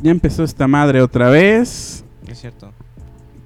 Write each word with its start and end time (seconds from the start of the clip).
Ya 0.00 0.10
empezó 0.10 0.44
esta 0.44 0.66
madre 0.66 1.02
otra 1.02 1.28
vez. 1.30 2.04
Es 2.26 2.40
cierto. 2.40 2.72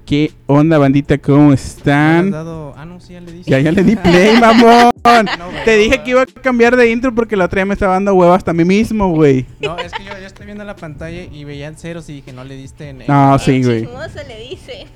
¿Qué 0.05 0.31
onda, 0.47 0.77
bandita? 0.79 1.17
¿Cómo 1.19 1.37
¿No 1.43 1.47
le 1.49 1.53
has 1.55 1.65
están? 1.77 2.31
dado- 2.31 2.73
Ah, 2.75 2.85
no, 2.85 2.99
sí, 2.99 3.13
ya 3.13 3.21
le 3.21 3.31
dije. 3.31 3.51
Ya, 3.51 3.59
ya 3.59 3.71
le 3.71 3.83
di 3.83 3.95
play, 3.95 4.37
mamón. 4.41 4.91
No, 5.37 5.49
Te 5.65 5.75
dije 5.77 5.97
no, 5.97 6.03
que 6.03 6.09
iba 6.11 6.21
a 6.23 6.25
cambiar 6.25 6.75
de 6.77 6.89
intro 6.89 7.13
porque 7.13 7.35
la 7.35 7.45
otra 7.45 7.57
vez 7.61 7.67
me 7.67 7.73
estaba 7.73 7.93
dando 7.93 8.13
hueva 8.15 8.35
hasta 8.35 8.51
a 8.51 8.53
mí 8.53 8.63
mismo, 8.65 9.09
güey. 9.13 9.45
No, 9.59 9.77
es 9.77 9.91
que 9.91 10.03
yo, 10.03 10.11
yo 10.19 10.25
estoy 10.25 10.45
viendo 10.47 10.63
la 10.63 10.75
pantalla 10.75 11.21
y 11.23 11.43
veían 11.43 11.75
ceros 11.75 12.09
y 12.09 12.13
dije, 12.13 12.33
no 12.33 12.43
le 12.43 12.55
diste 12.55 12.89
en... 12.89 13.01
en- 13.01 13.07
No, 13.07 13.33
El 13.35 13.39
sí, 13.39 13.63
güey. 13.63 13.81
chismoso 13.81 14.19
le 14.27 14.39
dice. 14.49 14.87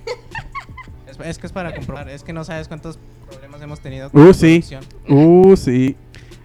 Es, 1.07 1.19
es 1.23 1.37
que 1.37 1.45
es 1.47 1.53
para 1.53 1.75
comprobar. 1.75 2.09
Es 2.09 2.23
que 2.23 2.33
no 2.33 2.43
sabes 2.43 2.67
cuántos 2.67 2.97
problemas 3.29 3.61
hemos 3.61 3.79
tenido 3.81 4.09
con 4.09 4.21
Uh, 4.23 4.27
la 4.27 4.33
sí. 4.33 4.63
Uh, 5.09 5.55
sí. 5.55 5.95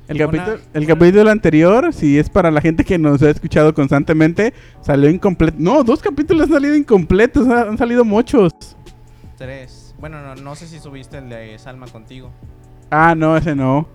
El 0.08 0.16
una- 0.16 0.26
capítulo, 0.26 0.58
el 0.74 0.86
capítulo 0.86 1.30
anterior, 1.30 1.92
si 1.92 2.18
es 2.18 2.30
para 2.30 2.50
la 2.50 2.60
gente 2.60 2.82
que 2.84 2.98
nos 2.98 3.22
ha 3.22 3.30
escuchado 3.30 3.74
constantemente, 3.74 4.54
salió 4.80 5.08
incompleto. 5.10 5.56
No, 5.60 5.84
dos 5.84 6.00
capítulos 6.00 6.44
han 6.48 6.54
salido 6.54 6.74
incompletos, 6.74 7.46
ha- 7.48 7.62
han 7.62 7.76
salido 7.78 8.04
muchos. 8.04 8.52
Tres. 9.36 9.94
Bueno, 10.00 10.22
no, 10.22 10.34
no 10.36 10.54
sé 10.54 10.66
si 10.66 10.78
subiste 10.78 11.18
el 11.18 11.28
de 11.28 11.58
Salma 11.58 11.86
contigo. 11.86 12.30
Ah, 12.90 13.14
no, 13.14 13.36
ese 13.36 13.54
no. 13.54 13.86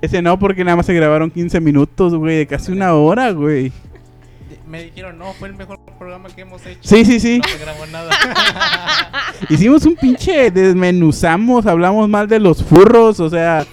Ese 0.00 0.22
no, 0.22 0.38
porque 0.38 0.62
nada 0.64 0.76
más 0.76 0.86
se 0.86 0.94
grabaron 0.94 1.30
15 1.30 1.58
minutos, 1.60 2.14
güey, 2.14 2.36
de 2.38 2.46
casi 2.46 2.70
una 2.70 2.94
hora, 2.94 3.32
güey. 3.32 3.72
Me 4.68 4.84
dijeron, 4.84 5.18
no, 5.18 5.32
fue 5.32 5.48
el 5.48 5.56
mejor 5.56 5.80
programa 5.98 6.28
que 6.28 6.42
hemos 6.42 6.64
hecho. 6.64 6.78
Sí, 6.82 7.04
sí, 7.04 7.18
sí. 7.18 7.40
No 7.42 7.48
se 7.48 7.58
grabó 7.58 7.86
nada. 7.86 8.10
Hicimos 9.48 9.84
un 9.84 9.96
pinche 9.96 10.50
desmenuzamos, 10.52 11.66
hablamos 11.66 12.08
mal 12.08 12.28
de 12.28 12.38
los 12.38 12.62
furros, 12.62 13.18
o 13.18 13.28
sea, 13.28 13.66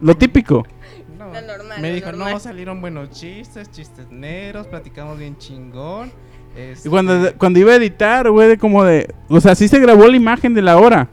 lo 0.00 0.16
típico. 0.16 0.66
No, 1.34 1.40
Lo 1.40 1.58
normal, 1.58 1.80
Me 1.80 1.88
lo 1.88 1.94
dijo, 1.94 2.06
normal. 2.12 2.32
no, 2.34 2.40
salieron 2.40 2.80
buenos 2.80 3.10
chistes, 3.10 3.70
chistes 3.70 4.10
negros, 4.10 4.66
platicamos 4.66 5.18
bien 5.18 5.36
chingón. 5.38 6.12
Y 6.84 6.88
cuando, 6.88 7.26
este, 7.26 7.36
cuando 7.36 7.58
iba 7.58 7.72
a 7.72 7.76
editar, 7.76 8.30
güey, 8.30 8.48
de 8.48 8.58
como 8.58 8.84
de... 8.84 9.12
O 9.28 9.40
sea, 9.40 9.54
sí 9.56 9.66
se 9.66 9.80
grabó 9.80 10.06
la 10.06 10.16
imagen 10.16 10.54
de 10.54 10.62
la 10.62 10.78
hora, 10.78 11.08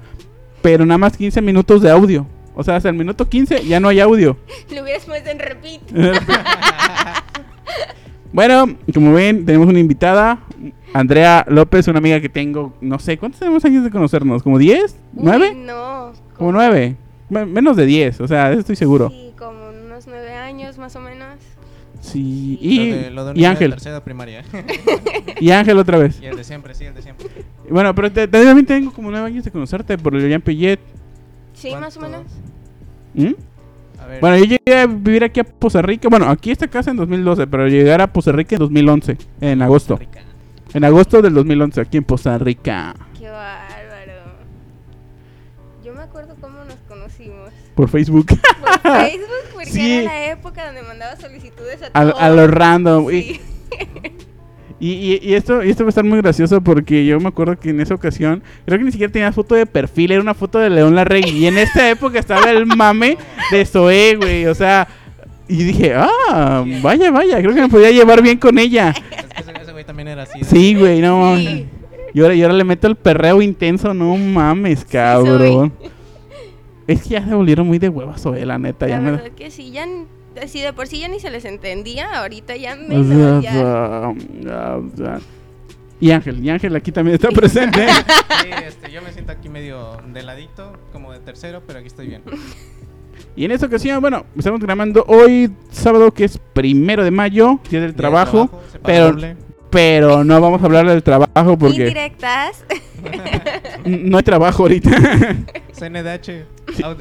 pero 0.62 0.86
nada 0.86 1.00
más 1.00 1.18
15 1.18 1.42
minutos 1.42 1.82
de 1.82 1.90
audio. 1.90 2.28
O 2.54 2.64
sea, 2.64 2.76
hasta 2.76 2.90
el 2.90 2.96
minuto 2.96 3.28
15 3.28 3.66
ya 3.66 3.80
no 3.80 3.88
hay 3.88 4.00
audio. 4.00 4.38
Le 4.70 4.84
hubieras 4.84 5.06
puesto 5.06 5.30
en 5.32 5.40
repeat. 5.40 5.82
bueno, 8.34 8.76
como 8.94 9.14
ven, 9.14 9.46
tenemos 9.46 9.68
una 9.68 9.80
invitada, 9.80 10.40
Andrea 10.94 11.46
López, 11.48 11.88
una 11.88 11.98
amiga 12.00 12.20
que 12.20 12.30
tengo, 12.30 12.74
no 12.82 13.00
sé, 13.00 13.18
¿cuántos 13.18 13.40
tenemos 13.40 13.66
años 13.66 13.84
de 13.84 13.90
conocernos? 13.90 14.44
¿Como 14.44 14.60
10? 14.60 14.96
Uy, 15.16 15.24
¿9? 15.26 15.56
no. 15.56 16.14
Como 16.38 16.52
9. 16.52 16.96
Menos 17.30 17.78
de 17.78 17.86
10, 17.86 18.22
o 18.22 18.28
sea, 18.28 18.52
eso 18.52 18.60
estoy 18.60 18.76
seguro. 18.76 19.10
Sí, 19.10 19.31
años 20.52 20.78
más 20.78 20.96
o 20.96 21.00
menos. 21.00 21.36
Sí. 22.02 22.58
lo 22.62 22.68
Y, 22.70 22.90
de- 22.92 23.12
lo 23.12 23.26
de 23.26 23.40
y 23.40 23.46
Ángel. 23.46 23.76
primaria. 24.04 24.44
Y 25.40 25.52
Ángel 25.52 25.78
otra 25.78 25.98
vez. 25.98 26.20
y 26.22 26.26
el 26.26 26.36
de 26.36 26.44
siempre, 26.44 26.74
sí, 26.74 26.86
el 26.86 26.94
de 26.94 27.02
siempre. 27.02 27.28
Bueno, 27.70 27.94
pero 27.96 28.12
te- 28.12 28.28
te- 28.28 28.44
también 28.46 28.66
tengo 28.66 28.92
como 28.92 29.12
9 29.12 29.28
años 29.28 29.44
de 29.46 29.52
conocerte 29.52 29.98
por 29.98 30.16
el 30.16 30.28
Jean 30.28 30.42
Pillet. 30.42 30.80
Sí, 31.54 31.72
más 31.76 31.96
o 31.98 32.00
¿Cuánto? 32.00 32.18
menos. 32.20 32.32
¿Mm? 33.36 33.42
A 34.02 34.06
ver, 34.08 34.20
Bueno, 34.22 34.38
yo 34.38 34.46
llegué 34.46 34.78
a 34.80 34.88
vivir 34.88 35.24
aquí 35.24 35.40
a 35.42 35.44
Poza 35.44 35.82
Rica. 35.82 36.08
Bueno, 36.10 36.28
aquí 36.30 36.50
esta 36.52 36.68
casa 36.68 36.90
en 36.92 36.98
2012, 36.98 37.46
pero 37.48 37.68
llegar 37.68 38.02
a 38.02 38.12
Poza 38.12 38.32
Rica 38.32 38.56
en 38.56 38.60
2011, 38.60 39.18
en 39.42 39.62
agosto. 39.62 40.00
En 40.74 40.84
agosto 40.86 41.22
del 41.22 41.34
2011, 41.34 41.82
aquí 41.82 41.98
en 41.98 42.04
Poza 42.04 42.38
Rica. 42.38 42.96
Por 47.82 47.90
Facebook. 47.90 48.28
Por 48.28 48.82
Facebook, 49.08 49.28
porque 49.54 49.70
Sí. 49.72 49.92
era 49.94 50.04
la 50.14 50.26
época 50.32 50.66
donde 50.68 50.84
mandaba 50.84 51.16
solicitudes 51.16 51.80
a 51.82 51.88
a, 52.00 52.04
todos. 52.12 52.22
a 52.22 52.30
lo 52.30 52.48
random. 52.48 53.10
Y- 53.12 53.22
Sí. 53.24 53.42
Y, 54.80 54.90
y- 54.94 55.20
y 55.22 55.34
esto, 55.36 55.64
y 55.64 55.70
esto 55.70 55.84
va 55.84 55.90
a 55.90 55.92
estar 55.92 56.04
muy 56.04 56.20
gracioso 56.22 56.60
porque 56.62 57.06
yo 57.06 57.20
me 57.20 57.28
acuerdo 57.28 57.60
que 57.60 57.70
en 57.70 57.82
esa 57.82 57.94
ocasión, 57.94 58.42
creo 58.66 58.80
que 58.80 58.86
ni 58.86 58.92
siquiera 58.92 59.14
tenía 59.14 59.32
foto 59.32 59.54
de 59.54 59.68
perfil, 59.68 60.12
era 60.12 60.22
una 60.22 60.34
foto 60.34 60.58
de 60.58 60.72
León 60.72 60.96
Larregui. 60.96 61.30
Y 61.38 61.46
en 61.46 61.60
esta 61.60 61.88
época 61.90 62.18
estaba 62.18 62.50
el 62.50 62.66
mame 62.66 63.16
de 63.52 63.64
Zoé, 63.66 64.16
güey. 64.16 64.48
O 64.48 64.56
sea, 64.56 64.88
y 65.48 65.64
dije, 65.66 65.94
ah, 65.96 66.64
vaya, 66.82 67.12
vaya, 67.12 67.38
creo 67.42 67.54
que 67.54 67.62
me 67.62 67.70
podía 67.70 67.92
llevar 67.92 68.24
bien 68.24 68.40
con 68.40 68.58
ella. 68.58 68.90
Es 69.38 69.46
que 69.46 69.62
ese, 69.62 69.72
güey 69.72 69.86
también 69.86 70.08
era 70.08 70.24
así. 70.24 70.44
Sí, 70.44 70.74
güey, 70.74 71.00
no 71.00 71.36
Sí. 71.38 71.44
mames. 71.46 71.66
Y 72.16 72.22
ahora, 72.22 72.34
y 72.34 72.42
ahora 72.42 72.54
le 72.56 72.64
meto 72.64 72.88
el 72.88 72.96
perreo 72.96 73.40
intenso, 73.42 73.94
no 73.94 74.16
mames, 74.18 74.84
cabrón. 74.84 75.74
Es 76.88 77.04
que 77.04 77.10
ya 77.10 77.26
se 77.26 77.34
volvieron 77.34 77.68
muy 77.68 77.80
de 77.80 77.90
huevas, 77.90 78.22
Zoé, 78.22 78.46
la 78.46 78.58
neta. 78.58 78.86
La 78.88 78.96
Ya 78.96 79.02
me... 79.02 79.12
verdad 79.12 79.32
que 79.32 79.52
sí, 79.52 79.72
ya 79.72 79.86
así 80.42 80.62
de 80.62 80.74
por 80.74 80.88
sí 80.88 81.00
ya 81.00 81.08
ni 81.08 81.20
se 81.20 81.30
les 81.30 81.46
entendía, 81.46 82.20
ahorita 82.20 82.56
ya 82.56 82.74
O 82.74 82.78
sea, 82.88 82.98
menos, 82.98 83.44
ya. 83.44 83.52
o 83.52 84.16
sea, 84.44 84.78
o 84.78 84.98
sea. 84.98 85.20
Y 86.00 86.10
Ángel, 86.12 86.44
y 86.44 86.50
Ángel 86.50 86.76
aquí 86.76 86.92
también 86.92 87.16
está 87.16 87.30
presente. 87.30 87.86
Sí, 88.42 88.50
este, 88.68 88.92
yo 88.92 89.04
me 89.04 89.12
siento 89.14 89.32
aquí 89.32 89.50
medio 89.50 89.98
de 90.12 90.24
ladito, 90.24 90.74
como 90.92 91.12
de 91.12 91.20
tercero, 91.20 91.62
pero 91.68 91.78
aquí 91.78 91.88
estoy 91.88 92.08
bien. 92.08 92.24
Y 93.36 93.46
en 93.46 93.52
esta 93.52 93.68
ocasión, 93.68 94.02
bueno, 94.02 94.26
estamos 94.36 94.60
grabando 94.60 95.06
hoy, 95.08 95.52
sábado, 95.70 96.12
que 96.12 96.24
es 96.24 96.40
primero 96.54 97.04
de 97.04 97.12
mayo, 97.12 97.60
día 97.70 97.82
del 97.82 97.82
Día 97.82 97.88
de 97.88 97.94
trabajo, 97.94 98.48
paga 98.48 98.62
pero, 98.84 99.06
doble. 99.12 99.36
Pero 99.72 100.24
no 100.24 100.40
vamos 100.40 100.62
a 100.62 100.66
hablar 100.66 100.86
del 100.88 101.02
trabajo 101.02 101.58
porque 101.58 101.78
Indirectas. 101.88 102.64
no 103.86 104.18
hay 104.18 104.24
trabajo 104.24 104.64
ahorita. 104.64 104.92
CNDH, 105.74 106.46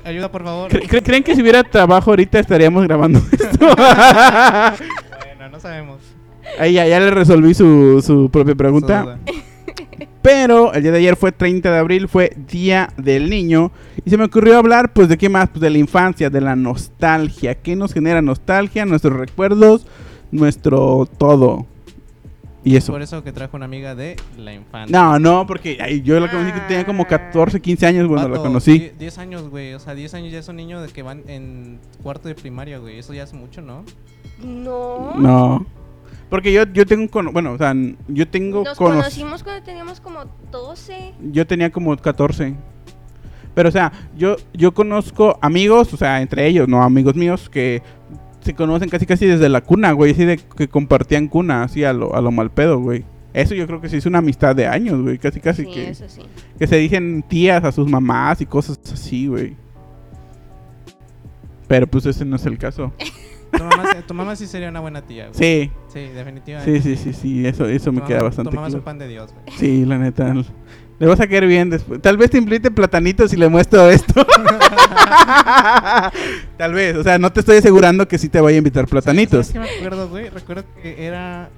ayuda 0.05 0.31
por 0.33 0.45
favor. 0.45 0.71
¿Cre- 0.71 0.89
cre- 0.89 1.03
¿Creen 1.03 1.23
que 1.23 1.35
si 1.35 1.43
hubiera 1.43 1.63
trabajo 1.63 2.11
ahorita 2.11 2.39
estaríamos 2.39 2.85
grabando 2.85 3.19
esto? 3.33 3.59
Bueno, 3.67 5.49
no 5.51 5.61
sabemos. 5.61 5.99
Ahí 6.59 6.73
ya, 6.75 6.87
ya 6.87 6.99
le 7.01 7.11
resolví 7.11 7.53
su, 7.55 8.03
su 8.05 8.31
propia 8.31 8.55
pregunta. 8.55 9.19
Pero 10.23 10.73
el 10.75 10.83
día 10.83 10.93
de 10.93 10.99
ayer 10.99 11.17
fue 11.17 11.33
30 11.33 11.71
de 11.71 11.79
abril, 11.79 12.07
fue 12.09 12.33
Día 12.49 12.91
del 12.97 13.31
Niño. 13.31 13.73
Y 14.05 14.11
se 14.11 14.19
me 14.19 14.25
ocurrió 14.25 14.59
hablar, 14.59 14.93
pues, 14.93 15.09
¿de 15.09 15.17
qué 15.17 15.29
más? 15.31 15.49
Pues 15.49 15.61
de 15.63 15.71
la 15.71 15.79
infancia, 15.79 16.29
de 16.29 16.41
la 16.43 16.57
nostalgia. 16.57 17.55
¿Qué 17.55 17.75
nos 17.77 17.95
genera 17.95 18.21
nostalgia? 18.21 18.85
Nuestros 18.85 19.17
recuerdos, 19.17 19.87
nuestro 20.31 21.09
todo. 21.19 21.67
Y 22.63 22.77
eso. 22.77 22.93
Por 22.93 23.01
eso 23.01 23.25
que 23.25 23.33
trajo 23.33 23.57
una 23.57 23.65
amiga 23.65 23.95
de 23.95 24.17
la 24.37 24.53
infancia. 24.53 24.97
No, 24.99 25.19
no, 25.19 25.47
porque 25.47 25.79
ay, 25.81 26.03
yo 26.03 26.21
la 26.21 26.31
conocí 26.31 26.53
que 26.53 26.61
tenía 26.61 26.85
como 26.85 27.07
14, 27.07 27.59
15 27.61 27.87
años 27.87 28.07
cuando 28.07 28.29
la 28.29 28.33
Vato, 28.37 28.43
conocí. 28.49 28.79
die- 28.79 28.93
10 28.99 29.19
años, 29.19 29.49
güey. 29.49 29.73
O 29.75 29.81
sea, 29.81 29.95
10 29.95 30.13
años 30.15 30.31
ya 30.33 30.39
es 30.41 30.49
un 30.49 30.57
niño 30.57 30.83
de 30.83 30.89
que 30.89 31.03
van 31.03 31.23
en 31.27 31.79
cuarto 32.03 32.29
de 32.29 32.35
primaria, 32.35 32.79
güey. 32.79 32.99
Eso 32.99 33.15
ya 33.15 33.23
es 33.23 33.33
mucho, 33.33 33.63
¿no? 33.63 33.85
No. 34.45 35.15
No. 35.17 35.67
Porque 36.29 36.53
yo, 36.53 36.65
yo 36.73 36.87
tengo, 36.87 37.09
un 37.19 37.33
bueno, 37.33 37.53
o 37.53 37.59
sea, 37.59 37.75
yo 38.09 38.29
tengo 38.29 38.63
Nos 38.63 38.79
cono- 38.79 38.97
conocimos 38.97 39.43
cuando 39.43 39.63
teníamos 39.65 40.01
como 40.01 40.25
12. 40.53 41.15
Yo 41.33 41.47
tenía 41.47 41.71
como 41.71 41.97
14. 41.97 42.55
Pero, 43.55 43.69
o 43.69 43.73
sea, 43.73 43.91
yo, 44.17 44.37
yo 44.55 44.73
conozco 44.73 45.37
amigos, 45.43 45.93
o 45.93 45.97
sea, 45.97 46.21
entre 46.23 46.47
ellos, 46.47 46.69
no 46.69 46.83
amigos 46.85 47.17
míos, 47.17 47.49
que 47.51 47.83
se 48.41 48.55
conocen 48.55 48.89
casi 48.89 49.07
casi 49.07 49.27
desde 49.27 49.49
la 49.49 49.61
cuna, 49.63 49.93
güey. 49.93 50.13
Así 50.13 50.25
de 50.25 50.37
que 50.39 50.69
compartían 50.69 51.29
cuna, 51.29 51.63
así 51.63 51.85
a 51.85 51.93
lo, 51.93 52.15
a 52.15 52.21
lo 52.21 52.31
mal 52.31 52.51
pedo, 52.51 52.79
güey. 52.79 53.05
Eso 53.33 53.55
yo 53.55 53.67
creo 53.67 53.81
que 53.81 53.89
sí 53.89 53.97
es 53.99 54.07
una 54.07 54.19
amistad 54.19 54.57
de 54.57 54.67
años, 54.67 55.01
güey. 55.03 55.19
Casi 55.19 55.41
casi 55.41 55.65
Sí, 55.65 55.71
que, 55.73 55.91
eso 55.91 56.05
sí. 56.09 56.23
que 56.59 56.67
se 56.67 56.77
dicen 56.77 57.23
tías 57.29 57.63
a 57.65 57.71
sus 57.73 57.89
mamás 57.89 58.41
y 58.41 58.47
cosas 58.47 58.81
así, 58.93 59.27
güey. 59.29 59.57
Pero 61.69 61.87
pues 61.87 62.07
ese 62.07 62.25
no 62.25 62.37
es 62.37 62.47
el 62.47 62.59
caso. 62.59 62.93
Tu 63.53 63.65
mamá, 63.65 63.93
se- 63.93 64.03
tu 64.03 64.15
mamá 64.15 64.37
sí 64.37 64.47
sería 64.47 64.69
una 64.69 64.79
buena 64.79 65.03
tía, 65.03 65.25
güey. 65.27 65.35
Sí, 65.35 65.73
Sí, 65.89 65.99
definitivamente. 66.15 66.81
sí, 66.83 66.97
sí, 66.97 67.13
sí, 67.13 67.13
sí. 67.13 67.47
Eso, 67.49 67.67
eso 67.67 67.91
me 67.91 68.01
queda 68.03 68.23
bastante 68.23 68.49
Tu 68.51 68.55
mamá 68.55 68.69
es 68.69 68.75
un 68.75 68.81
claro. 68.81 68.85
pan 68.85 68.99
de 69.01 69.09
Dios, 69.09 69.33
güey. 69.33 69.59
Sí, 69.59 69.85
la 69.85 69.99
neta. 69.99 70.33
Le 71.01 71.07
vas 71.07 71.19
a 71.19 71.27
caer 71.27 71.47
bien 71.47 71.71
después. 71.71 72.01
Tal 72.01 72.17
vez 72.17 72.31
te 72.31 72.39
invite 72.39 72.71
platanito 72.71 73.27
si 73.27 73.37
le 73.37 73.49
muestro 73.49 73.91
esto. 73.91 74.25
Tal 76.57 76.73
vez, 76.75 76.97
o 76.97 77.03
sea, 77.03 77.19
no 77.19 77.33
te 77.33 77.41
estoy 77.41 77.57
asegurando 77.57 78.07
que 78.07 78.19
sí 78.19 78.29
te 78.29 78.41
vaya 78.41 78.57
a 78.57 78.59
invitar 78.59 78.87
platanitos. 78.87 79.47
¿Sabes 79.49 79.53
qué 79.53 79.59
me 79.59 79.77
acuerdo, 79.79 80.09
güey? 80.09 80.29
Recuerdo 80.29 80.65
que 80.83 81.07
era 81.07 81.49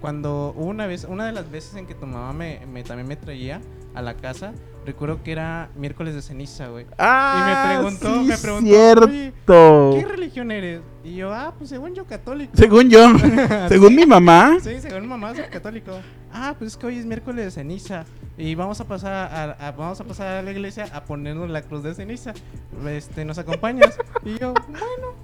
cuando 0.00 0.52
una 0.56 0.86
vez, 0.86 1.04
una 1.08 1.26
de 1.26 1.32
las 1.32 1.50
veces 1.50 1.74
en 1.76 1.86
que 1.86 1.94
tu 1.94 2.06
mamá 2.06 2.32
me, 2.32 2.60
me- 2.72 2.82
también 2.82 3.08
me 3.08 3.16
traía 3.16 3.60
a 3.94 4.02
la 4.02 4.14
casa, 4.14 4.52
recuerdo 4.86 5.22
que 5.22 5.32
era 5.32 5.68
miércoles 5.76 6.14
de 6.14 6.22
ceniza, 6.22 6.68
güey. 6.68 6.86
Ah, 6.98 7.76
preguntó, 7.80 8.14
sí, 8.14 8.20
me 8.28 8.38
preguntó, 8.38 8.66
cierto. 8.68 9.90
¿Qué 9.94 10.04
religión 10.08 10.50
eres? 10.50 10.80
Y 11.04 11.14
yo, 11.16 11.32
ah, 11.32 11.54
pues 11.56 11.70
según 11.70 11.94
yo 11.94 12.04
católico. 12.04 12.52
Según 12.54 12.90
yo, 12.90 13.08
según 13.68 13.94
mi 13.94 14.04
mamá. 14.04 14.58
Sí, 14.62 14.80
según 14.80 15.02
mi 15.02 15.06
mamá 15.08 15.34
soy 15.34 15.44
católico. 15.44 15.92
Ah, 16.32 16.54
pues 16.58 16.72
es 16.72 16.76
que 16.76 16.86
hoy 16.86 16.98
es 16.98 17.06
miércoles 17.06 17.44
de 17.46 17.50
ceniza 17.50 18.04
y 18.36 18.54
vamos 18.54 18.80
a 18.80 18.84
pasar 18.86 19.12
a, 19.12 19.68
a- 19.68 19.72
vamos 19.72 20.00
a 20.00 20.04
pasar 20.04 20.26
a 20.26 20.42
la 20.42 20.50
iglesia 20.50 20.86
a 20.92 21.04
ponernos 21.04 21.48
la 21.48 21.62
cruz 21.62 21.82
de 21.82 21.94
ceniza. 21.94 22.34
Este, 22.88 23.24
¿nos 23.24 23.38
acompañas? 23.38 23.96
Y 24.24 24.38
yo, 24.38 24.52
bueno. 24.68 25.14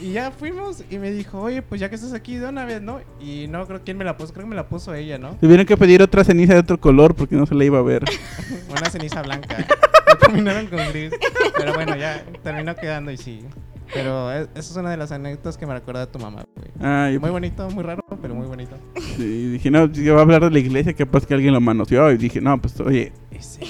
Y 0.00 0.12
ya 0.12 0.30
fuimos 0.30 0.84
y 0.90 0.98
me 0.98 1.10
dijo, 1.10 1.40
"Oye, 1.40 1.62
pues 1.62 1.80
ya 1.80 1.88
que 1.88 1.94
estás 1.96 2.12
aquí 2.12 2.36
de 2.36 2.46
una 2.48 2.64
vez, 2.64 2.80
¿no?" 2.82 3.00
Y 3.20 3.46
no 3.48 3.66
creo 3.66 3.80
quién 3.84 3.96
me 3.98 4.04
la 4.04 4.16
puso, 4.16 4.32
creo 4.32 4.44
que 4.44 4.50
me 4.50 4.56
la 4.56 4.68
puso 4.68 4.94
ella, 4.94 5.18
¿no? 5.18 5.30
Tuvieron 5.40 5.66
que 5.66 5.76
pedir 5.76 6.02
otra 6.02 6.22
ceniza 6.24 6.52
de 6.54 6.60
otro 6.60 6.78
color 6.80 7.14
porque 7.14 7.34
no 7.34 7.46
se 7.46 7.54
le 7.54 7.64
iba 7.64 7.78
a 7.78 7.82
ver. 7.82 8.04
Una 8.70 8.88
ceniza 8.90 9.22
blanca. 9.22 9.66
Lo 10.08 10.18
combinaron 10.18 10.66
con 10.68 10.78
gris. 10.90 11.12
Pero 11.56 11.74
bueno, 11.74 11.96
ya 11.96 12.22
terminó 12.44 12.76
quedando 12.76 13.10
y 13.10 13.16
sí. 13.16 13.44
Pero 13.94 14.32
es- 14.32 14.48
esa 14.54 14.60
es 14.72 14.76
una 14.76 14.90
de 14.90 14.96
las 14.96 15.12
anécdotas 15.12 15.58
que 15.58 15.66
me 15.66 15.74
recuerda 15.74 16.06
de 16.06 16.12
tu 16.12 16.18
mamá, 16.18 16.44
güey. 16.56 16.68
Ah, 16.80 17.10
Muy 17.20 17.30
bonito, 17.30 17.68
muy 17.70 17.82
raro, 17.84 18.02
pero 18.22 18.34
muy 18.34 18.46
bonito. 18.46 18.76
sí, 19.16 19.50
dije, 19.50 19.70
no, 19.70 19.92
si 19.92 20.02
yo 20.04 20.12
voy 20.14 20.20
a 20.20 20.22
hablar 20.22 20.42
de 20.44 20.50
la 20.50 20.58
iglesia, 20.58 20.94
capaz 20.94 21.26
que 21.26 21.34
alguien 21.34 21.52
lo 21.52 21.60
manoseó. 21.60 22.10
Y 22.10 22.16
dije, 22.16 22.40
no, 22.40 22.60
pues 22.60 22.78
oye, 22.80 23.12
Ese, 23.30 23.60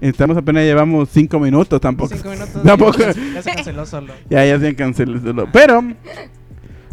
estamos 0.00 0.36
apenas 0.36 0.62
llevamos 0.64 1.08
cinco 1.10 1.38
minutos, 1.40 1.80
tampoco. 1.80 2.14
Cinco 2.14 2.30
minutos. 2.30 2.62
Tampoco. 2.64 2.98
Ya, 2.98 3.12
ya 3.34 3.42
se 3.42 3.50
canceló 3.54 3.86
solo. 3.86 4.12
Ya, 4.30 4.44
ya 4.44 4.58
se 4.60 4.74
canceló. 4.76 5.20
solo. 5.20 5.48
Pero, 5.52 5.82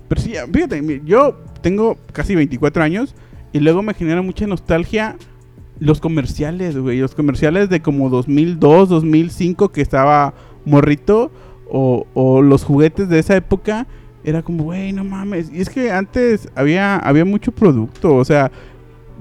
pero 0.07 0.21
sí, 0.21 0.33
fíjate, 0.51 1.01
yo 1.05 1.37
tengo 1.61 1.97
casi 2.11 2.35
24 2.35 2.83
años 2.83 3.13
y 3.51 3.59
luego 3.59 3.81
me 3.83 3.93
genera 3.93 4.21
mucha 4.21 4.47
nostalgia 4.47 5.15
los 5.79 5.99
comerciales, 5.99 6.77
güey. 6.77 6.99
Los 6.99 7.13
comerciales 7.15 7.69
de 7.69 7.81
como 7.81 8.09
2002, 8.09 8.89
2005 8.89 9.71
que 9.71 9.81
estaba 9.81 10.33
morrito 10.65 11.31
o, 11.73 12.05
o 12.13 12.41
los 12.41 12.63
juguetes 12.63 13.09
de 13.09 13.19
esa 13.19 13.35
época. 13.35 13.87
Era 14.23 14.41
como, 14.41 14.63
güey, 14.63 14.93
no 14.93 15.03
mames. 15.03 15.51
Y 15.51 15.59
es 15.59 15.69
que 15.69 15.91
antes 15.91 16.47
había, 16.55 16.95
había 16.97 17.25
mucho 17.25 17.51
producto, 17.51 18.15
o 18.15 18.23
sea, 18.23 18.51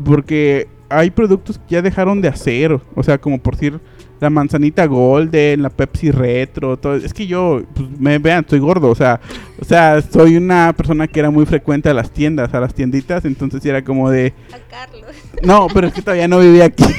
porque 0.05 0.69
hay 0.89 1.11
productos 1.11 1.59
que 1.59 1.75
ya 1.75 1.83
dejaron 1.83 2.21
de 2.21 2.29
hacer. 2.29 2.79
O 2.95 3.03
sea, 3.03 3.19
como 3.19 3.39
por 3.39 3.55
decir, 3.55 3.81
la 4.21 4.31
manzanita 4.31 4.87
golden, 4.87 5.63
la 5.63 5.71
Pepsi 5.71 6.11
retro, 6.11 6.77
todo. 6.77 6.95
Es 6.95 7.15
que 7.15 7.27
yo, 7.27 7.63
pues 7.75 7.89
me 7.99 8.19
vean, 8.19 8.41
estoy 8.41 8.61
gordo, 8.61 8.91
o 8.91 8.95
sea, 8.95 9.19
o 9.61 9.65
sea, 9.65 10.01
soy 10.03 10.37
una 10.37 10.73
persona 10.77 11.09
que 11.09 11.19
era 11.19 11.31
muy 11.31 11.47
frecuente 11.47 11.89
a 11.89 11.95
las 11.95 12.11
tiendas, 12.11 12.53
a 12.55 12.61
las 12.61 12.75
tienditas, 12.75 13.25
entonces 13.25 13.65
era 13.65 13.83
como 13.83 14.11
de, 14.11 14.35
A 14.53 14.59
Carlos. 14.71 15.11
no, 15.43 15.67
pero 15.73 15.89
es 15.89 15.95
que 15.95 16.03
todavía 16.03 16.29
no 16.29 16.39
vivía 16.39 16.67
aquí. 16.67 16.85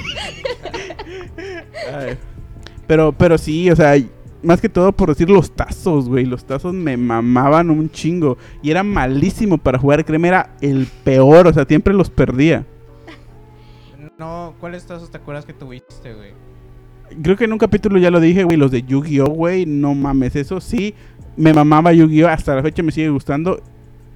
Pero, 2.85 3.13
pero 3.13 3.37
sí, 3.37 3.71
o 3.71 3.75
sea, 3.77 3.95
más 4.43 4.61
que 4.61 4.69
todo 4.69 4.91
por 4.91 5.09
decir 5.09 5.29
los 5.29 5.51
tazos, 5.51 6.07
güey. 6.07 6.25
Los 6.25 6.45
tazos 6.45 6.73
me 6.73 6.97
mamaban 6.97 7.69
un 7.69 7.89
chingo. 7.89 8.37
Y 8.61 8.71
era 8.71 8.83
malísimo 8.83 9.57
para 9.57 9.79
jugar. 9.79 10.05
Créeme, 10.05 10.27
era 10.27 10.55
el 10.61 10.87
peor. 11.03 11.47
O 11.47 11.53
sea, 11.53 11.65
siempre 11.65 11.93
los 11.93 12.09
perdía. 12.09 12.65
No, 14.17 14.53
¿cuáles 14.59 14.85
tazos 14.85 15.09
te 15.09 15.17
acuerdas 15.17 15.45
que 15.45 15.53
tuviste, 15.53 16.13
güey? 16.13 16.31
Creo 17.21 17.35
que 17.35 17.45
en 17.45 17.53
un 17.53 17.59
capítulo 17.59 17.97
ya 17.97 18.11
lo 18.11 18.19
dije, 18.19 18.43
güey. 18.43 18.57
Los 18.57 18.71
de 18.71 18.83
Yu-Gi-Oh, 18.83 19.29
güey. 19.29 19.65
No 19.65 19.93
mames, 19.93 20.35
eso 20.35 20.61
sí. 20.61 20.93
Me 21.35 21.53
mamaba 21.53 21.93
Yu-Gi-Oh. 21.93 22.27
Hasta 22.27 22.55
la 22.55 22.61
fecha 22.61 22.83
me 22.83 22.91
sigue 22.91 23.09
gustando. 23.09 23.61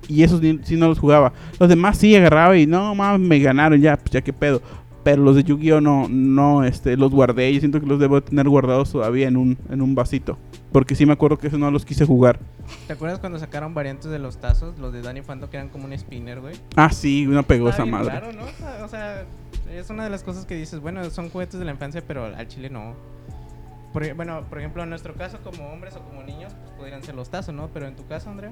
Y 0.08 0.24
esos 0.24 0.42
sí 0.64 0.76
no 0.78 0.88
los 0.88 1.00
jugaba. 1.00 1.34
Los 1.60 1.70
demás 1.70 1.98
sí 1.98 2.16
agarraba 2.16 2.58
y 2.58 2.66
no 2.66 2.96
mames, 2.96 3.28
me 3.28 3.40
ganaron 3.40 3.82
ya, 3.82 3.98
pues 3.98 4.12
ya 4.12 4.22
qué 4.22 4.32
pedo. 4.32 4.62
Pero 5.08 5.24
los 5.24 5.38
de 5.38 5.44
Yu-Gi-Oh 5.46 5.80
no, 5.80 6.08
no, 6.10 6.66
este, 6.66 6.98
los 6.98 7.12
guardé. 7.12 7.54
Yo 7.54 7.62
siento 7.62 7.80
que 7.80 7.86
los 7.86 7.98
debo 7.98 8.22
tener 8.22 8.50
guardados 8.50 8.92
todavía 8.92 9.30
en 9.30 9.38
un, 9.38 9.58
en 9.70 9.82
un 9.82 9.96
vasito. 9.96 10.38
Porque 10.74 10.96
sí 10.96 11.06
me 11.06 11.14
acuerdo 11.14 11.38
que 11.38 11.48
esos 11.48 11.58
no 11.58 11.72
los 11.72 11.86
quise 11.86 12.06
jugar. 12.06 12.40
¿Te 12.88 12.92
acuerdas 12.92 13.18
cuando 13.20 13.40
sacaron 13.40 13.74
variantes 13.74 14.12
de 14.12 14.20
los 14.20 14.36
tazos? 14.42 14.78
Los 14.80 14.92
de 14.92 15.02
Danny 15.02 15.22
Phantom 15.22 15.50
que 15.50 15.56
eran 15.56 15.70
como 15.70 15.86
un 15.86 15.98
spinner, 15.98 16.42
güey. 16.42 16.56
Ah, 16.76 16.90
sí, 16.92 17.24
Está 17.24 17.84
bien 17.84 17.90
madre. 17.90 18.10
raro, 18.20 18.34
¿no? 18.34 18.44
O 18.84 18.90
sea, 18.90 19.24
es 19.74 19.90
una 19.90 20.04
de 20.04 20.10
las 20.10 20.24
cosas 20.24 20.46
que 20.46 20.56
dices, 20.56 20.82
bueno, 20.82 21.02
son 21.10 21.30
juguetes 21.30 21.58
de 21.58 21.64
la 21.66 21.72
infancia, 21.72 22.04
pero 22.06 22.26
al 22.26 22.48
chile 22.50 22.70
no. 22.70 22.94
Por, 23.94 24.04
ej- 24.04 24.14
bueno, 24.14 24.42
por 24.50 24.60
ejemplo, 24.60 24.84
en 24.84 24.90
nuestro 24.90 25.14
caso, 25.14 25.38
como 25.42 25.70
hombres 25.70 25.96
o 25.96 26.02
como 26.02 26.22
niños, 26.22 26.52
pues 26.66 26.72
podrían 26.78 27.02
ser 27.02 27.16
los 27.16 27.30
tazos, 27.30 27.56
¿no? 27.56 27.70
Pero 27.74 27.88
en 27.88 27.96
tu 27.96 28.06
caso, 28.08 28.30
Andrea. 28.30 28.52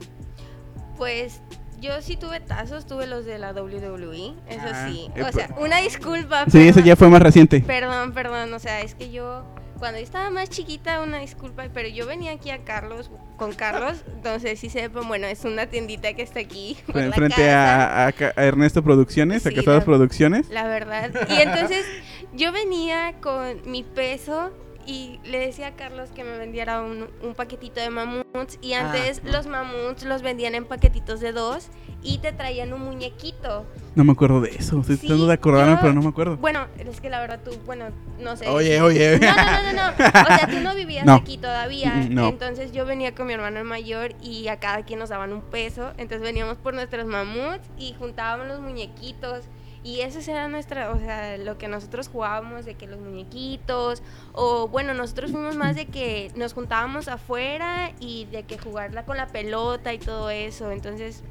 Pues 0.97 1.42
yo 1.81 2.01
sí 2.01 2.15
tuve 2.18 2.39
tazos, 2.39 2.86
tuve 2.88 3.06
los 3.07 3.25
de 3.25 3.38
la 3.38 3.51
WWE, 3.53 4.33
eso 4.47 4.62
Ah, 4.71 4.88
sí. 4.89 5.09
eh, 5.15 5.24
O 5.24 5.31
sea, 5.31 5.47
pues- 5.50 5.65
una 5.65 5.77
disculpa. 5.81 6.45
Sí, 6.50 6.59
ese 6.59 6.74
perdón. 6.74 6.83
ya 6.86 6.95
fue 6.95 7.09
más 7.09 7.21
reciente. 7.21 7.62
Perdón, 7.62 8.13
perdón, 8.13 8.53
o 8.53 8.59
sea, 8.59 8.81
es 8.81 8.95
que 8.95 9.12
yo 9.12 9.45
cuando 9.77 10.00
yo 10.00 10.06
estaba 10.06 10.30
más 10.30 10.50
chiquita, 10.50 11.01
una 11.01 11.19
disculpa, 11.19 11.65
pero 11.74 11.89
yo 11.89 12.07
venía 12.07 12.31
aquí 12.31 12.50
a 12.50 12.63
Carlos, 12.63 13.12
con 13.36 13.51
Carlos, 13.53 14.06
entonces 14.15 14.57
sí 14.57 14.69
sepan, 14.69 15.06
bueno, 15.09 15.27
es 15.27 15.44
una 15.44 15.65
tiendita 15.68 16.13
que 16.13 16.21
está 16.21 16.39
aquí. 16.39 16.77
por 16.88 16.95
la 17.03 17.12
Frente 17.12 17.36
casa, 17.36 18.06
a, 18.06 18.07
a 18.07 18.13
a 18.38 18.45
Ernesto 18.45 18.81
Producciones, 18.81 19.45
a 19.45 19.50
Sí, 19.50 19.56
Casadas 19.56 19.80
la- 19.81 19.86
Producciones. 19.86 20.50
La 20.50 20.63
verdad. 20.68 21.12
Y 21.30 21.41
entonces 21.41 21.86
yo 22.33 22.53
venía 22.53 23.15
con 23.21 23.69
mi 23.69 23.83
peso 23.83 24.51
y 24.85 25.19
le 25.23 25.39
decía 25.39 25.67
a 25.67 25.71
Carlos 25.75 26.09
que 26.13 26.23
me 26.23 26.37
vendiera 26.37 26.81
un, 26.81 27.07
un 27.23 27.33
paquetito 27.35 27.79
de 27.79 27.89
mamuts. 27.89 28.57
Y 28.61 28.73
Ah, 28.73 28.85
antes 28.91 29.21
los 29.23 29.47
mamuts 29.47 30.03
los 30.03 30.21
vendían 30.21 30.55
en 30.55 30.65
paquetitos 30.65 31.19
de 31.19 31.31
dos 31.31 31.69
y 32.03 32.19
te 32.19 32.31
traían 32.33 32.73
un 32.73 32.81
muñequito. 32.81 33.65
No 33.95 34.03
me 34.03 34.11
acuerdo 34.11 34.41
de 34.41 34.49
eso. 34.49 34.79
Estoy 34.81 34.97
Sí, 34.97 35.07
tratando 35.07 35.27
de 35.27 35.33
acordarme, 35.33 35.73
yo- 35.73 35.79
pero 35.81 35.93
no 35.93 36.01
me 36.01 36.09
acuerdo. 36.09 36.37
Bueno, 36.37 36.67
es 36.77 37.01
que 37.01 37.09
la 37.09 37.19
verdad 37.19 37.39
tú, 37.43 37.51
bueno, 37.65 37.85
no 38.19 38.35
sé. 38.35 38.47
Oye, 38.47 38.79
oye. 38.81 39.17
No, 39.19 39.27
no, 39.35 39.35
no, 39.35 39.63
no, 39.63 39.73
no. 39.73 39.93
O 39.93 40.37
sea, 40.37 40.47
tú 40.49 40.59
no 40.59 40.75
vivías 40.75 41.05
No. 41.05 41.13
aquí 41.15 41.38
todavía. 41.38 41.91
Mm, 41.95 42.13
no. 42.13 42.27
Entonces 42.29 42.71
yo 42.71 42.85
venía 42.85 43.15
con 43.15 43.27
mi 43.27 43.33
hermano 43.33 43.57
el 43.59 43.65
mayor 43.65 44.13
y 44.21 44.47
a 44.49 44.59
cada 44.59 44.83
quien 44.83 44.99
nos 44.99 45.09
daban 45.09 45.33
un 45.33 45.41
peso. 45.41 45.91
Entonces 45.97 46.21
veníamos 46.21 46.57
por 46.57 46.73
nuestros 46.73 47.05
mamuts 47.05 47.67
y 47.77 47.93
juntábamos 47.97 48.47
los 48.47 48.59
muñequitos. 48.59 49.45
Y 49.85 50.01
eso 50.01 50.19
era 50.31 50.47
nuestra, 50.47 50.89
o 50.89 50.97
sea, 50.97 51.37
lo 51.37 51.59
que 51.59 51.67
nosotros 51.67 52.07
jugábamos 52.07 52.65
de 52.65 52.73
que 52.73 52.87
los 52.87 52.99
muñequitos, 52.99 54.01
o 54.33 54.67
bueno, 54.67 54.95
nosotros 54.95 55.29
fuimos 55.29 55.55
más 55.55 55.75
de 55.75 55.85
que 55.85 56.31
nos 56.35 56.53
juntábamos 56.53 57.07
afuera 57.07 57.91
y 57.99 58.25
de 58.25 58.41
que 58.43 58.57
jugarla 58.57 59.05
con 59.05 59.15
la 59.15 59.27
pelota 59.27 59.93
y 59.93 59.99
todo 59.99 60.31
eso. 60.31 60.71
Entonces 60.71 61.21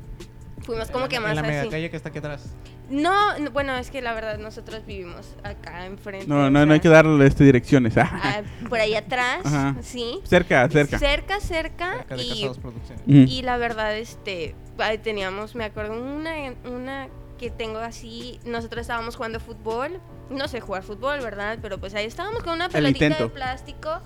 fuimos 0.63 0.89
como 0.93 1.09
que 1.09 1.17
la- 1.17 1.23
más 1.23 1.31
En 1.31 1.37
la 1.37 1.43
mega 1.43 1.61
así. 1.63 1.71
calle 1.71 1.91
que 1.91 1.97
está 1.97 2.11
aquí 2.11 2.19
atrás. 2.19 2.55
No, 2.89 3.37
no, 3.41 3.51
bueno, 3.51 3.75
es 3.77 3.91
que 3.91 4.01
la 4.01 4.13
verdad 4.15 4.39
nosotros 4.39 4.87
vivimos 4.87 5.35
acá 5.43 5.87
enfrente. 5.87 6.29
No, 6.29 6.45
o 6.47 6.51
no, 6.51 6.65
no 6.65 6.75
hay 6.75 6.81
que 6.81 6.89
darle 6.89 7.27
este, 7.27 7.43
direcciones. 7.43 7.95
ah. 7.99 8.43
por 8.69 8.79
ahí 8.79 8.95
atrás, 8.95 9.41
Ajá. 9.47 9.75
sí. 9.81 10.21
cerca, 10.23 10.69
cerca. 10.69 11.01
Cerca, 11.01 11.41
cerca. 11.41 11.97
Cerca 11.97 12.17
de 12.17 12.23
y, 12.23 12.29
Casados 12.29 12.59
Producciones. 12.59 13.03
Ujú. 13.05 13.17
y 13.33 13.43
la 13.43 13.57
verdad, 13.57 13.97
este, 13.97 14.55
teníamos, 15.03 15.57
me 15.57 15.65
acuerdo, 15.65 16.01
una, 16.01 16.35
una 16.67 17.09
que 17.45 17.51
tengo 17.51 17.79
así, 17.79 18.41
nosotros 18.47 18.81
estábamos 18.81 19.17
jugando 19.17 19.39
fútbol, 19.39 20.01
no 20.31 20.49
sé 20.49 20.63
jugar 20.63 20.83
fútbol, 20.83 21.21
¿verdad? 21.21 21.59
Pero 21.61 21.77
pues 21.77 21.95
ahí 21.95 22.07
estábamos 22.07 22.43
con 22.43 22.55
una 22.55 22.71
pelotita 22.71 23.19
de 23.19 23.29
plástico 23.29 24.01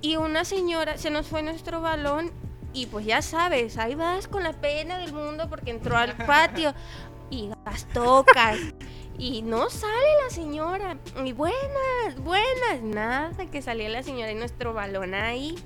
y 0.00 0.14
una 0.14 0.44
señora, 0.44 0.96
se 0.96 1.10
nos 1.10 1.26
fue 1.26 1.42
nuestro 1.42 1.80
balón 1.80 2.30
y 2.72 2.86
pues 2.86 3.04
ya 3.04 3.20
sabes, 3.20 3.78
ahí 3.78 3.96
vas 3.96 4.28
con 4.28 4.44
la 4.44 4.52
pena 4.52 4.98
del 4.98 5.12
mundo 5.12 5.48
porque 5.50 5.72
entró 5.72 5.96
al 5.96 6.16
patio 6.26 6.72
y 7.30 7.50
las 7.66 7.84
tocas. 7.86 8.58
Y 9.18 9.42
no 9.42 9.68
sale 9.68 10.22
la 10.22 10.30
señora. 10.30 10.96
Y 11.24 11.32
buenas, 11.32 12.16
buenas. 12.22 12.80
Nada, 12.82 13.32
que 13.50 13.60
salía 13.60 13.88
la 13.88 14.04
señora 14.04 14.30
y 14.30 14.36
nuestro 14.36 14.72
balón 14.72 15.14
ahí. 15.14 15.56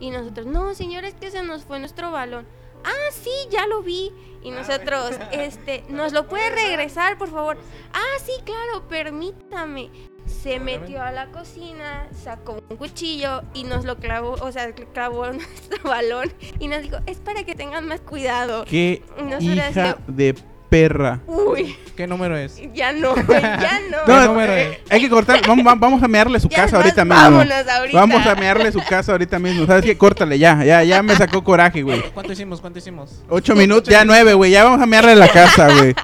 Y 0.00 0.10
nosotros, 0.10 0.46
no, 0.46 0.74
señora, 0.74 1.06
es 1.06 1.14
que 1.14 1.30
se 1.30 1.42
nos 1.44 1.62
fue 1.62 1.78
nuestro 1.78 2.10
balón. 2.10 2.46
Ah, 2.84 3.12
sí, 3.12 3.30
ya 3.50 3.66
lo 3.66 3.82
vi. 3.82 4.12
Y 4.42 4.50
nosotros, 4.50 5.18
este, 5.32 5.84
¿nos 5.88 6.12
lo 6.12 6.26
puede 6.26 6.50
regresar, 6.50 7.18
por 7.18 7.30
favor? 7.30 7.58
Ah, 7.92 8.18
sí, 8.24 8.32
claro, 8.44 8.88
permítame. 8.88 9.90
Se 10.26 10.60
metió 10.60 11.02
a 11.02 11.10
la 11.10 11.26
cocina, 11.32 12.08
sacó 12.12 12.62
un 12.68 12.76
cuchillo 12.76 13.42
y 13.52 13.64
nos 13.64 13.84
lo 13.84 13.96
clavó, 13.96 14.34
o 14.40 14.52
sea, 14.52 14.72
clavó 14.72 15.26
nuestro 15.32 15.82
balón 15.82 16.32
y 16.58 16.68
nos 16.68 16.82
dijo, 16.82 16.98
es 17.06 17.18
para 17.18 17.44
que 17.44 17.54
tengan 17.54 17.86
más 17.86 18.00
cuidado. 18.00 18.64
Qué 18.64 19.02
hija 19.40 19.98
de 20.06 20.36
perra. 20.70 21.20
Uy, 21.26 21.76
¿Qué 21.96 22.06
número 22.06 22.34
es? 22.38 22.58
ya 22.72 22.92
no, 22.94 23.14
ya 23.16 23.80
no. 23.90 23.96
No, 24.06 24.20
¿Qué 24.22 24.26
número 24.28 24.52
eh, 24.54 24.80
es? 24.84 24.92
hay 24.92 25.00
que 25.02 25.10
cortar. 25.10 25.40
Vamos, 25.46 25.66
va- 25.66 25.74
vamos 25.74 26.02
a 26.02 26.08
mearle 26.08 26.40
su 26.40 26.48
Ya 26.48 26.56
casa 26.62 26.76
ahorita 26.78 27.04
mismo. 27.04 27.20
vámonos 27.20 27.68
ahorita. 27.68 27.98
Vamos 28.00 28.26
a 28.26 28.34
mearle 28.36 28.72
su 28.72 28.80
casa 28.88 29.12
ahorita 29.12 29.38
mismo. 29.38 29.66
¿Sabes 29.66 29.84
qué? 29.84 29.98
Córtale 29.98 30.38
ya. 30.38 30.64
Ya, 30.64 30.82
ya 30.82 31.02
me 31.02 31.14
sacó 31.16 31.44
coraje, 31.44 31.82
güey. 31.82 32.00
¿Cuánto 32.14 32.32
hicimos? 32.32 32.60
¿Cuánto 32.62 32.78
hicimos? 32.78 33.22
Ocho 33.28 33.54
minutos, 33.54 33.90
ya 33.92 34.04
nueve, 34.06 34.32
güey. 34.32 34.50
Ya 34.50 34.64
vamos 34.64 34.80
a 34.80 34.86
mearle 34.86 35.14
la 35.16 35.28
casa, 35.28 35.68
güey. 35.76 35.94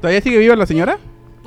¿Todavía 0.00 0.20
sigue 0.20 0.36
viva 0.38 0.54
la 0.56 0.66
señora? 0.66 0.98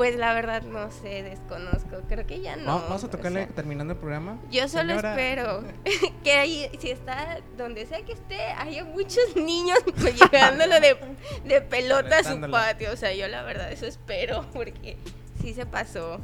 Pues 0.01 0.15
la 0.17 0.33
verdad 0.33 0.63
no 0.63 0.89
sé, 0.89 1.21
desconozco. 1.21 1.97
Creo 2.09 2.25
que 2.25 2.41
ya 2.41 2.55
no. 2.55 2.65
Va- 2.65 2.81
Vamos 2.87 3.03
a 3.03 3.05
o 3.05 3.09
tocarle 3.11 3.45
sea, 3.45 3.53
terminando 3.53 3.93
el 3.93 3.99
programa. 3.99 4.39
yo 4.49 4.67
solo 4.67 4.89
Señora. 4.95 5.11
espero 5.11 5.63
que 6.23 6.31
ahí, 6.31 6.67
si 6.79 6.89
está 6.89 7.37
donde 7.55 7.85
sea 7.85 8.01
que 8.03 8.13
esté, 8.13 8.41
haya 8.57 8.83
muchos 8.83 9.19
niños 9.35 9.77
pues, 9.99 10.19
llegándolo 10.19 10.79
de, 10.79 10.97
de 11.45 11.61
pelota 11.61 12.17
a 12.17 12.23
su 12.23 12.41
patio. 12.49 12.91
O 12.91 12.95
sea, 12.95 13.13
yo 13.13 13.27
la 13.27 13.43
verdad 13.43 13.71
eso 13.71 13.85
espero, 13.85 14.43
porque 14.53 14.97
sí 15.39 15.53
se 15.53 15.67
pasó. 15.67 16.19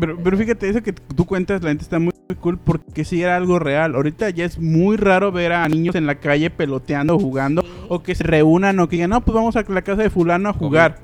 Pero, 0.00 0.18
pero 0.20 0.36
fíjate, 0.36 0.68
eso 0.68 0.82
que 0.82 0.92
tú 0.92 1.24
cuentas, 1.24 1.62
la 1.62 1.68
gente 1.68 1.84
está 1.84 2.00
muy, 2.00 2.12
muy 2.28 2.36
cool 2.38 2.58
porque 2.58 3.04
sí 3.04 3.22
era 3.22 3.36
algo 3.36 3.60
real. 3.60 3.94
Ahorita 3.94 4.28
ya 4.30 4.44
es 4.44 4.58
muy 4.58 4.96
raro 4.96 5.30
ver 5.30 5.52
a 5.52 5.68
niños 5.68 5.94
en 5.94 6.08
la 6.08 6.16
calle 6.16 6.50
peloteando, 6.50 7.16
jugando, 7.16 7.62
Sí. 7.62 7.68
o 7.88 8.02
que 8.02 8.16
se 8.16 8.24
reúnan, 8.24 8.80
o 8.80 8.88
que 8.88 8.96
digan, 8.96 9.10
no, 9.10 9.20
pues 9.24 9.36
vamos 9.36 9.54
a 9.54 9.62
la 9.68 9.82
casa 9.82 10.02
de 10.02 10.10
fulano 10.10 10.48
a 10.48 10.52
jugar. 10.52 10.98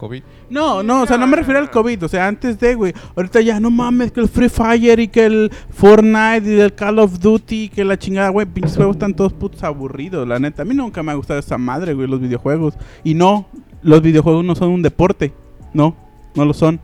COVID. 0.00 0.22
No, 0.48 0.82
no, 0.82 1.02
o 1.02 1.06
sea, 1.06 1.18
no 1.18 1.26
me 1.26 1.36
refiero 1.36 1.60
al 1.60 1.70
COVID, 1.70 2.04
o 2.04 2.08
sea, 2.08 2.26
antes 2.26 2.58
de, 2.58 2.74
güey. 2.74 2.94
Ahorita 3.14 3.42
ya, 3.42 3.60
no 3.60 3.70
mames, 3.70 4.10
que 4.10 4.20
el 4.20 4.30
Free 4.30 4.48
Fire 4.48 4.98
y 4.98 5.08
que 5.08 5.26
el 5.26 5.52
Fortnite 5.70 6.42
y 6.50 6.58
el 6.58 6.74
Call 6.74 6.98
of 6.98 7.20
Duty, 7.20 7.68
que 7.68 7.84
la 7.84 7.98
chingada, 7.98 8.30
güey, 8.30 8.46
pinches 8.46 8.76
juegos 8.76 8.96
están 8.96 9.12
todos 9.12 9.34
putos 9.34 9.62
aburridos, 9.62 10.26
la 10.26 10.38
neta. 10.38 10.62
A 10.62 10.64
mí 10.64 10.74
nunca 10.74 11.02
me 11.02 11.12
ha 11.12 11.16
gustado 11.16 11.38
esa 11.38 11.58
madre, 11.58 11.92
güey, 11.92 12.08
los 12.08 12.18
videojuegos. 12.18 12.78
Y 13.04 13.12
no, 13.12 13.46
los 13.82 14.00
videojuegos 14.00 14.42
no 14.42 14.54
son 14.54 14.70
un 14.70 14.80
deporte, 14.80 15.34
no, 15.74 15.94
no 16.34 16.46
lo 16.46 16.54
son. 16.54 16.80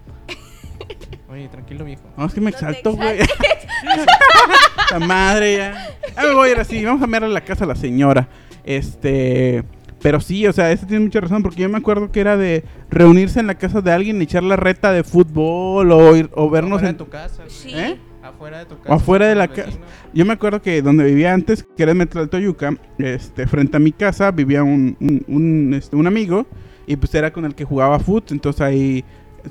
Oye, 1.31 1.49
tranquilo, 1.49 1.87
viejo. 1.87 2.03
No, 2.19 2.27
es 2.27 2.35
que 2.35 2.43
me 2.43 2.51
exalto, 2.51 2.93
güey. 2.93 3.21
la 4.91 4.99
madre 4.99 5.57
ya. 5.57 5.89
Ah, 6.17 6.25
me 6.25 6.35
voy 6.35 6.51
a 6.51 6.53
ir 6.53 6.61
así, 6.61 6.85
vamos 6.85 7.03
a 7.03 7.07
mirar 7.07 7.25
a 7.25 7.29
la 7.29 7.41
casa 7.41 7.65
a 7.65 7.67
la 7.67 7.77
señora. 7.77 8.29
Este. 8.63 9.65
Pero 10.07 10.21
sí, 10.21 10.47
o 10.47 10.53
sea, 10.53 10.71
eso 10.71 10.87
tiene 10.87 11.03
mucha 11.05 11.21
razón, 11.21 11.43
porque 11.43 11.63
yo 11.63 11.69
me 11.69 11.79
acuerdo 11.79 12.13
que 12.13 12.21
era 12.21 12.37
de 12.37 12.63
reunirse 12.89 13.41
en 13.41 13.49
la 13.49 13.57
casa 13.57 13.81
de 13.81 13.91
alguien 13.91 14.21
y 14.21 14.23
echar 14.23 14.45
la 14.45 14.55
reta 14.55 14.93
de 14.93 15.03
fútbol 15.03 15.91
o, 15.91 16.15
ir- 16.17 16.31
o 16.33 16.49
vernos 16.49 16.75
Afuera 16.79 16.91
en 16.91 16.97
de 16.97 17.05
tu 17.05 17.11
casa. 17.11 17.43
Sí. 17.49 17.71
¿Eh? 17.75 17.97
Afuera 18.23 18.61
de 18.61 18.67
tu 18.67 18.75
O 18.77 18.79
casa. 18.83 18.95
afuera 18.95 19.27
de 19.27 19.35
la 19.35 19.49
casa. 19.49 19.79
Yo 20.15 20.25
me 20.25 20.33
acuerdo 20.35 20.63
que 20.63 20.81
donde 20.81 21.03
vivía 21.03 21.35
antes, 21.35 21.65
que 21.77 21.83
era 21.83 21.91
en 21.91 21.99
Metlaltoyuca, 21.99 22.77
este, 22.99 23.49
frente 23.49 23.79
a 23.79 23.81
mi 23.81 23.91
casa 23.91 24.31
vivía 24.31 24.63
un, 24.63 24.97
un, 25.01 25.25
un, 25.27 25.75
este, 25.75 25.97
un 25.97 26.07
amigo 26.07 26.47
y 26.87 26.95
pues 26.95 27.13
era 27.17 27.33
con 27.33 27.45
el 27.45 27.57
que 27.57 27.65
jugaba 27.65 27.99
fútbol. 27.99 28.23
Entonces 28.31 28.61
ahí, 28.61 29.05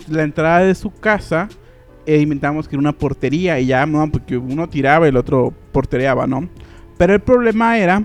la 0.08 0.24
entrada 0.24 0.60
de 0.60 0.74
su 0.74 0.90
casa, 0.90 1.50
eh, 2.06 2.20
inventamos 2.22 2.70
que 2.70 2.78
era 2.78 2.80
una 2.80 2.94
portería 2.94 3.60
y 3.60 3.66
ya, 3.66 3.86
no, 3.86 4.10
porque 4.10 4.38
uno 4.38 4.70
tiraba 4.70 5.06
y 5.06 5.10
el 5.10 5.18
otro 5.18 5.54
portereaba, 5.74 6.26
¿no? 6.28 6.48
Pero 6.98 7.14
el 7.14 7.20
problema 7.20 7.78
era 7.78 8.04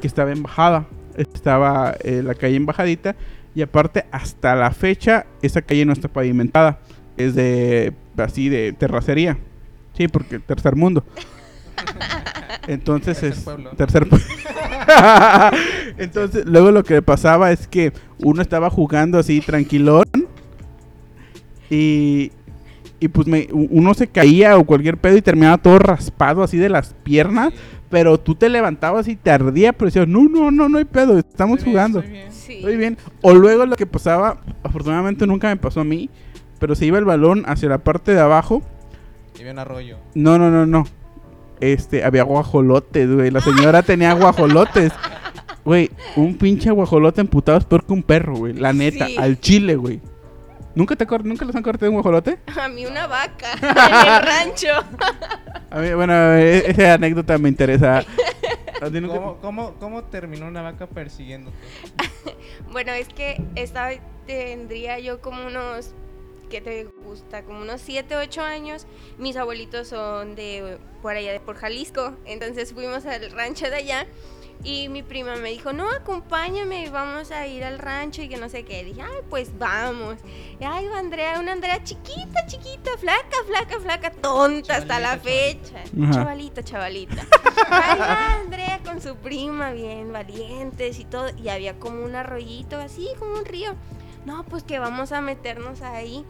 que 0.00 0.06
estaba 0.06 0.30
en 0.30 0.44
bajada. 0.44 0.86
Estaba 1.16 1.94
eh, 2.02 2.22
la 2.24 2.34
calle 2.34 2.56
en 2.56 2.66
bajadita 2.66 3.16
y 3.54 3.62
aparte 3.62 4.04
hasta 4.12 4.54
la 4.54 4.70
fecha 4.70 5.26
esa 5.42 5.62
calle 5.62 5.84
no 5.84 5.92
está 5.92 6.08
pavimentada. 6.08 6.78
Es 7.16 7.34
de 7.34 7.92
así 8.16 8.48
de 8.48 8.72
terracería. 8.72 9.38
Sí, 9.96 10.08
porque 10.08 10.38
tercer 10.38 10.76
mundo. 10.76 11.04
Entonces 12.66 13.18
Tercer 13.18 13.32
es 13.38 13.44
pueblo. 13.44 13.70
tercer 13.70 14.08
pueblo. 14.08 14.26
Entonces, 15.98 16.44
luego 16.46 16.70
lo 16.70 16.84
que 16.84 17.02
pasaba 17.02 17.52
es 17.52 17.66
que 17.66 17.92
uno 18.18 18.42
estaba 18.42 18.70
jugando 18.70 19.18
así 19.18 19.40
tranquilón 19.40 20.04
y 21.68 22.32
y 23.02 23.08
pues 23.08 23.26
me- 23.26 23.48
uno 23.50 23.94
se 23.94 24.08
caía 24.08 24.58
o 24.58 24.64
cualquier 24.64 24.98
pedo 24.98 25.16
y 25.16 25.22
terminaba 25.22 25.56
todo 25.56 25.78
raspado 25.78 26.42
así 26.42 26.58
de 26.58 26.68
las 26.68 26.92
piernas, 27.02 27.54
pero 27.90 28.18
tú 28.18 28.34
te 28.34 28.48
levantabas 28.48 29.08
y 29.08 29.16
te 29.16 29.30
ardía, 29.30 29.72
pero 29.72 29.86
decías, 29.86 30.08
"No, 30.08 30.22
no, 30.28 30.50
no, 30.50 30.68
no 30.68 30.78
hay 30.78 30.84
pedo, 30.84 31.18
estamos 31.18 31.58
Estoy 31.58 31.72
bien, 31.72 31.82
jugando." 31.82 31.98
estoy 32.00 32.12
bien. 32.12 32.32
Sí. 32.32 32.52
Estoy 32.54 32.76
bien. 32.76 32.96
O 33.20 33.34
luego 33.34 33.66
lo 33.66 33.76
que 33.76 33.86
pasaba, 33.86 34.38
afortunadamente 34.62 35.26
nunca 35.26 35.48
me 35.48 35.56
pasó 35.56 35.80
a 35.80 35.84
mí, 35.84 36.08
pero 36.58 36.74
se 36.74 36.86
iba 36.86 36.98
el 36.98 37.04
balón 37.04 37.42
hacia 37.46 37.68
la 37.68 37.78
parte 37.78 38.14
de 38.14 38.20
abajo. 38.20 38.62
Y 39.36 39.40
había 39.40 39.52
un 39.52 39.58
arroyo. 39.58 39.96
No, 40.14 40.38
no, 40.38 40.50
no, 40.50 40.66
no. 40.66 40.86
Este, 41.60 42.04
había 42.04 42.22
guajolotes, 42.22 43.10
güey. 43.12 43.30
La 43.30 43.40
señora 43.40 43.82
tenía 43.82 44.12
guajolotes. 44.14 44.92
Güey, 45.64 45.90
un 46.16 46.36
pinche 46.38 46.70
guajolote 46.70 47.20
emputado 47.20 47.58
es 47.58 47.64
peor 47.66 47.84
que 47.84 47.92
un 47.92 48.02
perro, 48.02 48.34
güey. 48.36 48.54
La 48.54 48.72
neta, 48.72 49.06
Sí. 49.06 49.16
al 49.18 49.38
chile, 49.40 49.76
güey. 49.76 50.00
¿Nunca, 50.74 50.94
te 50.96 51.04
¿Nunca 51.04 51.44
les 51.44 51.56
han 51.56 51.62
cortado 51.62 51.90
un 51.90 51.96
guajolote? 51.96 52.38
A 52.60 52.68
mí 52.68 52.86
una 52.86 53.06
vaca 53.06 53.52
en 53.60 54.08
el 54.08 54.22
rancho. 54.22 54.68
A 55.70 55.78
mí, 55.80 55.92
bueno, 55.94 56.34
e- 56.34 56.70
esa 56.70 56.94
anécdota 56.94 57.38
me 57.38 57.48
interesa. 57.48 57.98
¿A 58.80 58.86
ti 58.90 59.00
nunca- 59.00 59.16
¿Cómo, 59.16 59.36
cómo, 59.40 59.74
¿Cómo 59.78 60.04
terminó 60.04 60.46
una 60.46 60.62
vaca 60.62 60.86
persiguiéndote? 60.86 61.56
Bueno, 62.72 62.92
es 62.92 63.08
que 63.08 63.42
estaba, 63.56 63.90
tendría 64.26 64.98
yo 65.00 65.20
como 65.20 65.46
unos, 65.46 65.92
¿qué 66.48 66.60
te 66.60 66.84
gusta? 66.84 67.42
Como 67.42 67.60
unos 67.60 67.80
7, 67.80 68.16
8 68.16 68.42
años. 68.42 68.86
Mis 69.18 69.36
abuelitos 69.36 69.88
son 69.88 70.34
de 70.34 70.78
por 71.02 71.14
allá, 71.16 71.32
de 71.32 71.40
por 71.40 71.56
Jalisco. 71.56 72.16
Entonces 72.24 72.72
fuimos 72.72 73.04
al 73.06 73.30
rancho 73.32 73.68
de 73.68 73.76
allá. 73.76 74.06
Y 74.62 74.88
mi 74.88 75.02
prima 75.02 75.36
me 75.36 75.50
dijo, 75.50 75.72
no, 75.72 75.88
acompáñame, 75.90 76.90
vamos 76.90 77.30
a 77.30 77.46
ir 77.46 77.64
al 77.64 77.78
rancho 77.78 78.20
y 78.22 78.28
que 78.28 78.36
no 78.36 78.48
sé 78.50 78.64
qué. 78.64 78.84
Dije, 78.84 79.00
ay, 79.00 79.20
pues 79.30 79.56
vamos. 79.58 80.16
Y 80.60 80.64
ay, 80.64 80.86
va 80.88 80.98
Andrea, 80.98 81.40
una 81.40 81.52
Andrea 81.52 81.82
chiquita, 81.82 82.44
chiquita, 82.46 82.90
flaca, 82.98 83.36
flaca, 83.46 83.80
flaca, 83.80 84.10
tonta 84.10 84.76
hasta 84.76 85.00
la 85.00 85.18
Chavalita, 85.18 85.22
fecha. 85.22 85.82
Ajá. 86.02 86.12
Chavalita, 86.12 86.62
chavalita. 86.62 87.26
Ahí 87.70 87.98
va 87.98 88.34
Andrea 88.34 88.80
con 88.84 89.00
su 89.00 89.16
prima, 89.16 89.70
bien 89.72 90.12
valientes 90.12 90.98
y 90.98 91.04
todo. 91.04 91.28
Y 91.42 91.48
había 91.48 91.78
como 91.78 92.04
un 92.04 92.14
arroyito, 92.14 92.78
así 92.78 93.08
como 93.18 93.34
un 93.34 93.46
río. 93.46 93.74
No, 94.26 94.44
pues 94.44 94.62
que 94.62 94.78
vamos 94.78 95.12
a 95.12 95.20
meternos 95.22 95.80
ahí. 95.80 96.24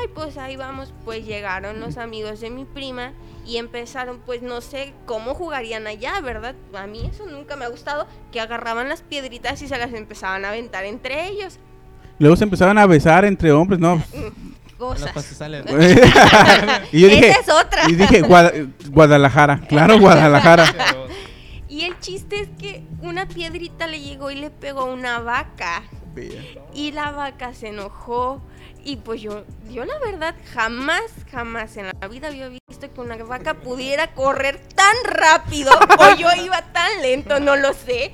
Ay, 0.00 0.08
pues 0.14 0.36
ahí 0.36 0.56
vamos. 0.56 0.92
Pues 1.04 1.24
llegaron 1.24 1.78
los 1.80 1.96
amigos 1.96 2.40
de 2.40 2.50
mi 2.50 2.64
prima 2.64 3.12
y 3.46 3.58
empezaron, 3.58 4.18
pues 4.26 4.42
no 4.42 4.60
sé 4.60 4.92
cómo 5.06 5.34
jugarían 5.34 5.86
allá, 5.86 6.20
¿verdad? 6.20 6.56
A 6.74 6.86
mí 6.88 7.08
eso 7.08 7.24
nunca 7.26 7.54
me 7.54 7.64
ha 7.64 7.68
gustado, 7.68 8.08
que 8.32 8.40
agarraban 8.40 8.88
las 8.88 9.02
piedritas 9.02 9.62
y 9.62 9.68
se 9.68 9.78
las 9.78 9.92
empezaban 9.92 10.44
a 10.44 10.48
aventar 10.48 10.84
entre 10.84 11.28
ellos. 11.28 11.58
Luego 12.18 12.34
se 12.34 12.44
empezaban 12.44 12.78
a 12.78 12.86
besar 12.86 13.24
entre 13.24 13.52
hombres, 13.52 13.78
¿no? 13.78 14.02
Cosas. 14.76 15.12
pastizales. 15.12 15.64
y 16.92 17.00
yo 17.00 17.08
dije, 17.08 17.28
Esa 17.30 17.40
es 17.40 17.48
otra. 17.48 17.88
y 17.88 17.94
dije 17.94 18.22
"Guada- 18.26 18.52
Guadalajara, 18.90 19.60
claro, 19.68 19.98
Guadalajara. 20.00 20.64
Y 21.68 21.84
el 21.84 21.98
chiste 22.00 22.40
es 22.40 22.48
que 22.58 22.82
una 23.02 23.26
piedrita 23.26 23.86
le 23.86 24.00
llegó 24.00 24.30
y 24.30 24.34
le 24.36 24.50
pegó 24.50 24.80
a 24.82 24.84
una 24.92 25.20
vaca. 25.20 25.82
Y 26.74 26.92
la 26.92 27.12
vaca 27.12 27.54
se 27.54 27.68
enojó. 27.68 28.40
Y 28.84 28.96
pues 28.96 29.20
yo, 29.20 29.44
yo 29.70 29.84
la 29.84 29.98
verdad 29.98 30.34
jamás, 30.52 31.02
jamás 31.30 31.76
en 31.76 31.86
la 31.86 32.08
vida 32.08 32.28
había 32.28 32.48
visto 32.48 32.92
que 32.92 33.00
una 33.00 33.16
vaca 33.16 33.54
pudiera 33.54 34.14
correr 34.14 34.60
tan 34.74 34.94
rápido 35.04 35.72
o 35.72 36.16
yo 36.16 36.28
iba 36.44 36.62
tan 36.72 37.02
lento, 37.02 37.40
no 37.40 37.56
lo 37.56 37.72
sé. 37.72 38.12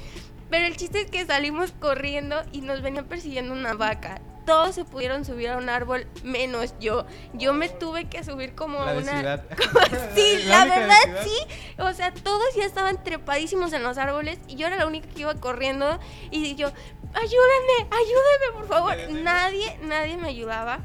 Pero 0.49 0.67
el 0.67 0.77
chiste 0.77 1.03
es 1.03 1.11
que 1.11 1.25
salimos 1.25 1.73
corriendo 1.73 2.43
y 2.53 2.61
nos 2.61 2.83
venía 2.83 3.03
persiguiendo 3.05 3.53
una 3.53 3.75
vaca. 3.75 4.21
Todos 4.45 4.75
se 4.75 4.85
pudieron 4.85 5.25
subir 5.25 5.49
a 5.49 5.57
un 5.57 5.69
árbol 5.69 6.07
menos 6.25 6.75
yo. 6.81 7.07
Yo 7.33 7.55
me 7.55 7.69
tuve 7.69 8.09
que 8.09 8.25
subir 8.25 8.55
como 8.55 8.79
a 8.83 8.93
una... 8.93 9.43
Sí, 10.15 10.43
La 10.47 10.65
verdad 10.67 11.23
sí. 11.23 11.37
O 11.79 11.93
sea, 11.93 12.13
todos 12.13 12.45
ya 12.57 12.65
estaban 12.65 13.03
trepadísimos 13.03 13.73
en 13.73 13.83
los 13.83 13.99
árboles 13.99 14.39
y 14.49 14.57
yo 14.57 14.67
era 14.67 14.77
la 14.77 14.87
única 14.87 15.09
que 15.09 15.21
iba 15.21 15.35
corriendo 15.37 15.99
y 16.31 16.55
yo, 16.55 16.71
ayúdenme, 17.15 17.89
ayúdenme, 17.91 18.59
por 18.59 18.69
favor. 18.69 18.93
Ayúdenme. 18.93 19.23
Nadie, 19.23 19.79
nadie 19.83 20.17
me 20.17 20.29
ayudaba 20.29 20.81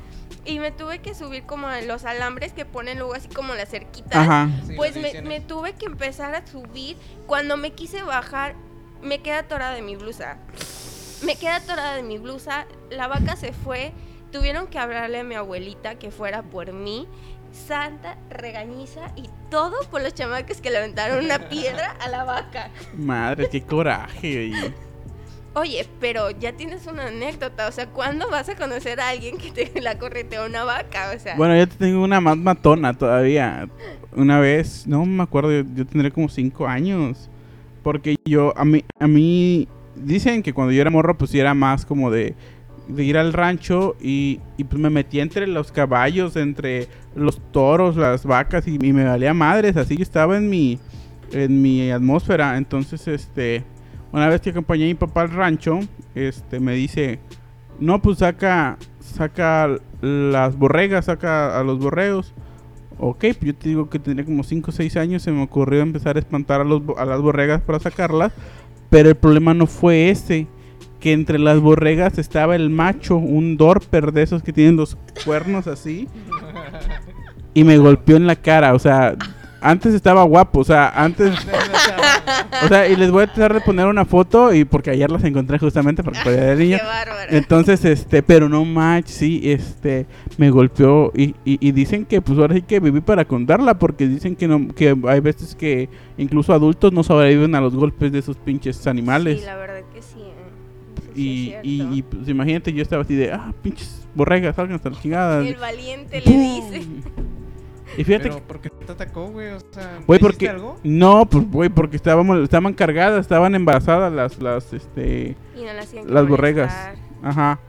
y 0.45 0.59
me 0.59 0.71
tuve 0.71 0.99
que 0.99 1.13
subir 1.13 1.43
como 1.45 1.67
a 1.67 1.81
los 1.81 2.05
alambres 2.05 2.53
que 2.53 2.65
ponen 2.65 2.99
luego 2.99 3.13
así 3.13 3.27
como 3.27 3.53
las 3.53 3.69
cerquitas. 3.69 4.15
Ajá. 4.15 4.49
Sí, 4.65 4.75
Pues 4.75 4.95
me, 4.95 5.21
me 5.21 5.41
tuve 5.41 5.73
que 5.73 5.85
empezar 5.85 6.33
a 6.35 6.45
subir. 6.47 6.97
Cuando 7.25 7.57
me 7.57 7.71
quise 7.71 8.01
bajar, 8.03 8.55
me 9.01 9.19
quedé 9.21 9.35
atorada 9.35 9.75
de 9.75 9.81
mi 9.81 9.95
blusa. 9.95 10.37
Me 11.23 11.35
quedé 11.35 11.49
atorada 11.49 11.95
de 11.95 12.03
mi 12.03 12.17
blusa. 12.17 12.65
La 12.89 13.07
vaca 13.07 13.35
se 13.35 13.51
fue. 13.51 13.91
Tuvieron 14.31 14.67
que 14.67 14.79
hablarle 14.79 15.19
a 15.19 15.23
mi 15.23 15.35
abuelita 15.35 15.95
que 15.95 16.11
fuera 16.11 16.43
por 16.43 16.71
mí. 16.71 17.07
Santa 17.51 18.17
regañiza 18.29 19.11
y 19.15 19.29
todo 19.49 19.79
por 19.89 20.01
los 20.01 20.13
chamacos 20.13 20.61
que 20.61 20.69
le 20.69 20.77
aventaron 20.77 21.23
una 21.25 21.49
piedra 21.49 21.91
a 21.99 22.07
la 22.09 22.23
vaca. 22.23 22.69
Madre, 22.93 23.49
qué 23.49 23.63
coraje. 23.63 24.51
Oye, 25.57 25.87
pero 25.99 26.29
ya 26.29 26.53
tienes 26.53 26.85
una 26.85 27.07
anécdota. 27.07 27.67
O 27.67 27.71
sea, 27.71 27.87
¿cuándo 27.87 28.29
vas 28.29 28.47
a 28.47 28.55
conocer 28.55 28.99
a 28.99 29.09
alguien 29.09 29.37
que 29.39 29.51
te 29.51 29.81
la 29.81 29.97
correteó 29.97 30.45
una 30.45 30.63
vaca? 30.63 31.11
O 31.15 31.19
sea, 31.19 31.35
Bueno, 31.35 31.57
yo 31.57 31.67
tengo 31.67 32.03
una 32.03 32.21
más 32.21 32.37
matona 32.37 32.93
todavía. 32.93 33.67
Una 34.15 34.39
vez, 34.39 34.85
no 34.85 35.03
me 35.03 35.23
acuerdo, 35.23 35.51
yo, 35.51 35.63
yo 35.75 35.87
tendré 35.87 36.11
como 36.11 36.29
cinco 36.29 36.67
años. 36.67 37.27
Porque 37.81 38.17
yo, 38.23 38.53
a 38.55 38.65
mí, 38.65 38.83
a 38.99 39.07
mí, 39.07 39.67
dicen 39.95 40.43
que 40.43 40.53
cuando 40.53 40.73
yo 40.73 40.81
era 40.81 40.91
morro, 40.91 41.17
pues 41.17 41.33
era 41.33 41.55
más 41.55 41.87
como 41.87 42.11
de, 42.11 42.35
ir 42.95 43.17
al 43.17 43.33
rancho 43.33 43.95
y, 43.99 44.39
pues 44.57 44.79
me 44.79 44.91
metía 44.91 45.23
entre 45.23 45.47
los 45.47 45.71
caballos, 45.71 46.35
entre 46.35 46.87
los 47.15 47.41
toros, 47.51 47.95
las 47.95 48.25
vacas 48.25 48.67
y, 48.67 48.75
y 48.75 48.93
me 48.93 49.05
valía 49.05 49.33
madres. 49.33 49.75
Así 49.75 49.97
que 49.97 50.03
estaba 50.03 50.37
en 50.37 50.51
mi, 50.51 50.77
en 51.31 51.63
mi 51.63 51.89
atmósfera. 51.89 52.57
Entonces, 52.57 53.07
este, 53.07 53.63
una 54.11 54.27
vez 54.27 54.41
que 54.41 54.51
acompañé 54.51 54.85
a 54.85 54.87
mi 54.87 54.93
papá 54.95 55.21
al 55.21 55.31
rancho, 55.31 55.79
este, 56.15 56.59
me 56.59 56.73
dice, 56.73 57.19
no, 57.79 58.01
pues 58.01 58.19
saca, 58.19 58.77
saca 58.99 59.69
las 60.01 60.57
borregas, 60.57 61.05
saca 61.05 61.59
a 61.59 61.63
los 61.63 61.79
borreos. 61.79 62.33
Ok, 62.99 63.19
pues 63.19 63.39
yo 63.41 63.55
te 63.55 63.69
digo 63.69 63.89
que 63.89 63.99
tendría 63.99 64.25
como 64.25 64.43
5 64.43 64.71
o 64.71 64.73
6 64.73 64.97
años, 64.97 65.21
se 65.21 65.31
me 65.31 65.43
ocurrió 65.43 65.81
empezar 65.81 66.15
a 66.15 66.19
espantar 66.19 66.61
a, 66.61 66.63
los, 66.63 66.81
a 66.97 67.05
las 67.05 67.21
borregas 67.21 67.61
para 67.61 67.79
sacarlas. 67.79 68.33
Pero 68.89 69.09
el 69.09 69.15
problema 69.15 69.53
no 69.53 69.67
fue 69.67 70.09
ese, 70.09 70.47
que 70.99 71.13
entre 71.13 71.37
las 71.37 71.59
borregas 71.59 72.17
estaba 72.17 72.55
el 72.55 72.69
macho, 72.69 73.17
un 73.17 73.57
dorper 73.57 74.11
de 74.13 74.23
esos 74.23 74.41
que 74.41 74.53
tienen 74.53 74.77
los 74.77 74.97
cuernos 75.25 75.67
así. 75.67 76.07
Y 77.53 77.63
me 77.63 77.77
golpeó 77.77 78.17
en 78.17 78.27
la 78.27 78.35
cara, 78.35 78.73
o 78.73 78.79
sea, 78.79 79.15
antes 79.61 79.93
estaba 79.93 80.23
guapo, 80.23 80.59
o 80.59 80.63
sea, 80.63 80.89
antes... 80.89 81.33
O 82.63 82.67
sea, 82.67 82.87
y 82.87 82.95
les 82.95 83.11
voy 83.11 83.23
a 83.23 83.27
tratar 83.27 83.53
de 83.53 83.61
poner 83.61 83.85
una 83.85 84.05
foto 84.05 84.53
y 84.53 84.65
porque 84.65 84.91
ayer 84.91 85.09
las 85.11 85.23
encontré 85.23 85.59
justamente 85.59 86.03
porque 86.03 86.19
todavía 86.23 86.45
era 86.45 86.55
niño. 86.59 86.77
qué 86.77 86.85
bárbaro. 86.85 87.31
Entonces, 87.31 87.85
este, 87.85 88.23
pero 88.23 88.49
no 88.49 88.65
match, 88.65 89.07
sí, 89.07 89.41
este, 89.43 90.05
me 90.37 90.49
golpeó 90.49 91.11
y, 91.15 91.35
y, 91.45 91.57
y 91.59 91.71
dicen 91.71 92.05
que 92.05 92.21
pues 92.21 92.37
ahora 92.39 92.55
sí 92.55 92.61
que 92.61 92.79
viví 92.79 93.01
para 93.01 93.25
contarla 93.25 93.77
porque 93.79 94.07
dicen 94.07 94.35
que 94.35 94.47
no, 94.47 94.67
que 94.73 94.95
hay 95.07 95.19
veces 95.19 95.55
que 95.55 95.89
incluso 96.17 96.53
adultos 96.53 96.93
no 96.93 97.03
sobreviven 97.03 97.55
a 97.55 97.61
los 97.61 97.75
golpes 97.75 98.11
de 98.11 98.19
esos 98.19 98.37
pinches 98.37 98.85
animales. 98.87 99.39
Sí, 99.39 99.45
la 99.45 99.55
verdad 99.55 99.81
que 99.93 100.01
sí. 100.01 100.19
¿eh? 100.19 100.37
Y, 101.15 101.55
y, 101.63 102.01
pues 102.03 102.27
imagínate, 102.27 102.71
yo 102.71 102.83
estaba 102.83 103.01
así 103.01 103.15
de, 103.15 103.31
ah, 103.31 103.51
pinches 103.63 104.07
borregas, 104.13 104.55
salgan 104.55 104.75
hasta 104.75 104.89
la 104.89 105.01
chingada. 105.01 105.47
El 105.47 105.55
valiente 105.55 106.21
le 106.21 106.31
dice. 106.31 106.87
Y 107.97 108.03
fíjate 108.03 108.29
Pero, 108.29 108.39
¿por 108.43 108.59
qué 108.61 108.69
te 108.69 108.91
atacó, 108.91 109.27
güey? 109.27 109.47
O 109.49 109.59
sea, 109.71 109.99
Güey, 110.05 110.19
¿le 110.19 110.23
porque 110.27 110.49
algo? 110.49 110.77
no, 110.83 111.25
pues 111.25 111.49
güey, 111.49 111.69
porque 111.69 111.95
estábamos 111.95 112.37
estaban 112.43 112.73
cargadas, 112.73 113.19
estaban 113.21 113.55
embarazadas 113.55 114.13
las 114.13 114.39
las 114.41 114.71
este 114.71 115.35
Y 115.55 115.63
no 115.65 115.73
las, 115.73 115.93
Las 116.05 116.27
borregas. 116.27 116.73
Ajá. 117.23 117.59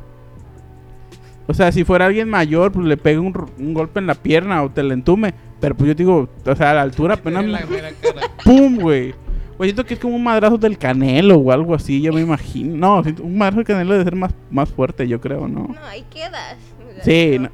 O 1.46 1.54
sea, 1.54 1.72
si 1.72 1.82
fuera 1.84 2.04
alguien 2.06 2.28
mayor, 2.28 2.70
pues 2.72 2.86
le 2.86 2.96
pega 2.98 3.20
un, 3.20 3.34
un 3.58 3.72
golpe 3.74 4.00
en 4.00 4.06
la 4.06 4.14
pierna 4.14 4.62
o 4.62 4.70
te 4.70 4.82
la 4.82 4.92
entume. 4.94 5.32
Pero 5.60 5.74
pues 5.74 5.88
yo 5.88 5.94
digo, 5.94 6.28
o 6.44 6.54
sea, 6.56 6.72
a 6.72 6.74
la 6.74 6.82
altura 6.82 7.14
apenas. 7.14 7.46
La. 7.46 7.60
¡Pum, 8.44 8.76
güey! 8.78 9.14
Güey, 9.56 9.70
siento 9.70 9.84
que 9.84 9.94
es 9.94 10.00
como 10.00 10.14
un 10.14 10.22
madrazo 10.22 10.56
del 10.58 10.78
canelo 10.78 11.36
o 11.36 11.50
algo 11.50 11.74
así, 11.74 12.00
yo 12.02 12.12
me 12.12 12.20
imagino. 12.20 12.76
No, 12.76 13.02
siento- 13.02 13.24
un 13.24 13.36
madrazo 13.38 13.56
del 13.56 13.66
canelo 13.66 13.92
debe 13.92 14.04
ser 14.04 14.14
más, 14.14 14.32
más 14.50 14.68
fuerte, 14.68 15.08
yo 15.08 15.20
creo, 15.20 15.48
¿no? 15.48 15.68
No, 15.68 15.84
ahí 15.88 16.04
quedas. 16.10 16.56
Sí, 17.02 17.38
no. 17.40 17.48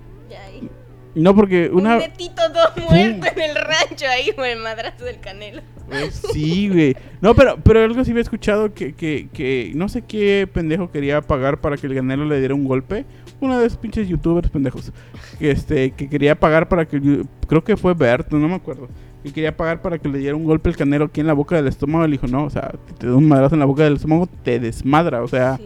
No, 1.14 1.34
porque 1.34 1.70
una. 1.72 1.94
Un 1.94 1.98
betito 2.00 2.42
todo 2.52 2.88
muerto 2.90 3.26
en 3.36 3.50
el 3.50 3.54
rancho 3.56 4.06
ahí 4.10 4.32
con 4.34 4.44
el 4.44 4.58
madrazo 4.58 5.04
del 5.04 5.20
canelo. 5.20 5.62
Güey, 5.86 6.10
Sí, 6.32 6.68
güey. 6.68 6.96
No, 7.20 7.34
pero, 7.34 7.56
pero 7.62 7.82
algo 7.82 8.04
sí 8.04 8.10
había 8.10 8.22
escuchado 8.22 8.74
que, 8.74 8.94
que, 8.94 9.28
que 9.32 9.72
no 9.74 9.88
sé 9.88 10.02
qué 10.02 10.48
pendejo 10.52 10.90
quería 10.90 11.20
pagar 11.20 11.60
para 11.60 11.76
que 11.76 11.86
el 11.86 11.94
ganero 11.94 12.24
le 12.24 12.38
diera 12.38 12.54
un 12.54 12.64
golpe. 12.64 13.04
Uno 13.40 13.58
de 13.58 13.66
esos 13.66 13.78
pinches 13.78 14.08
youtubers 14.08 14.48
pendejos. 14.50 14.92
Que 15.38 15.50
este, 15.50 15.90
que 15.92 16.08
quería 16.08 16.34
pagar 16.38 16.68
para 16.68 16.86
que 16.86 16.96
el- 16.96 17.26
creo 17.48 17.62
que 17.62 17.76
fue 17.76 17.94
Bert, 17.94 18.32
no 18.32 18.48
me 18.48 18.54
acuerdo. 18.54 18.88
Que 19.22 19.32
quería 19.32 19.56
pagar 19.56 19.80
para 19.82 19.98
que 19.98 20.08
le 20.08 20.18
diera 20.18 20.36
un 20.36 20.44
golpe 20.44 20.68
el 20.68 20.76
canero 20.76 21.06
aquí 21.06 21.20
en 21.20 21.26
la 21.26 21.32
boca 21.32 21.56
del 21.56 21.66
estómago. 21.68 22.06
Le 22.06 22.12
dijo, 22.12 22.26
no, 22.26 22.44
o 22.44 22.50
sea, 22.50 22.72
te 22.98 23.06
da 23.06 23.14
un 23.14 23.26
madrazo 23.28 23.54
en 23.54 23.60
la 23.60 23.64
boca 23.66 23.84
del 23.84 23.94
estómago, 23.94 24.28
te 24.42 24.58
desmadra. 24.60 25.22
O 25.22 25.28
sea, 25.28 25.56
Sí. 25.56 25.64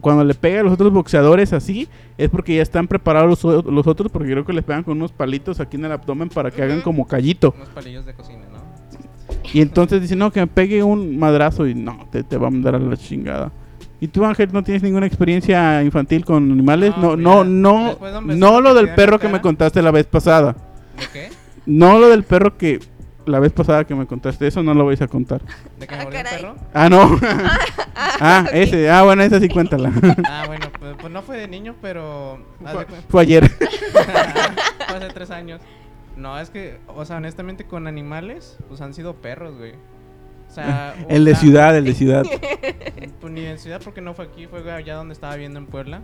Cuando 0.00 0.24
le 0.24 0.34
pega 0.34 0.60
a 0.60 0.62
los 0.62 0.72
otros 0.72 0.92
boxeadores 0.92 1.52
así, 1.52 1.88
es 2.16 2.28
porque 2.30 2.56
ya 2.56 2.62
están 2.62 2.88
preparados 2.88 3.44
los, 3.44 3.86
otros, 3.86 4.10
porque 4.12 4.30
creo 4.30 4.44
que 4.44 4.52
les 4.52 4.64
pegan 4.64 4.84
con 4.84 4.96
unos 4.96 5.12
palitos 5.12 5.60
aquí 5.60 5.76
en 5.76 5.86
el 5.86 5.92
abdomen 5.92 6.28
para 6.28 6.50
que 6.50 6.62
hagan 6.62 6.80
como 6.80 7.06
callito. 7.06 7.54
Unos 7.56 7.68
palillos 7.68 8.06
de 8.06 8.14
cocina, 8.14 8.44
¿no? 8.52 8.58
Y 9.52 9.60
entonces 9.60 10.00
dice, 10.00 10.16
no, 10.16 10.30
que 10.30 10.40
me 10.40 10.46
pegue 10.46 10.82
un 10.82 11.18
madrazo 11.18 11.66
y 11.66 11.74
no, 11.74 12.06
te, 12.10 12.22
te 12.22 12.36
va 12.36 12.48
a 12.48 12.50
mandar 12.50 12.74
a 12.74 12.78
la 12.78 12.96
chingada. 12.96 13.50
¿Y 14.00 14.08
tú, 14.08 14.24
Ángel, 14.24 14.50
no 14.52 14.62
tienes 14.62 14.82
ninguna 14.82 15.06
experiencia 15.06 15.82
infantil 15.82 16.24
con 16.24 16.52
animales? 16.52 16.96
No, 16.98 17.16
no, 17.16 17.42
no, 17.42 17.98
no 18.22 18.60
lo 18.60 18.74
del 18.74 18.94
perro 18.94 19.18
que 19.18 19.28
me 19.28 19.40
contaste 19.40 19.82
la 19.82 19.90
vez 19.90 20.06
pasada. 20.06 20.54
¿De 20.96 21.06
qué? 21.12 21.28
No 21.66 21.98
lo 21.98 22.08
del 22.08 22.22
perro 22.22 22.56
que 22.56 22.78
la 23.28 23.38
vez 23.40 23.52
pasada 23.52 23.84
que 23.84 23.94
me 23.94 24.06
contaste, 24.06 24.46
eso 24.46 24.62
no 24.62 24.74
lo 24.74 24.86
vais 24.86 25.00
a 25.02 25.06
contar. 25.08 25.40
¿De 25.78 25.86
que 25.86 25.94
Ah, 25.94 26.04
me 26.04 26.10
caray. 26.10 26.36
perro? 26.40 26.56
Ah, 26.74 26.88
no. 26.88 27.18
ah, 27.96 28.46
ese, 28.52 28.90
ah, 28.90 29.02
bueno, 29.04 29.22
esa 29.22 29.40
sí 29.40 29.48
cuéntala. 29.48 29.92
Ah, 30.28 30.44
bueno, 30.46 30.66
pues, 30.78 30.96
pues 31.00 31.12
no 31.12 31.22
fue 31.22 31.36
de 31.38 31.48
niño, 31.48 31.74
pero... 31.80 32.38
de 32.60 32.86
Fue 33.08 33.22
ayer. 33.22 33.48
fue 33.92 34.96
hace 34.96 35.08
tres 35.14 35.30
años. 35.30 35.60
No, 36.16 36.38
es 36.38 36.50
que, 36.50 36.78
o 36.88 37.04
sea, 37.04 37.16
honestamente 37.18 37.64
con 37.64 37.86
animales, 37.86 38.58
pues 38.68 38.80
han 38.80 38.94
sido 38.94 39.14
perros, 39.16 39.56
güey. 39.56 39.72
O 39.72 40.50
sea... 40.50 40.94
El 41.08 41.24
de 41.24 41.34
ciudad, 41.34 41.76
el 41.76 41.84
de 41.84 41.94
ciudad. 41.94 42.24
Pues 43.20 43.32
ni 43.32 43.44
en 43.44 43.58
ciudad 43.58 43.80
porque 43.84 44.00
no 44.00 44.14
fue 44.14 44.24
aquí, 44.26 44.46
fue 44.46 44.70
allá 44.72 44.94
donde 44.94 45.12
estaba 45.12 45.34
viviendo 45.34 45.58
en 45.58 45.66
Puebla. 45.66 46.02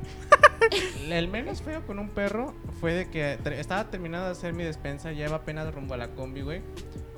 El 1.08 1.28
menos 1.28 1.62
feo 1.62 1.84
con 1.86 1.98
un 1.98 2.08
perro 2.10 2.54
fue 2.80 2.92
de 2.92 3.10
que 3.10 3.38
estaba 3.58 3.84
terminando 3.90 4.26
de 4.26 4.32
hacer 4.32 4.52
mi 4.54 4.64
despensa, 4.64 5.12
ya 5.12 5.26
iba 5.26 5.36
apenas 5.36 5.72
rumbo 5.74 5.94
a 5.94 5.96
la 5.96 6.08
combi, 6.08 6.42
güey. 6.42 6.62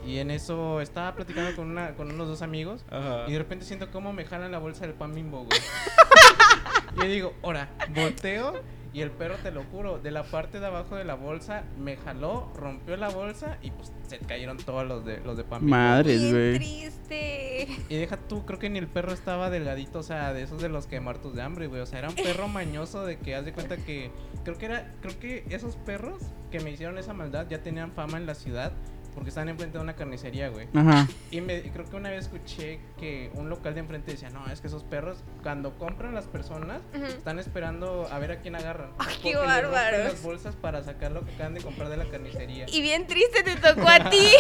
Y 0.06 0.18
en 0.18 0.30
eso 0.30 0.80
estaba 0.80 1.14
platicando 1.14 1.54
con, 1.56 1.70
una, 1.70 1.94
con 1.94 2.10
unos 2.10 2.28
dos 2.28 2.42
amigos 2.42 2.84
y 3.26 3.32
de 3.32 3.38
repente 3.38 3.64
siento 3.64 3.90
cómo 3.90 4.12
me 4.12 4.24
jalan 4.24 4.52
la 4.52 4.58
bolsa 4.58 4.86
del 4.86 4.94
pan 4.94 5.14
bimbo, 5.14 5.44
güey. 5.44 5.58
y 6.96 6.98
yo 7.00 7.04
digo, 7.04 7.34
ahora, 7.42 7.68
volteo 7.94 8.62
y 8.96 9.02
el 9.02 9.10
perro, 9.10 9.34
te 9.42 9.50
lo 9.50 9.62
juro, 9.64 9.98
de 9.98 10.10
la 10.10 10.22
parte 10.22 10.58
de 10.58 10.64
abajo 10.64 10.96
de 10.96 11.04
la 11.04 11.16
bolsa 11.16 11.64
me 11.78 11.98
jaló, 11.98 12.50
rompió 12.56 12.96
la 12.96 13.10
bolsa 13.10 13.58
y 13.60 13.70
pues 13.70 13.92
se 14.06 14.18
cayeron 14.20 14.56
todos 14.56 14.86
los 14.86 15.04
de, 15.04 15.20
los 15.20 15.36
de 15.36 15.44
pan 15.44 15.60
bimbo. 15.60 15.76
Madres, 15.76 16.32
güey. 16.32 16.54
triste. 16.54 17.68
Y 17.90 17.96
deja 17.96 18.16
tú, 18.16 18.46
creo 18.46 18.58
que 18.58 18.70
ni 18.70 18.78
el 18.78 18.86
perro 18.86 19.12
estaba 19.12 19.50
delgadito, 19.50 19.98
o 19.98 20.02
sea, 20.02 20.32
de 20.32 20.42
esos 20.42 20.62
de 20.62 20.70
los 20.70 20.86
que 20.86 20.98
muertos 21.00 21.34
de 21.34 21.42
hambre, 21.42 21.66
güey. 21.66 21.82
O 21.82 21.86
sea, 21.86 21.98
era 21.98 22.08
un 22.08 22.14
perro 22.14 22.48
mañoso 22.48 23.04
de 23.04 23.18
que 23.18 23.34
haz 23.34 23.44
de 23.44 23.52
cuenta 23.52 23.76
que. 23.76 24.10
Creo 24.44 24.56
que 24.56 24.64
era. 24.64 24.94
Creo 25.02 25.18
que 25.18 25.44
esos 25.50 25.76
perros 25.76 26.22
que 26.50 26.60
me 26.60 26.70
hicieron 26.70 26.96
esa 26.96 27.12
maldad 27.12 27.46
ya 27.50 27.62
tenían 27.62 27.92
fama 27.92 28.16
en 28.16 28.24
la 28.24 28.34
ciudad. 28.34 28.72
Porque 29.16 29.30
estaban 29.30 29.48
enfrente 29.48 29.78
de 29.78 29.82
una 29.82 29.96
carnicería, 29.96 30.50
güey. 30.50 30.68
Ajá. 30.76 31.08
Y 31.32 31.40
me, 31.40 31.60
creo 31.72 31.84
que 31.88 31.96
una 31.96 32.10
vez 32.10 32.26
escuché 32.26 32.78
que 32.96 33.32
un 33.34 33.48
local 33.48 33.74
de 33.74 33.80
enfrente 33.80 34.12
decía, 34.12 34.30
no, 34.30 34.46
es 34.52 34.60
que 34.60 34.68
esos 34.68 34.84
perros, 34.84 35.24
cuando 35.42 35.76
compran 35.78 36.14
las 36.14 36.26
personas, 36.26 36.82
están 37.08 37.38
esperando 37.40 38.06
a 38.12 38.18
ver 38.20 38.30
a 38.30 38.40
quién 38.40 38.54
agarran. 38.54 38.90
Ay, 38.98 39.16
qué 39.22 39.34
bárbaros. 39.34 40.04
las 40.04 40.22
bolsas 40.22 40.54
para 40.54 40.84
sacar 40.84 41.10
lo 41.12 41.24
que 41.24 41.32
acaban 41.34 41.54
de 41.54 41.62
comprar 41.62 41.88
de 41.88 41.96
la 41.96 42.04
carnicería. 42.04 42.66
Y 42.68 42.82
bien 42.82 43.06
triste 43.08 43.42
te 43.42 43.56
tocó 43.56 43.88
a 43.88 44.08
ti. 44.10 44.28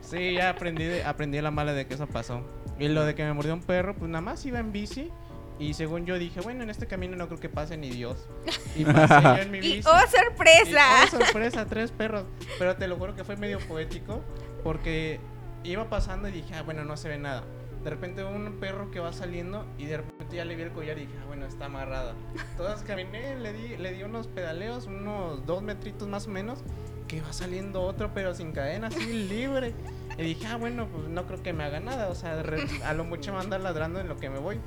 Sí, 0.00 0.34
ya 0.34 0.48
aprendí, 0.50 0.84
de- 0.84 1.04
aprendí 1.04 1.38
la 1.42 1.50
mala 1.50 1.74
de 1.74 1.86
que 1.86 1.92
eso 1.94 2.06
pasó. 2.06 2.42
Y 2.78 2.88
lo 2.88 3.04
de 3.04 3.14
que 3.14 3.24
me 3.24 3.32
mordió 3.34 3.52
un 3.52 3.60
perro, 3.60 3.94
pues 3.94 4.10
nada 4.10 4.22
más 4.22 4.44
iba 4.46 4.58
en 4.58 4.72
bici. 4.72 5.10
Y 5.58 5.74
según 5.74 6.06
yo 6.06 6.18
dije, 6.18 6.40
bueno, 6.40 6.62
en 6.62 6.70
este 6.70 6.86
camino 6.86 7.16
no 7.16 7.26
creo 7.26 7.40
que 7.40 7.48
pase 7.48 7.76
ni 7.76 7.90
Dios. 7.90 8.28
Y 8.76 8.84
pasé 8.84 9.22
yo 9.22 9.36
en 9.42 9.50
mi 9.50 9.60
bici. 9.60 9.78
y 9.78 9.82
oh, 9.86 9.98
y, 10.04 10.16
sorpresa. 10.16 10.84
oh, 11.04 11.06
sorpresa, 11.08 11.66
tres 11.66 11.90
perros. 11.90 12.24
Pero 12.58 12.76
te 12.76 12.86
lo 12.86 12.96
juro 12.96 13.16
que 13.16 13.24
fue 13.24 13.36
medio 13.36 13.58
poético. 13.66 14.22
Porque 14.62 15.20
iba 15.64 15.88
pasando 15.88 16.28
y 16.28 16.32
dije, 16.32 16.54
ah, 16.54 16.62
bueno, 16.62 16.84
no 16.84 16.96
se 16.96 17.08
ve 17.08 17.18
nada. 17.18 17.42
De 17.82 17.90
repente 17.90 18.24
un 18.24 18.58
perro 18.58 18.90
que 18.90 19.00
va 19.00 19.12
saliendo 19.12 19.66
y 19.78 19.86
de 19.86 19.98
repente 19.98 20.36
ya 20.36 20.44
le 20.44 20.56
vi 20.56 20.62
el 20.62 20.72
collar 20.72 20.98
y 20.98 21.06
dije, 21.06 21.18
ah, 21.22 21.26
bueno, 21.26 21.46
está 21.46 21.66
amarrada. 21.66 22.14
Entonces 22.50 22.84
caminé, 22.86 23.36
le 23.36 23.52
di, 23.52 23.76
le 23.76 23.92
di 23.92 24.02
unos 24.02 24.26
pedaleos, 24.26 24.86
unos 24.86 25.46
dos 25.46 25.62
metritos 25.62 26.08
más 26.08 26.26
o 26.26 26.30
menos, 26.30 26.60
que 27.06 27.20
va 27.20 27.32
saliendo 27.32 27.82
otro 27.82 28.10
pero 28.12 28.34
sin 28.34 28.52
cadena, 28.52 28.88
así 28.88 29.28
libre. 29.28 29.74
Y 30.18 30.22
dije, 30.22 30.46
ah, 30.46 30.56
bueno, 30.56 30.88
pues 30.88 31.08
no 31.08 31.26
creo 31.26 31.42
que 31.42 31.52
me 31.52 31.64
haga 31.64 31.80
nada, 31.80 32.08
o 32.08 32.14
sea, 32.14 32.42
a 32.84 32.94
lo 32.94 33.04
mucho 33.04 33.32
me 33.32 33.38
anda 33.38 33.58
ladrando 33.58 34.00
en 34.00 34.08
lo 34.08 34.16
que 34.16 34.28
me 34.28 34.38
voy. 34.38 34.58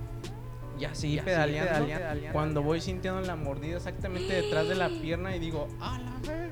Y 0.81 0.85
así 0.85 1.19
pedaleando, 1.23 1.85
cuando 2.31 2.63
voy 2.63 2.81
sintiendo 2.81 3.21
la 3.21 3.35
mordida 3.35 3.77
exactamente 3.77 4.33
detrás 4.33 4.67
de 4.67 4.73
la 4.73 4.89
pierna 4.89 5.35
y 5.35 5.39
digo, 5.39 5.67
ah, 5.79 5.99
la 6.03 6.27
ver. 6.27 6.51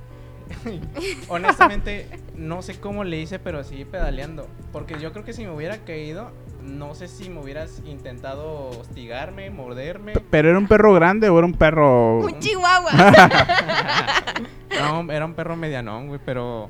Honestamente, 1.29 2.07
no 2.35 2.61
sé 2.61 2.79
cómo 2.79 3.03
le 3.03 3.19
hice, 3.19 3.39
pero 3.39 3.63
sí 3.63 3.85
pedaleando. 3.85 4.47
Porque 4.71 4.99
yo 4.99 5.13
creo 5.13 5.25
que 5.25 5.33
si 5.33 5.45
me 5.45 5.51
hubiera 5.51 5.79
caído, 5.79 6.29
no 6.61 6.93
sé 6.93 7.07
si 7.07 7.27
me 7.31 7.41
hubieras 7.41 7.81
intentado 7.87 8.69
hostigarme, 8.69 9.49
morderme. 9.49 10.13
¿Pero 10.29 10.49
era 10.51 10.59
un 10.59 10.67
perro 10.67 10.93
grande 10.93 11.27
o 11.29 11.37
era 11.39 11.47
un 11.47 11.53
perro...? 11.53 12.19
Un 12.19 12.39
chihuahua. 12.39 12.91
No, 14.79 15.11
era 15.11 15.25
un 15.25 15.33
perro 15.33 15.57
medianón, 15.57 16.07
güey, 16.07 16.21
pero... 16.23 16.69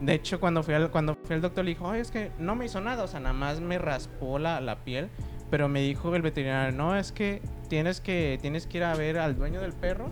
De 0.00 0.14
hecho, 0.14 0.40
cuando 0.40 0.64
fui 0.64 0.74
al, 0.74 0.90
cuando 0.90 1.14
fui 1.14 1.36
al 1.36 1.40
doctor, 1.40 1.64
le 1.64 1.70
dijo, 1.70 1.88
Ay, 1.88 2.00
es 2.00 2.10
que 2.10 2.32
no 2.38 2.56
me 2.56 2.64
hizo 2.66 2.80
nada, 2.80 3.04
o 3.04 3.06
sea, 3.06 3.20
nada 3.20 3.32
más 3.32 3.60
me 3.60 3.78
raspó 3.78 4.40
la, 4.40 4.60
la 4.60 4.84
piel. 4.84 5.08
Pero 5.52 5.68
me 5.68 5.82
dijo 5.82 6.16
el 6.16 6.22
veterinario, 6.22 6.74
no, 6.74 6.96
es 6.96 7.12
que 7.12 7.42
tienes 7.68 8.00
que, 8.00 8.38
tienes 8.40 8.66
que 8.66 8.78
ir 8.78 8.84
a 8.84 8.94
ver 8.94 9.18
al 9.18 9.36
dueño 9.36 9.60
del 9.60 9.74
perro 9.74 10.06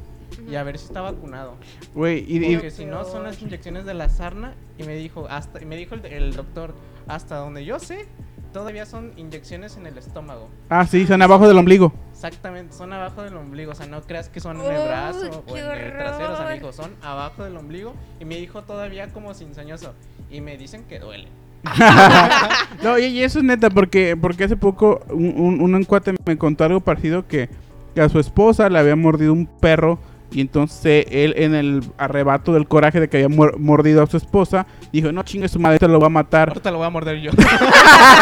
y 0.46 0.54
a 0.56 0.62
ver 0.62 0.76
si 0.78 0.84
está 0.84 1.00
vacunado. 1.00 1.54
Güey, 1.94 2.26
y, 2.28 2.44
y- 2.44 2.52
Porque 2.56 2.70
si 2.70 2.84
no 2.84 3.04
son 3.06 3.22
las 3.24 3.40
inyecciones 3.40 3.86
de 3.86 3.94
la 3.94 4.10
sarna 4.10 4.52
y 4.76 4.82
me 4.82 4.94
dijo 4.96 5.26
hasta 5.30 5.62
y 5.62 5.64
me 5.64 5.76
dijo 5.76 5.94
el, 5.94 6.04
el 6.04 6.34
doctor 6.36 6.74
hasta 7.08 7.36
donde 7.36 7.64
yo 7.64 7.78
sé 7.78 8.06
todavía 8.52 8.84
son 8.84 9.12
inyecciones 9.16 9.78
en 9.78 9.86
el 9.86 9.96
estómago. 9.96 10.50
Ah, 10.68 10.84
sí, 10.86 11.06
son 11.06 11.22
abajo 11.22 11.48
del 11.48 11.56
ombligo. 11.56 11.90
Exactamente, 12.12 12.74
son 12.74 12.92
abajo 12.92 13.22
del 13.22 13.34
ombligo, 13.36 13.72
o 13.72 13.74
sea, 13.74 13.86
no 13.86 14.02
creas 14.02 14.28
que 14.28 14.40
son 14.40 14.60
en 14.60 14.66
el 14.66 14.88
brazo 14.88 15.30
o 15.38 15.54
qué 15.54 15.60
en 15.60 15.70
el 15.70 15.92
trasero, 15.96 16.32
o 16.34 16.36
sea, 16.36 16.46
me 16.48 16.54
dijo, 16.54 16.70
son 16.72 16.94
abajo 17.00 17.44
del 17.44 17.56
ombligo 17.56 17.94
y 18.20 18.26
me 18.26 18.36
dijo 18.36 18.62
todavía 18.64 19.08
como 19.08 19.32
cinzañoso 19.32 19.94
y 20.30 20.42
me 20.42 20.58
dicen 20.58 20.84
que 20.84 20.98
duele. 20.98 21.28
no, 22.82 22.98
y, 22.98 23.04
y 23.06 23.22
eso 23.22 23.38
es 23.38 23.44
neta, 23.44 23.70
porque, 23.70 24.16
porque 24.16 24.44
hace 24.44 24.56
poco 24.56 25.00
un, 25.10 25.60
un, 25.60 25.74
un 25.74 25.84
cuate 25.84 26.14
me 26.24 26.38
contó 26.38 26.64
algo 26.64 26.80
parecido 26.80 27.26
que, 27.26 27.48
que 27.94 28.00
a 28.00 28.08
su 28.08 28.18
esposa 28.18 28.68
le 28.68 28.78
había 28.78 28.96
mordido 28.96 29.32
un 29.32 29.46
perro 29.46 29.98
y 30.32 30.40
entonces 30.40 31.06
él 31.10 31.34
en 31.36 31.54
el 31.54 31.82
arrebato 31.98 32.52
del 32.52 32.68
coraje 32.68 33.00
de 33.00 33.08
que 33.08 33.24
había 33.24 33.52
mordido 33.58 34.02
a 34.02 34.06
su 34.06 34.16
esposa, 34.16 34.66
dijo, 34.92 35.10
no 35.12 35.22
chingue 35.22 35.48
su 35.48 35.58
madre, 35.58 35.78
te 35.78 35.88
lo 35.88 35.98
va 35.98 36.06
a 36.06 36.10
matar. 36.10 36.48
Ahorita 36.48 36.70
lo 36.70 36.78
voy 36.78 36.86
a 36.86 36.90
morder 36.90 37.20
yo. 37.20 37.30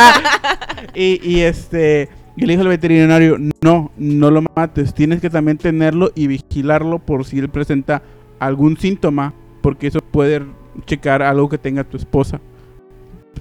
y, 0.94 1.20
y 1.22 1.40
este... 1.42 2.08
Y 2.36 2.46
le 2.46 2.52
dijo 2.52 2.62
al 2.62 2.68
veterinario, 2.68 3.36
no, 3.60 3.90
no 3.96 4.30
lo 4.30 4.44
mates, 4.54 4.94
tienes 4.94 5.20
que 5.20 5.28
también 5.28 5.58
tenerlo 5.58 6.12
y 6.14 6.28
vigilarlo 6.28 7.00
por 7.00 7.24
si 7.24 7.40
él 7.40 7.48
presenta 7.48 8.00
algún 8.38 8.76
síntoma, 8.76 9.34
porque 9.60 9.88
eso 9.88 9.98
puede 10.00 10.42
checar 10.86 11.20
algo 11.20 11.48
que 11.48 11.58
tenga 11.58 11.82
tu 11.82 11.96
esposa. 11.96 12.40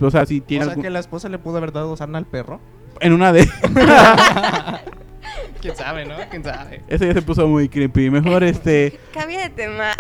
O 0.02 0.12
sea, 0.12 0.26
si 0.26 0.40
o 0.40 0.44
tiene 0.44 0.66
sea, 0.66 0.72
algún- 0.72 0.84
que 0.84 0.90
la 0.90 1.00
esposa 1.00 1.30
le 1.30 1.40
pudo 1.40 1.58
haber 1.58 1.72
dado 1.72 1.96
sarna 1.98 2.18
al 2.18 2.26
perro. 2.26 2.60
en 3.00 3.14
una 3.14 3.32
de 3.34 3.48
¿Quién 5.62 5.76
sabe, 5.76 6.06
no? 6.06 6.16
¿Quién 6.30 6.44
sabe? 6.44 6.82
Eso 6.88 7.06
ya 7.06 7.14
se 7.14 7.22
puso 7.22 7.48
muy 7.48 7.68
creepy. 7.70 8.10
Mejor 8.10 8.44
este. 8.46 9.00
Cambia 9.14 9.40
de 9.42 9.50
tema. 9.50 9.92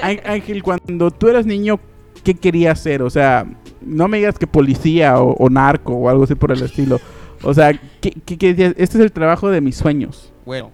Ángel, 0.00 0.62
cuando 0.62 1.10
tú 1.10 1.28
eras 1.28 1.44
niño, 1.46 1.78
¿qué 2.22 2.34
querías 2.34 2.78
ser? 2.80 3.02
O 3.02 3.10
sea, 3.10 3.44
no 3.82 4.06
me 4.08 4.18
digas 4.18 4.38
que 4.38 4.46
policía 4.46 5.18
o, 5.18 5.32
o 5.34 5.50
narco 5.50 5.92
o 5.94 6.08
algo 6.08 6.24
así 6.24 6.34
por 6.36 6.52
el 6.52 6.62
estilo. 6.62 7.00
O 7.42 7.52
sea, 7.52 7.72
¿qué, 8.00 8.12
qué- 8.24 8.38
qué? 8.38 8.50
Este 8.50 8.82
es 8.82 8.94
el 8.96 9.12
trabajo 9.12 9.50
de 9.50 9.60
mis 9.60 9.76
sueños. 9.76 10.32
Bueno. 10.46 10.70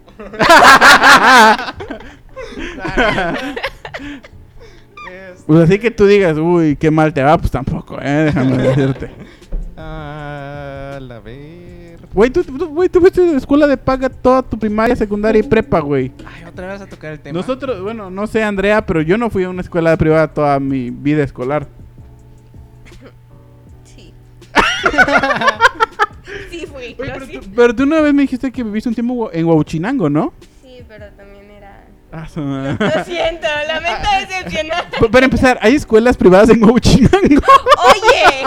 Pues 5.47 5.61
así 5.61 5.79
que 5.79 5.91
tú 5.91 6.07
digas, 6.07 6.37
uy, 6.39 6.77
qué 6.77 6.91
mal 6.91 7.13
te 7.13 7.23
va, 7.23 7.37
pues 7.39 7.51
tampoco, 7.51 7.99
eh, 8.01 8.25
déjame 8.27 8.57
decirte. 8.63 9.11
Ah, 9.77 10.99
la 11.01 11.21
ver. 11.21 11.99
Güey, 12.13 12.31
tú, 12.31 12.43
tú, 12.43 12.69
güey, 12.69 12.89
tú 12.89 13.01
fuiste 13.01 13.21
de 13.21 13.37
escuela 13.37 13.67
de 13.67 13.77
paga 13.77 14.09
toda 14.09 14.43
tu 14.43 14.59
primaria, 14.59 14.97
secundaria 14.97 15.41
y 15.41 15.43
prepa, 15.43 15.81
güey. 15.81 16.13
Ay, 16.27 16.45
otra 16.45 16.67
vez 16.67 16.81
a 16.81 16.87
tocar 16.87 17.13
el 17.13 17.21
tema. 17.21 17.39
Nosotros, 17.39 17.81
bueno, 17.83 18.11
no 18.11 18.27
sé, 18.27 18.43
Andrea, 18.43 18.85
pero 18.85 19.01
yo 19.01 19.17
no 19.17 19.31
fui 19.31 19.45
a 19.45 19.49
una 19.49 19.63
escuela 19.63 19.97
privada 19.97 20.29
toda 20.29 20.59
mi 20.59 20.91
vida 20.91 21.23
escolar. 21.23 21.69
Sí. 23.85 24.13
sí 26.51 26.67
fui. 26.67 26.83
Oye, 26.83 26.97
pero, 26.97 27.27
siento. 27.27 27.47
tú, 27.47 27.53
pero 27.55 27.75
tú 27.75 27.83
una 27.85 28.01
vez 28.01 28.13
me 28.13 28.23
dijiste 28.23 28.51
que 28.51 28.65
viviste 28.65 28.89
un 28.89 28.95
tiempo 28.95 29.31
en 29.33 29.47
Huauchinango, 29.47 30.11
¿no? 30.11 30.33
Lo 32.13 33.05
siento, 33.05 33.47
lamento 33.69 34.09
decepcionar. 34.21 34.87
Para 35.13 35.25
empezar, 35.25 35.59
¿hay 35.63 35.75
escuelas 35.77 36.17
privadas 36.17 36.51
en 36.51 36.65
Huauchinango? 36.65 37.43
Oye. 37.87 38.45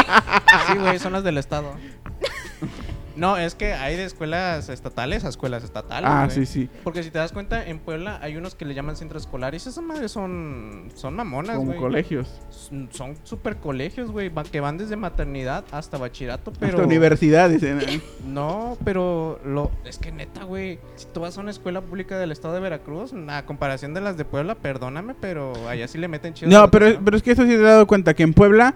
Sí, 0.67 0.78
güey, 0.78 0.99
son 0.99 1.13
las 1.13 1.23
del 1.23 1.38
estado. 1.38 1.76
No, 3.15 3.38
es 3.38 3.56
que 3.56 3.73
hay 3.73 3.95
de 3.95 4.06
escuelas 4.06 4.69
estatales 4.69 5.23
a 5.26 5.30
escuelas 5.30 5.63
estatales. 5.63 6.10
Ah, 6.12 6.26
güey. 6.26 6.36
sí, 6.36 6.45
sí. 6.45 6.69
Porque 6.84 7.04
si 7.04 7.12
te 7.12 7.19
das 7.19 7.32
cuenta, 7.32 7.65
en 7.67 7.80
Puebla 7.80 8.19
hay 8.21 8.38
unos 8.38 8.56
que 8.56 8.65
le 8.65 8.73
llaman 8.73 8.95
centros 8.95 9.23
escolares. 9.23 9.67
Esas 9.67 9.84
madres 9.84 10.12
son, 10.12 10.89
son 10.95 11.15
mamonas, 11.15 11.56
Como 11.58 11.67
güey. 11.71 11.80
colegios. 11.80 12.41
Son- 12.49 12.89
super 13.23 13.58
colegios, 13.58 14.12
güey. 14.12 14.32
Que 14.52 14.60
van 14.62 14.78
desde 14.78 14.95
maternidad 14.95 15.63
hasta 15.71 15.97
bachillerato, 15.97 16.52
pero. 16.60 16.73
Hasta 16.73 16.84
universidad, 16.88 17.49
dicen. 17.49 17.80
¿eh? 17.82 18.02
No, 18.28 18.78
pero 18.84 19.39
lo 19.45 19.71
es 19.86 19.97
que 19.97 20.12
neta, 20.12 20.43
güey, 20.43 20.80
si 20.95 21.06
tú 21.08 21.19
vas 21.21 21.38
a 21.38 21.41
una 21.41 21.52
escuela 21.52 21.82
pública 21.82 22.17
del 22.17 22.32
estado 22.32 22.54
de 22.56 22.60
Veracruz, 22.62 23.13
a 23.30 23.45
comparación 23.45 23.93
de 23.93 24.02
las 24.02 24.17
de 24.17 24.26
Puebla, 24.26 24.56
perdóname, 24.56 25.15
pero 25.19 25.54
allá 25.69 25.88
sí 25.88 25.97
le 25.97 26.08
meten 26.08 26.34
chido. 26.34 26.49
No, 26.52 26.69
pero, 26.71 26.99
pero 27.04 27.15
es 27.17 27.23
que 27.23 27.32
eso 27.32 27.43
sí 27.43 27.49
te 27.49 27.56
he 27.56 27.62
dado 27.62 27.86
cuenta 27.88 28.13
que 28.13 28.23
en 28.23 28.34
Puebla 28.34 28.73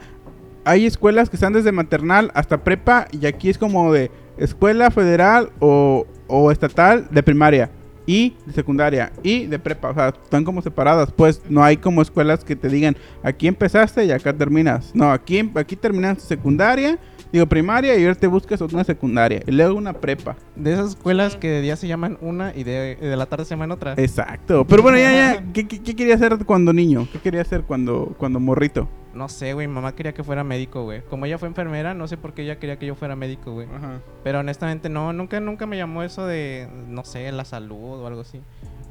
hay 0.66 0.86
escuelas 0.86 1.30
que 1.30 1.38
están 1.38 1.54
desde 1.54 1.72
maternal 1.72 2.30
hasta 2.34 2.64
prepa 2.64 3.08
y 3.12 3.26
aquí 3.26 3.50
es 3.50 3.58
como 3.58 3.92
de 3.94 4.12
escuela 4.38 4.92
federal 4.92 5.52
o, 5.60 6.06
o 6.28 6.52
estatal 6.52 7.08
de 7.12 7.24
primaria 7.24 7.70
y 8.08 8.36
de 8.46 8.54
secundaria 8.54 9.12
y 9.22 9.46
de 9.48 9.60
prepa, 9.60 9.90
o 9.90 9.94
sea, 9.94 10.08
están 10.08 10.46
como 10.46 10.62
separadas, 10.62 11.12
pues 11.12 11.42
no 11.50 11.64
hay 11.64 11.78
como 11.78 12.02
escuelas 12.02 12.44
que 12.44 12.56
te 12.56 12.70
digan 12.70 12.96
aquí 13.22 13.48
empezaste 13.48 14.06
y 14.06 14.12
acá 14.12 14.34
terminas. 14.34 14.96
No, 14.96 15.12
aquí 15.12 15.52
aquí 15.56 15.76
terminaste 15.76 16.24
secundaria, 16.24 16.98
digo 17.34 17.46
primaria 17.46 17.98
y 17.98 18.04
ahora 18.04 18.16
te 18.16 18.28
buscas 18.28 18.62
una 18.62 18.86
secundaria 18.86 19.44
y 19.46 19.52
luego 19.52 19.76
una 19.76 19.92
prepa. 19.92 20.38
de 20.56 20.72
esas 20.74 20.92
escuelas 20.92 21.36
que 21.36 21.50
de 21.50 21.62
día 21.62 21.76
se 21.76 21.88
llaman 21.88 22.18
una 22.22 22.54
y 22.56 22.64
de, 22.64 22.96
de 22.96 23.18
la 23.18 23.26
tarde 23.26 23.44
se 23.44 23.52
llaman 23.52 23.72
otra. 23.72 23.94
Exacto. 23.98 24.66
Pero 24.66 24.82
bueno, 24.82 24.98
ya 24.98 25.12
ya 25.12 25.44
¿qué, 25.54 25.68
qué, 25.68 25.84
qué 25.84 25.94
quería 25.94 26.16
hacer 26.16 26.38
cuando 26.46 26.72
niño? 26.72 27.10
¿Qué 27.12 27.20
quería 27.20 27.42
hacer 27.42 27.64
cuando 27.64 28.16
cuando 28.18 28.40
morrito? 28.40 28.88
No 29.18 29.28
sé, 29.30 29.54
güey, 29.54 29.68
mi 29.68 29.74
mamá 29.74 29.94
quería 29.96 30.14
que 30.14 30.24
fuera 30.24 30.44
médico, 30.44 30.84
güey. 30.84 31.02
Como 31.02 31.26
ella 31.26 31.38
fue 31.38 31.48
enfermera, 31.48 31.94
no 31.94 32.08
sé 32.08 32.18
por 32.18 32.34
qué 32.34 32.44
ella 32.44 32.60
quería 32.60 32.78
que 32.78 32.86
yo 32.86 32.96
fuera 32.96 33.16
médico, 33.16 33.52
güey. 33.52 33.68
Ajá. 33.76 34.00
Pero 34.24 34.40
honestamente 34.40 34.90
no, 34.90 35.12
nunca, 35.14 35.40
nunca 35.40 35.66
me 35.66 35.76
llamó 35.78 36.04
eso 36.04 36.26
de, 36.26 36.70
no 36.88 37.04
sé, 37.04 37.32
la 37.32 37.44
salud 37.46 38.02
o 38.02 38.08
algo 38.08 38.22
así. 38.22 38.40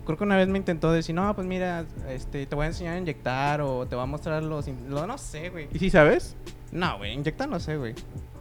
Creo 0.05 0.19
que 0.19 0.25
una 0.25 0.37
vez 0.37 0.49
me 0.49 0.59
intentó 0.59 0.93
decir, 0.93 1.15
no, 1.15 1.35
pues 1.35 1.47
mira, 1.47 1.85
este, 2.09 2.47
te 2.47 2.55
voy 2.55 2.65
a 2.65 2.69
enseñar 2.69 2.95
a 2.95 2.99
inyectar 2.99 3.61
o 3.61 3.87
te 3.87 3.95
voy 3.97 4.03
a 4.05 4.07
mostrar 4.07 4.43
los... 4.43 4.69
lo- 4.89 5.07
no 5.07 5.19
sé, 5.19 5.49
güey. 5.51 5.69
¿Y 5.73 5.79
si 5.79 5.91
sabes? 5.91 6.37
No, 6.73 6.99
güey, 6.99 7.13
inyectar 7.15 7.49
no 7.49 7.59
sé, 7.59 7.77
güey. 7.77 7.95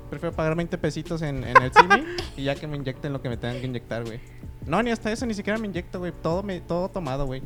Prefiero 0.10 0.36
pagar 0.36 0.56
20 0.56 0.78
pesitos 0.78 1.22
en, 1.24 1.44
en 1.44 1.60
el 1.62 1.72
CIMI 1.72 2.04
y 2.38 2.44
ya 2.44 2.56
que 2.56 2.68
me 2.68 2.78
inyecten 2.78 3.12
lo 3.14 3.22
que 3.22 3.30
me 3.30 3.38
tengan 3.38 3.60
que 3.60 3.66
inyectar, 3.66 4.04
güey. 4.06 4.20
No, 4.68 4.82
ni 4.84 4.92
hasta 4.92 5.12
eso, 5.12 5.26
ni 5.26 5.34
siquiera 5.34 5.58
me 5.60 5.68
inyecto, 5.68 6.00
güey. 6.00 6.12
Todo, 6.24 6.42
me, 6.44 6.60
todo 6.62 6.90
tomado, 6.90 7.26
güey. 7.26 7.42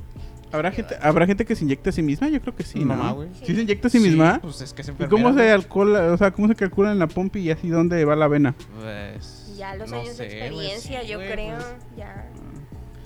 ¿Habrá 0.51 0.71
gente, 0.71 0.95
¿Habrá 1.01 1.25
gente 1.27 1.45
que 1.45 1.55
se 1.55 1.63
inyecta 1.63 1.89
a 1.89 1.93
sí 1.93 2.01
misma? 2.01 2.27
Yo 2.29 2.41
creo 2.41 2.55
que 2.55 2.63
sí, 2.63 2.79
¿no? 2.79 2.87
mamá, 2.95 3.11
güey. 3.11 3.29
¿Sí 3.43 3.53
se 3.55 3.61
inyecta 3.61 3.87
a 3.87 3.91
sí 3.91 3.99
misma? 3.99 4.39
Pues 4.41 4.61
es 4.61 4.73
que 4.73 4.83
se 4.83 4.91
¿Y 4.91 5.05
cómo 5.07 5.33
se 5.33 5.45
calcula, 5.47 6.11
o 6.13 6.17
sea, 6.17 6.31
cómo 6.31 6.47
se 6.47 6.55
calcula 6.55 6.91
en 6.91 6.99
la 6.99 7.07
pompi 7.07 7.39
y 7.39 7.51
así 7.51 7.69
dónde 7.69 8.03
va 8.05 8.15
la 8.15 8.27
vena? 8.27 8.55
Pues... 8.81 9.35
Ya 9.57 9.75
los 9.75 9.91
no 9.91 9.97
años 9.97 10.17
de 10.17 10.29
sé, 10.29 10.37
experiencia, 10.37 11.03
yo 11.03 11.17
güey, 11.17 11.31
creo. 11.31 11.57
pues, 11.57 11.75
Ya. 11.97 12.25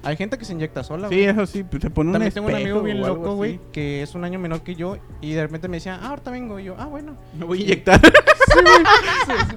Hay 0.03 0.17
gente 0.17 0.37
que 0.37 0.45
se 0.45 0.53
inyecta 0.53 0.83
sola, 0.83 1.07
Sí, 1.09 1.15
güey. 1.15 1.27
eso 1.27 1.45
sí, 1.45 1.65
se 1.81 1.89
pone 1.89 2.09
un 2.09 2.13
También 2.13 2.31
tengo 2.33 2.47
un 2.47 2.55
amigo 2.55 2.81
bien 2.81 3.01
o 3.01 3.05
algo 3.05 3.17
loco, 3.17 3.35
güey, 3.35 3.55
así. 3.55 3.61
que 3.71 4.01
es 4.03 4.13
un 4.15 4.23
año 4.23 4.37
menor 4.39 4.61
que 4.61 4.75
yo 4.75 4.97
y 5.21 5.31
de 5.33 5.41
repente 5.41 5.67
me 5.67 5.77
decía, 5.77 5.99
ah, 6.01 6.09
ahorita 6.09 6.31
vengo. 6.31 6.59
Y 6.59 6.65
yo, 6.65 6.75
ah, 6.77 6.85
bueno. 6.85 7.15
Me 7.37 7.45
voy 7.45 7.59
a 7.59 7.63
inyectar. 7.63 7.99
Sí, 8.01 8.59
güey. 8.61 8.75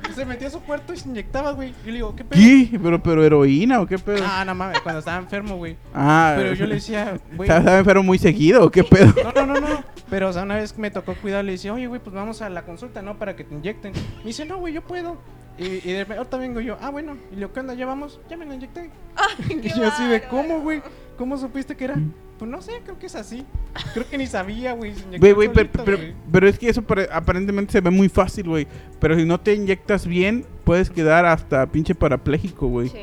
se, 0.08 0.14
se 0.14 0.24
metía 0.24 0.48
a 0.48 0.50
su 0.50 0.60
cuarto 0.60 0.92
y 0.94 0.96
se 0.96 1.08
inyectaba, 1.08 1.52
güey. 1.52 1.74
Y 1.84 1.86
le 1.88 1.92
digo, 1.94 2.14
¿qué 2.16 2.24
pedo? 2.24 2.40
¿Qué? 2.40 2.78
¿Pero, 2.82 3.02
pero 3.02 3.24
heroína 3.24 3.80
o 3.80 3.86
qué 3.86 3.98
pedo? 3.98 4.24
Ah, 4.26 4.44
no 4.44 4.54
mames, 4.54 4.80
cuando 4.80 5.00
estaba 5.00 5.18
enfermo, 5.18 5.56
güey. 5.56 5.76
Ah, 5.94 6.34
Pero 6.36 6.54
yo 6.54 6.66
le 6.66 6.76
decía, 6.76 7.18
güey. 7.36 7.48
¿Estás 7.50 7.66
enfermo 7.78 8.02
muy 8.04 8.18
seguido 8.18 8.64
o 8.64 8.70
qué 8.70 8.84
pedo? 8.84 9.12
No, 9.22 9.46
no, 9.46 9.60
no, 9.60 9.60
no. 9.68 9.84
Pero, 10.08 10.28
o 10.28 10.32
sea, 10.32 10.44
una 10.44 10.54
vez 10.56 10.78
me 10.78 10.90
tocó 10.92 11.14
cuidar, 11.14 11.44
le 11.44 11.52
decía, 11.52 11.72
oye, 11.74 11.88
güey, 11.88 12.00
pues 12.00 12.14
vamos 12.14 12.40
a 12.40 12.48
la 12.48 12.62
consulta, 12.62 13.02
¿no? 13.02 13.18
Para 13.18 13.34
que 13.34 13.42
te 13.42 13.54
inyecten. 13.54 13.92
Me 14.18 14.24
dice, 14.24 14.44
no, 14.44 14.58
güey, 14.58 14.72
yo 14.72 14.82
puedo. 14.82 15.16
Y, 15.58 15.64
y 15.88 15.92
de 15.92 15.98
repente, 16.00 16.18
ahorita 16.18 16.36
vengo 16.36 16.60
yo, 16.60 16.76
ah, 16.80 16.90
bueno. 16.90 17.16
Y 17.32 17.36
digo, 17.36 17.52
¿qué 17.52 17.60
onda? 17.60 17.74
¿Ya 17.74 17.86
vamos? 17.86 18.20
Ya 18.28 18.36
me 18.36 18.44
lo 18.46 18.54
inyecté. 18.54 18.90
Ay, 19.16 19.60
Y 19.62 19.68
yo 19.78 19.86
así 19.86 20.06
de. 20.06 20.22
¿cómo, 20.28 20.60
güey? 20.60 20.82
¿Cómo 21.16 21.36
supiste 21.38 21.76
que 21.76 21.84
era? 21.84 21.96
Pues 22.38 22.50
no 22.50 22.60
sé, 22.60 22.72
creo 22.84 22.98
que 22.98 23.06
es 23.06 23.14
así. 23.14 23.46
Creo 23.94 24.06
que 24.06 24.18
ni 24.18 24.26
sabía, 24.26 24.74
güey. 24.74 24.92
Güey, 25.18 25.32
güey, 25.32 25.48
pero, 25.48 25.70
solito, 25.72 25.84
pero, 25.86 25.96
güey. 25.96 26.14
pero 26.30 26.46
es 26.48 26.58
que 26.58 26.68
eso 26.68 26.82
pare- 26.82 27.08
aparentemente 27.10 27.72
se 27.72 27.80
ve 27.80 27.88
muy 27.88 28.10
fácil, 28.10 28.46
güey. 28.48 28.66
Pero 29.00 29.16
si 29.16 29.24
no 29.24 29.40
te 29.40 29.54
inyectas 29.54 30.06
bien, 30.06 30.44
puedes 30.64 30.90
quedar 30.90 31.24
hasta 31.24 31.64
pinche 31.66 31.94
parapléjico, 31.94 32.66
güey. 32.68 32.90
Sí. 32.90 32.98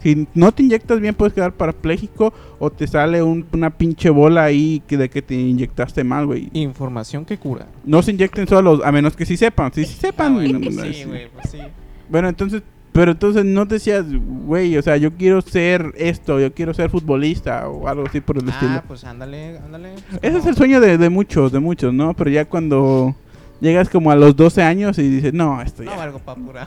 Si 0.00 0.28
no 0.34 0.52
te 0.52 0.62
inyectas 0.62 1.00
bien, 1.00 1.16
puedes 1.16 1.34
quedar 1.34 1.52
parapléjico 1.54 2.32
o 2.60 2.70
te 2.70 2.86
sale 2.86 3.20
un- 3.24 3.44
una 3.52 3.70
pinche 3.70 4.10
bola 4.10 4.44
ahí 4.44 4.80
que 4.86 4.96
de 4.96 5.10
que 5.10 5.20
te 5.22 5.34
inyectaste 5.34 6.04
mal, 6.04 6.26
güey. 6.26 6.48
Información 6.52 7.24
que 7.24 7.38
cura. 7.38 7.66
No 7.84 8.00
se 8.02 8.12
inyecten 8.12 8.46
solos, 8.46 8.80
a 8.84 8.92
menos 8.92 9.16
que 9.16 9.26
sí 9.26 9.36
sepan. 9.36 9.72
Si 9.72 9.84
sí 9.84 9.94
Ah, 9.98 10.00
sepan, 10.02 10.34
no, 10.34 10.60
pues 10.60 10.76
no, 10.76 10.82
sí, 10.84 10.94
sí. 10.94 11.04
güey, 11.04 11.28
pues 11.30 11.50
sí. 11.50 11.58
Bueno, 12.08 12.28
entonces, 12.28 12.62
pero 12.92 13.12
entonces 13.12 13.44
no 13.44 13.64
decías, 13.66 14.04
güey, 14.10 14.76
o 14.78 14.82
sea, 14.82 14.96
yo 14.96 15.12
quiero 15.14 15.40
ser 15.42 15.92
esto, 15.96 16.40
yo 16.40 16.52
quiero 16.54 16.72
ser 16.74 16.88
futbolista 16.90 17.68
o 17.68 17.88
algo 17.88 18.06
así 18.06 18.20
por 18.20 18.38
el 18.38 18.48
estilo. 18.48 18.72
Ah, 18.72 18.84
pues 18.86 19.04
ándale, 19.04 19.58
ándale. 19.58 19.94
pues, 20.10 20.20
Ese 20.22 20.38
es 20.38 20.46
el 20.46 20.56
sueño 20.56 20.80
de, 20.80 20.96
de 20.98 21.10
muchos, 21.10 21.52
de 21.52 21.60
muchos, 21.60 21.92
¿no? 21.92 22.14
Pero 22.14 22.30
ya 22.30 22.44
cuando 22.46 23.14
llegas 23.60 23.88
como 23.88 24.10
a 24.10 24.16
los 24.16 24.34
12 24.36 24.62
años 24.62 24.98
y 24.98 25.08
dices, 25.08 25.32
no, 25.34 25.60
esto 25.62 25.82
No 25.82 25.90
ya. 25.90 25.96
valgo 25.96 26.18
pa' 26.20 26.34
pura. 26.36 26.64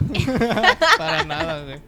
Para 0.98 1.24
nada, 1.24 1.64
güey. 1.64 1.78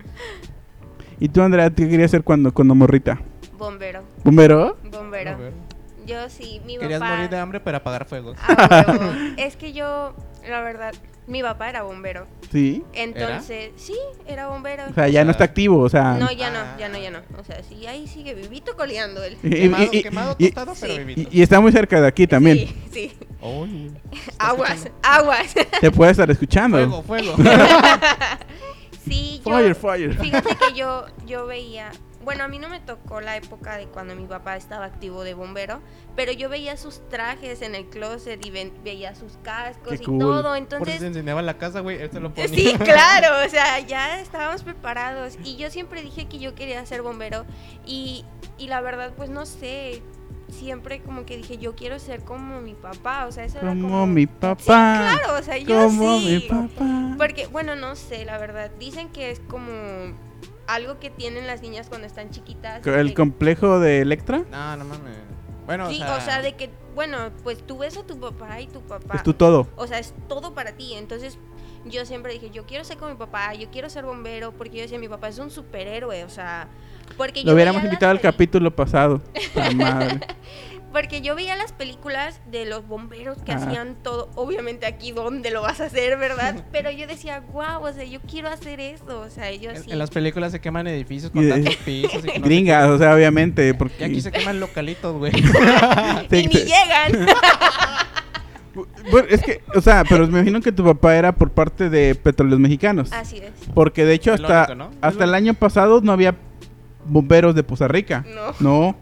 ¿Y 1.20 1.28
tú, 1.28 1.40
Andrea, 1.42 1.70
qué 1.70 1.88
querías 1.88 2.10
ser 2.10 2.24
cuando, 2.24 2.52
cuando 2.52 2.74
morrita? 2.74 3.20
Bombero. 3.56 4.02
¿Bombero? 4.24 4.76
Bombero. 4.90 5.36
Yo 6.04 6.28
sí, 6.28 6.60
mi 6.66 6.78
Querías 6.78 6.98
papá. 6.98 7.14
morir 7.14 7.30
de 7.30 7.38
hambre 7.38 7.60
para 7.60 7.78
apagar 7.78 8.06
fuegos. 8.06 8.36
Ah, 8.40 9.14
es 9.36 9.54
que 9.56 9.72
yo, 9.72 10.14
la 10.48 10.60
verdad, 10.62 10.92
mi 11.26 11.42
papá 11.42 11.68
era 11.70 11.82
bombero. 11.82 12.26
Sí. 12.50 12.84
Entonces, 12.92 13.70
sí, 13.76 13.94
era 14.26 14.48
bombero. 14.48 14.84
O 14.90 14.94
sea, 14.94 15.08
ya 15.08 15.24
no 15.24 15.30
está 15.30 15.44
activo, 15.44 15.78
o 15.80 15.88
sea. 15.88 16.14
No, 16.14 16.30
ya 16.32 16.50
no, 16.50 16.58
Ah. 16.58 16.76
ya 16.78 16.88
no, 16.88 16.98
ya 16.98 17.10
no. 17.10 17.20
O 17.38 17.44
sea, 17.44 17.62
sí, 17.62 17.86
ahí 17.86 18.06
sigue 18.06 18.34
vivito 18.34 18.76
coleando 18.76 19.22
él. 19.24 19.38
y- 19.42 19.50
Quemado, 19.50 19.88
y- 19.92 20.02
quemado, 20.02 20.34
y- 20.38 20.44
tostado, 20.46 20.74
pero 20.80 20.94
Sí. 20.94 20.98
vivito. 21.04 21.30
y- 21.32 21.38
y 21.38 21.42
está 21.42 21.60
muy 21.60 21.72
cerca 21.72 22.00
de 22.00 22.06
aquí 22.08 22.26
también. 22.26 22.58
Sí, 22.58 22.76
sí. 22.92 23.12
Está 24.12 24.48
Aguas, 24.50 24.70
escuchando. 24.70 24.98
aguas. 25.02 25.54
Te 25.80 25.90
puede 25.90 26.10
estar 26.12 26.30
escuchando. 26.30 26.76
Fuego, 26.78 27.02
fuego. 27.02 27.34
Sí, 29.04 29.42
yo. 29.44 29.52
Fire, 29.52 29.74
fire. 29.74 30.14
Fíjate 30.20 30.50
que 30.56 30.74
yo, 30.78 31.06
yo 31.26 31.46
veía. 31.46 31.90
Bueno, 32.24 32.44
a 32.44 32.48
mí 32.48 32.58
no 32.58 32.68
me 32.68 32.80
tocó 32.80 33.20
la 33.20 33.36
época 33.36 33.76
de 33.76 33.86
cuando 33.86 34.14
mi 34.14 34.24
papá 34.26 34.56
estaba 34.56 34.84
activo 34.84 35.22
de 35.24 35.34
bombero, 35.34 35.80
pero 36.16 36.32
yo 36.32 36.48
veía 36.48 36.76
sus 36.76 37.06
trajes 37.08 37.62
en 37.62 37.74
el 37.74 37.86
closet 37.86 38.44
y 38.44 38.50
veía 38.50 39.14
sus 39.14 39.36
cascos 39.42 39.98
Qué 39.98 40.02
y 40.02 40.06
cool. 40.06 40.18
todo. 40.18 40.42
Por 40.50 40.56
Entonces, 40.56 41.00
se 41.00 41.06
incendiaba 41.08 41.42
la 41.42 41.58
casa, 41.58 41.80
güey, 41.80 42.00
él 42.00 42.10
se 42.12 42.20
lo 42.20 42.30
ponía. 42.34 42.48
Sí, 42.48 42.74
claro, 42.78 43.44
o 43.44 43.48
sea, 43.48 43.80
ya 43.86 44.20
estábamos 44.20 44.62
preparados. 44.62 45.36
Y 45.44 45.56
yo 45.56 45.70
siempre 45.70 46.02
dije 46.02 46.26
que 46.26 46.38
yo 46.38 46.54
quería 46.54 46.84
ser 46.86 47.02
bombero. 47.02 47.44
Y, 47.84 48.24
y 48.58 48.68
la 48.68 48.80
verdad, 48.80 49.12
pues 49.16 49.28
no 49.30 49.44
sé, 49.46 50.02
siempre 50.48 51.00
como 51.02 51.24
que 51.24 51.36
dije, 51.38 51.56
yo 51.58 51.74
quiero 51.74 51.98
ser 51.98 52.22
como 52.22 52.60
mi 52.60 52.74
papá. 52.74 53.26
O 53.26 53.32
sea, 53.32 53.44
eso 53.44 53.58
era 53.58 53.68
Como 53.70 53.82
como... 53.88 54.06
mi 54.06 54.22
Sí, 54.22 54.26
papá. 54.26 54.64
claro, 54.64 55.38
o 55.38 55.42
sea, 55.42 55.58
yo 55.58 55.74
Como 55.86 56.18
sí. 56.18 56.26
mi 56.26 56.40
papá. 56.48 57.14
Porque, 57.18 57.46
bueno, 57.48 57.74
no 57.74 57.96
sé, 57.96 58.24
la 58.24 58.38
verdad. 58.38 58.70
Dicen 58.78 59.08
que 59.08 59.30
es 59.30 59.40
como 59.40 60.12
algo 60.66 60.98
que 60.98 61.10
tienen 61.10 61.46
las 61.46 61.62
niñas 61.62 61.88
cuando 61.88 62.06
están 62.06 62.30
chiquitas. 62.30 62.86
¿El 62.86 63.14
complejo 63.14 63.80
de 63.80 64.00
Electra? 64.00 64.44
No, 64.50 64.76
no 64.76 64.84
mames. 64.84 65.16
Bueno, 65.66 65.88
Sí, 65.88 66.02
o 66.02 66.20
sea, 66.20 66.42
de 66.42 66.54
que, 66.54 66.70
bueno, 66.94 67.30
pues 67.44 67.64
tú 67.64 67.78
ves 67.78 67.96
a 67.96 68.04
tu 68.04 68.18
papá 68.18 68.60
y 68.60 68.66
tu 68.66 68.80
papá. 68.80 69.16
Es 69.16 69.22
tu 69.22 69.32
todo. 69.32 69.68
O 69.76 69.86
sea, 69.86 69.98
es 69.98 70.12
todo 70.28 70.54
para 70.54 70.72
ti. 70.72 70.94
Entonces, 70.94 71.38
yo 71.84 72.04
siempre 72.04 72.32
dije, 72.32 72.50
yo 72.50 72.66
quiero 72.66 72.84
ser 72.84 72.96
como 72.96 73.12
mi 73.12 73.16
papá, 73.16 73.54
yo 73.54 73.70
quiero 73.70 73.88
ser 73.88 74.04
bombero, 74.04 74.52
porque 74.52 74.76
yo 74.76 74.82
decía, 74.82 74.98
mi 74.98 75.08
papá 75.08 75.28
es 75.28 75.38
un 75.38 75.50
superhéroe, 75.50 76.24
o 76.24 76.28
sea, 76.28 76.68
porque 77.16 77.42
yo 77.42 77.48
Lo 77.48 77.54
hubiéramos 77.54 77.82
invitado 77.84 78.10
al 78.10 78.20
capítulo 78.20 78.74
pasado. 78.74 79.20
La 79.54 79.70
madre. 79.70 80.20
Porque 80.92 81.22
yo 81.22 81.34
veía 81.34 81.56
las 81.56 81.72
películas 81.72 82.40
de 82.50 82.66
los 82.66 82.86
bomberos 82.86 83.38
que 83.42 83.52
Ajá. 83.52 83.66
hacían 83.66 83.96
todo, 84.02 84.28
obviamente 84.34 84.86
aquí 84.86 85.12
dónde 85.12 85.50
lo 85.50 85.62
vas 85.62 85.80
a 85.80 85.86
hacer, 85.86 86.18
¿verdad? 86.18 86.64
Pero 86.72 86.90
yo 86.90 87.06
decía, 87.06 87.42
wow, 87.52 87.82
o 87.82 87.92
sea, 87.92 88.04
yo 88.04 88.20
quiero 88.20 88.48
hacer 88.48 88.78
eso, 88.80 89.20
o 89.20 89.30
sea, 89.30 89.50
yo 89.52 89.70
en, 89.70 89.82
sí. 89.82 89.90
en 89.90 89.98
las 89.98 90.10
películas 90.10 90.52
se 90.52 90.60
queman 90.60 90.86
edificios 90.86 91.32
con 91.32 91.48
tantos 91.48 91.76
pisos. 91.84 92.22
Y 92.24 92.38
no 92.38 92.44
Gringas, 92.44 92.88
o 92.88 92.98
sea, 92.98 93.14
obviamente. 93.14 93.72
Porque 93.74 93.96
Y 94.00 94.04
aquí 94.04 94.20
se 94.20 94.30
queman 94.30 94.60
localitos, 94.60 95.16
güey. 95.16 95.32
Sí, 95.32 95.40
y 96.30 96.46
ni 96.46 96.54
llegan. 96.54 97.26
Bueno, 99.10 99.28
es 99.30 99.42
que, 99.42 99.60
o 99.74 99.80
sea, 99.80 100.04
pero 100.08 100.26
me 100.26 100.38
imagino 100.38 100.60
que 100.60 100.72
tu 100.72 100.84
papá 100.84 101.16
era 101.16 101.32
por 101.32 101.50
parte 101.50 101.90
de 101.90 102.14
Petróleos 102.14 102.60
Mexicanos. 102.60 103.12
Así 103.12 103.38
es. 103.38 103.52
Porque 103.74 104.04
de 104.04 104.14
hecho 104.14 104.32
hasta, 104.32 104.66
único, 104.66 104.74
¿no? 104.74 104.90
Es 104.90 104.96
hasta 105.02 105.24
el 105.24 105.34
año 105.34 105.54
pasado 105.54 106.00
no 106.00 106.12
había 106.12 106.34
bomberos 107.04 107.54
de 107.54 107.62
Poza 107.62 107.88
Rica. 107.88 108.24
No. 108.34 108.54
No. 108.60 108.96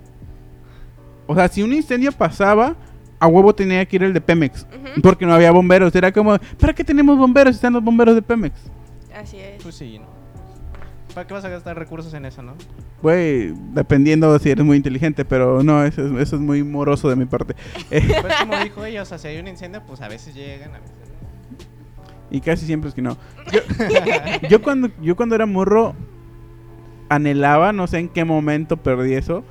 O 1.31 1.35
sea, 1.37 1.47
si 1.47 1.63
un 1.63 1.73
incendio 1.73 2.11
pasaba, 2.11 2.75
a 3.21 3.27
huevo 3.29 3.55
tenía 3.55 3.87
que 3.87 3.95
ir 3.95 4.03
el 4.03 4.13
de 4.13 4.21
Pemex. 4.21 4.67
Porque 5.01 5.25
no 5.25 5.33
había 5.33 5.53
bomberos. 5.53 5.95
Era 5.95 6.11
como, 6.11 6.37
¿para 6.59 6.73
qué 6.73 6.83
tenemos 6.83 7.17
bomberos 7.17 7.55
si 7.55 7.59
están 7.59 7.73
los 7.73 7.85
bomberos 7.85 8.17
de 8.17 8.23
Pemex? 8.23 8.57
Así 9.15 9.37
es. 9.39 9.63
Pues 9.63 9.77
sí, 9.77 10.01
¿no? 10.01 10.07
¿Para 11.15 11.29
qué 11.29 11.35
vas 11.35 11.45
a 11.45 11.49
gastar 11.49 11.79
recursos 11.79 12.13
en 12.15 12.25
eso, 12.25 12.43
no? 12.43 12.55
Güey, 13.01 13.55
dependiendo 13.75 14.37
si 14.41 14.51
eres 14.51 14.65
muy 14.65 14.77
inteligente, 14.77 15.25
pero 15.25 15.63
no, 15.63 15.85
eso 15.85 16.05
es, 16.05 16.21
eso 16.21 16.35
es 16.35 16.43
muy 16.43 16.65
moroso 16.65 17.09
de 17.09 17.15
mi 17.15 17.27
parte. 17.27 17.55
Pues 17.89 18.35
como 18.41 18.57
dijo 18.65 18.85
ella, 18.85 19.03
o 19.03 19.05
sea, 19.05 19.19
si 19.19 19.29
hay 19.29 19.39
un 19.39 19.47
incendio, 19.47 19.85
pues 19.87 20.01
a 20.01 20.09
veces 20.09 20.35
llegan, 20.35 20.75
a 20.75 20.81
veces 20.81 20.97
no. 20.99 22.37
y 22.37 22.41
casi 22.41 22.67
siempre 22.67 22.89
es 22.89 22.95
que 22.97 23.03
no. 23.03 23.17
Yo, 23.53 23.61
yo 24.49 24.63
cuando, 24.63 24.89
yo 25.01 25.15
cuando 25.15 25.37
era 25.37 25.47
morro, 25.47 25.95
anhelaba, 27.09 27.73
no 27.73 27.87
sé 27.87 28.01
en 28.01 28.09
qué 28.09 28.25
momento 28.25 28.77
perdí 28.79 29.15
eso, 29.15 29.45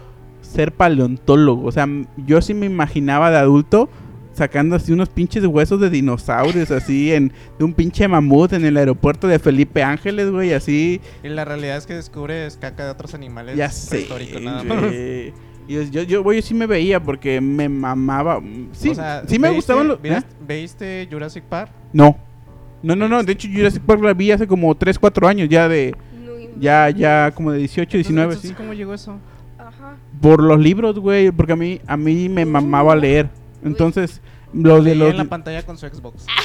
ser 0.52 0.72
paleontólogo. 0.74 1.66
O 1.68 1.72
sea, 1.72 1.88
yo 2.18 2.42
sí 2.42 2.54
me 2.54 2.66
imaginaba 2.66 3.30
de 3.32 3.38
adulto 3.38 3.90
sacando 4.34 4.76
así 4.78 4.94
unos 4.94 5.10
pinches 5.10 5.46
huesos 5.46 5.82
de 5.82 5.90
dinosaurios, 5.90 6.72
así, 6.72 7.12
en, 7.14 7.34
de 7.58 7.66
un 7.66 7.74
pinche 7.74 8.08
mamut 8.08 8.54
en 8.54 8.64
el 8.64 8.78
aeropuerto 8.78 9.28
de 9.28 9.38
Felipe 9.38 9.84
Ángeles, 9.84 10.32
güey, 10.32 10.54
así. 10.54 11.02
Y 11.24 11.28
la 11.28 11.44
realidad 11.44 11.76
es 11.78 11.86
que 11.86 11.94
descubres 11.96 12.56
caca 12.56 12.86
de 12.86 12.92
otros 12.92 13.14
animales 13.14 13.58
Ya 13.58 13.70
sé. 13.70 14.08
nada 14.42 14.64
más. 14.64 14.82
yo, 15.68 15.82
yo, 15.84 16.04
yo, 16.04 16.24
güey, 16.24 16.40
yo 16.42 16.48
sí 16.48 16.54
me 16.54 16.68
veía 16.68 17.02
porque 17.04 17.42
me 17.42 17.68
mamaba. 17.68 18.40
mm, 18.40 18.70
Sí, 18.72 18.90
O 18.90 18.96
sea, 18.96 19.24
sí 19.28 19.38
me 19.40 19.50
¿veiste- 19.50 19.56
gustaban 19.56 19.88
los. 19.90 20.02
¿viste, 20.02 20.18
¿eh? 20.20 20.24
¿Veiste 20.48 21.08
Jurassic 21.12 21.44
Park? 21.44 21.72
No. 21.92 22.18
No, 22.82 22.96
no, 22.96 23.10
no. 23.10 23.22
De 23.24 23.34
hecho, 23.34 23.50
Jurassic 23.54 23.84
Park 23.84 24.02
la 24.02 24.14
vi 24.14 24.32
hace 24.32 24.48
como 24.48 24.74
3, 24.74 24.98
4 24.98 25.28
años 25.28 25.50
ya 25.50 25.68
de. 25.68 25.94
No. 26.24 26.32
Ya, 26.62 26.90
ya 26.92 27.32
como 27.36 27.52
de 27.52 27.58
18, 27.60 27.98
19, 27.98 28.28
Entonces, 28.30 28.50
sí. 28.52 28.56
¿Cómo 28.56 28.74
llegó 28.74 28.94
eso? 28.94 29.18
Ajá. 29.70 29.96
Por 30.22 30.44
los 30.44 30.60
libros, 30.60 31.00
güey. 31.00 31.32
Porque 31.32 31.54
a 31.54 31.56
mí, 31.56 31.80
a 31.88 31.96
mí 31.98 32.28
me 32.30 32.46
mamaba 32.46 32.96
leer. 32.96 33.30
Entonces, 33.64 34.22
los 34.54 34.84
de 34.84 34.96
los. 34.96 35.12
en 35.12 35.18
la 35.18 35.26
pantalla 35.26 35.64
con 35.66 35.78
su 35.78 35.88
Xbox. 35.88 36.26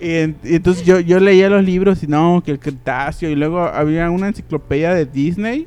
Y, 0.00 0.14
en- 0.14 0.36
y 0.44 0.54
entonces 0.54 0.84
yo, 0.84 1.00
yo 1.00 1.18
leía 1.18 1.50
los 1.50 1.64
libros 1.64 2.02
y 2.04 2.06
no, 2.06 2.40
que 2.44 2.52
el 2.52 2.60
Cretáceo. 2.60 3.30
Y 3.30 3.34
luego 3.34 3.62
había 3.62 4.08
una 4.10 4.28
enciclopedia 4.28 4.94
de 4.94 5.06
Disney. 5.06 5.66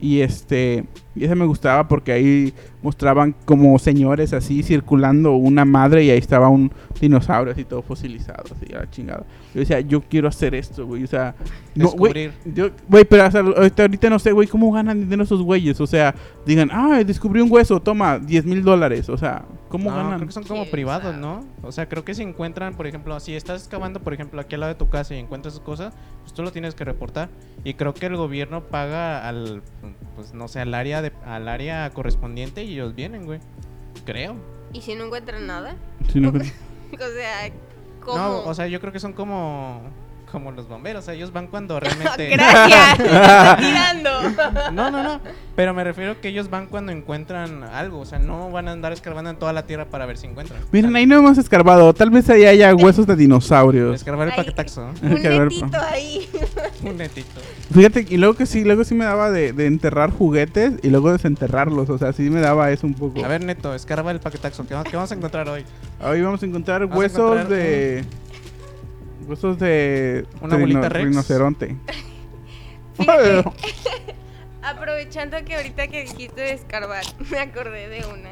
Y 0.00 0.20
este. 0.20 0.84
Y 1.16 1.24
esa 1.24 1.34
me 1.34 1.46
gustaba 1.46 1.88
porque 1.88 2.12
ahí 2.12 2.52
mostraban 2.82 3.34
como 3.44 3.78
señores 3.78 4.32
así 4.32 4.62
circulando 4.62 5.34
una 5.34 5.64
madre 5.64 6.04
y 6.04 6.10
ahí 6.10 6.18
estaba 6.18 6.48
un 6.48 6.70
dinosaurio 7.00 7.52
así 7.52 7.64
todo 7.64 7.82
fosilizado, 7.82 8.44
así 8.54 8.72
a 8.74 8.80
la 8.80 8.90
chingada. 8.90 9.24
Yo 9.54 9.60
decía, 9.60 9.80
yo 9.80 10.02
quiero 10.02 10.28
hacer 10.28 10.54
esto, 10.54 10.86
güey. 10.86 11.02
O 11.02 11.06
sea. 11.06 11.34
Descubrir. 11.74 12.32
Yo, 12.44 12.70
güey, 12.88 13.04
pero 13.04 13.24
hasta 13.24 13.40
ahorita, 13.40 14.10
no 14.10 14.18
sé, 14.18 14.32
güey, 14.32 14.46
cómo 14.46 14.70
ganan 14.72 15.00
dinero 15.00 15.22
esos 15.22 15.42
güeyes. 15.42 15.80
O 15.80 15.86
sea, 15.86 16.14
digan, 16.44 16.70
ah, 16.72 17.02
descubrí 17.04 17.40
un 17.40 17.50
hueso, 17.50 17.80
toma, 17.80 18.18
10 18.18 18.44
mil 18.44 18.62
dólares. 18.62 19.08
O 19.08 19.16
sea, 19.16 19.44
¿cómo 19.68 19.90
No, 19.90 19.96
ganan? 19.96 20.16
creo 20.16 20.26
que 20.28 20.32
son 20.32 20.44
como 20.44 20.66
privados. 20.66 21.16
¿no? 21.16 21.44
O 21.62 21.72
sea, 21.72 21.88
creo 21.88 22.04
que 22.04 22.14
si 22.14 22.22
encuentran, 22.22 22.74
por 22.74 22.86
ejemplo, 22.86 23.18
si 23.20 23.34
estás 23.34 23.62
excavando, 23.62 24.00
por 24.00 24.14
ejemplo, 24.14 24.40
aquí 24.40 24.54
al 24.54 24.60
lado 24.60 24.72
de 24.72 24.78
tu 24.78 24.88
casa 24.88 25.14
y 25.14 25.18
encuentras 25.18 25.54
esas 25.54 25.64
cosas, 25.64 25.94
pues 26.22 26.32
tú 26.32 26.42
lo 26.42 26.52
tienes 26.52 26.74
que 26.74 26.84
reportar. 26.84 27.28
Y 27.64 27.74
creo 27.74 27.94
que 27.94 28.06
el 28.06 28.16
gobierno 28.16 28.62
paga 28.64 29.26
al, 29.28 29.62
pues 30.14 30.34
no 30.34 30.48
sé, 30.48 30.60
al 30.60 30.72
área, 30.74 31.02
de, 31.02 31.05
al 31.24 31.48
área 31.48 31.90
correspondiente 31.90 32.64
y 32.64 32.74
ellos 32.74 32.94
vienen, 32.94 33.26
güey. 33.26 33.40
Creo. 34.04 34.36
¿Y 34.72 34.82
si 34.82 34.94
no 34.94 35.04
encuentran 35.04 35.46
nada? 35.46 35.76
Sí, 36.12 36.20
no, 36.20 36.28
O 36.92 36.98
sea, 36.98 37.50
¿cómo? 38.00 38.18
No, 38.18 38.38
o 38.44 38.54
sea, 38.54 38.68
yo 38.68 38.80
creo 38.80 38.92
que 38.92 39.00
son 39.00 39.12
como, 39.12 39.80
como 40.30 40.50
los 40.52 40.68
bomberos. 40.68 41.02
O 41.02 41.06
sea, 41.06 41.14
ellos 41.14 41.32
van 41.32 41.46
cuando 41.46 41.78
realmente... 41.80 42.28
Gracias. 42.28 42.98
tirando. 43.58 44.10
No, 44.72 44.90
no, 44.90 45.02
no. 45.02 45.20
Pero 45.54 45.72
me 45.72 45.82
refiero 45.84 46.20
que 46.20 46.28
ellos 46.28 46.50
van 46.50 46.66
cuando 46.66 46.92
encuentran 46.92 47.62
algo. 47.64 48.00
O 48.00 48.04
sea, 48.04 48.18
no 48.18 48.50
van 48.50 48.68
a 48.68 48.72
andar 48.72 48.92
escarbando 48.92 49.30
en 49.30 49.36
toda 49.36 49.52
la 49.52 49.64
tierra 49.64 49.86
para 49.86 50.04
ver 50.06 50.18
si 50.18 50.26
encuentran. 50.26 50.60
Miren, 50.72 50.94
ahí 50.96 51.06
no 51.06 51.16
hemos 51.16 51.38
escarbado. 51.38 51.92
Tal 51.94 52.10
vez 52.10 52.28
ahí 52.28 52.44
haya 52.44 52.74
huesos 52.74 53.06
de 53.06 53.16
dinosaurios. 53.16 53.94
Escarbar 53.94 54.28
el 54.28 54.34
paquetaxo. 54.34 54.90
Un 55.02 55.14
netito 55.22 55.78
ahí. 55.90 56.28
Un 56.82 56.96
netito. 56.98 57.40
Fíjate, 57.72 58.06
y 58.08 58.16
luego 58.18 58.34
que 58.34 58.44
sí, 58.46 58.64
luego 58.64 58.84
sí 58.84 58.94
me 58.94 59.04
daba 59.06 59.30
de, 59.30 59.52
de 59.52 59.66
enterrar 59.66 60.10
juguetes 60.10 60.74
y 60.82 60.90
luego 60.90 61.12
desenterrarlos. 61.12 61.88
O 61.88 61.98
sea, 61.98 62.12
sí 62.12 62.28
me 62.30 62.40
daba 62.40 62.70
eso 62.70 62.86
un 62.86 62.94
poco. 62.94 63.24
A 63.24 63.28
ver, 63.28 63.42
Neto, 63.44 63.74
escarba 63.74 64.10
el 64.10 64.20
paquetaxo. 64.20 64.66
¿Qué, 64.66 64.74
va- 64.74 64.84
qué 64.84 64.96
vamos 64.96 65.10
a 65.10 65.14
encontrar 65.14 65.48
hoy? 65.48 65.64
Hoy 66.04 66.20
vamos 66.20 66.42
a 66.42 66.46
encontrar 66.46 66.80
Vamos 66.82 66.94
a 66.94 66.98
huesos 66.98 67.18
encontrar 67.20 67.48
de. 67.48 68.04
Huesos 69.26 69.58
de. 69.58 70.26
¿Una 70.40 70.56
de 70.56 70.60
bolita 70.60 70.88
rex? 70.88 71.04
Rinoceronte. 71.06 71.76
Fíjate, 72.94 73.44
aprovechando 74.62 75.36
que 75.44 75.56
ahorita 75.56 75.88
que 75.88 76.02
dijiste 76.02 76.40
de 76.40 76.52
escarbar, 76.52 77.04
me 77.30 77.38
acordé 77.38 77.88
de 77.88 78.06
una. 78.06 78.30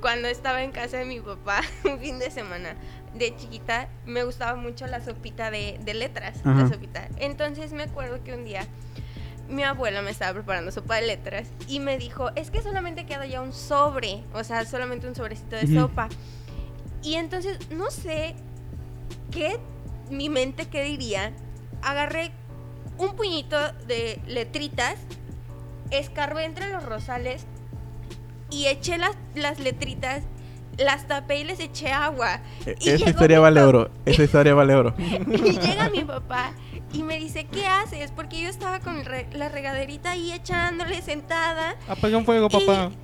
Cuando 0.00 0.28
estaba 0.28 0.62
en 0.64 0.72
casa 0.72 0.96
de 0.98 1.04
mi 1.04 1.20
papá, 1.20 1.62
un 1.84 1.98
fin 2.00 2.18
de 2.18 2.30
semana, 2.30 2.74
de 3.14 3.36
chiquita, 3.36 3.88
me 4.04 4.24
gustaba 4.24 4.56
mucho 4.56 4.86
la 4.86 5.00
sopita 5.00 5.50
de, 5.50 5.78
de 5.84 5.94
letras. 5.94 6.40
Ajá. 6.44 6.62
La 6.62 6.68
sopita. 6.68 7.08
Entonces 7.18 7.72
me 7.72 7.84
acuerdo 7.84 8.22
que 8.24 8.34
un 8.34 8.44
día 8.44 8.66
mi 9.48 9.62
abuela 9.64 10.02
me 10.02 10.10
estaba 10.10 10.32
preparando 10.32 10.72
sopa 10.72 10.96
de 10.96 11.06
letras 11.06 11.48
y 11.68 11.78
me 11.80 11.98
dijo, 11.98 12.30
es 12.36 12.50
que 12.50 12.62
solamente 12.62 13.06
queda 13.06 13.26
ya 13.26 13.42
un 13.42 13.52
sobre, 13.52 14.24
o 14.32 14.42
sea, 14.44 14.64
solamente 14.64 15.06
un 15.06 15.14
sobrecito 15.14 15.56
de 15.56 15.66
sopa. 15.66 16.08
Y 17.02 17.14
entonces, 17.14 17.58
no 17.70 17.90
sé 17.90 18.34
qué 19.30 19.58
mi 20.12 20.28
mente 20.28 20.66
qué 20.68 20.84
diría, 20.84 21.32
agarré 21.82 22.30
un 22.98 23.16
puñito 23.16 23.56
de 23.86 24.20
letritas, 24.26 24.96
escarbé 25.90 26.44
entre 26.44 26.70
los 26.70 26.84
rosales 26.84 27.46
y 28.50 28.66
eché 28.66 28.98
las, 28.98 29.16
las 29.34 29.58
letritas, 29.58 30.22
las 30.78 31.06
tapé 31.08 31.40
y 31.40 31.44
les 31.44 31.58
eché 31.60 31.90
agua. 31.92 32.40
E- 32.66 32.76
Y 32.80 32.90
Esa 32.90 33.10
historia 33.10 33.40
vale 33.40 33.62
oro. 33.62 33.90
Esa 34.04 34.22
historia 34.24 34.54
vale 34.54 34.74
oro. 34.74 34.94
Y 34.98 35.58
llega 35.58 35.90
mi 35.90 36.04
papá 36.04 36.52
y 36.92 37.02
me 37.02 37.18
dice, 37.18 37.44
¿qué 37.50 37.66
haces? 37.66 38.10
Porque 38.10 38.40
yo 38.40 38.48
estaba 38.48 38.80
con 38.80 39.04
re- 39.04 39.26
la 39.32 39.48
regaderita 39.48 40.10
ahí 40.12 40.32
echándole 40.32 41.00
sentada. 41.02 41.76
Apaga 41.88 42.16
un 42.18 42.24
fuego, 42.24 42.48
papá. 42.48 42.90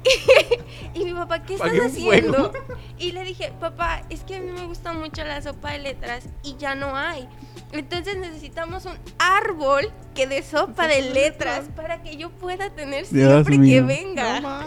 Y 0.94 1.04
mi 1.04 1.12
papá, 1.12 1.42
¿qué 1.42 1.54
estás 1.54 1.68
Apagué 1.68 1.86
haciendo? 1.86 2.52
Y 2.98 3.12
le 3.12 3.22
dije, 3.24 3.52
papá, 3.60 4.02
es 4.10 4.20
que 4.24 4.36
a 4.36 4.40
mí 4.40 4.50
me 4.50 4.64
gusta 4.66 4.92
mucho 4.92 5.22
la 5.24 5.40
sopa 5.42 5.72
de 5.72 5.78
letras 5.78 6.24
y 6.42 6.56
ya 6.56 6.74
no 6.74 6.96
hay. 6.96 7.28
Entonces 7.72 8.16
necesitamos 8.16 8.86
un 8.86 8.94
árbol 9.18 9.90
que 10.14 10.26
dé 10.26 10.42
sopa 10.42 10.86
de 10.88 11.02
letras 11.02 11.66
para 11.76 12.02
que 12.02 12.16
yo 12.16 12.30
pueda 12.30 12.70
tener 12.70 13.06
Dios 13.08 13.46
siempre 13.46 13.68
que 13.68 13.80
venga. 13.82 14.40
No. 14.40 14.60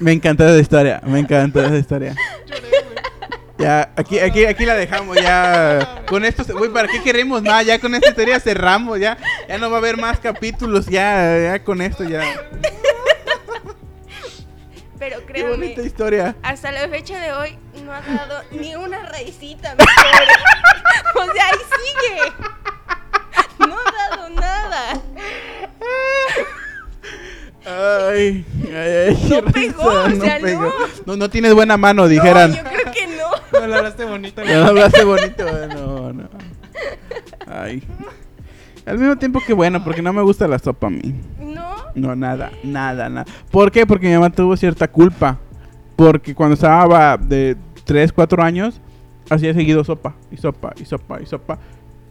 Me 0.00 0.12
encantó 0.12 0.44
esa 0.48 0.60
historia. 0.60 1.00
Me 1.04 1.18
encantó 1.18 1.60
esa 1.62 1.76
historia. 1.76 2.14
Ya, 3.58 3.90
aquí, 3.96 4.20
aquí, 4.20 4.44
aquí 4.46 4.64
la 4.64 4.74
dejamos, 4.76 5.16
ya. 5.20 6.02
Con 6.06 6.24
esto, 6.24 6.44
güey, 6.56 6.70
¿para 6.72 6.86
qué 6.88 7.02
queremos 7.02 7.42
más? 7.42 7.66
Ya 7.66 7.78
con 7.80 7.92
esta 7.94 8.08
historia 8.10 8.38
cerramos, 8.38 9.00
ya. 9.00 9.18
Ya 9.48 9.58
no 9.58 9.68
va 9.68 9.76
a 9.76 9.80
haber 9.80 9.96
más 9.96 10.20
capítulos, 10.20 10.86
ya, 10.86 11.36
ya 11.42 11.64
con 11.64 11.80
esto, 11.82 12.04
ya. 12.04 12.22
Pero 14.98 15.18
Qué 15.20 15.26
créanme, 15.26 15.50
bonita 15.56 15.82
historia. 15.82 16.36
hasta 16.42 16.72
la 16.72 16.88
fecha 16.88 17.18
de 17.20 17.32
hoy 17.32 17.58
no 17.84 17.92
ha 17.92 18.00
dado 18.00 18.42
ni 18.50 18.74
una 18.76 19.04
raicita, 19.06 19.74
mi 19.76 19.84
pobre. 19.84 21.28
O 21.30 21.32
sea, 21.32 21.46
ahí 21.46 21.58
sigue. 21.82 22.22
No 23.68 23.76
ha 23.76 24.08
dado 24.16 24.28
nada. 24.30 25.00
Ay, 27.64 28.44
ay, 28.66 28.74
ay. 28.74 29.28
No 29.30 29.44
qué 29.44 29.52
pegó, 29.52 30.06
risa, 30.06 30.22
o 30.22 30.24
sea, 30.26 30.38
pegó. 30.40 30.62
no. 30.62 30.72
no. 31.06 31.16
No 31.16 31.30
tienes 31.30 31.54
buena 31.54 31.76
mano, 31.76 32.08
dijeran. 32.08 32.50
No, 32.52 32.56
yo 32.56 32.64
creo 32.64 32.92
que 32.92 33.06
no. 33.60 33.66
Le 33.66 33.76
hablaste 33.76 34.04
bonito. 34.04 34.44
Ya 34.44 34.60
no 34.60 34.66
hablaste 34.66 35.04
bonito, 35.04 35.44
no, 35.74 36.12
no. 36.12 36.28
Ay. 37.46 37.82
Al 38.86 38.98
mismo 38.98 39.16
tiempo 39.16 39.40
que 39.46 39.52
bueno, 39.52 39.84
porque 39.84 40.00
no 40.00 40.12
me 40.12 40.22
gusta 40.22 40.48
la 40.48 40.58
sopa 40.58 40.86
a 40.86 40.90
mí. 40.90 41.14
No. 41.38 41.76
No, 41.94 42.16
nada, 42.16 42.50
nada, 42.62 43.08
nada. 43.08 43.26
¿Por 43.50 43.70
qué? 43.70 43.86
Porque 43.86 44.06
mi 44.08 44.14
mamá 44.14 44.30
tuvo 44.30 44.56
cierta 44.56 44.88
culpa. 44.88 45.38
Porque 45.96 46.34
cuando 46.34 46.54
estaba 46.54 47.16
de 47.16 47.56
3, 47.84 48.12
4 48.12 48.42
años, 48.42 48.80
hacía 49.28 49.52
seguido 49.52 49.82
sopa, 49.84 50.14
y 50.30 50.36
sopa, 50.36 50.72
y 50.80 50.84
sopa, 50.84 51.20
y 51.20 51.26
sopa. 51.26 51.58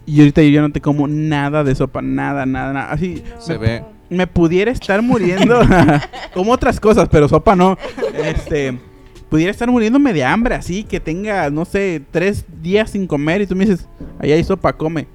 Y 0.05 0.19
ahorita 0.19 0.41
yo 0.41 0.49
ya 0.49 0.61
no 0.61 0.71
te 0.71 0.81
como 0.81 1.07
nada 1.07 1.63
de 1.63 1.73
sopa, 1.73 2.01
nada, 2.01 2.45
nada, 2.45 2.73
nada. 2.73 2.91
Así 2.91 3.23
no. 3.33 3.41
Se 3.41 3.57
ve. 3.57 3.83
me 4.09 4.27
pudiera 4.27 4.71
estar 4.71 5.01
muriendo 5.01 5.59
como 6.33 6.51
otras 6.51 6.79
cosas, 6.79 7.07
pero 7.09 7.27
sopa 7.27 7.55
no. 7.55 7.77
Este, 8.13 8.77
pudiera 9.29 9.51
estar 9.51 9.69
muriéndome 9.69 10.13
de 10.13 10.23
hambre, 10.23 10.55
así 10.55 10.83
que 10.83 10.99
tenga, 10.99 11.49
no 11.49 11.65
sé, 11.65 12.01
tres 12.11 12.45
días 12.61 12.91
sin 12.91 13.07
comer 13.07 13.41
y 13.41 13.47
tú 13.47 13.55
me 13.55 13.65
dices, 13.65 13.87
ahí 14.19 14.31
hay 14.31 14.43
sopa, 14.43 14.73
come. 14.73 15.07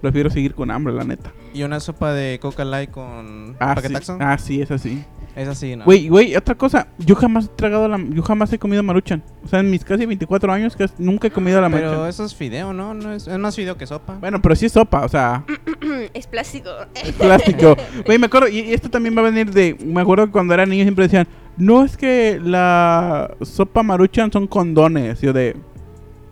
Prefiero 0.00 0.30
seguir 0.30 0.54
con 0.54 0.70
hambre, 0.70 0.92
la 0.94 1.04
neta. 1.04 1.32
Y 1.54 1.62
una 1.62 1.78
sopa 1.78 2.12
de 2.12 2.38
Coca 2.40 2.64
Light 2.64 2.90
con 2.90 3.56
Ah, 3.60 3.74
sí. 3.76 3.82
paquetaxo. 3.82 4.16
Ah, 4.20 4.36
sí, 4.38 4.60
es 4.62 4.70
así. 4.70 5.04
Es 5.36 5.48
así, 5.48 5.76
¿no? 5.76 5.84
Güey, 5.84 6.08
güey, 6.08 6.34
otra 6.36 6.54
cosa. 6.56 6.88
Yo 6.98 7.14
jamás 7.14 7.46
he 7.46 7.48
tragado 7.48 7.88
la... 7.88 7.98
Yo 8.10 8.22
jamás 8.22 8.52
he 8.52 8.58
comido 8.58 8.82
maruchan. 8.82 9.22
O 9.44 9.48
sea, 9.48 9.60
en 9.60 9.70
mis 9.70 9.82
casi 9.84 10.04
24 10.04 10.52
años 10.52 10.76
que 10.76 10.86
nunca 10.98 11.28
he 11.28 11.30
comido 11.30 11.60
la 11.60 11.70
Pero 11.70 11.86
maruchan. 11.88 12.08
eso 12.08 12.24
es 12.24 12.34
fideo, 12.34 12.72
¿no? 12.72 12.92
no 12.94 13.12
es, 13.12 13.28
es 13.28 13.38
más 13.38 13.54
fideo 13.56 13.76
que 13.78 13.86
sopa. 13.86 14.14
Bueno, 14.20 14.42
pero 14.42 14.56
sí 14.56 14.66
es 14.66 14.72
sopa, 14.72 15.04
o 15.04 15.08
sea, 15.08 15.44
es 16.14 16.26
plástico. 16.26 16.70
es 16.94 17.12
plástico. 17.12 17.76
Güey, 18.06 18.18
me 18.18 18.26
acuerdo, 18.26 18.48
y 18.48 18.58
y 18.60 18.72
esto 18.74 18.90
también 18.90 19.16
va 19.16 19.20
a 19.20 19.24
venir 19.30 19.50
de... 19.52 19.74
Me 19.84 20.00
acuerdo 20.00 20.26
que 20.26 20.32
cuando 20.32 20.52
era 20.52 20.66
niño 20.66 20.82
siempre 20.82 21.04
decían, 21.04 21.26
no 21.56 21.84
es 21.84 21.96
que 21.96 22.40
la 22.42 23.34
sopa 23.42 23.82
maruchan 23.82 24.32
son 24.32 24.46
condones. 24.46 25.20
Yo 25.20 25.32
de... 25.32 25.56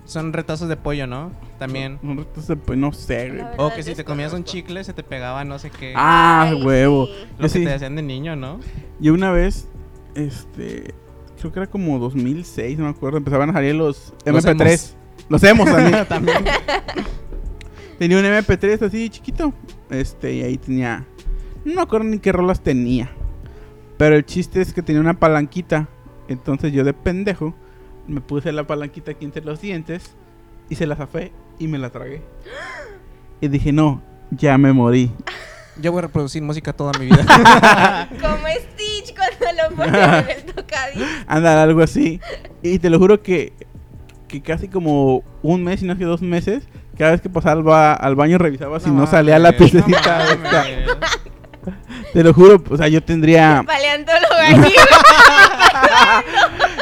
Son 0.05 0.33
retazos 0.33 0.69
de 0.69 0.77
pollo, 0.77 1.07
¿no? 1.07 1.31
También. 1.59 1.99
Entonces, 2.03 2.57
pues 2.65 2.79
no 2.79 2.93
sé, 2.93 3.29
güey. 3.29 3.43
La 3.43 3.53
O 3.59 3.65
verdad 3.65 3.77
que 3.77 3.83
si 3.83 3.95
te 3.95 4.05
comías 4.05 4.33
un 4.33 4.43
chicle 4.45 4.83
se 4.83 4.93
te 4.93 5.03
pegaba 5.05 5.45
no 5.45 5.59
sé 5.59 5.71
qué. 5.71 5.93
Ah, 5.95 6.49
Ay, 6.49 6.63
huevo. 6.65 7.07
sí. 7.07 7.13
lo 7.13 7.37
yo 7.37 7.43
que 7.43 7.49
sí. 7.49 7.65
te 7.65 7.75
hacían 7.75 7.97
de 7.97 8.03
niño, 8.03 8.35
¿no? 8.35 8.59
Yo 8.99 9.15
una 9.15 9.31
vez, 9.31 9.69
este, 10.15 10.95
creo 11.39 11.53
que 11.53 11.61
era 11.61 11.67
como 11.69 11.99
2006, 11.99 12.79
no 12.79 12.85
me 12.85 12.91
acuerdo, 12.91 13.19
empezaban 13.19 13.51
a 13.51 13.53
salir 13.53 13.75
los 13.77 14.13
Los 14.25 14.45
MP3. 14.45 14.61
emos. 14.67 14.97
Los 15.29 15.45
hemos 15.45 15.67
también. 15.71 16.05
También. 16.09 16.39
tenía 17.99 18.19
un 18.19 18.25
MP3 18.25 18.83
así 18.87 19.11
chiquito. 19.11 19.53
Este, 19.91 20.33
y 20.35 20.43
ahí 20.43 20.57
tenía, 20.57 21.05
no 21.65 21.75
me 21.75 21.83
acuerdo 21.83 22.07
ni 22.09 22.19
qué 22.19 22.33
rolas 22.33 22.61
tenía. 22.63 23.11
Pero 24.01 24.17
el 24.17 24.25
chiste 24.25 24.63
es 24.63 24.73
que 24.73 24.81
tenía 24.81 25.01
una 25.03 25.13
palanquita. 25.21 25.87
Entonces 26.27 26.73
yo 26.73 26.85
de 26.85 26.95
pendejo 26.95 27.55
me 28.09 28.23
puse 28.23 28.51
la 28.51 28.65
palanquita 28.67 29.11
aquí 29.11 29.27
entre 29.27 29.45
los 29.45 29.61
dientes 29.61 30.15
y 30.71 30.75
se 30.77 30.87
la 30.87 30.97
zafé 30.97 31.33
y 31.59 31.69
me 31.69 31.77
la 31.77 31.91
tragué. 31.91 32.23
Y 33.43 33.49
dije, 33.49 33.73
no, 33.73 34.01
ya 34.31 34.57
me 34.57 34.73
morí. 34.73 35.11
Yo 35.81 35.93
voy 35.93 35.99
a 35.99 36.03
reproducir 36.03 36.43
música 36.43 36.73
toda 36.73 36.93
mi 36.99 37.07
vida. 37.07 38.09
Como 38.21 38.47
Stitch 38.49 39.15
cuando 39.15 39.63
lo 39.71 39.77
ponen 39.77 39.95
en 39.95 40.31
el 40.31 40.45
tocadiscos. 40.55 41.09
Anda, 41.27 41.63
algo 41.63 41.83
así. 41.83 42.21
Y 42.63 42.79
te 42.79 42.89
lo 42.91 42.99
juro 42.99 43.23
que, 43.23 43.53
que 44.29 44.43
casi 44.43 44.69
como 44.69 45.23
un 45.43 45.63
mes, 45.65 45.83
y 45.83 45.87
no 45.87 45.93
es 45.95 45.99
que 45.99 46.05
dos 46.05 46.21
meses, 46.23 46.65
cada 46.99 47.13
vez 47.13 47.21
que 47.23 47.31
pasaba 47.31 47.53
al, 47.53 47.63
ba- 47.63 47.93
al 47.95 48.15
baño 48.15 48.37
revisaba 48.39 48.79
si 48.81 48.91
no, 48.91 49.07
salía 49.07 49.39
la 49.39 49.53
piececita. 49.53 50.37
no. 50.37 50.93
Te 52.13 52.25
lo 52.25 52.35
juro, 52.35 52.63
o 52.69 52.77
sea, 52.77 52.89
yo 52.89 53.01
tendría... 53.03 53.63
Paleontólogo 53.67 54.35
aquí. 54.65 54.75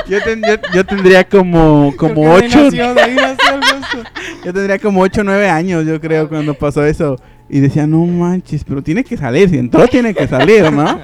Yo, 0.08 0.22
ten- 0.22 0.40
yo, 0.42 0.54
yo 0.72 0.86
tendría 0.86 1.28
como, 1.28 1.92
como 1.98 2.32
ocho... 2.32 2.62
nació. 2.64 2.94
Yo 4.44 4.54
tendría 4.54 4.78
como 4.78 5.02
8 5.02 5.20
o 5.20 5.24
9 5.24 5.50
años, 5.50 5.84
yo 5.86 6.00
creo, 6.00 6.28
cuando 6.30 6.54
pasó 6.54 6.82
eso. 6.84 7.16
Y 7.50 7.60
decía, 7.60 7.86
no 7.86 7.98
manches, 8.06 8.64
pero 8.64 8.82
tiene 8.82 9.04
que 9.04 9.16
salir, 9.18 9.50
si 9.50 9.58
entró 9.58 9.86
tiene 9.86 10.14
que 10.14 10.26
salir, 10.26 10.72
¿no? 10.72 11.00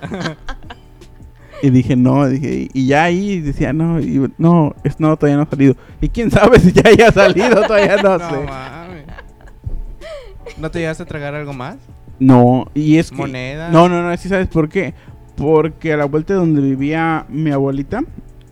Y 1.62 1.68
dije, 1.70 1.97
no, 1.97 2.27
dije, 2.29 2.68
y, 2.73 2.87
ya 2.87 3.05
ahí 3.05 3.40
decía, 3.40 3.73
no, 3.75 4.01
y, 4.01 4.31
no, 4.38 4.75
es, 4.85 4.99
no, 5.01 5.16
todavía 5.16 5.37
no 5.37 5.42
ha 5.42 5.51
salido. 5.51 5.77
Y 6.01 6.09
quién 6.09 6.31
sabe 6.31 6.59
si 6.59 6.73
ya 6.73 6.88
haya 6.88 7.12
salido, 7.12 7.62
todavía 7.62 7.97
no, 7.97 8.16
No 8.18 8.31
sé. 8.31 8.37
mames. 8.38 9.05
¿No 10.59 10.70
te 10.70 10.79
llegaste 10.79 11.03
a 11.03 11.07
tragar 11.07 11.35
algo 11.35 11.53
más? 11.53 11.77
No, 12.18 12.70
y 12.74 12.98
es 12.98 13.11
que... 13.11 13.16
¿Monedas? 13.16 13.72
No, 13.72 13.88
no, 13.88 14.03
no, 14.03 14.12
es 14.12 14.20
que 14.22 14.29
sabes 14.29 14.48
por 14.48 14.68
qué. 14.68 14.94
Porque 15.37 15.92
a 15.92 15.96
la 15.96 16.05
vuelta 16.05 16.35
de 16.35 16.38
donde 16.40 16.61
vivía 16.61 17.27
mi 17.29 17.50
abuelita, 17.50 18.03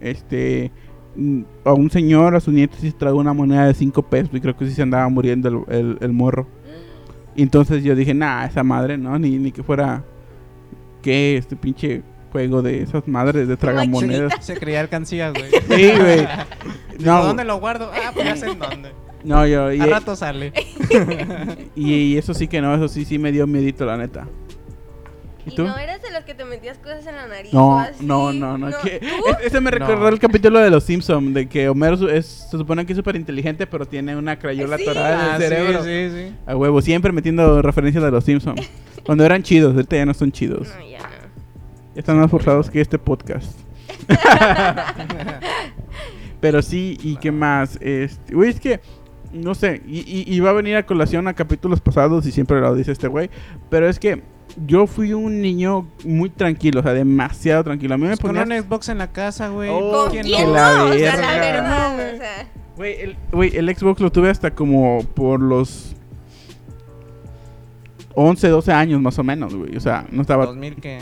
este, 0.01 0.73
mm, 1.15 1.43
a 1.65 1.73
un 1.73 1.91
señor, 1.91 2.35
a 2.35 2.41
su 2.41 2.51
nieto, 2.51 2.77
sí 2.81 2.91
se 2.91 2.97
tragó 2.97 3.19
una 3.21 3.33
moneda 3.33 3.67
de 3.67 3.75
5 3.75 4.03
pesos 4.03 4.31
y 4.35 4.41
creo 4.41 4.57
que 4.57 4.67
sí 4.67 4.73
se 4.73 4.83
andaba 4.83 5.09
muriendo 5.09 5.49
el, 5.49 5.77
el, 5.77 5.99
el 6.01 6.13
morro. 6.13 6.47
Y 7.35 7.43
entonces 7.43 7.83
yo 7.83 7.95
dije, 7.95 8.15
nah, 8.15 8.45
esa 8.45 8.63
madre, 8.63 8.99
¿no? 8.99 9.19
Ni, 9.19 9.39
ni 9.39 9.53
que 9.53 9.63
fuera, 9.63 10.05
¿qué? 11.03 11.37
Este 11.37 11.57
pinche 11.57 12.03
juego 12.31 12.63
de 12.63 12.83
esas 12.83 13.07
madres 13.07 13.47
de 13.47 13.57
tragamonedas. 13.57 14.45
Se 14.45 14.57
creía 14.57 14.81
alcancía, 14.81 15.31
güey. 15.31 15.51
Sí, 15.51 15.93
güey. 15.99 16.27
No, 16.99 17.19
No, 17.19 17.25
¿Dónde 17.27 17.45
lo 17.45 17.59
guardo? 17.59 17.91
Ah, 17.93 18.11
pues 18.13 18.27
ya 18.27 18.37
sé 18.37 18.51
en 18.51 18.59
dónde. 18.59 18.93
No, 19.25 19.47
yo, 19.47 19.73
y, 19.73 19.81
A 19.81 19.87
rato 19.87 20.17
sale. 20.17 20.53
y, 21.77 21.95
y 21.95 22.19
eso 22.19 22.35
sí 22.35 22.49
que 22.49 22.61
no, 22.61 22.75
eso 22.75 22.89
sí, 22.89 23.05
sí 23.05 23.19
me 23.19 23.33
dio 23.33 23.47
miedito, 23.47 23.87
la 23.87 23.97
neta. 23.97 24.27
¿Y 25.45 25.53
¿Y 25.53 25.57
tú? 25.57 25.65
no 25.65 25.77
eras 25.77 26.01
de 26.03 26.13
los 26.13 26.23
que 26.23 26.35
te 26.35 26.45
metías 26.45 26.79
cosas 26.79 27.05
en 27.07 27.17
la 27.17 27.27
nariz? 27.27 27.53
o 27.53 27.57
No, 27.59 27.79
así? 27.81 28.07
no, 28.07 28.33
no, 28.33 28.57
no. 28.59 28.69
que- 28.81 29.01
¿Tú? 29.01 29.07
es- 29.41 29.47
ese 29.47 29.61
me 29.61 29.73
No. 29.73 29.79
recordó 29.79 30.07
el 30.09 30.21
capítulo 30.21 30.61
de 30.61 30.71
los 30.71 30.85
Simpsons, 30.85 31.35
de 31.35 31.49
que 31.49 31.69
Homero 31.69 32.09
es, 32.09 32.27
se 32.49 32.57
supone 32.57 32.87
que 32.87 32.93
es 32.93 32.97
súper 32.97 33.17
inteligente, 33.17 33.67
pero 33.67 33.85
tiene 33.87 34.15
una 34.17 34.39
crayola 34.39 34.77
Sí. 34.77 34.85
atorada 34.85 35.15
en 35.15 35.21
Ah, 35.21 35.37
el 35.37 35.43
sí, 35.43 35.49
cerebro. 35.49 35.83
sí, 35.83 36.11
sí. 36.29 36.35
A 36.47 36.57
huevo, 36.57 36.81
siempre 36.81 37.11
metiendo 37.11 37.61
referencias 37.61 38.05
de 38.05 38.11
los 38.13 38.23
Simpsons. 38.25 38.61
Cuando 39.05 39.25
eran 39.25 39.43
chidos, 39.43 39.75
ahorita 39.75 39.97
ya 39.97 40.07
no 40.07 40.15
son 40.15 40.31
chidos. 40.31 40.69
No, 40.79 40.89
ya 40.89 40.99
no. 41.01 41.05
Ya 41.95 41.99
están 42.01 42.19
más 42.21 42.31
forzados 42.31 42.71
que 42.71 42.81
este 42.81 42.99
podcast. 43.01 43.59
Pero 46.41 46.61
sí, 46.63 46.99
¿y 47.03 47.17
qué 47.17 47.31
más? 47.31 47.79
Este, 47.81 48.35
güey, 48.35 48.51
es 48.51 48.61
que, 48.61 48.81
no 49.33 49.55
sé, 49.55 49.83
y, 49.87 50.01
y- 50.01 50.25
y 50.27 50.41
va 50.41 50.51
a 50.51 50.55
venir 50.55 50.77
a 50.77 50.85
colación 50.87 51.27
a 51.29 51.35
capítulos 51.35 51.81
pasados 51.81 52.27
y 52.27 52.33
siempre 52.33 52.61
lo 52.61 52.75
dice 52.75 52.93
este 52.93 53.09
güey, 53.09 53.31
pero 53.71 53.89
es 53.89 53.99
que 53.99 54.23
yo 54.67 54.87
fui 54.87 55.13
un 55.15 55.41
niño 55.41 55.87
muy 56.05 56.29
tranquilo, 56.29 56.81
o 56.81 56.83
sea, 56.83 56.93
demasiado 56.93 57.65
tranquilo. 57.65 57.95
A 57.95 57.97
mí 57.99 58.03
me 58.05 58.09
Pues 58.11 58.21
con 58.21 58.37
ponía... 58.37 58.59
un 58.59 58.63
Xbox 58.65 58.89
en 58.91 58.99
la 58.99 59.11
casa, 59.11 59.49
güey. 59.49 59.71
Oh, 59.73 60.05
¿Con 60.11 60.11
¿Quién 60.13 60.31
no? 60.47 60.53
la 60.55 60.85
O 60.85 60.93
sea, 60.93 61.17
la 61.17 61.41
verdad, 61.41 61.97
No, 61.97 62.15
o 62.15 62.19
sea. 62.19 62.49
Güey, 62.77 63.01
el, 63.01 63.17
güey, 63.33 63.57
el 63.57 63.75
Xbox 63.75 64.01
lo 64.03 64.13
tuve 64.13 64.29
hasta 64.31 64.51
como 64.55 65.03
por 65.15 65.41
los 65.41 65.95
11, 68.15 68.49
12 68.49 68.73
años 68.73 69.01
más 69.01 69.19
o 69.19 69.25
menos, 69.25 69.55
güey. 69.55 69.77
O 69.77 69.81
sea, 69.81 70.07
no 70.11 70.21
estaba 70.23 70.47
¿2000 70.53 70.75
qué? 70.77 70.99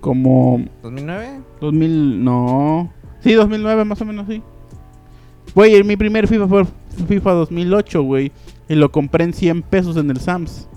como 0.00 0.58
¿2009? 0.82 1.40
2000, 1.60 2.24
no. 2.24 2.92
Sí, 3.20 3.32
2009 3.34 3.84
más 3.84 4.00
o 4.00 4.04
menos, 4.04 4.26
sí. 4.28 4.42
Güey, 5.54 5.82
mi 5.84 5.96
primer 5.96 6.28
FIFA 6.28 6.48
fue 6.48 6.64
FIFA 7.08 7.32
2008, 7.32 8.02
güey. 8.02 8.32
Y 8.68 8.74
lo 8.74 8.90
compré 8.92 9.24
en 9.24 9.32
100 9.32 9.62
pesos 9.62 9.96
en 9.96 10.10
el 10.10 10.20
Sams. 10.20 10.68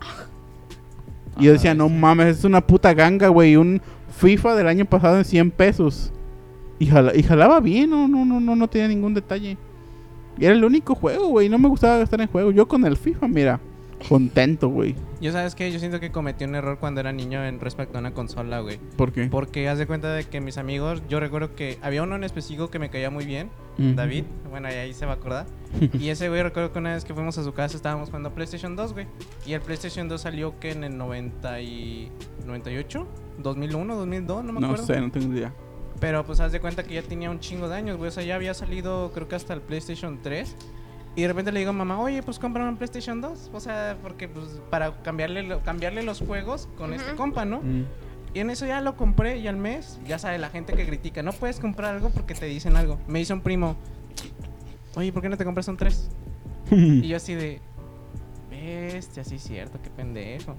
Y 1.40 1.46
yo 1.46 1.52
decía, 1.54 1.74
no 1.74 1.90
mames, 1.90 2.40
es 2.40 2.44
una 2.44 2.62
puta 2.62 2.94
ganga, 2.94 3.28
güey. 3.28 3.56
Un 3.56 3.82
FIFA 4.18 4.56
del 4.56 4.68
año 4.68 4.86
pasado 4.86 5.18
en 5.18 5.26
100 5.26 5.52
pesos. 5.52 6.12
Y, 6.80 6.86
jala- 6.88 7.16
y 7.16 7.24
jalaba 7.24 7.60
bien, 7.60 7.90
no, 7.90 8.08
no, 8.08 8.26
no, 8.26 8.40
no, 8.40 8.56
no 8.56 8.68
tenía 8.68 8.88
ningún 8.88 9.14
detalle. 9.14 9.58
Y 10.38 10.46
era 10.46 10.54
el 10.56 10.64
único 10.66 10.96
juego, 10.96 11.28
güey. 11.28 11.50
No 11.50 11.58
me 11.60 11.70
gustaba 11.70 11.98
gastar 11.98 12.22
en 12.22 12.28
juego. 12.28 12.52
Yo 12.52 12.68
con 12.68 12.86
el 12.86 12.98
FIFA, 12.98 13.28
mira, 13.28 13.60
contento, 14.08 14.70
güey. 14.70 14.96
Yo 15.22 15.32
sabes 15.32 15.56
que 15.56 15.72
yo 15.72 15.80
siento 15.80 16.00
que 16.00 16.12
cometí 16.12 16.44
un 16.44 16.56
error 16.56 16.78
cuando 16.80 17.00
era 17.02 17.12
niño 17.12 17.44
en 17.46 17.60
respecto 17.60 17.98
a 17.98 18.00
una 18.02 18.14
consola, 18.14 18.60
güey. 18.60 18.80
¿Por 18.98 19.12
qué? 19.12 19.28
Porque 19.28 19.70
haz 19.70 19.78
de 19.78 19.88
cuenta 19.88 20.14
de 20.14 20.26
que 20.26 20.42
mis 20.42 20.58
amigos, 20.58 21.02
yo 21.10 21.20
recuerdo 21.20 21.56
que 21.56 21.78
había 21.82 22.04
uno 22.04 22.16
en 22.16 22.24
específico 22.24 22.70
que 22.70 22.80
me 22.80 22.90
caía 22.90 23.10
muy 23.10 23.26
bien. 23.26 23.50
David, 23.78 24.26
bueno, 24.52 24.68
ahí 24.68 24.94
se 24.94 25.06
va 25.08 25.14
a 25.14 25.16
acordar. 25.16 25.48
y 26.00 26.10
ese 26.10 26.30
güey 26.30 26.44
recuerdo 26.44 26.72
que 26.72 26.80
una 26.80 26.94
vez 26.94 27.06
que 27.06 27.14
fuimos 27.14 27.38
a 27.40 27.44
su 27.44 27.54
casa 27.54 27.76
estábamos 27.76 28.10
jugando 28.10 28.32
PlayStation 28.34 28.76
2, 28.76 28.94
güey. 28.94 29.08
Y 29.48 29.54
el 29.54 29.62
PlayStation 29.62 30.08
2 30.08 30.22
salió 30.22 30.60
que 30.60 30.72
en 30.72 30.84
el 30.84 30.96
90 30.98 31.62
y 31.62 32.12
98, 32.46 33.08
2001, 33.40 33.96
2002, 33.96 34.44
no 34.44 34.54
me 34.54 34.60
No 34.60 34.68
acuerdo. 34.68 34.86
sé, 34.86 35.02
no 35.02 35.12
tengo 35.12 35.34
idea. 35.34 35.54
Pero 36.00 36.24
pues 36.26 36.40
haz 36.40 36.52
de 36.52 36.60
cuenta 36.60 36.84
que 36.84 36.96
ya 36.96 37.02
tenía 37.02 37.30
un 37.32 37.40
chingo 37.40 37.70
de 37.70 37.76
años, 37.76 37.98
güey. 37.98 38.10
O 38.10 38.12
sea, 38.12 38.24
ya 38.24 38.36
había 38.36 38.54
salido 38.54 39.12
creo 39.14 39.28
que 39.28 39.36
hasta 39.36 39.54
el 39.54 39.62
PlayStation 39.62 40.20
3. 40.22 40.56
Y 41.16 41.22
de 41.22 41.28
repente 41.28 41.52
le 41.52 41.60
digo 41.60 41.70
a 41.70 41.74
mamá, 41.74 42.00
oye, 42.00 42.24
pues 42.24 42.40
compra 42.40 42.68
un 42.68 42.76
PlayStation 42.78 43.22
2. 43.22 43.52
O 43.54 43.60
sea, 43.60 43.98
porque 44.02 44.28
pues 44.28 44.46
para 44.70 44.92
cambiarle, 45.04 45.44
lo- 45.44 45.62
cambiarle 45.62 46.02
los 46.04 46.20
juegos 46.22 46.68
con 46.78 46.94
este 46.94 47.14
compa, 47.16 47.46
¿no? 47.46 47.62
Mm. 47.62 47.86
Y 48.34 48.40
en 48.40 48.50
eso 48.50 48.66
ya 48.66 48.82
lo 48.82 48.98
compré 48.98 49.38
y 49.38 49.48
al 49.48 49.58
mes, 49.58 50.00
ya 50.08 50.18
sabe, 50.18 50.40
la 50.40 50.50
gente 50.50 50.74
que 50.74 50.88
critica, 50.88 51.22
no 51.22 51.32
puedes 51.34 51.60
comprar 51.60 51.94
algo 51.94 52.10
porque 52.10 52.34
te 52.34 52.48
dicen 52.48 52.76
algo. 52.76 52.98
Me 53.08 53.20
dice 53.20 53.32
un 53.34 53.42
primo, 53.42 53.76
oye, 54.96 55.14
¿por 55.14 55.22
qué 55.22 55.30
no 55.30 55.38
te 55.38 55.46
compras 55.46 55.68
un 55.68 55.78
3? 55.78 56.10
Y 56.72 57.08
yo 57.08 57.18
así 57.18 57.36
de, 57.36 57.60
bestia, 58.50 59.24
sí 59.24 59.36
es 59.36 59.44
cierto, 59.44 59.80
qué 59.84 59.90
pendejo. 59.92 60.56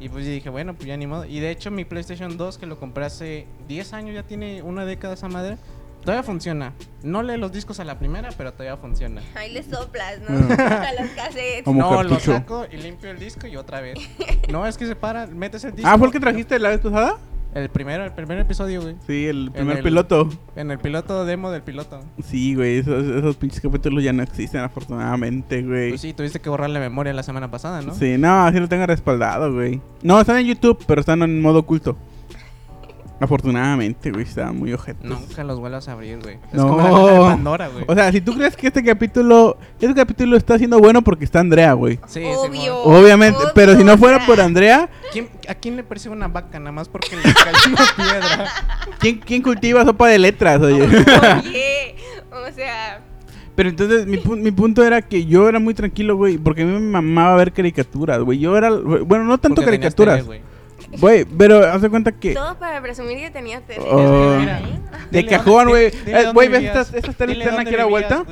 Y 0.00 0.08
pues 0.10 0.26
yo 0.26 0.32
dije, 0.32 0.50
bueno, 0.50 0.74
pues 0.74 0.86
ya 0.86 0.96
ni 0.96 1.06
modo. 1.06 1.24
Y 1.24 1.40
de 1.40 1.50
hecho 1.50 1.70
mi 1.70 1.84
PlayStation 1.84 2.36
2 2.36 2.58
que 2.58 2.66
lo 2.66 2.78
compré 2.78 3.06
hace 3.06 3.46
10 3.68 3.92
años, 3.94 4.14
ya 4.14 4.22
tiene 4.24 4.60
una 4.62 4.84
década 4.84 5.14
esa 5.14 5.28
madre, 5.28 5.56
todavía 6.04 6.22
funciona. 6.22 6.72
No 7.02 7.22
lee 7.22 7.36
los 7.36 7.52
discos 7.52 7.80
a 7.80 7.84
la 7.84 7.98
primera, 7.98 8.30
pero 8.36 8.52
todavía 8.52 8.76
funciona. 8.76 9.22
Ahí 9.34 9.52
le 9.52 9.62
soplas, 9.62 10.20
¿no? 10.20 10.38
Bueno. 10.38 10.54
a 10.64 10.92
los 11.00 11.10
cassettes. 11.10 11.64
Como 11.64 11.80
no, 11.80 12.02
lo 12.02 12.18
saco 12.20 12.66
y 12.70 12.76
limpio 12.76 13.10
el 13.10 13.18
disco 13.18 13.46
y 13.46 13.56
otra 13.56 13.80
vez. 13.80 13.98
No, 14.50 14.66
es 14.66 14.76
que 14.76 14.86
se 14.86 14.94
para, 14.94 15.26
metes 15.26 15.64
el 15.64 15.74
disco. 15.74 15.88
ah, 15.90 15.96
¿fue 15.96 16.06
el 16.06 16.12
que 16.12 16.20
trajiste 16.20 16.58
la 16.58 16.68
vez 16.68 16.78
pasada? 16.80 17.16
El 17.54 17.68
primero, 17.70 18.04
el 18.04 18.12
primer 18.12 18.38
episodio, 18.38 18.82
güey. 18.82 18.96
Sí, 19.06 19.26
el 19.26 19.50
primer 19.52 19.78
el- 19.78 19.82
piloto. 19.84 20.28
En 20.56 20.70
el 20.70 20.78
piloto 20.78 21.24
demo 21.24 21.50
del 21.50 21.62
piloto. 21.62 22.00
Sí, 22.22 22.54
güey, 22.54 22.78
esos, 22.78 23.04
esos 23.04 23.36
pinches 23.36 23.60
capítulos 23.60 24.02
ya 24.02 24.12
no 24.12 24.22
existen 24.22 24.60
afortunadamente, 24.60 25.62
güey. 25.62 25.90
Pues 25.90 26.00
sí, 26.00 26.12
tuviste 26.12 26.40
que 26.40 26.48
borrar 26.50 26.68
la 26.70 26.80
memoria 26.80 27.12
la 27.12 27.22
semana 27.22 27.50
pasada, 27.50 27.80
¿no? 27.80 27.94
Sí, 27.94 28.18
no, 28.18 28.44
así 28.44 28.58
lo 28.60 28.68
tengo 28.68 28.86
respaldado, 28.86 29.52
güey. 29.54 29.80
No, 30.02 30.20
están 30.20 30.38
en 30.38 30.46
YouTube, 30.46 30.82
pero 30.86 31.00
están 31.00 31.22
en 31.22 31.40
modo 31.40 31.60
oculto. 31.60 31.96
Afortunadamente, 33.20 34.10
güey, 34.10 34.24
estaban 34.24 34.58
muy 34.58 34.72
ojetes. 34.72 35.04
Nunca 35.04 35.44
los 35.44 35.60
vuelvas 35.60 35.88
a 35.88 35.92
abrir, 35.92 36.18
güey. 36.20 36.34
Es 36.48 36.54
No. 36.54 36.68
como 36.68 36.82
la 36.82 36.90
caja 36.90 37.12
de 37.12 37.18
Pandora, 37.20 37.68
güey. 37.68 37.84
O 37.86 37.94
sea, 37.94 38.10
si 38.12 38.20
tú 38.20 38.34
crees 38.34 38.56
que 38.56 38.66
este 38.66 38.82
capítulo, 38.84 39.56
este 39.80 39.94
capítulo 39.94 40.36
está 40.36 40.58
siendo 40.58 40.78
bueno 40.80 41.00
porque 41.02 41.24
está 41.24 41.40
Andrea, 41.40 41.72
güey. 41.74 41.98
Sí, 42.06 42.22
Obvio. 42.24 42.76
Obviamente, 42.82 43.38
obvio, 43.38 43.52
pero 43.54 43.76
si 43.76 43.84
no 43.84 43.96
fuera 43.98 44.26
por 44.26 44.40
Andrea, 44.40 44.88
¿Quién- 45.12 45.28
¿A 45.48 45.54
quién 45.54 45.76
le 45.76 45.84
parece 45.84 46.08
una 46.08 46.26
vaca 46.28 46.58
nada 46.58 46.72
más 46.72 46.88
porque 46.88 47.16
le 47.16 47.22
cayó 47.22 47.68
una 47.68 47.84
piedra? 47.96 48.48
¿quién, 48.98 49.18
quién 49.20 49.42
cultiva 49.42 49.84
sopa 49.84 50.08
de 50.08 50.18
letras, 50.18 50.60
oye? 50.60 50.82
Oye, 50.82 51.94
o 52.32 52.52
sea, 52.54 53.00
Pero 53.54 53.68
entonces 53.68 54.06
mi, 54.06 54.16
pu- 54.18 54.36
mi 54.36 54.50
punto 54.50 54.82
era 54.84 55.00
que 55.02 55.24
yo 55.24 55.48
era 55.48 55.60
muy 55.60 55.72
tranquilo, 55.74 56.16
güey, 56.16 56.36
porque 56.36 56.62
a 56.62 56.64
mí 56.64 56.72
me 56.72 56.80
mamaba 56.80 57.36
ver 57.36 57.52
caricaturas, 57.52 58.20
güey. 58.20 58.40
Yo 58.40 58.56
era, 58.56 58.70
bueno, 58.70 59.24
no 59.24 59.38
tanto 59.38 59.62
Porque 59.62 59.78
caricaturas, 59.78 60.24
güey. 60.98 61.24
pero 61.24 61.64
haz 61.64 61.82
de 61.82 61.90
cuenta 61.90 62.12
que 62.12 62.34
todo 62.34 62.58
para 62.58 62.80
presumir 62.82 63.18
que 63.18 63.30
tenía 63.30 63.60
tele. 63.60 63.84
Oh. 63.84 64.38
De 65.10 65.26
cajón, 65.26 65.68
güey. 65.68 65.92
Eh, 66.06 66.30
Güey, 66.32 66.48
¿ves 66.48 66.64
estas, 66.64 66.94
estas 66.94 67.18
Dile 67.18 67.34
que 67.44 67.48
están 67.48 67.60
aquí 67.60 67.74
a 67.74 67.78
la 67.78 67.84
vuelta? 67.86 68.24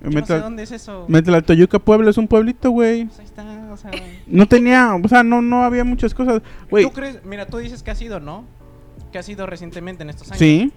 Yo 0.00 0.10
no 0.10 0.26
sé 0.26 0.38
dónde 0.38 0.62
es 0.62 0.70
eso. 0.70 1.04
Métela 1.08 1.38
al 1.38 1.44
Toyuca 1.44 1.78
Pueblo, 1.78 2.10
es 2.10 2.18
un 2.18 2.28
pueblito, 2.28 2.70
güey. 2.70 3.06
Pues 3.06 3.18
ahí 3.18 3.24
está, 3.24 3.44
o 3.72 3.76
sea... 3.76 3.90
No 4.26 4.46
tenía, 4.46 4.94
o 4.94 5.08
sea, 5.08 5.22
no, 5.22 5.42
no 5.42 5.64
había 5.64 5.84
muchas 5.84 6.14
cosas, 6.14 6.42
güey. 6.70 6.84
¿Tú 6.84 6.92
crees? 6.92 7.24
Mira, 7.24 7.46
tú 7.46 7.58
dices 7.58 7.82
que 7.82 7.90
has 7.90 8.00
ido, 8.00 8.20
¿no? 8.20 8.44
Que 9.10 9.18
has 9.18 9.28
ido 9.28 9.46
recientemente 9.46 10.02
en 10.02 10.10
estos 10.10 10.28
años. 10.28 10.38
Sí. 10.38 10.72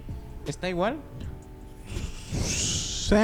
¿Está 0.46 0.68
igual? 0.68 0.96
Sí. 2.32 3.14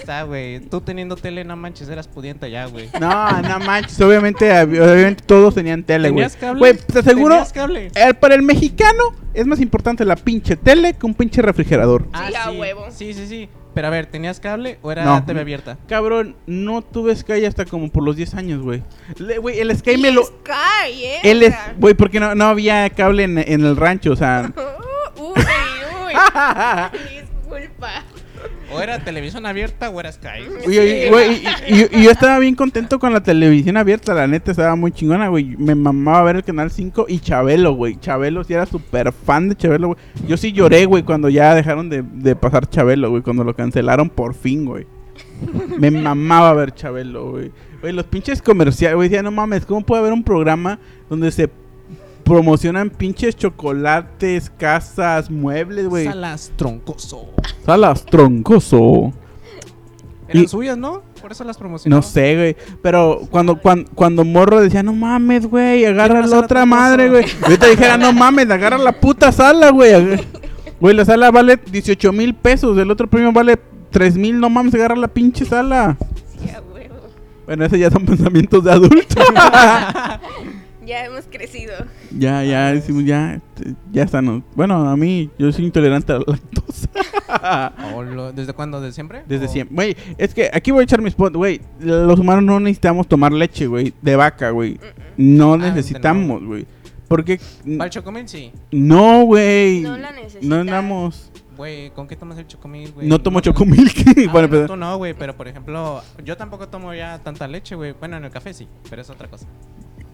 Está, 0.00 0.22
güey. 0.24 0.60
Tú 0.60 0.80
teniendo 0.80 1.16
tele, 1.16 1.44
no 1.44 1.56
manches, 1.56 1.88
eras 1.88 2.08
pudiente 2.08 2.50
ya, 2.50 2.66
güey. 2.66 2.88
No, 3.00 3.42
no 3.42 3.58
manches. 3.60 4.00
Obviamente, 4.00 4.50
obviamente 4.62 5.22
todos 5.24 5.54
tenían 5.54 5.84
tele, 5.84 6.10
güey. 6.10 6.24
¿Tenías 6.24 6.36
cable? 6.36 6.58
Güey, 6.58 6.76
te 6.76 6.98
aseguro, 6.98 7.34
¿Tenías 7.36 7.52
cable? 7.52 7.90
eh, 7.94 8.14
para 8.14 8.34
el 8.34 8.42
mexicano 8.42 9.02
es 9.34 9.46
más 9.46 9.60
importante 9.60 10.04
la 10.04 10.16
pinche 10.16 10.56
tele 10.56 10.94
que 10.94 11.06
un 11.06 11.14
pinche 11.14 11.42
refrigerador. 11.42 12.08
Sí, 12.28 12.34
a 12.34 12.50
huevo. 12.50 12.86
Sí, 12.90 13.14
sí, 13.14 13.26
sí. 13.26 13.48
Pero 13.72 13.86
a 13.86 13.90
ver, 13.90 14.06
¿tenías 14.06 14.40
cable 14.40 14.80
o 14.82 14.90
era 14.90 15.04
No. 15.04 15.24
TV 15.24 15.40
abierta? 15.42 15.78
Cabrón, 15.88 16.34
no 16.46 16.82
tuve 16.82 17.14
Sky 17.14 17.44
hasta 17.44 17.64
como 17.64 17.88
por 17.88 18.02
los 18.02 18.16
10 18.16 18.34
años, 18.34 18.62
güey. 18.62 18.82
Le- 19.16 19.38
Güey, 19.38 19.60
el 19.60 19.76
Sky 19.78 19.96
me 19.96 20.10
lo... 20.10 20.24
Sky, 20.24 21.04
¿eh? 21.04 21.18
El 21.22 21.42
es, 21.44 21.54
güey, 21.78 21.94
porque 21.94 22.18
no, 22.18 22.34
no 22.34 22.46
había 22.46 22.90
cable 22.90 23.22
en, 23.22 23.38
en 23.38 23.64
el 23.64 23.76
rancho, 23.76 24.10
o 24.10 24.16
sea... 24.16 24.52
uy, 25.16 25.24
uy. 25.36 26.12
Disculpa. 27.40 28.04
¿O 28.72 28.80
era 28.80 28.98
televisión 29.00 29.46
abierta 29.46 29.90
o 29.90 29.98
era 30.00 30.12
Sky? 30.12 30.28
Y, 30.66 30.78
y- 30.78 31.08
güey, 31.10 31.42
y- 31.68 31.74
y- 31.74 31.88
y 32.00 32.04
yo 32.04 32.10
estaba 32.10 32.38
bien 32.38 32.54
contento 32.54 32.98
con 32.98 33.12
la 33.12 33.22
televisión 33.22 33.76
abierta, 33.76 34.14
la 34.14 34.26
neta 34.26 34.50
estaba 34.52 34.76
muy 34.76 34.92
chingona, 34.92 35.28
güey. 35.28 35.56
Me 35.58 35.74
mamaba 35.74 36.22
ver 36.22 36.36
el 36.36 36.44
canal 36.44 36.70
5 36.70 37.06
y 37.08 37.18
Chabelo, 37.20 37.74
güey. 37.74 37.96
Chabelo 37.98 38.44
sí 38.44 38.54
era 38.54 38.66
súper 38.66 39.12
fan 39.12 39.48
de 39.48 39.56
Chabelo, 39.56 39.88
güey. 39.88 39.98
Yo 40.28 40.36
sí 40.36 40.52
lloré, 40.52 40.84
güey, 40.86 41.02
cuando 41.02 41.28
ya 41.28 41.54
dejaron 41.54 41.88
de, 41.88 42.02
de 42.02 42.36
pasar 42.36 42.68
Chabelo, 42.68 43.10
güey, 43.10 43.22
cuando 43.22 43.44
lo 43.44 43.54
cancelaron 43.56 44.08
por 44.08 44.34
fin, 44.34 44.64
güey. 44.64 44.86
Me 45.78 45.90
mamaba 45.90 46.52
ver 46.54 46.72
Chabelo, 46.72 47.30
güey. 47.32 47.50
Güey, 47.80 47.92
los 47.94 48.04
pinches 48.06 48.42
comerciales, 48.42 48.94
güey, 48.96 49.08
decía, 49.08 49.22
no 49.22 49.30
mames, 49.30 49.64
¿cómo 49.64 49.80
puede 49.84 50.00
haber 50.02 50.12
un 50.12 50.22
programa 50.22 50.78
donde 51.08 51.30
se 51.32 51.50
promocionan 52.30 52.90
pinches 52.90 53.36
chocolates, 53.36 54.50
casas, 54.56 55.30
muebles, 55.30 55.88
güey? 55.88 56.06
Salas 56.06 56.52
troncoso. 56.56 57.28
Salas 57.66 58.04
troncoso. 58.06 59.12
Eran 60.28 60.44
Y- 60.44 60.48
suyas, 60.48 60.78
¿no? 60.78 61.02
Por 61.20 61.32
eso 61.32 61.42
las 61.44 61.58
promocionó. 61.58 61.96
No 61.96 62.02
sé, 62.02 62.36
güey. 62.36 62.56
Pero 62.82 63.20
cuando, 63.30 63.56
cuando, 63.60 63.90
cuando 63.94 64.24
Morro 64.24 64.60
decía, 64.60 64.82
no 64.82 64.92
mames, 64.94 65.46
güey, 65.46 65.84
agarra 65.84 66.20
la 66.26 66.38
otra 66.38 66.60
troncoso". 66.62 66.66
madre, 66.66 67.10
güey. 67.10 67.24
Yo 67.48 67.58
te 67.58 67.68
dijera, 67.70 67.96
no 67.98 68.12
mames, 68.12 68.48
agarra 68.50 68.78
la 68.78 68.92
puta 68.92 69.32
sala, 69.32 69.70
güey. 69.70 70.24
Güey, 70.80 70.94
la 70.94 71.04
sala 71.04 71.30
vale 71.30 71.58
18 71.70 72.12
mil 72.12 72.34
pesos. 72.34 72.78
El 72.78 72.90
otro 72.90 73.06
premio 73.10 73.32
vale 73.32 73.58
3 73.90 74.16
mil. 74.16 74.38
No 74.40 74.48
mames, 74.48 74.72
agarra 74.74 74.96
la 74.96 75.08
pinche 75.08 75.44
sala. 75.44 75.98
Huevo. 76.72 76.94
Bueno, 77.44 77.64
esos 77.64 77.78
ya 77.78 77.90
son 77.90 78.06
pensamientos 78.06 78.62
de 78.64 78.70
adulto. 78.72 79.20
Ya 80.90 81.04
hemos 81.04 81.24
crecido. 81.30 81.72
ya, 82.10 82.42
ya, 82.42 82.72
decimos, 82.72 83.04
ya, 83.04 83.40
ya 83.92 84.02
están. 84.02 84.42
Bueno, 84.56 84.88
a 84.88 84.96
mí, 84.96 85.30
yo 85.38 85.52
soy 85.52 85.66
intolerante 85.66 86.12
a 86.12 86.18
la 86.18 86.24
lactosa. 86.26 86.88
¿O 87.94 88.02
lo- 88.02 88.32
¿Desde 88.32 88.52
cuándo? 88.54 88.80
¿Desde 88.80 88.94
siempre? 88.94 89.22
Desde 89.28 89.46
¿O- 89.46 89.48
siempre. 89.48 89.74
Güey, 89.76 89.96
es 90.18 90.34
que 90.34 90.50
aquí 90.52 90.72
voy 90.72 90.80
a 90.80 90.84
echar 90.84 91.00
mi 91.00 91.08
spot, 91.08 91.36
güey. 91.36 91.60
Los 91.78 92.18
humanos 92.18 92.42
no 92.42 92.58
necesitamos 92.58 93.06
tomar 93.06 93.30
leche, 93.32 93.68
güey, 93.68 93.94
de 94.02 94.16
vaca, 94.16 94.50
güey. 94.50 94.80
No 95.16 95.54
Ah, 95.54 95.58
necesitamos, 95.58 96.42
güey. 96.44 96.66
Porque 97.06 97.38
¿Para 97.78 97.84
el 97.84 97.90
chocomil? 97.90 98.28
Sí. 98.28 98.50
no, 98.72 99.22
güey. 99.26 99.82
No 99.82 99.96
la 99.96 100.10
necesitas. 100.10 100.42
No 100.42 100.56
andamos. 100.56 101.30
Güey, 101.56 101.90
¿con 101.90 102.08
qué 102.08 102.16
tomas 102.16 102.36
el 102.38 102.46
chocomil, 102.48 102.90
güey? 102.92 103.06
No 103.06 103.20
tomo 103.20 103.40
te- 103.40 103.50
chocomilk. 103.50 103.94
Ah, 104.28 104.32
para 104.32 104.48
no, 104.48 104.66
tú 104.66 104.76
no, 104.76 104.96
güey, 104.96 105.14
pero 105.14 105.36
por 105.36 105.46
ejemplo, 105.46 106.02
yo 106.24 106.36
tampoco 106.36 106.66
tomo 106.68 106.92
ya 106.94 107.18
tanta 107.20 107.46
leche, 107.46 107.76
güey. 107.76 107.92
Bueno, 107.92 108.16
en 108.16 108.24
el 108.24 108.30
café 108.32 108.52
sí, 108.54 108.66
pero 108.88 109.02
es 109.02 109.10
otra 109.10 109.28
cosa. 109.28 109.46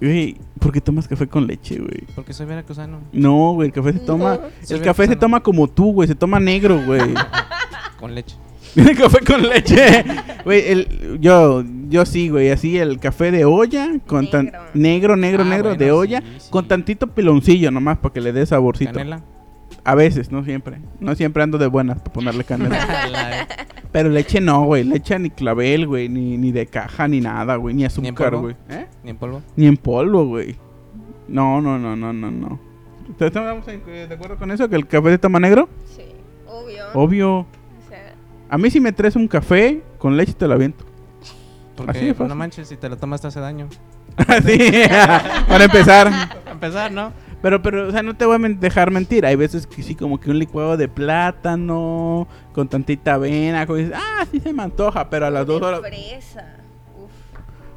Güey, 0.01 0.37
¿por 0.59 0.73
qué 0.73 0.81
tomas 0.81 1.09
café 1.09 1.27
con 1.27 1.47
leche, 1.47 1.77
güey? 1.79 2.05
Porque 2.15 2.33
soy 2.33 2.45
veracruzano. 2.47 2.99
No, 3.13 3.53
güey, 3.55 3.69
el 3.69 3.73
café 3.73 3.93
se 3.95 4.01
toma. 4.01 4.35
No. 4.69 4.75
El 4.77 4.83
café 4.83 5.07
se 5.07 5.17
toma 5.17 5.41
como 5.43 5.69
tú, 5.69 5.93
güey. 5.93 6.07
Se 6.09 6.15
toma 6.15 6.39
negro, 6.39 6.81
güey. 6.85 7.01
Con 7.99 8.15
leche. 8.15 8.37
el 8.77 8.95
café 8.99 9.21
con 9.25 9.43
leche. 9.49 10.05
Güey, 10.45 10.69
el- 10.71 11.19
yo, 11.21 11.65
yo 11.89 12.05
sí, 12.05 12.29
güey. 12.29 12.51
Así 12.51 12.77
el 12.77 12.99
café 13.01 13.31
de 13.31 13.47
olla. 13.47 13.89
Con 14.07 14.29
tan 14.29 14.47
Negro. 14.47 14.61
negro, 14.75 15.17
negro, 15.17 15.43
Ah, 15.45 15.47
negro 15.49 15.69
bueno, 15.71 15.79
de 15.85 15.93
olla. 15.93 16.21
sí, 16.21 16.27
sí. 16.41 16.51
Con 16.51 16.69
tantito 16.69 17.07
piloncillo 17.07 17.71
nomás 17.71 17.97
para 17.97 18.13
que 18.13 18.21
le 18.21 18.35
dé 18.35 18.45
saborcito. 18.45 18.93
Canela. 18.93 19.23
A 19.83 19.95
veces, 19.95 20.31
no 20.31 20.45
siempre. 20.45 20.79
No 21.01 21.15
siempre 21.15 21.43
ando 21.43 21.57
de 21.57 21.69
buenas 21.69 21.99
para 22.01 22.13
ponerle 22.13 22.45
canela. 22.45 23.49
Pero 23.97 24.11
leche 24.11 24.43
no, 24.43 24.67
güey. 24.67 24.85
Leche 24.85 25.19
ni 25.19 25.31
clavel, 25.31 25.87
güey. 25.87 26.11
Ni, 26.11 26.37
ni 26.37 26.53
de 26.53 26.67
caja, 26.67 27.09
ni 27.09 27.23
nada, 27.23 27.57
güey. 27.57 27.75
Ni 27.75 27.87
azúcar, 27.87 28.37
güey. 28.37 28.55
¿Eh? 28.69 28.87
Ni 29.03 29.09
en 29.09 29.17
polvo. 29.17 29.43
Ni 29.57 29.67
en 29.67 29.79
polvo, 29.79 30.27
güey. 30.27 30.55
No, 31.29 31.63
no, 31.63 31.79
no, 31.79 31.97
no, 31.97 32.13
no, 32.13 32.31
no. 32.31 32.61
¿Ustedes 33.09 33.35
¿Estamos 33.35 33.65
de 33.65 34.09
acuerdo 34.13 34.37
con 34.37 34.51
eso? 34.51 34.69
¿Que 34.69 34.77
el 34.77 34.87
café 34.87 35.13
se 35.13 35.19
toma 35.19 35.41
negro? 35.41 35.71
Sí, 35.97 36.03
obvio. 36.47 36.85
Obvio. 36.93 37.39
O 37.39 37.47
sea, 37.89 38.13
A 38.51 38.59
mí 38.59 38.69
si 38.69 38.81
me 38.81 38.93
traes 38.93 39.17
un 39.17 39.29
café 39.29 39.83
con 39.97 40.15
leche 40.15 40.35
te 40.35 40.47
lo 40.47 40.53
aviento. 40.53 40.85
Así 41.23 41.35
Porque 41.75 41.93
de 41.93 42.01
pues, 42.09 42.17
fácil. 42.19 42.29
no 42.29 42.35
manches, 42.35 42.69
si 42.69 42.77
te 42.77 42.91
lo 42.91 42.99
tomas 42.99 43.23
te 43.23 43.29
hace 43.29 43.41
daño. 43.41 43.67
Así, 44.29 44.59
para 45.49 45.65
empezar. 45.65 46.09
A 46.09 46.51
empezar, 46.51 46.93
¿no? 46.93 47.15
Pero, 47.47 47.63
pero, 47.63 47.87
o 47.87 47.91
sea, 47.93 48.03
no 48.03 48.17
te 48.17 48.25
voy 48.27 48.35
a 48.35 48.39
men- 48.41 48.59
dejar 48.59 48.91
mentir. 48.91 49.25
Hay 49.25 49.37
veces 49.37 49.69
que 49.69 49.81
sí, 49.85 49.95
como 49.95 50.19
que 50.19 50.31
un 50.31 50.39
licuado 50.41 50.77
de 50.77 50.89
plátano 50.89 52.27
con 52.53 52.67
tantita 52.67 53.15
avena. 53.15 53.65
Como 53.67 53.77
dices, 53.79 53.93
ah, 53.95 54.27
sí 54.33 54.41
se 54.41 54.53
me 54.53 54.65
antoja, 54.65 55.09
pero 55.09 55.27
a 55.27 55.31
las 55.31 55.47
dos 55.47 55.63
horas. 55.63 55.79
Fresa. 55.81 56.57
Uf. 56.99 57.11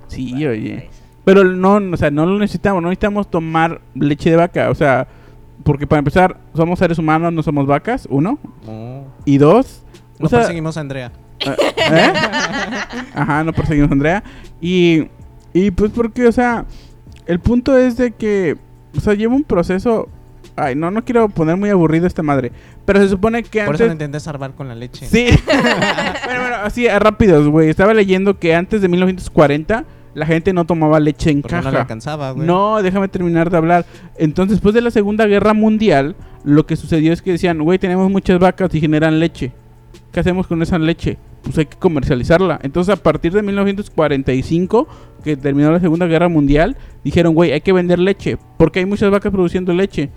Sí, 0.08 0.32
vale, 0.34 0.48
oye. 0.50 0.76
fresa. 0.80 1.04
Pero 1.24 1.44
no, 1.44 1.76
o 1.94 1.98
sea, 1.98 2.10
no 2.10 2.26
lo 2.26 2.40
necesitamos. 2.40 2.82
No 2.82 2.90
necesitamos 2.90 3.30
tomar 3.30 3.80
leche 3.94 4.32
de 4.32 4.38
vaca. 4.38 4.72
O 4.72 4.76
sea, 4.76 5.08
porque 5.64 5.86
para 5.86 6.00
empezar, 6.00 6.38
somos 6.56 6.80
seres 6.80 6.98
humanos, 6.98 7.32
no 7.32 7.44
somos 7.44 7.68
vacas, 7.68 8.08
uno. 8.10 8.40
No. 8.66 9.04
Y 9.26 9.38
dos, 9.38 9.84
o 10.18 10.24
No 10.24 10.30
sea, 10.30 10.40
perseguimos 10.40 10.78
a 10.78 10.80
Andrea. 10.82 11.12
¿eh? 11.46 12.14
Ajá, 13.14 13.44
no 13.44 13.54
perseguimos 13.54 13.92
a 13.92 13.94
Andrea. 13.94 14.24
Y, 14.60 15.10
y 15.54 15.70
pues 15.70 15.92
porque, 15.92 16.26
o 16.28 16.32
sea, 16.32 16.66
el 17.28 17.40
punto 17.40 17.78
es 17.78 17.98
de 17.98 18.12
que, 18.14 18.58
o 18.96 19.00
sea, 19.00 19.14
lleva 19.14 19.36
un 19.36 19.44
proceso... 19.44 20.10
Ay, 20.56 20.76
no, 20.76 20.92
no 20.92 21.06
quiero 21.06 21.30
poner 21.30 21.56
muy 21.56 21.70
aburrido 21.70 22.06
esta 22.06 22.22
madre. 22.24 22.52
Pero 22.86 23.00
se 23.02 23.08
supone 23.10 23.44
que 23.44 23.64
Por 23.64 23.76
eso 23.76 23.86
lo 23.86 23.92
antes... 23.92 24.06
intenté 24.06 24.20
salvar 24.20 24.54
con 24.56 24.68
la 24.68 24.76
leche. 24.76 25.06
Sí. 25.06 25.28
bueno, 25.46 26.42
bueno, 26.42 26.56
así, 26.64 26.88
rápidos, 26.88 27.48
güey. 27.48 27.70
Estaba 27.70 27.94
leyendo 27.94 28.40
que 28.40 28.56
antes 28.56 28.82
de 28.82 28.88
1940 28.90 29.86
la 30.16 30.26
gente 30.26 30.52
no 30.54 30.66
tomaba 30.66 31.00
leche 31.00 31.30
en 31.30 31.42
Porque 31.42 31.56
no 31.56 31.62
le 31.62 31.66
caja. 31.70 31.82
alcanzaba, 31.82 32.32
güey. 32.32 32.46
No, 32.48 32.82
déjame 32.82 33.08
terminar 33.08 33.50
de 33.50 33.58
hablar. 33.58 33.86
Entonces, 34.18 34.58
después 34.58 34.74
de 34.74 34.82
la 34.82 34.92
Segunda 34.92 35.26
Guerra 35.28 35.54
Mundial, 35.54 36.16
lo 36.44 36.66
que 36.66 36.76
sucedió 36.76 37.14
es 37.14 37.22
que 37.22 37.32
decían, 37.32 37.60
güey, 37.62 37.80
tenemos 37.80 38.10
muchas 38.10 38.40
vacas 38.40 38.74
y 38.74 38.82
generan 38.82 39.20
leche. 39.20 39.54
¿Qué 40.12 40.20
hacemos 40.20 40.48
con 40.48 40.62
esa 40.62 40.80
leche? 40.80 41.18
Pues 41.44 41.58
hay 41.58 41.66
que 41.66 41.78
comercializarla. 41.78 42.60
Entonces, 42.64 42.94
a 42.94 43.02
partir 43.02 43.32
de 43.32 43.42
1945, 43.42 44.88
que 45.24 45.38
terminó 45.38 45.72
la 45.72 45.80
Segunda 45.80 46.08
Guerra 46.08 46.30
Mundial, 46.30 46.78
dijeron, 47.04 47.34
güey, 47.34 47.52
hay 47.52 47.62
que 47.62 47.74
vender 47.74 48.00
leche. 48.00 48.38
Porque 48.58 48.80
hay 48.80 48.86
muchas 48.86 49.12
vacas 49.12 49.32
produciendo 49.32 49.74
leche. 49.74 50.10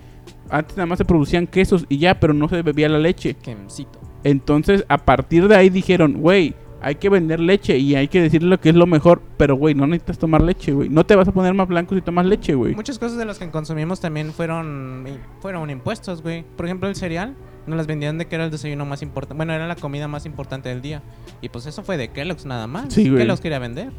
Antes 0.51 0.77
nada 0.77 0.87
más 0.87 0.99
se 0.99 1.05
producían 1.05 1.47
quesos 1.47 1.87
y 1.89 1.99
ya, 1.99 2.19
pero 2.19 2.33
no 2.35 2.49
se 2.49 2.63
bebía 2.63 2.89
la 2.89 2.99
leche. 2.99 3.35
Quemcito. 3.35 4.01
Entonces, 4.25 4.85
a 4.89 4.99
partir 4.99 5.49
de 5.49 5.57
ahí 5.57 5.69
dijeron, 5.69 6.15
güey, 6.21 6.55
hay 6.81 6.97
que 6.97 7.09
vender 7.09 7.39
leche 7.39 7.79
y 7.79 7.95
hay 7.95 8.09
que 8.09 8.21
decirle 8.21 8.49
lo 8.49 8.61
que 8.61 8.71
es 8.71 8.75
lo 8.75 8.87
mejor. 8.87 9.23
Pero, 9.37 9.57
güey, 9.57 9.75
no 9.75 9.87
necesitas 9.87 10.19
tomar 10.19 10.43
leche, 10.43 10.73
güey. 10.73 10.89
No 10.89 11.07
te 11.07 11.17
vas 11.17 11.29
a 11.29 11.33
poner 11.33 11.55
más 11.55 11.69
blanco 11.69 11.95
si 11.95 12.03
tomas 12.03 12.27
leche, 12.27 12.55
güey. 12.55 12.75
Muchas 12.75 12.99
cosas 12.99 13.19
de 13.19 13.25
las 13.25 13.39
que 13.39 13.49
consumimos 13.51 14.01
también 14.01 14.33
fueron 14.33 15.07
fueron 15.41 15.71
impuestos, 15.71 16.23
güey. 16.23 16.45
Por 16.57 16.67
ejemplo, 16.67 16.89
el 16.89 16.97
cereal 16.97 17.35
nos 17.67 17.77
las 17.77 17.87
vendían 17.87 18.19
de 18.19 18.27
que 18.27 18.35
era 18.35 18.45
el 18.45 18.51
desayuno 18.51 18.85
más 18.85 19.03
importante. 19.03 19.37
Bueno, 19.37 19.53
era 19.53 19.67
la 19.67 19.77
comida 19.77 20.09
más 20.09 20.27
importante 20.27 20.69
del 20.69 20.83
día. 20.83 21.03
Y 21.41 21.49
pues 21.49 21.67
eso 21.67 21.83
fue 21.83 21.97
de 21.97 22.09
Kellogg's 22.09 22.45
nada 22.47 22.67
más. 22.67 22.93
Sí, 22.93 23.09
güey. 23.09 23.23
Kellogg's 23.23 23.41
quería 23.41 23.59
vender. 23.59 23.91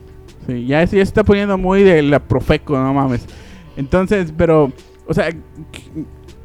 Sí, 0.47 0.65
ya, 0.65 0.85
se- 0.85 0.99
está 1.01 1.23
poniendo 1.23 1.57
muy 1.57 1.83
de 1.83 2.01
la 2.01 2.19
Profeco, 2.19 2.77
no 2.77 2.93
mames. 2.93 3.25
Entonces, 3.77 4.33
pero 4.37 4.71
O 5.07 5.13
sea, 5.13 5.29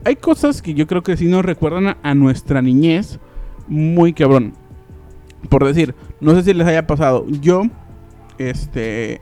hay 0.05 0.17
cosas 0.17 0.63
que 0.63 0.75
yo 0.75 0.87
creo 0.87 1.03
que 1.03 1.17
sí 1.17 1.27
nos 1.27 1.45
recuerdan 1.45 1.87
a, 1.89 1.99
a 2.03 2.15
nuestra 2.15 2.61
niñez 2.63 3.19
muy 3.67 4.13
cabrón. 4.13 4.53
Por 5.49 5.65
decir, 5.65 5.95
no 6.21 6.35
sé 6.35 6.43
si 6.43 6.55
les 6.55 6.67
haya 6.67 6.87
pasado. 6.87 7.25
Yo, 7.29 7.63
este. 8.39 9.21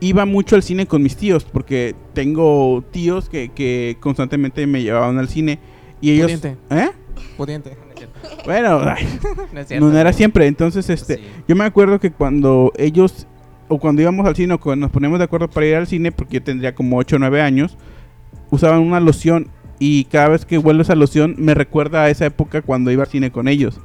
Iba 0.00 0.26
mucho 0.26 0.54
al 0.56 0.62
cine 0.62 0.86
con 0.86 1.02
mis 1.02 1.16
tíos, 1.16 1.44
porque 1.44 1.94
tengo 2.12 2.84
tíos 2.90 3.28
que, 3.28 3.50
que 3.50 3.96
constantemente 4.00 4.66
me 4.66 4.82
llevaban 4.82 5.18
al 5.18 5.28
cine. 5.28 5.58
Y 6.00 6.10
ellos. 6.12 6.26
Pudiente. 6.26 6.56
¿Eh? 6.70 6.90
Pudiente. 7.36 7.76
No 7.86 7.92
es 7.92 7.98
cierto. 7.98 8.18
Bueno, 8.44 8.80
No 9.52 9.60
es 9.60 9.68
cierto. 9.68 9.86
no 9.90 9.98
era 9.98 10.12
siempre. 10.12 10.46
Entonces, 10.46 10.88
este. 10.90 11.16
Sí. 11.16 11.22
Yo 11.48 11.56
me 11.56 11.64
acuerdo 11.64 11.98
que 12.00 12.10
cuando 12.10 12.72
ellos, 12.76 13.26
o 13.68 13.78
cuando 13.78 14.02
íbamos 14.02 14.26
al 14.26 14.36
cine, 14.36 14.54
o 14.54 14.60
cuando 14.60 14.86
nos 14.86 14.92
poníamos 14.92 15.18
de 15.18 15.24
acuerdo 15.24 15.48
para 15.48 15.66
ir 15.66 15.74
al 15.76 15.86
cine, 15.86 16.12
porque 16.12 16.34
yo 16.34 16.42
tendría 16.42 16.74
como 16.74 16.98
8 16.98 17.16
o 17.16 17.18
9 17.18 17.40
años, 17.40 17.76
usaban 18.50 18.80
una 18.80 19.00
loción 19.00 19.48
y 19.78 20.04
cada 20.04 20.28
vez 20.28 20.44
que 20.44 20.58
huelo 20.58 20.82
esa 20.82 20.94
loción 20.94 21.34
me 21.38 21.54
recuerda 21.54 22.04
a 22.04 22.10
esa 22.10 22.26
época 22.26 22.62
cuando 22.62 22.90
iba 22.90 23.02
al 23.04 23.08
cine 23.08 23.30
con 23.32 23.48
ellos. 23.48 23.80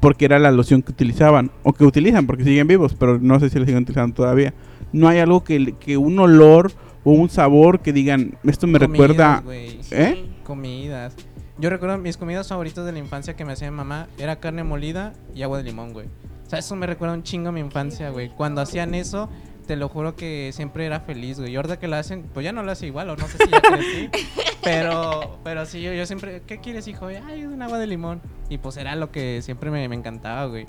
Porque 0.00 0.26
era 0.26 0.38
la 0.38 0.52
loción 0.52 0.82
que 0.82 0.92
utilizaban, 0.92 1.50
o 1.62 1.72
que 1.72 1.84
utilizan, 1.84 2.26
porque 2.26 2.44
siguen 2.44 2.66
vivos, 2.66 2.94
pero 2.94 3.18
no 3.18 3.40
sé 3.40 3.48
si 3.48 3.58
la 3.58 3.64
siguen 3.64 3.82
utilizando 3.82 4.14
todavía. 4.14 4.52
No 4.92 5.08
hay 5.08 5.18
algo 5.18 5.42
que, 5.42 5.74
que 5.80 5.96
un 5.96 6.18
olor 6.18 6.72
o 7.04 7.12
un 7.12 7.30
sabor 7.30 7.80
que 7.80 7.92
digan, 7.92 8.36
esto 8.44 8.66
me 8.66 8.78
Comidas, 8.78 8.90
recuerda... 8.90 9.40
güey. 9.44 9.80
¿Eh? 9.90 10.24
Comidas. 10.44 11.16
Yo 11.56 11.70
recuerdo 11.70 11.98
mis 11.98 12.16
comidas 12.16 12.48
favoritas 12.48 12.84
de 12.84 12.92
la 12.92 12.98
infancia 12.98 13.36
que 13.36 13.44
me 13.44 13.52
hacía 13.52 13.70
mi 13.70 13.76
mamá 13.76 14.08
era 14.18 14.40
carne 14.40 14.64
molida 14.64 15.12
y 15.34 15.42
agua 15.42 15.58
de 15.58 15.64
limón, 15.64 15.92
güey. 15.92 16.06
O 16.46 16.50
sea, 16.50 16.58
eso 16.58 16.74
me 16.74 16.86
recuerda 16.86 17.14
un 17.14 17.22
chingo 17.22 17.50
a 17.50 17.52
mi 17.52 17.60
infancia, 17.60 18.10
güey. 18.10 18.28
Cuando 18.30 18.60
hacían 18.60 18.94
eso, 18.94 19.28
te 19.66 19.76
lo 19.76 19.88
juro 19.88 20.16
que 20.16 20.50
siempre 20.52 20.84
era 20.84 21.00
feliz, 21.00 21.38
güey. 21.38 21.52
Y 21.52 21.56
ahorita 21.56 21.78
que 21.78 21.86
lo 21.86 21.96
hacen, 21.96 22.24
pues 22.34 22.44
ya 22.44 22.52
no 22.52 22.62
lo 22.64 22.72
hace 22.72 22.86
igual, 22.86 23.08
o 23.10 23.16
no 23.16 23.26
sé 23.28 23.38
si 23.38 23.50
ya 23.50 23.60
crecí. 23.60 24.10
pero, 24.64 25.38
pero 25.44 25.64
sí, 25.64 25.80
yo, 25.80 25.92
yo 25.94 26.06
siempre, 26.06 26.42
¿qué 26.46 26.58
quieres, 26.58 26.88
hijo? 26.88 27.06
Ay, 27.06 27.44
un 27.44 27.62
agua 27.62 27.78
de 27.78 27.86
limón. 27.86 28.20
Y 28.48 28.58
pues 28.58 28.76
era 28.76 28.96
lo 28.96 29.12
que 29.12 29.40
siempre 29.40 29.70
me, 29.70 29.88
me 29.88 29.94
encantaba, 29.94 30.46
güey. 30.46 30.66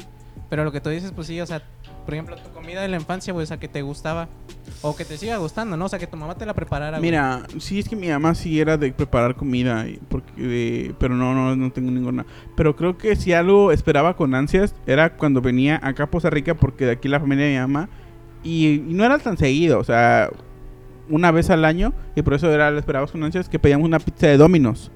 Pero 0.49 0.63
lo 0.63 0.71
que 0.71 0.81
tú 0.81 0.89
dices, 0.89 1.11
pues 1.11 1.27
sí, 1.27 1.41
o 1.41 1.45
sea, 1.47 1.63
por 2.05 2.13
ejemplo, 2.13 2.35
tu 2.35 2.49
comida 2.51 2.81
de 2.81 2.87
la 2.87 2.97
infancia, 2.97 3.33
güey, 3.33 3.43
o 3.43 3.47
sea, 3.47 3.57
que 3.57 3.67
te 3.67 3.81
gustaba. 3.81 4.29
O 4.81 4.95
que 4.95 5.03
te 5.05 5.17
siga 5.17 5.37
gustando, 5.37 5.75
¿no? 5.75 5.85
O 5.85 5.89
sea, 5.89 5.99
que 5.99 6.07
tu 6.07 6.15
mamá 6.15 6.35
te 6.35 6.45
la 6.45 6.53
preparara. 6.53 6.99
Mira, 6.99 7.47
sí 7.59 7.79
es 7.79 7.89
que 7.89 7.95
mi 7.95 8.07
mamá 8.07 8.35
sí 8.35 8.59
era 8.59 8.77
de 8.77 8.91
preparar 8.91 9.35
comida, 9.35 9.85
pero 10.99 11.15
no, 11.15 11.33
no, 11.33 11.55
no 11.55 11.71
tengo 11.71 11.91
ninguna. 11.91 12.25
Pero 12.55 12.75
creo 12.75 12.97
que 12.97 13.15
si 13.15 13.33
algo 13.33 13.71
esperaba 13.71 14.15
con 14.15 14.35
ansias 14.35 14.75
era 14.85 15.17
cuando 15.17 15.41
venía 15.41 15.79
acá 15.83 16.03
a 16.03 16.11
Poza 16.11 16.29
Rica, 16.29 16.53
porque 16.53 16.85
de 16.85 16.91
aquí 16.91 17.07
la 17.07 17.19
familia 17.19 17.45
de 17.45 17.53
mi 17.53 17.59
mamá, 17.59 17.89
y, 18.43 18.83
no 18.85 19.03
era 19.03 19.17
tan 19.17 19.37
seguido, 19.37 19.79
o 19.79 19.83
sea, 19.83 20.29
una 21.09 21.31
vez 21.31 21.49
al 21.49 21.65
año, 21.65 21.93
y 22.15 22.21
por 22.21 22.35
eso 22.35 22.51
era, 22.51 22.69
lo 22.69 22.77
esperabas 22.77 23.11
con 23.11 23.23
ansias, 23.23 23.49
que 23.49 23.59
pedíamos 23.59 23.85
una 23.85 23.99
pizza 23.99 24.27
de 24.27 24.37
Domino's. 24.37 24.91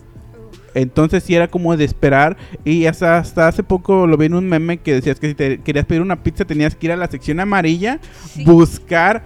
Entonces 0.73 1.23
sí 1.23 1.35
era 1.35 1.47
como 1.47 1.75
de 1.77 1.85
esperar 1.85 2.37
y 2.65 2.85
hasta, 2.85 3.17
hasta 3.17 3.47
hace 3.47 3.63
poco 3.63 4.07
lo 4.07 4.17
vi 4.17 4.25
en 4.27 4.33
un 4.33 4.47
meme 4.47 4.77
que 4.77 4.93
decías 4.93 5.19
que 5.19 5.29
si 5.29 5.35
te 5.35 5.59
querías 5.61 5.85
pedir 5.85 6.01
una 6.01 6.21
pizza 6.23 6.45
tenías 6.45 6.75
que 6.75 6.87
ir 6.87 6.91
a 6.91 6.97
la 6.97 7.07
sección 7.07 7.39
amarilla, 7.39 7.99
Sí. 8.33 8.43
buscar 8.45 9.23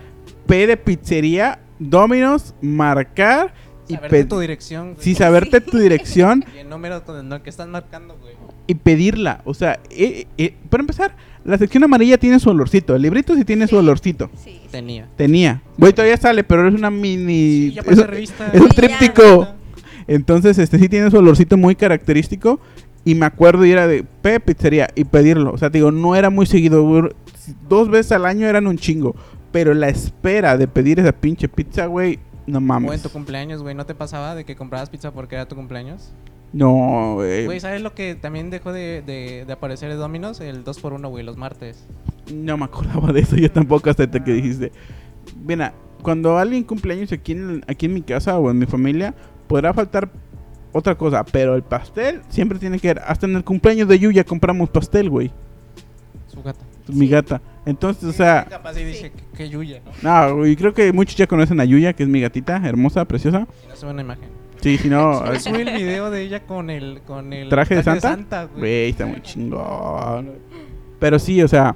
P 0.47 0.67
de 0.67 0.77
pizzería, 0.77 1.59
Domino's, 1.79 2.53
marcar 2.61 3.53
y, 3.87 3.95
Saberte 3.95 4.23
tu 4.25 4.39
dirección, 4.39 4.93
güey. 4.93 5.03
sí, 5.03 5.13
saberte 5.15 5.59
tu 5.61 5.77
dirección 5.77 6.45
Y 6.55 6.59
el 6.59 6.69
número 6.69 7.03
con 7.03 7.31
el 7.33 7.41
que 7.41 7.49
están 7.49 7.69
marcando, 7.71 8.17
güey. 8.21 8.33
y 8.65 8.75
pedirla. 8.75 9.41
O 9.43 9.53
sea, 9.53 9.79
eh, 9.89 10.25
eh, 10.37 10.55
para 10.69 10.81
empezar, 10.81 11.15
la 11.43 11.57
sección 11.57 11.83
amarilla 11.83 12.17
tiene 12.17 12.39
su 12.39 12.49
olorcito. 12.49 12.95
El 12.95 13.01
librito 13.01 13.35
sí 13.35 13.43
tiene 13.43 13.67
su 13.67 13.75
olorcito. 13.75 14.29
Sí. 14.41 14.61
Tenía. 14.71 15.09
Tenía. 15.17 15.61
Güey, 15.77 15.91
todavía 15.91 16.15
sale, 16.15 16.45
pero 16.45 16.65
es 16.69 16.73
una 16.73 16.89
mini... 16.89 17.67
Sí, 17.69 17.73
ya 17.73 17.81
es, 17.81 17.87
pasé 17.87 18.07
revista. 18.07 18.49
es 18.53 18.61
un 18.61 18.69
tríptico. 18.69 19.47
Entonces, 20.07 20.57
este 20.57 20.79
sí 20.79 20.89
tiene 20.89 21.09
su 21.11 21.17
olorcito 21.17 21.57
muy 21.57 21.75
característico. 21.75 22.59
Y 23.05 23.15
me 23.15 23.25
acuerdo 23.25 23.65
y 23.65 23.71
era 23.71 23.85
de 23.85 24.03
P 24.03 24.39
pizzería 24.39 24.87
y 24.95 25.03
pedirlo. 25.03 25.51
O 25.51 25.57
sea, 25.57 25.69
digo, 25.69 25.91
no 25.91 26.15
era 26.15 26.29
muy 26.29 26.45
seguido. 26.45 27.09
Dos 27.67 27.89
veces 27.89 28.13
al 28.13 28.25
año 28.25 28.47
eran 28.47 28.65
un 28.67 28.77
chingo. 28.77 29.15
Pero 29.51 29.73
la 29.73 29.89
espera 29.89 30.57
de 30.57 30.67
pedir 30.67 30.99
esa 30.99 31.11
pinche 31.11 31.47
pizza, 31.47 31.85
güey, 31.85 32.19
no 32.47 32.57
O 32.57 32.61
en 32.61 32.65
mames. 32.65 33.01
tu 33.03 33.09
cumpleaños, 33.09 33.61
güey, 33.61 33.75
¿no 33.75 33.85
te 33.85 33.93
pasaba 33.93 34.35
de 34.35 34.45
que 34.45 34.55
comprabas 34.55 34.89
pizza 34.89 35.11
porque 35.11 35.35
era 35.35 35.47
tu 35.47 35.55
cumpleaños? 35.55 36.11
No, 36.53 37.15
güey. 37.15 37.45
Güey, 37.45 37.59
¿sabes 37.59 37.81
lo 37.81 37.93
que 37.93 38.15
también 38.15 38.49
dejó 38.49 38.71
de, 38.71 39.03
de, 39.05 39.43
de 39.45 39.53
aparecer 39.53 39.89
de 39.89 39.95
Domino's? 39.95 40.39
El 40.39 40.63
2x1, 40.63 41.09
güey, 41.09 41.23
los 41.25 41.35
martes. 41.35 41.85
No 42.33 42.57
me 42.57 42.65
acordaba 42.65 43.11
de 43.11 43.19
eso, 43.21 43.35
yo 43.35 43.51
tampoco 43.51 43.89
hasta 43.89 44.07
que 44.07 44.31
dijiste. 44.31 44.71
Mira, 45.45 45.73
cuando 46.01 46.37
alguien 46.37 46.63
cumpleaños 46.63 47.11
aquí 47.11 47.33
en, 47.33 47.63
aquí 47.67 47.87
en 47.87 47.93
mi 47.93 48.01
casa 48.01 48.37
o 48.37 48.49
en 48.49 48.59
mi 48.59 48.65
familia, 48.65 49.13
podrá 49.47 49.73
faltar 49.73 50.09
otra 50.71 50.95
cosa, 50.95 51.23
pero 51.23 51.55
el 51.55 51.63
pastel 51.63 52.21
siempre 52.29 52.59
tiene 52.59 52.79
que 52.79 52.87
ver. 52.89 53.01
Hasta 53.05 53.25
en 53.27 53.35
el 53.35 53.43
cumpleaños 53.43 53.87
de 53.87 53.99
Yuya 53.99 54.23
compramos 54.23 54.69
pastel, 54.69 55.09
güey. 55.09 55.31
Su 56.27 56.41
gata. 56.41 56.65
Mi 56.87 57.07
gata. 57.07 57.41
Entonces, 57.65 58.03
o 58.05 58.11
sea, 58.13 58.45
Capaz 58.49 58.77
y 58.77 58.83
dije, 58.83 59.11
que, 59.11 59.37
que 59.37 59.49
Yuya, 59.49 59.81
¿no? 60.01 60.27
no, 60.27 60.35
güey, 60.37 60.55
creo 60.55 60.73
que 60.73 60.91
muchos 60.91 61.15
ya 61.15 61.27
conocen 61.27 61.59
a 61.61 61.65
Yuya, 61.65 61.93
que 61.93 62.03
es 62.03 62.09
mi 62.09 62.19
gatita, 62.19 62.61
hermosa, 62.65 63.05
preciosa. 63.05 63.47
Y 63.65 63.69
no 63.69 63.75
sube 63.75 63.91
una 63.91 64.01
imagen. 64.01 64.29
Sí, 64.61 64.77
si 64.77 64.89
no, 64.89 65.25
Yo 65.33 65.39
subí 65.39 65.61
el 65.61 65.73
video 65.77 66.09
de 66.09 66.21
ella 66.23 66.41
con 66.45 66.69
el, 66.69 67.01
con 67.05 67.31
el 67.33 67.49
¿Traje 67.49 67.75
de 67.75 67.83
Santa? 67.83 68.45
güey. 68.45 68.59
güey, 68.59 68.89
está 68.89 69.05
muy 69.05 69.21
chingón. 69.21 70.31
Pero 70.99 71.19
sí, 71.19 71.41
o 71.41 71.47
sea, 71.47 71.75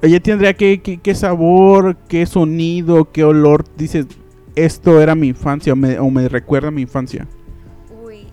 ella 0.00 0.20
tendría 0.20 0.54
que, 0.54 0.80
que- 0.80 0.98
qué 0.98 1.14
sabor, 1.14 1.96
qué 2.08 2.24
sonido, 2.26 3.10
qué 3.12 3.24
olor. 3.24 3.64
Dices, 3.76 4.06
esto 4.56 5.00
era 5.00 5.14
mi 5.14 5.28
infancia 5.28 5.74
o 5.74 5.76
me, 5.76 5.98
o 5.98 6.10
me 6.10 6.28
recuerda 6.28 6.68
a 6.68 6.70
mi 6.70 6.82
infancia. 6.82 7.28
Uy. 8.02 8.26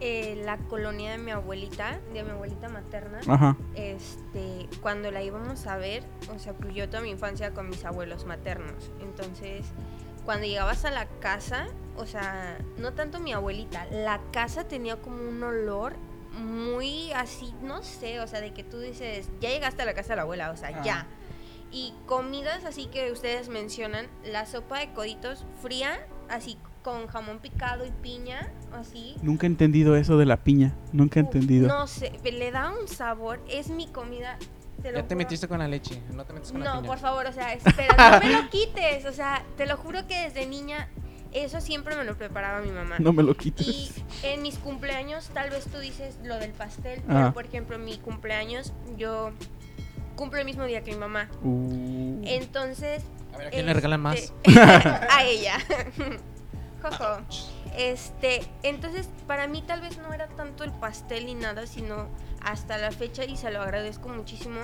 Eh, 0.00 0.40
la 0.44 0.58
colonia 0.58 1.12
de 1.12 1.18
mi 1.18 1.32
abuelita, 1.32 1.98
de 2.12 2.22
mi 2.22 2.30
abuelita 2.30 2.68
materna, 2.68 3.20
Ajá. 3.26 3.56
este, 3.74 4.68
cuando 4.80 5.10
la 5.10 5.22
íbamos 5.22 5.66
a 5.66 5.76
ver, 5.76 6.04
o 6.34 6.38
sea, 6.38 6.52
pues 6.52 6.74
yo 6.74 6.88
toda 6.88 7.02
mi 7.02 7.10
infancia 7.10 7.52
con 7.52 7.68
mis 7.68 7.84
abuelos 7.84 8.26
maternos. 8.26 8.92
Entonces, 9.00 9.66
cuando 10.24 10.46
llegabas 10.46 10.84
a 10.84 10.90
la 10.90 11.06
casa, 11.06 11.66
o 11.96 12.06
sea, 12.06 12.58
no 12.76 12.92
tanto 12.92 13.18
mi 13.18 13.32
abuelita, 13.32 13.86
la 13.90 14.20
casa 14.30 14.68
tenía 14.68 14.96
como 14.96 15.26
un 15.26 15.42
olor 15.42 15.94
muy 16.38 17.10
así, 17.12 17.54
no 17.62 17.82
sé, 17.82 18.20
o 18.20 18.26
sea, 18.26 18.40
de 18.40 18.52
que 18.52 18.62
tú 18.62 18.78
dices, 18.78 19.30
ya 19.40 19.48
llegaste 19.48 19.82
a 19.82 19.86
la 19.86 19.94
casa 19.94 20.10
de 20.10 20.16
la 20.16 20.22
abuela, 20.22 20.50
o 20.50 20.56
sea, 20.56 20.84
ya. 20.84 21.06
Y 21.70 21.92
comidas 22.06 22.64
así 22.64 22.86
que 22.86 23.12
ustedes 23.12 23.48
mencionan, 23.48 24.06
la 24.24 24.46
sopa 24.46 24.78
de 24.80 24.92
coditos 24.92 25.44
fría, 25.62 25.98
así 26.28 26.56
con 26.82 27.06
jamón 27.08 27.38
picado 27.40 27.84
y 27.84 27.90
piña, 27.90 28.50
así. 28.72 29.16
Nunca 29.22 29.46
he 29.46 29.50
entendido 29.50 29.94
eso 29.96 30.16
de 30.16 30.24
la 30.24 30.38
piña. 30.38 30.74
Nunca 30.92 31.20
he 31.20 31.22
entendido. 31.22 31.68
No 31.68 31.86
sé, 31.86 32.12
le 32.24 32.50
da 32.50 32.70
un 32.70 32.88
sabor, 32.88 33.40
es 33.48 33.68
mi 33.68 33.86
comida. 33.88 34.38
Te 34.82 34.88
Ya 34.92 34.94
te 34.94 35.02
juro. 35.02 35.16
metiste 35.16 35.48
con 35.48 35.58
la 35.58 35.68
leche, 35.68 36.00
no 36.14 36.24
te 36.24 36.32
metes 36.32 36.52
con 36.52 36.60
la 36.62 36.66
No, 36.72 36.76
piña. 36.76 36.86
por 36.88 36.98
favor, 36.98 37.26
o 37.26 37.32
sea, 37.32 37.52
espera, 37.52 38.20
no 38.20 38.26
me 38.26 38.32
lo 38.42 38.48
quites. 38.48 39.04
O 39.06 39.12
sea, 39.12 39.44
te 39.56 39.66
lo 39.66 39.76
juro 39.76 40.06
que 40.06 40.14
desde 40.20 40.46
niña 40.46 40.88
eso 41.32 41.60
siempre 41.60 41.96
me 41.96 42.04
lo 42.04 42.16
preparaba 42.16 42.60
mi 42.62 42.70
mamá. 42.70 42.96
No 43.00 43.12
me 43.12 43.22
lo 43.24 43.32
Y 43.32 43.34
quites. 43.34 43.94
en 44.22 44.40
mis 44.40 44.56
cumpleaños, 44.56 45.28
tal 45.34 45.50
vez 45.50 45.64
tú 45.66 45.78
dices 45.80 46.18
lo 46.24 46.38
del 46.38 46.52
pastel, 46.52 47.00
Ah. 47.00 47.04
pero 47.08 47.32
por 47.34 47.44
ejemplo, 47.44 47.76
en 47.76 47.84
mi 47.84 47.98
cumpleaños 47.98 48.72
yo 48.96 49.32
cumplo 50.18 50.40
el 50.40 50.44
mismo 50.44 50.64
día 50.64 50.82
que 50.82 50.90
mi 50.90 50.98
mamá. 50.98 51.30
Uh, 51.42 52.20
Entonces. 52.24 53.04
A 53.32 53.38
ver, 53.38 53.46
¿a 53.46 53.50
quién 53.50 53.66
le 53.66 53.72
regalan 53.72 54.00
más? 54.00 54.16
este, 54.16 54.60
a 54.60 55.24
ella. 55.24 55.54
Jojo. 56.82 57.20
Este, 57.76 58.40
entonces 58.64 59.08
para 59.28 59.46
mí 59.46 59.62
tal 59.62 59.80
vez 59.80 59.98
no 59.98 60.12
era 60.12 60.26
tanto 60.28 60.64
el 60.64 60.72
pastel 60.72 61.26
ni 61.26 61.34
nada, 61.34 61.66
sino 61.66 62.08
hasta 62.42 62.76
la 62.78 62.90
fecha 62.90 63.24
y 63.24 63.36
se 63.36 63.50
lo 63.52 63.62
agradezco 63.62 64.08
muchísimo, 64.08 64.60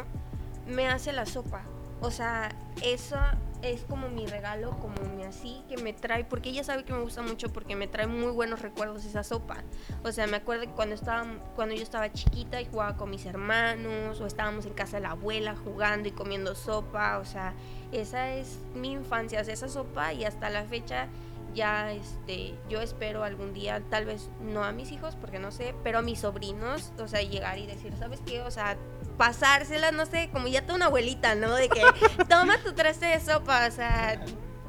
me 0.67 0.89
hace 0.89 1.13
la 1.13 1.25
sopa. 1.25 1.63
O 2.05 2.11
sea, 2.11 2.51
eso 2.83 3.17
es 3.63 3.81
como 3.85 4.11
mi 4.11 4.27
regalo, 4.27 4.79
como 4.79 4.95
mi 5.17 5.23
así, 5.23 5.65
que 5.71 5.79
me 5.79 5.95
trae, 5.95 6.23
porque 6.23 6.51
ella 6.51 6.63
sabe 6.63 6.85
que 6.85 6.93
me 6.93 7.01
gusta 7.01 7.23
mucho 7.23 7.51
porque 7.51 7.77
me 7.77 7.87
trae 7.87 8.07
muy 8.07 8.31
buenos 8.31 8.61
recuerdos 8.61 9.07
esa 9.07 9.25
sopa. 9.25 9.65
O 10.03 10.13
sea, 10.13 10.27
me 10.27 10.37
acuerdo 10.37 10.65
que 10.65 10.73
cuando, 10.73 10.95
estaba, 10.95 11.27
cuando 11.57 11.75
yo 11.75 11.83
estaba 11.83 12.13
chiquita 12.13 12.61
y 12.61 12.67
jugaba 12.67 12.99
con 12.99 13.09
mis 13.09 13.25
hermanos, 13.25 14.21
o 14.21 14.27
estábamos 14.27 14.67
en 14.67 14.75
casa 14.75 14.99
de 14.99 15.05
la 15.05 15.13
abuela 15.13 15.57
jugando 15.57 16.07
y 16.07 16.13
comiendo 16.13 16.55
sopa, 16.55 17.17
o 17.17 17.25
sea, 17.25 17.55
esa 17.91 18.35
es 18.35 18.59
mi 18.75 18.93
infancia, 18.93 19.41
esa 19.41 19.69
sopa 19.71 20.13
y 20.13 20.27
hasta 20.27 20.51
la 20.51 20.65
fecha 20.65 21.09
ya 21.55 21.93
este 21.93 22.55
yo 22.69 22.81
espero 22.81 23.25
algún 23.25 23.53
día 23.53 23.83
tal 23.91 24.05
vez 24.05 24.31
no 24.41 24.65
a 24.65 24.73
mis 24.73 24.93
hijos 24.93 25.17
porque 25.17 25.39
no 25.39 25.51
sé 25.51 25.75
pero 25.83 25.99
a 25.99 26.03
mis 26.03 26.21
sobrinos 26.21 26.93
o 26.99 27.09
sea 27.09 27.23
llegar 27.23 27.59
y 27.59 27.67
decir 27.67 27.93
sabes 27.99 28.21
qué 28.27 28.43
o 28.43 28.51
sea 28.51 28.77
pasársela 29.17 29.93
no 29.93 30.07
sé 30.07 30.29
como 30.33 30.49
ya 30.49 30.63
toda 30.63 30.77
una 30.77 30.87
abuelita 30.87 31.35
no 31.35 31.55
de 31.55 31.69
que 31.69 31.83
toma 32.29 32.59
tu 32.59 32.73
traste 32.73 33.07
de 33.07 33.21
sopa 33.21 33.67
o 33.67 33.71
sea 33.71 34.21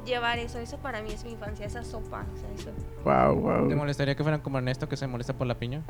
llevar 0.04 0.38
eso 0.38 0.58
eso 0.58 0.78
para 0.78 1.02
mí 1.02 1.10
es 1.10 1.24
mi 1.24 1.32
infancia 1.32 1.66
esa 1.66 1.82
sopa 1.82 2.24
o 2.32 2.36
sea 2.38 2.48
eso 2.56 2.70
wow, 3.04 3.34
wow. 3.34 3.68
¿Te 3.68 3.74
molestaría 3.74 4.14
que 4.14 4.22
fueran 4.22 4.40
como 4.40 4.58
Ernesto 4.58 4.88
que 4.88 4.96
se 4.96 5.06
molesta 5.06 5.32
por 5.32 5.46
la 5.46 5.58
piña? 5.58 5.82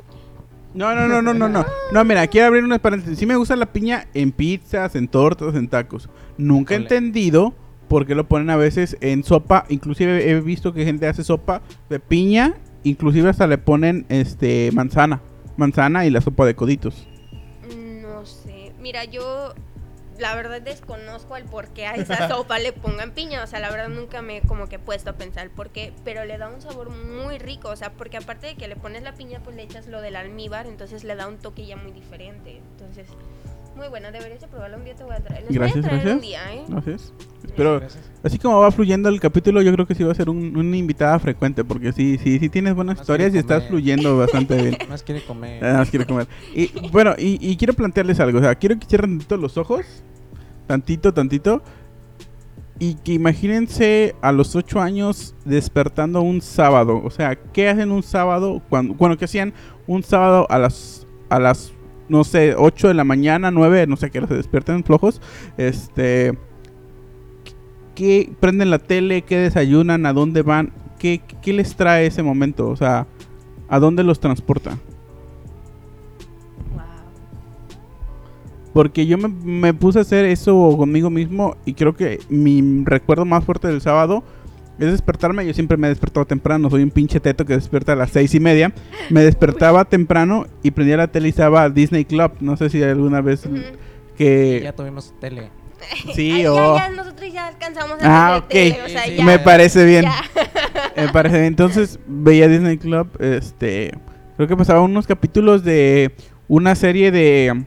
No, 0.73 0.93
no, 0.93 1.07
no, 1.07 1.21
no, 1.21 1.33
no, 1.33 1.49
no. 1.49 1.65
No, 1.91 2.03
mira, 2.03 2.27
quiero 2.27 2.47
abrir 2.47 2.63
unas 2.63 2.79
paréntesis. 2.79 3.17
Sí 3.17 3.25
me 3.25 3.35
gusta 3.35 3.55
la 3.55 3.65
piña 3.67 4.07
en 4.13 4.31
pizzas, 4.31 4.95
en 4.95 5.07
tortas, 5.07 5.55
en 5.55 5.67
tacos. 5.67 6.09
Nunca 6.37 6.73
he 6.73 6.77
entendido 6.77 7.53
porque 7.87 8.15
lo 8.15 8.27
ponen 8.27 8.49
a 8.49 8.55
veces 8.55 8.97
en 9.01 9.23
sopa. 9.23 9.65
Inclusive 9.69 10.29
he 10.29 10.39
visto 10.41 10.73
que 10.73 10.85
gente 10.85 11.07
hace 11.07 11.23
sopa 11.23 11.61
de 11.89 11.99
piña, 11.99 12.55
inclusive 12.83 13.29
hasta 13.29 13.47
le 13.47 13.57
ponen 13.57 14.05
este 14.09 14.71
manzana, 14.73 15.21
manzana 15.57 16.05
y 16.05 16.09
la 16.09 16.21
sopa 16.21 16.45
de 16.45 16.55
coditos. 16.55 17.07
No 17.75 18.25
sé. 18.25 18.73
Mira, 18.79 19.05
yo 19.05 19.53
la 20.19 20.35
verdad 20.35 20.61
desconozco 20.61 21.35
el 21.37 21.45
por 21.45 21.69
qué 21.69 21.85
a 21.85 21.95
esa 21.95 22.27
sopa 22.29 22.59
le 22.59 22.73
pongan 22.73 23.11
piña. 23.11 23.43
O 23.43 23.47
sea, 23.47 23.59
la 23.59 23.69
verdad 23.69 23.89
nunca 23.89 24.21
me 24.21 24.37
he 24.37 24.41
como 24.41 24.67
que 24.67 24.75
he 24.75 24.79
puesto 24.79 25.11
a 25.11 25.13
pensar 25.13 25.49
por 25.49 25.69
qué. 25.69 25.93
Pero 26.03 26.25
le 26.25 26.37
da 26.37 26.49
un 26.49 26.61
sabor 26.61 26.89
muy 26.89 27.37
rico. 27.37 27.69
O 27.69 27.75
sea, 27.75 27.93
porque 27.93 28.17
aparte 28.17 28.47
de 28.47 28.55
que 28.55 28.67
le 28.67 28.75
pones 28.75 29.03
la 29.03 29.13
piña, 29.13 29.41
pues 29.43 29.55
le 29.55 29.63
echas 29.63 29.87
lo 29.87 30.01
del 30.01 30.15
almíbar. 30.15 30.67
Entonces 30.67 31.03
le 31.03 31.15
da 31.15 31.27
un 31.27 31.37
toque 31.37 31.65
ya 31.65 31.77
muy 31.77 31.91
diferente. 31.91 32.61
Entonces, 32.71 33.07
muy 33.77 33.87
bueno. 33.87 34.11
Deberías 34.11 34.41
de 34.41 34.47
probarlo 34.47 34.77
un 34.77 34.83
día. 34.83 34.95
Te 34.95 35.03
voy 35.03 35.15
a 35.15 35.19
traer. 35.23 35.43
Les 35.45 35.53
Gracias, 35.53 35.85
voy 35.85 35.85
a 35.85 36.01
traer 36.01 36.01
gracias. 36.01 36.15
un 36.15 36.21
día, 36.21 36.53
¿eh? 36.53 36.63
Gracias. 36.67 37.13
Gracias. 37.57 37.97
así 38.23 38.37
como 38.37 38.59
va 38.59 38.69
fluyendo 38.71 39.07
el 39.09 39.19
capítulo, 39.19 39.61
yo 39.61 39.71
creo 39.73 39.87
que 39.87 39.95
sí 39.95 40.03
va 40.03 40.11
a 40.11 40.15
ser 40.15 40.29
un- 40.29 40.55
una 40.57 40.75
invitada 40.77 41.17
frecuente, 41.17 41.63
porque 41.63 41.91
sí, 41.93 42.19
sí, 42.21 42.37
sí 42.39 42.49
tienes 42.49 42.75
buenas 42.75 42.95
Más 42.97 43.01
historias 43.03 43.33
y 43.33 43.37
estás 43.37 43.67
fluyendo 43.67 44.17
bastante 44.17 44.55
bien. 44.61 44.77
Más 44.89 45.01
quiere 45.01 45.23
comer. 45.23 45.61
Nada 45.61 45.77
más 45.79 45.89
quiere 45.89 46.05
comer. 46.05 46.27
Y 46.53 46.69
bueno, 46.91 47.13
y, 47.17 47.37
y 47.41 47.55
quiero 47.57 47.73
plantearles 47.73 48.19
algo. 48.19 48.39
O 48.39 48.41
sea, 48.41 48.53
quiero 48.55 48.77
que 48.77 48.85
cierren 48.85 49.11
tantito 49.11 49.37
los 49.37 49.57
ojos. 49.57 49.85
Tantito, 50.67 51.13
tantito. 51.13 51.61
Y 52.79 52.93
que 52.95 53.13
imagínense 53.13 54.13
a 54.21 54.31
los 54.31 54.55
8 54.55 54.79
años 54.81 55.33
despertando 55.45 56.21
un 56.21 56.41
sábado. 56.41 57.01
O 57.03 57.09
sea, 57.09 57.35
¿qué 57.35 57.69
hacen 57.69 57.89
un 57.91 58.03
sábado? 58.03 58.61
Cuando, 58.69 58.93
bueno, 58.93 59.17
¿qué 59.17 59.25
hacían 59.25 59.53
un 59.87 60.03
sábado 60.03 60.45
a 60.49 60.59
las, 60.59 61.07
a 61.29 61.39
las, 61.39 61.73
no 62.09 62.23
sé, 62.23 62.55
8 62.57 62.87
de 62.89 62.93
la 62.93 63.03
mañana, 63.03 63.51
9, 63.51 63.87
no 63.87 63.97
sé 63.97 64.11
qué 64.11 64.25
se 64.25 64.33
despierten 64.35 64.83
flojos? 64.83 65.21
Este. 65.57 66.37
¿Qué 67.95 68.31
prenden 68.39 68.69
la 68.69 68.79
tele? 68.79 69.23
¿Qué 69.23 69.37
desayunan? 69.37 70.05
¿A 70.05 70.13
dónde 70.13 70.43
van? 70.43 70.71
¿Qué, 70.99 71.21
qué 71.41 71.53
les 71.53 71.75
trae 71.75 72.05
ese 72.05 72.23
momento? 72.23 72.69
O 72.69 72.75
sea, 72.75 73.07
¿a 73.67 73.79
dónde 73.79 74.03
los 74.03 74.19
transporta? 74.19 74.77
Porque 78.73 79.07
yo 79.07 79.17
me, 79.17 79.27
me 79.27 79.73
puse 79.73 79.97
a 79.97 80.03
hacer 80.03 80.25
eso 80.25 80.75
conmigo 80.77 81.09
mismo 81.09 81.57
y 81.65 81.73
creo 81.73 81.95
que 81.95 82.19
mi 82.29 82.83
recuerdo 82.85 83.25
más 83.25 83.43
fuerte 83.43 83.67
del 83.67 83.81
sábado 83.81 84.23
es 84.79 84.91
despertarme. 84.91 85.45
Yo 85.45 85.53
siempre 85.53 85.77
me 85.77 85.87
he 85.87 85.89
despertado 85.89 86.25
temprano, 86.25 86.69
soy 86.69 86.83
un 86.83 86.91
pinche 86.91 87.19
teto 87.19 87.45
que 87.45 87.53
despierta 87.53 87.93
a 87.93 87.95
las 87.95 88.11
seis 88.11 88.33
y 88.35 88.39
media. 88.39 88.73
Me 89.09 89.21
despertaba 89.21 89.85
temprano 89.85 90.47
y 90.63 90.71
prendía 90.71 90.97
la 90.97 91.07
tele 91.07 91.27
y 91.27 91.29
estaba 91.31 91.69
Disney 91.69 92.05
Club. 92.05 92.31
No 92.39 92.57
sé 92.57 92.69
si 92.69 92.81
alguna 92.83 93.21
vez 93.21 93.43
que... 94.17 94.61
Ya 94.63 94.73
tuvimos 94.73 95.13
tele. 95.19 95.49
Sí, 96.15 96.31
Ay, 96.31 96.47
o... 96.47 96.75
ya, 96.75 96.89
ya, 96.89 96.95
nosotros 96.95 97.31
ya 97.31 97.47
alcanzamos 97.47 97.97
Ah, 98.01 98.33
a 98.33 98.37
ok. 98.39 98.47
tener 98.47 98.73
tele, 98.73 98.83
o 98.85 98.89
sea, 98.89 99.03
Sí, 99.03 99.09
sí, 99.11 99.15
ya. 99.17 99.23
Me 99.25 99.39
parece 99.39 99.85
bien. 99.85 100.05
Me 100.95 101.07
parece 101.09 101.35
bien. 101.35 101.45
Entonces 101.47 101.99
veía 102.07 102.47
Disney 102.47 102.77
Club. 102.79 103.07
Este. 103.19 103.91
Creo 104.35 104.47
que 104.47 104.57
pasaban 104.57 104.83
unos 104.83 105.05
capítulos 105.05 105.63
de 105.63 106.11
una 106.47 106.73
serie 106.75 107.11
de. 107.11 107.63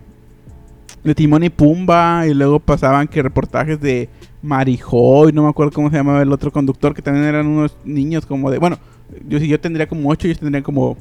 De 1.05 1.15
Timón 1.15 1.43
y 1.45 1.51
Pumba. 1.51 2.27
Y 2.27 2.35
luego 2.35 2.61
pasaban 2.61 3.09
que 3.09 3.23
reportajes 3.23 3.81
de 3.81 4.09
Marijo. 4.43 5.29
Y 5.29 5.33
no 5.33 5.43
me 5.45 5.49
acuerdo 5.49 5.73
cómo 5.73 5.91
se 5.91 5.97
llamaba 5.97 6.23
el 6.23 6.33
otro 6.33 6.53
conductor. 6.53 6.95
Que 6.95 7.03
también 7.03 7.27
eran 7.27 7.47
unos 7.47 7.77
niños 7.85 8.27
como 8.27 8.51
de. 8.51 8.59
Bueno, 8.59 8.79
yo 9.29 9.39
si 9.39 9.49
yo 9.49 9.59
tendría 9.61 9.89
como 9.89 10.09
8, 10.11 10.27
ellos 10.29 10.39
tendrían 10.41 10.63
como. 10.63 10.97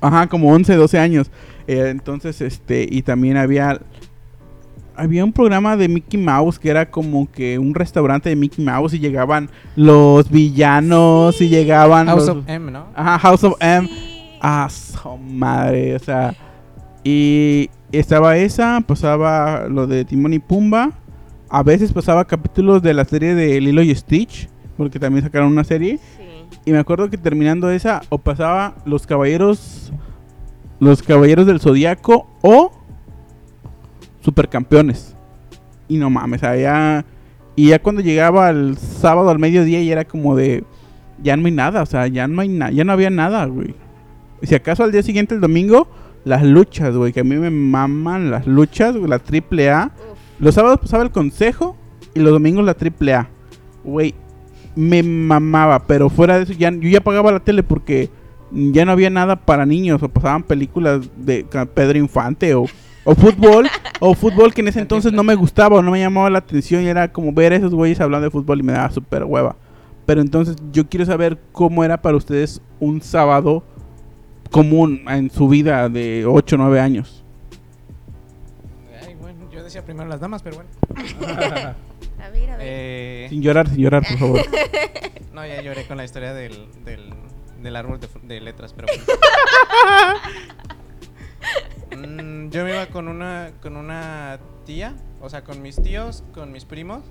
Ajá, 0.00 0.26
como 0.28 0.52
11, 0.52 0.74
12 0.76 0.98
años. 0.98 1.30
Eh, 1.66 1.88
entonces, 1.90 2.40
este. 2.40 2.86
Y 2.90 3.02
también 3.02 3.36
había. 3.36 3.80
Había 4.96 5.24
un 5.24 5.32
programa 5.32 5.78
de 5.78 5.88
Mickey 5.88 6.20
Mouse 6.20 6.58
que 6.58 6.68
era 6.68 6.90
como 6.90 7.30
que 7.30 7.58
un 7.58 7.74
restaurante 7.74 8.28
de 8.28 8.36
Mickey 8.36 8.62
Mouse 8.62 8.92
y 8.92 8.98
llegaban 8.98 9.48
los 9.74 10.30
villanos 10.30 11.40
y 11.40 11.48
llegaban 11.48 12.06
House 12.06 12.26
los- 12.26 12.36
of 12.36 12.44
M, 12.46 12.70
¿no? 12.70 12.86
Ajá, 12.94 13.18
House 13.18 13.44
of 13.44 13.54
M. 13.60 13.88
Ah, 14.42 14.68
su 14.70 15.16
madre, 15.16 15.94
o 15.96 15.98
sea. 16.00 16.34
Y 17.02 17.70
estaba 17.98 18.36
esa, 18.36 18.80
pasaba 18.82 19.68
lo 19.68 19.86
de 19.86 20.04
Timón 20.04 20.32
y 20.32 20.38
Pumba. 20.38 20.92
A 21.48 21.62
veces 21.62 21.92
pasaba 21.92 22.24
capítulos 22.24 22.82
de 22.82 22.94
la 22.94 23.04
serie 23.04 23.34
de 23.34 23.60
Lilo 23.60 23.82
y 23.82 23.94
Stitch, 23.94 24.48
porque 24.76 25.00
también 25.00 25.24
sacaron 25.24 25.50
una 25.50 25.64
serie. 25.64 25.98
Sí. 25.98 26.22
Y 26.64 26.72
me 26.72 26.78
acuerdo 26.78 27.10
que 27.10 27.18
terminando 27.18 27.70
esa, 27.70 28.02
o 28.08 28.18
pasaba 28.18 28.76
Los 28.84 29.06
Caballeros. 29.06 29.92
Los 30.78 31.02
Caballeros 31.02 31.46
del 31.46 31.60
Zodiaco 31.60 32.26
o 32.42 32.72
Supercampeones. 34.20 35.16
Y 35.88 35.96
no 35.96 36.08
mames, 36.10 36.40
ya. 36.40 37.04
Y 37.56 37.68
ya 37.68 37.78
cuando 37.80 38.00
llegaba 38.00 38.50
el 38.50 38.78
sábado 38.78 39.30
al 39.30 39.38
mediodía, 39.38 39.82
ya 39.82 39.92
era 39.92 40.04
como 40.04 40.36
de. 40.36 40.64
Ya 41.22 41.36
no 41.36 41.46
hay 41.46 41.52
nada, 41.52 41.82
o 41.82 41.86
sea, 41.86 42.06
ya 42.06 42.26
no 42.28 42.40
hay 42.40 42.48
nada, 42.48 42.70
ya 42.70 42.84
no 42.84 42.92
había 42.92 43.10
nada, 43.10 43.44
güey. 43.44 43.74
Y 44.40 44.46
si 44.46 44.54
acaso 44.54 44.84
al 44.84 44.92
día 44.92 45.02
siguiente, 45.02 45.34
el 45.34 45.40
domingo, 45.40 45.86
las 46.24 46.42
luchas, 46.42 46.94
güey, 46.94 47.12
que 47.12 47.20
a 47.20 47.24
mí 47.24 47.36
me 47.36 47.50
maman 47.50 48.30
las 48.30 48.46
luchas, 48.46 48.96
güey, 48.96 49.08
la 49.08 49.18
triple 49.18 49.70
A. 49.70 49.90
Los 50.38 50.54
sábados 50.54 50.78
pasaba 50.80 51.02
el 51.02 51.10
consejo 51.10 51.76
y 52.14 52.20
los 52.20 52.32
domingos 52.32 52.64
la 52.64 52.74
triple 52.74 53.14
A. 53.14 53.28
Güey, 53.84 54.14
me 54.76 55.02
mamaba, 55.02 55.86
pero 55.86 56.08
fuera 56.08 56.36
de 56.36 56.44
eso, 56.44 56.52
ya, 56.52 56.70
yo 56.70 56.88
ya 56.88 57.00
pagaba 57.00 57.32
la 57.32 57.40
tele 57.40 57.62
porque 57.62 58.10
ya 58.50 58.84
no 58.84 58.92
había 58.92 59.10
nada 59.10 59.36
para 59.36 59.66
niños 59.66 60.02
o 60.02 60.08
pasaban 60.08 60.42
películas 60.42 61.08
de 61.16 61.46
Pedro 61.74 61.98
Infante 61.98 62.54
o, 62.54 62.66
o 63.04 63.14
fútbol, 63.14 63.68
o 64.00 64.14
fútbol 64.14 64.52
que 64.52 64.60
en 64.60 64.68
ese 64.68 64.80
entonces 64.80 65.12
no 65.12 65.22
me 65.22 65.34
gustaba 65.34 65.76
o 65.76 65.82
no 65.82 65.90
me 65.90 66.00
llamaba 66.00 66.30
la 66.30 66.38
atención 66.38 66.82
y 66.82 66.86
era 66.86 67.12
como 67.12 67.32
ver 67.32 67.52
a 67.52 67.56
esos 67.56 67.74
güeyes 67.74 68.00
hablando 68.00 68.24
de 68.24 68.30
fútbol 68.30 68.60
y 68.60 68.62
me 68.62 68.72
daba 68.72 68.90
súper 68.90 69.24
hueva. 69.24 69.56
Pero 70.06 70.20
entonces 70.20 70.56
yo 70.72 70.88
quiero 70.88 71.06
saber 71.06 71.38
cómo 71.52 71.84
era 71.84 72.02
para 72.02 72.16
ustedes 72.16 72.60
un 72.80 73.00
sábado 73.00 73.62
común 74.50 75.04
en 75.08 75.30
su 75.30 75.48
vida 75.48 75.88
de 75.88 76.24
8 76.26 76.56
o 76.56 76.58
9 76.58 76.80
años. 76.80 77.24
Ay, 79.06 79.14
bueno, 79.14 79.50
yo 79.50 79.62
decía 79.62 79.84
primero 79.84 80.08
las 80.08 80.20
damas, 80.20 80.42
pero 80.42 80.56
bueno. 80.56 80.70
A 82.22 82.28
ver, 82.28 82.50
a 82.50 82.56
ver. 82.58 82.66
Eh, 82.68 83.26
Sin 83.30 83.40
llorar, 83.40 83.66
sin 83.68 83.78
llorar, 83.78 84.04
por 84.06 84.18
favor. 84.18 84.40
no, 85.32 85.46
ya 85.46 85.62
lloré 85.62 85.86
con 85.86 85.96
la 85.96 86.04
historia 86.04 86.34
del, 86.34 86.68
del, 86.84 87.14
del 87.62 87.76
árbol 87.76 87.98
de, 87.98 88.08
de 88.22 88.40
letras, 88.42 88.74
pero 88.74 88.88
bueno. 88.88 89.04
Mm, 91.96 92.50
yo 92.50 92.64
me 92.64 92.70
iba 92.70 92.86
con 92.86 93.08
una, 93.08 93.50
con 93.60 93.76
una 93.76 94.38
tía, 94.64 94.94
o 95.20 95.28
sea, 95.28 95.42
con 95.42 95.60
mis 95.60 95.74
tíos, 95.82 96.22
con 96.32 96.52
mis 96.52 96.64
primos, 96.64 97.02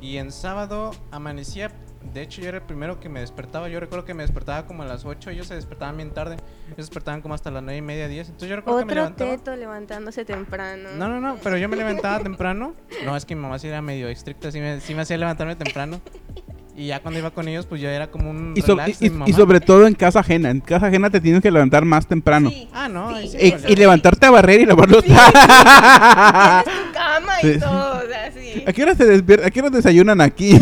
y 0.00 0.16
en 0.18 0.32
sábado 0.32 0.90
amanecía. 1.10 1.70
De 2.14 2.22
hecho, 2.22 2.40
yo 2.40 2.48
era 2.48 2.56
el 2.58 2.62
primero 2.64 2.98
que 2.98 3.10
me 3.10 3.20
despertaba. 3.20 3.68
Yo 3.68 3.78
recuerdo 3.78 4.06
que 4.06 4.14
me 4.14 4.22
despertaba 4.22 4.66
como 4.66 4.82
a 4.82 4.86
las 4.86 5.04
8. 5.04 5.30
Ellos 5.30 5.46
se 5.46 5.54
despertaban 5.54 5.98
bien 5.98 6.12
tarde. 6.12 6.36
Ellos 6.66 6.76
despertaban 6.78 7.20
como 7.20 7.34
hasta 7.34 7.50
las 7.50 7.62
9 7.62 7.76
y 7.76 7.82
media, 7.82 8.08
10. 8.08 8.28
Entonces 8.28 8.48
yo 8.48 8.56
recuerdo 8.56 8.78
que 8.80 8.86
me 8.86 8.92
Otro 8.92 9.02
levantaba. 9.02 9.30
teto 9.36 9.56
levantándose 9.56 10.24
temprano. 10.24 10.88
No, 10.96 11.08
no, 11.08 11.20
no, 11.20 11.36
pero 11.42 11.58
yo 11.58 11.68
me 11.68 11.76
levantaba 11.76 12.20
temprano. 12.20 12.72
No, 13.04 13.16
es 13.16 13.26
que 13.26 13.34
mi 13.36 13.42
mamá 13.42 13.58
sí 13.58 13.68
era 13.68 13.82
medio 13.82 14.08
estricta, 14.08 14.50
sí 14.50 14.60
me, 14.60 14.80
sí 14.80 14.94
me 14.94 15.02
hacía 15.02 15.18
levantarme 15.18 15.56
temprano. 15.56 16.00
Y 16.74 16.86
ya 16.86 17.00
cuando 17.02 17.18
iba 17.20 17.30
con 17.32 17.46
ellos, 17.46 17.66
pues 17.66 17.82
yo 17.82 17.90
era 17.90 18.10
como 18.10 18.30
un 18.30 18.54
Y, 18.56 18.62
so- 18.62 18.68
relax 18.68 18.88
y- 18.88 18.92
de 19.00 19.06
y- 19.06 19.10
mi 19.10 19.16
y 19.16 19.18
mamá. 19.18 19.36
sobre 19.36 19.60
todo 19.60 19.86
en 19.86 19.92
casa 19.94 20.20
ajena. 20.20 20.48
En 20.48 20.60
casa 20.60 20.86
ajena 20.86 21.10
te 21.10 21.20
tienes 21.20 21.42
que 21.42 21.50
levantar 21.50 21.84
más 21.84 22.06
temprano. 22.06 22.48
Sí. 22.48 22.66
Ah, 22.72 22.88
no. 22.88 23.14
sí, 23.18 23.36
Y, 23.38 23.72
y 23.72 23.76
levantarte 23.76 24.24
a 24.24 24.30
barrer 24.30 24.60
y 24.62 24.64
lavar 24.64 24.88
los 24.88 25.04
Tienes 25.04 25.22
tu 25.22 26.92
cama 26.94 27.32
y 27.42 27.46
Sí. 27.52 27.58
todo, 27.60 27.89
sí. 27.89 27.89
¿A 28.66 28.72
qué 28.72 28.82
hora 28.82 28.94
se 28.94 29.04
despierta? 29.04 29.46
¿A 29.46 29.50
qué 29.50 29.60
hora 29.60 29.70
desayunan 29.70 30.20
aquí? 30.20 30.52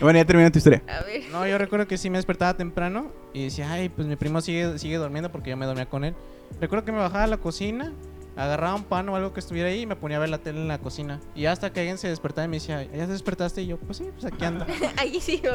bueno, 0.00 0.18
ya 0.18 0.24
termina 0.24 0.50
tu 0.50 0.58
historia. 0.58 0.82
A 0.88 1.04
ver. 1.04 1.22
No, 1.30 1.46
yo 1.46 1.58
recuerdo 1.58 1.86
que 1.86 1.98
sí 1.98 2.10
me 2.10 2.18
despertaba 2.18 2.56
temprano 2.56 3.12
y 3.32 3.44
decía, 3.44 3.70
ay, 3.72 3.88
pues 3.88 4.06
mi 4.06 4.16
primo 4.16 4.40
sigue, 4.40 4.78
sigue 4.78 4.96
durmiendo 4.96 5.30
porque 5.30 5.50
yo 5.50 5.56
me 5.56 5.66
dormía 5.66 5.86
con 5.86 6.04
él. 6.04 6.14
Recuerdo 6.60 6.84
que 6.84 6.92
me 6.92 6.98
bajaba 6.98 7.24
a 7.24 7.26
la 7.26 7.38
cocina, 7.38 7.92
agarraba 8.36 8.74
un 8.74 8.84
pan 8.84 9.08
o 9.08 9.16
algo 9.16 9.32
que 9.32 9.40
estuviera 9.40 9.68
ahí 9.68 9.82
y 9.82 9.86
me 9.86 9.96
ponía 9.96 10.16
a 10.16 10.20
ver 10.20 10.28
la 10.28 10.38
tele 10.38 10.60
en 10.60 10.68
la 10.68 10.78
cocina. 10.78 11.20
Y 11.34 11.46
hasta 11.46 11.72
que 11.72 11.80
alguien 11.80 11.98
se 11.98 12.08
despertaba 12.08 12.46
y 12.46 12.48
me 12.48 12.56
decía, 12.56 12.84
¿ya 12.84 13.06
te 13.06 13.12
despertaste? 13.12 13.62
Y 13.62 13.66
yo, 13.66 13.78
pues 13.78 13.98
sí, 13.98 14.04
pues 14.12 14.24
aquí 14.24 14.44
ando. 14.44 14.66
Allí 14.96 15.20
sigo. 15.20 15.50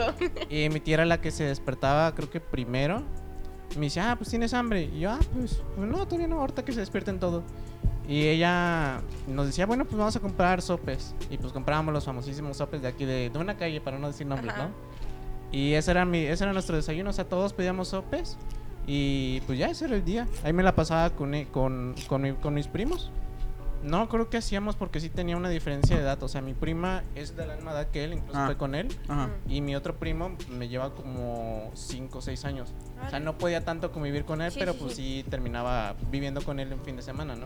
Y 0.49 0.69
mi 0.69 0.79
tía 0.79 0.95
era 0.95 1.05
la 1.05 1.21
que 1.21 1.31
se 1.31 1.43
despertaba, 1.43 2.13
creo 2.15 2.29
que 2.29 2.39
primero. 2.39 3.03
Y 3.75 3.77
me 3.77 3.85
dice, 3.85 3.99
ah, 3.99 4.15
pues 4.17 4.29
tienes 4.29 4.53
hambre. 4.53 4.83
Y 4.83 5.01
yo, 5.01 5.11
ah, 5.11 5.19
pues, 5.33 5.61
pues 5.75 5.87
no, 5.87 6.05
todavía 6.05 6.27
no, 6.27 6.39
ahorita 6.39 6.65
que 6.65 6.71
se 6.71 6.79
despierten 6.79 7.19
todo. 7.19 7.43
Y 8.09 8.23
ella 8.27 9.01
nos 9.27 9.45
decía, 9.45 9.67
bueno, 9.67 9.85
pues 9.85 9.95
vamos 9.97 10.15
a 10.15 10.19
comprar 10.19 10.61
sopes. 10.63 11.13
Y 11.29 11.37
pues 11.37 11.53
comprábamos 11.53 11.93
los 11.93 12.03
famosísimos 12.05 12.57
sopes 12.57 12.81
de 12.81 12.87
aquí 12.87 13.05
de, 13.05 13.29
de 13.29 13.37
una 13.39 13.55
calle, 13.55 13.79
para 13.81 13.99
no 13.99 14.07
decir 14.07 14.25
nombres, 14.25 14.51
Ajá. 14.53 14.63
¿no? 14.63 14.69
Y 15.51 15.73
ese 15.73 15.91
era, 15.91 16.05
mi, 16.05 16.17
ese 16.19 16.43
era 16.43 16.51
nuestro 16.53 16.75
desayuno, 16.75 17.11
o 17.11 17.13
sea, 17.13 17.25
todos 17.25 17.53
pedíamos 17.53 17.89
sopes. 17.89 18.37
Y 18.87 19.41
pues 19.41 19.59
ya 19.59 19.67
ese 19.67 19.85
era 19.85 19.95
el 19.95 20.03
día. 20.03 20.27
Ahí 20.43 20.51
me 20.53 20.63
la 20.63 20.73
pasaba 20.73 21.11
con, 21.11 21.31
con, 21.45 21.93
con, 22.07 22.21
mi- 22.23 22.33
con 22.33 22.55
mis 22.55 22.67
primos. 22.67 23.11
No, 23.83 24.09
creo 24.09 24.29
que 24.29 24.37
hacíamos 24.37 24.75
porque 24.75 24.99
sí 24.99 25.09
tenía 25.09 25.37
una 25.37 25.49
diferencia 25.49 25.95
de 25.95 26.01
edad. 26.03 26.21
O 26.21 26.27
sea, 26.27 26.41
mi 26.41 26.53
prima 26.53 27.03
es 27.15 27.35
de 27.37 27.47
la 27.47 27.55
misma 27.55 27.71
edad 27.71 27.87
que 27.87 28.03
él, 28.03 28.13
incluso 28.13 28.37
Ah. 28.37 28.45
fue 28.45 28.57
con 28.57 28.75
él. 28.75 28.87
Ajá. 29.07 29.29
Y 29.47 29.61
mi 29.61 29.75
otro 29.75 29.95
primo 29.97 30.35
me 30.49 30.67
lleva 30.67 30.93
como 30.93 31.71
5 31.75 32.17
o 32.17 32.21
6 32.21 32.43
años. 32.45 32.73
O 33.05 33.09
sea, 33.09 33.19
no 33.19 33.37
podía 33.37 33.63
tanto 33.63 33.91
convivir 33.91 34.25
con 34.25 34.41
él, 34.41 34.51
Sí, 34.51 34.59
pero 34.59 34.73
sí, 34.73 34.79
pues 34.81 34.95
sí. 34.95 35.21
sí 35.23 35.29
terminaba 35.29 35.95
viviendo 36.11 36.41
con 36.41 36.59
él 36.59 36.71
en 36.73 36.81
fin 36.81 36.95
de 36.97 37.01
semana, 37.01 37.35
¿no? 37.35 37.45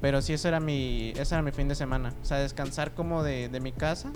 Pero 0.00 0.20
sí, 0.22 0.32
eso 0.32 0.48
era 0.48 0.60
mi, 0.60 1.10
ese 1.16 1.34
era 1.34 1.42
mi 1.42 1.52
fin 1.52 1.68
de 1.68 1.74
semana. 1.76 2.12
O 2.20 2.24
sea, 2.24 2.38
descansar 2.38 2.92
como 2.94 3.22
de, 3.22 3.48
de 3.48 3.60
mi 3.60 3.72
casa, 3.72 4.10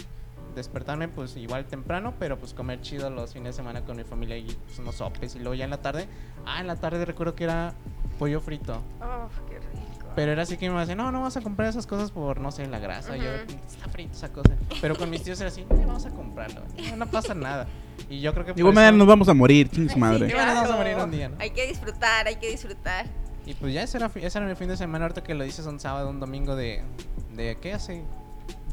despertarme 0.54 1.06
pues 1.08 1.36
igual 1.36 1.66
temprano, 1.66 2.14
pero 2.18 2.36
pues 2.38 2.52
comer 2.52 2.80
chido 2.80 3.10
los 3.10 3.32
fines 3.32 3.54
de 3.54 3.62
semana 3.62 3.82
con 3.84 3.96
mi 3.96 4.02
familia 4.04 4.36
y 4.36 4.44
pues, 4.66 4.78
unos 4.80 4.96
sopes. 4.96 5.36
Y 5.36 5.38
luego 5.38 5.54
ya 5.54 5.64
en 5.64 5.70
la 5.70 5.80
tarde, 5.80 6.08
ah, 6.44 6.60
en 6.60 6.66
la 6.66 6.76
tarde 6.76 7.04
recuerdo 7.04 7.34
que 7.36 7.44
era 7.44 7.74
pollo 8.18 8.40
frito. 8.40 8.82
Oh, 9.00 9.28
qué 9.48 9.60
rico. 9.60 9.97
Pero 10.18 10.32
era 10.32 10.42
así 10.42 10.56
que 10.56 10.68
me 10.68 10.80
decía, 10.80 10.96
no, 10.96 11.12
no 11.12 11.22
vas 11.22 11.36
a 11.36 11.40
comprar 11.42 11.68
esas 11.68 11.86
cosas 11.86 12.10
por, 12.10 12.40
no 12.40 12.50
sé, 12.50 12.66
la 12.66 12.80
grasa. 12.80 13.16
Yo, 13.16 13.22
Ujú. 13.22 13.56
está 13.70 13.88
frito 13.88 14.12
esa 14.14 14.32
cosa. 14.32 14.52
Pero 14.80 14.96
con 14.96 15.08
mis 15.10 15.22
tíos 15.22 15.40
era 15.40 15.46
así, 15.48 15.64
no, 15.70 15.76
vamos 15.86 16.06
a 16.06 16.10
comprarlo. 16.10 16.60
No, 16.90 16.96
no 16.96 17.06
pasa 17.06 17.34
nada. 17.34 17.68
Y 18.10 18.20
yo 18.20 18.32
creo 18.34 18.44
que 18.44 18.50
Igual 18.56 18.72
eso- 18.72 18.80
mañana 18.80 18.96
nos 18.98 19.06
vamos 19.06 19.28
a 19.28 19.34
morir, 19.34 19.68
ching 19.68 19.86
su 19.88 19.94
Sí, 19.94 20.00
madre. 20.00 20.28
Igual 20.28 20.44
nos 20.46 20.54
vamos 20.56 20.70
a 20.72 20.76
morir 20.76 20.96
un 20.96 21.10
día, 21.12 21.28
¿no? 21.28 21.36
Hay 21.38 21.50
que 21.50 21.68
disfrutar, 21.68 22.26
hay 22.26 22.34
que 22.36 22.50
disfrutar. 22.50 23.06
Y 23.46 23.54
pues 23.54 23.72
ya 23.72 23.82
ese 23.84 23.96
era, 23.98 24.10
ese 24.14 24.38
era 24.38 24.46
mi 24.48 24.56
fin 24.56 24.66
de 24.68 24.76
semana, 24.76 25.04
ahorita 25.04 25.22
que 25.22 25.34
lo 25.34 25.44
dices 25.44 25.64
un 25.66 25.78
sábado, 25.78 26.10
un 26.10 26.18
domingo 26.18 26.56
de, 26.56 26.82
de 27.36 27.56
¿qué? 27.62 27.72
Hace 27.74 28.02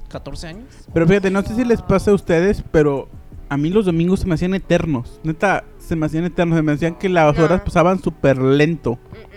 14 0.09 0.47
años. 0.47 0.65
Pero 0.93 1.07
fíjate, 1.07 1.29
no 1.29 1.41
sé 1.43 1.55
si 1.55 1.63
les 1.63 1.81
pasa 1.81 2.09
a 2.09 2.13
ustedes, 2.15 2.63
pero 2.71 3.07
a 3.49 3.57
mí 3.57 3.69
los 3.69 3.85
domingos 3.85 4.21
se 4.21 4.25
me 4.25 4.33
hacían 4.33 4.53
eternos. 4.55 5.19
Neta, 5.23 5.63
se 5.77 5.95
me 5.95 6.07
hacían 6.07 6.25
eternos. 6.25 6.57
Se 6.57 6.63
me 6.63 6.71
hacían 6.71 6.95
que 6.95 7.07
las 7.07 7.37
No. 7.37 7.43
horas 7.45 7.61
pasaban 7.61 8.01
súper 8.01 8.37
lento. 8.39 8.93
Mm, 8.95 9.17
mm, 9.17 9.34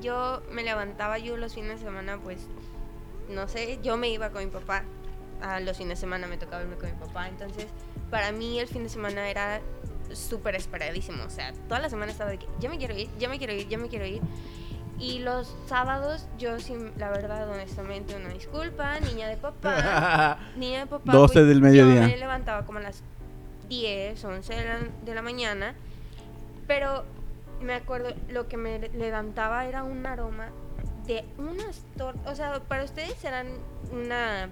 yo 0.00 0.42
me 0.50 0.62
levantaba 0.62 1.18
yo 1.18 1.36
los 1.36 1.54
fines 1.54 1.80
de 1.80 1.86
semana, 1.86 2.18
pues, 2.18 2.46
no 3.28 3.48
sé, 3.48 3.78
yo 3.82 3.96
me 3.96 4.08
iba 4.08 4.30
con 4.30 4.44
mi 4.44 4.50
papá. 4.50 4.84
A 5.40 5.60
los 5.60 5.76
fines 5.76 5.98
de 5.98 6.00
semana 6.00 6.26
me 6.26 6.36
tocaba 6.36 6.62
irme 6.62 6.76
con 6.76 6.90
mi 6.90 6.96
papá. 6.96 7.28
Entonces, 7.28 7.66
para 8.10 8.32
mí 8.32 8.58
el 8.58 8.66
fin 8.66 8.82
de 8.82 8.88
semana 8.88 9.28
era 9.28 9.60
súper 10.12 10.54
esperadísimo. 10.56 11.24
O 11.24 11.30
sea, 11.30 11.52
toda 11.68 11.80
la 11.80 11.90
semana 11.90 12.12
estaba 12.12 12.30
de 12.30 12.38
que 12.38 12.46
ya 12.58 12.68
me 12.68 12.78
quiero 12.78 12.96
ir, 12.96 13.08
ya 13.18 13.28
me 13.28 13.38
quiero 13.38 13.52
ir, 13.52 13.68
ya 13.68 13.78
me 13.78 13.88
quiero 13.88 14.06
ir. 14.06 14.20
Y 14.98 15.20
los 15.20 15.54
sábados, 15.66 16.26
yo 16.38 16.58
sí, 16.58 16.74
la 16.96 17.10
verdad, 17.10 17.48
honestamente, 17.48 18.16
una 18.16 18.30
disculpa, 18.30 18.98
niña 18.98 19.28
de 19.28 19.36
papá. 19.36 20.38
Niña 20.56 20.80
de 20.80 20.86
papá. 20.86 21.12
12 21.12 21.32
pues, 21.32 21.46
del 21.46 21.60
mediodía. 21.60 22.02
Yo 22.02 22.08
me 22.08 22.16
levantaba 22.16 22.66
como 22.66 22.80
a 22.80 22.82
las 22.82 23.04
10, 23.68 24.24
11 24.24 24.54
de 24.54 24.64
la, 24.64 24.78
de 25.04 25.14
la 25.14 25.22
mañana. 25.22 25.74
Pero 26.66 27.04
me 27.60 27.74
acuerdo, 27.74 28.10
lo 28.28 28.48
que 28.48 28.56
me 28.56 28.78
levantaba 28.90 29.64
era 29.66 29.84
un 29.84 30.06
aroma 30.06 30.48
de 31.06 31.24
unas 31.38 31.82
tortas. 31.96 32.32
O 32.32 32.36
sea, 32.36 32.60
para 32.60 32.84
ustedes 32.84 33.22
eran 33.24 33.46
una 33.92 34.48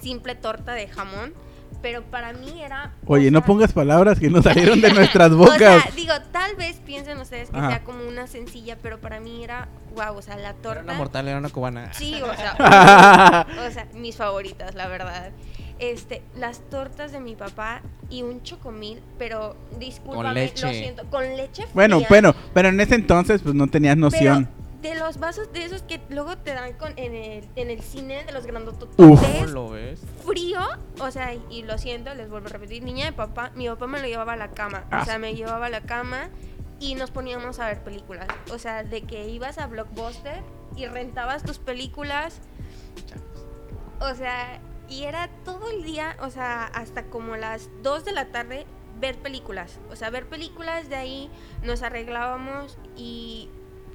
simple 0.00 0.34
torta 0.34 0.72
de 0.72 0.88
jamón. 0.88 1.34
Pero 1.82 2.02
para 2.04 2.32
mí 2.32 2.62
era. 2.62 2.94
o 3.06 3.12
Oye, 3.14 3.30
no 3.30 3.40
sea, 3.40 3.46
pongas 3.46 3.72
palabras 3.72 4.18
que 4.18 4.30
nos 4.30 4.44
salieron 4.44 4.80
de 4.80 4.90
nuestras 4.94 5.30
O 5.32 5.36
bocas. 5.36 5.58
sea, 5.58 5.90
digo, 5.94 6.14
tal 6.32 6.56
vez 6.56 6.76
piensen 6.78 7.18
ustedes 7.18 7.50
que 7.50 7.58
Ajá. 7.58 7.68
sea 7.68 7.84
como 7.84 8.02
una 8.08 8.26
sencilla, 8.26 8.76
pero 8.80 8.98
para 8.98 9.20
mí 9.20 9.44
era. 9.44 9.68
Wow, 9.94 10.16
o 10.16 10.22
sea, 10.22 10.36
la 10.36 10.50
Era 10.50 10.54
torta. 10.54 10.82
una 10.82 10.94
mortal, 10.94 11.28
era 11.28 11.38
una 11.38 11.50
cubana. 11.50 11.92
Sí, 11.92 12.20
o 12.22 12.34
sea, 12.34 13.46
o 13.68 13.70
sea, 13.70 13.86
mis 13.94 14.16
favoritas, 14.16 14.74
la 14.74 14.88
verdad. 14.88 15.32
Este, 15.78 16.22
las 16.36 16.60
tortas 16.70 17.12
de 17.12 17.20
mi 17.20 17.34
papá 17.36 17.82
y 18.08 18.22
un 18.22 18.42
chocomil, 18.42 19.02
pero 19.18 19.56
discúlpame, 19.78 20.32
leche. 20.46 20.66
lo 20.66 20.72
siento, 20.72 21.04
con 21.10 21.22
leche 21.36 21.62
fría. 21.64 21.70
bueno, 21.74 22.00
bueno, 22.08 22.34
pero 22.54 22.68
en 22.70 22.80
ese 22.80 22.94
entonces 22.94 23.42
pues 23.42 23.54
no 23.54 23.66
tenías 23.66 23.94
pero 23.96 24.06
noción. 24.06 24.48
de 24.80 24.94
los 24.94 25.18
vasos 25.18 25.52
de 25.52 25.64
esos 25.66 25.82
que 25.82 26.00
luego 26.08 26.38
te 26.38 26.54
dan 26.54 26.72
con, 26.74 26.94
en, 26.96 27.14
el, 27.14 27.44
en 27.56 27.68
el 27.70 27.82
cine 27.82 28.24
de 28.24 28.32
los 28.32 28.46
grandototes 28.46 28.96
¿Cómo 28.96 29.46
lo 29.48 29.68
ves? 29.70 30.00
frío, 30.26 30.60
o 30.98 31.10
sea, 31.10 31.34
y 31.50 31.62
lo 31.64 31.76
siento, 31.76 32.14
les 32.14 32.30
vuelvo 32.30 32.46
a 32.46 32.50
repetir, 32.52 32.82
niña 32.82 33.04
de 33.04 33.12
papá, 33.12 33.50
mi 33.54 33.68
papá 33.68 33.86
me 33.86 34.00
lo 34.00 34.06
llevaba 34.06 34.32
a 34.32 34.36
la 34.36 34.52
cama, 34.52 34.84
Ah. 34.90 35.02
o 35.02 35.04
sea, 35.04 35.18
me 35.18 35.34
llevaba 35.34 35.66
a 35.66 35.70
la 35.70 35.82
cama 35.82 36.30
y 36.80 36.94
nos 36.94 37.10
poníamos 37.10 37.58
a 37.58 37.66
ver 37.66 37.82
películas, 37.82 38.28
o 38.50 38.58
sea, 38.58 38.82
de 38.82 39.02
que 39.02 39.28
ibas 39.28 39.58
a 39.58 39.66
Blockbuster 39.66 40.40
y 40.74 40.86
rentabas 40.86 41.42
tus 41.42 41.58
películas, 41.58 42.40
o 44.00 44.14
sea, 44.14 44.58
y 44.88 45.04
era 45.04 45.28
todo 45.44 45.70
el 45.70 45.82
día, 45.82 46.16
o 46.20 46.30
sea, 46.30 46.64
hasta 46.64 47.04
como 47.04 47.36
las 47.36 47.68
2 47.82 48.04
de 48.04 48.12
la 48.12 48.26
tarde 48.26 48.66
ver 48.98 49.18
películas, 49.18 49.78
o 49.90 49.96
sea, 49.96 50.10
ver 50.10 50.26
películas 50.26 50.88
de 50.88 50.96
ahí 50.96 51.30
nos 51.62 51.82
arreglábamos 51.82 52.78
y 52.96 53.50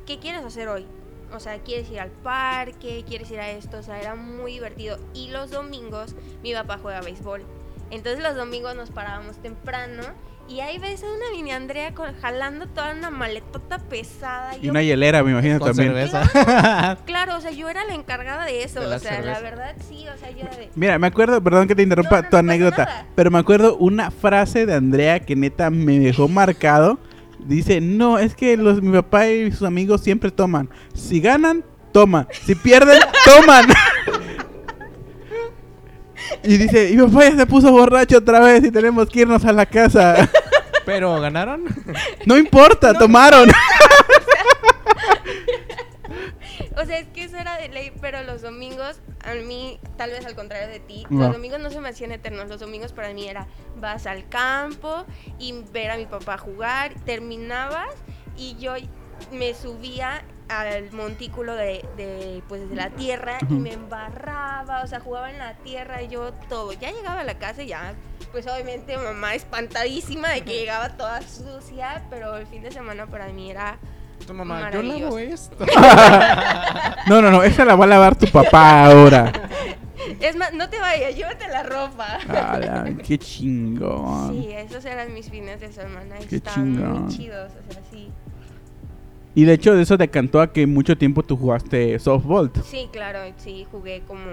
¿qué 0.06 0.20
quieres 0.20 0.44
hacer 0.44 0.68
hoy? 0.68 0.86
O 1.34 1.40
sea, 1.40 1.60
quieres 1.60 1.90
ir 1.90 2.00
al 2.00 2.12
parque, 2.12 3.06
quieres 3.08 3.32
ir 3.32 3.40
a 3.40 3.50
esto, 3.50 3.78
o 3.78 3.84
sea, 3.84 4.02
era 4.02 4.16
muy 4.16 4.54
divertido. 4.54 5.00
Y 5.14 5.30
los 5.30 5.50
domingos 5.50 6.14
mi 6.44 6.54
papá 6.54 6.78
juega 6.78 7.00
béisbol. 7.00 7.46
Entonces 7.90 8.22
los 8.22 8.36
domingos 8.36 8.76
nos 8.76 8.92
parábamos 8.92 9.38
temprano 9.38 10.04
y 10.50 10.60
ahí 10.60 10.78
ves 10.80 11.02
a 11.04 11.08
una 11.08 11.26
mini 11.36 11.52
Andrea 11.52 11.94
con- 11.94 12.14
jalando 12.22 12.68
toda 12.68 12.92
una 12.94 13.10
maletota 13.10 13.78
pesada. 13.80 14.58
Y 14.58 14.66
yo- 14.66 14.72
una 14.72 14.82
hielera, 14.84 15.24
me 15.24 15.32
imagino 15.32 15.60
Con 15.60 15.70
también. 15.70 15.94
cerveza. 15.94 16.98
Claro, 17.06 17.38
o 17.38 17.42
sea, 17.42 17.52
yo 17.52 17.70
era 17.70 17.86
la 17.86 17.94
encargada 17.94 18.46
de 18.46 18.64
eso. 18.64 18.80
De 18.82 18.88
o 18.88 19.00
sea, 19.00 19.12
cerveza. 19.16 19.32
la 19.34 19.40
verdad 19.40 19.76
sí, 19.88 20.06
o 20.14 20.18
sea, 20.20 20.32
yo 20.32 20.40
era 20.42 20.56
de... 20.58 20.70
Mira, 20.76 21.00
me 21.00 21.08
acuerdo, 21.08 21.42
perdón 21.42 21.68
que 21.68 21.76
te 21.76 21.84
interrumpa 21.84 22.18
No, 22.18 22.22
no, 22.24 22.30
tu 22.30 22.36
no 22.36 22.40
anécdota, 22.40 23.06
pero 23.16 23.32
me 23.32 23.40
acuerdo 23.40 23.78
una 23.78 24.12
frase 24.12 24.66
de 24.66 24.74
Andrea 24.74 25.20
que 25.22 25.36
neta 25.36 25.70
me 25.70 26.00
dejó 26.00 26.28
marcado. 26.28 27.00
Dice, 27.40 27.82
no, 27.82 28.20
es 28.20 28.36
que 28.36 28.56
los, 28.58 28.82
mi 28.82 28.92
papá 28.92 29.28
y 29.28 29.52
sus 29.52 29.64
amigos 29.64 30.02
siempre 30.02 30.30
toman. 30.32 30.70
Si 30.94 31.20
ganan, 31.22 31.64
toman. 31.92 32.28
Si 32.46 32.54
pierden, 32.56 33.00
toman. 33.26 33.66
Y 36.44 36.58
dice, 36.58 36.92
mi 36.96 37.04
papá 37.08 37.30
ya 37.30 37.36
se 37.38 37.46
puso 37.46 37.72
borracho 37.72 38.18
otra 38.18 38.40
vez 38.40 38.64
y 38.64 38.72
tenemos 38.72 39.10
que 39.10 39.22
irnos 39.22 39.44
a 39.46 39.52
la 39.54 39.66
casa. 39.66 40.30
Pero 40.86 41.20
ganaron. 41.20 41.64
no 42.26 42.38
importa, 42.38 42.94
tomaron. 42.94 43.50
O 46.78 46.86
sea, 46.86 47.00
es 47.00 47.08
que 47.10 47.24
eso 47.26 47.38
era 47.38 47.58
de 47.58 47.70
ley, 47.70 47.92
pero 48.02 48.24
los 48.24 48.42
domingos, 48.42 49.00
a 49.24 49.34
mí, 49.36 49.80
tal 49.98 50.12
vez 50.12 50.26
al 50.26 50.36
contrario 50.36 50.68
de 50.68 50.80
ti, 50.80 51.06
No. 51.10 51.26
los 51.26 51.34
domingos 51.34 51.60
no 51.60 51.70
se 51.70 51.80
me 51.80 51.90
hacían 51.90 52.12
eternos. 52.12 52.50
Los 52.50 52.60
domingos 52.60 52.92
para 52.94 53.14
mí 53.14 53.28
era, 53.28 53.48
vas 53.78 54.08
al 54.08 54.28
campo 54.30 55.06
y 55.38 55.54
ver 55.72 55.92
a 55.92 55.98
mi 55.98 56.06
papá 56.06 56.38
jugar, 56.38 56.94
terminabas 57.06 57.90
y 58.38 58.56
yo 58.58 58.74
me 59.32 59.54
subía 59.54 60.24
al 60.52 60.92
montículo 60.92 61.56
de, 61.56 61.86
de, 61.98 62.44
pues, 62.48 62.70
de 62.70 62.76
la 62.76 62.90
tierra 62.90 63.38
y 63.50 63.54
me 63.54 63.74
embarraba, 63.74 64.82
o 64.84 64.88
sea, 64.88 65.00
jugaba 65.00 65.32
en 65.32 65.38
la 65.38 65.54
tierra 65.56 66.02
y 66.02 66.10
yo 66.10 66.34
todo. 66.50 66.74
Ya 66.74 66.92
llegaba 66.92 67.22
a 67.22 67.24
la 67.24 67.36
casa 67.36 67.64
y 67.64 67.68
ya, 67.68 67.94
pues 68.32 68.46
obviamente 68.48 68.98
mamá 68.98 69.34
espantadísima 69.36 70.30
de 70.30 70.42
que 70.42 70.54
llegaba 70.60 70.90
toda 70.90 71.22
sucia, 71.22 72.04
pero 72.10 72.38
el 72.38 72.48
fin 72.48 72.64
de 72.64 72.72
semana 72.72 73.08
para 73.08 73.28
mí 73.30 73.50
era 73.52 73.78
Tu 74.28 74.34
mamá, 74.34 74.70
yo 74.72 74.82
lavo 74.82 75.18
esto. 75.20 75.66
no, 77.08 77.22
no, 77.22 77.32
no, 77.32 77.44
esa 77.44 77.66
la 77.66 77.76
va 77.76 77.86
a 77.86 77.88
lavar 77.88 78.16
tu 78.16 78.28
papá 78.28 78.86
ahora. 78.86 79.32
Es 80.20 80.36
más, 80.36 80.52
no 80.54 80.68
te 80.70 80.80
vayas, 80.80 81.16
llévate 81.16 81.48
la 81.48 81.64
ropa. 81.64 82.18
Ala, 82.28 82.86
qué 83.08 83.18
chingón. 83.18 84.32
Sí, 84.34 84.50
esos 84.52 84.84
eran 84.86 85.14
mis 85.14 85.30
fines 85.30 85.60
de 85.62 85.72
semana. 85.72 86.16
y 86.22 86.26
Qué 86.26 86.38
Estaban 86.38 86.76
chingón. 86.76 87.02
muy 87.04 87.14
chidos, 87.16 87.52
o 87.70 87.72
sea, 87.74 87.82
sí. 87.92 88.12
Y 89.34 89.46
de 89.46 89.54
hecho, 89.54 89.74
de 89.76 89.84
eso 89.84 89.96
decantó 89.98 90.42
a 90.42 90.52
que 90.52 90.68
mucho 90.68 90.98
tiempo 90.98 91.24
tú 91.24 91.38
jugaste 91.38 91.98
softball. 92.00 92.52
Sí, 92.66 92.90
claro, 92.92 93.20
sí, 93.38 93.66
jugué 93.72 94.02
como. 94.08 94.26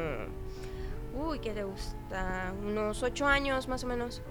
Uy, 1.16 1.38
¿qué 1.40 1.50
te 1.50 1.64
gusta? 1.64 2.52
Unos 2.66 3.02
ocho 3.02 3.26
años 3.26 3.68
más 3.68 3.84
o 3.84 3.86
menos. 3.86 4.22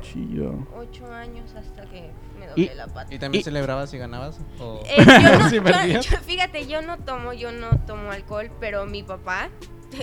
Chido. 0.00 0.54
Ocho 0.76 1.06
años 1.12 1.52
hasta 1.56 1.82
que 1.86 2.10
me 2.38 2.46
doblé 2.48 2.70
Y- 2.72 2.76
la 2.76 2.86
pata. 2.86 3.12
¿Y 3.14 3.18
también 3.18 3.40
Y- 3.40 3.44
celebrabas 3.44 3.90
si 3.90 3.98
ganabas? 3.98 4.38
¿O- 4.60 4.80
Eh, 4.84 4.96
yo 4.98 5.04
no- 5.38 5.48
¿Sí 5.50 5.56
yo- 5.56 5.62
perdías? 5.64 6.06
yo- 6.08 6.18
fíjate, 6.18 6.66
yo 6.66 6.82
no 6.82 6.98
tomo, 6.98 7.32
yo 7.32 7.50
no 7.52 7.70
tomo 7.86 8.10
alcohol, 8.10 8.50
pero 8.60 8.86
mi 8.86 9.02
papá. 9.02 9.48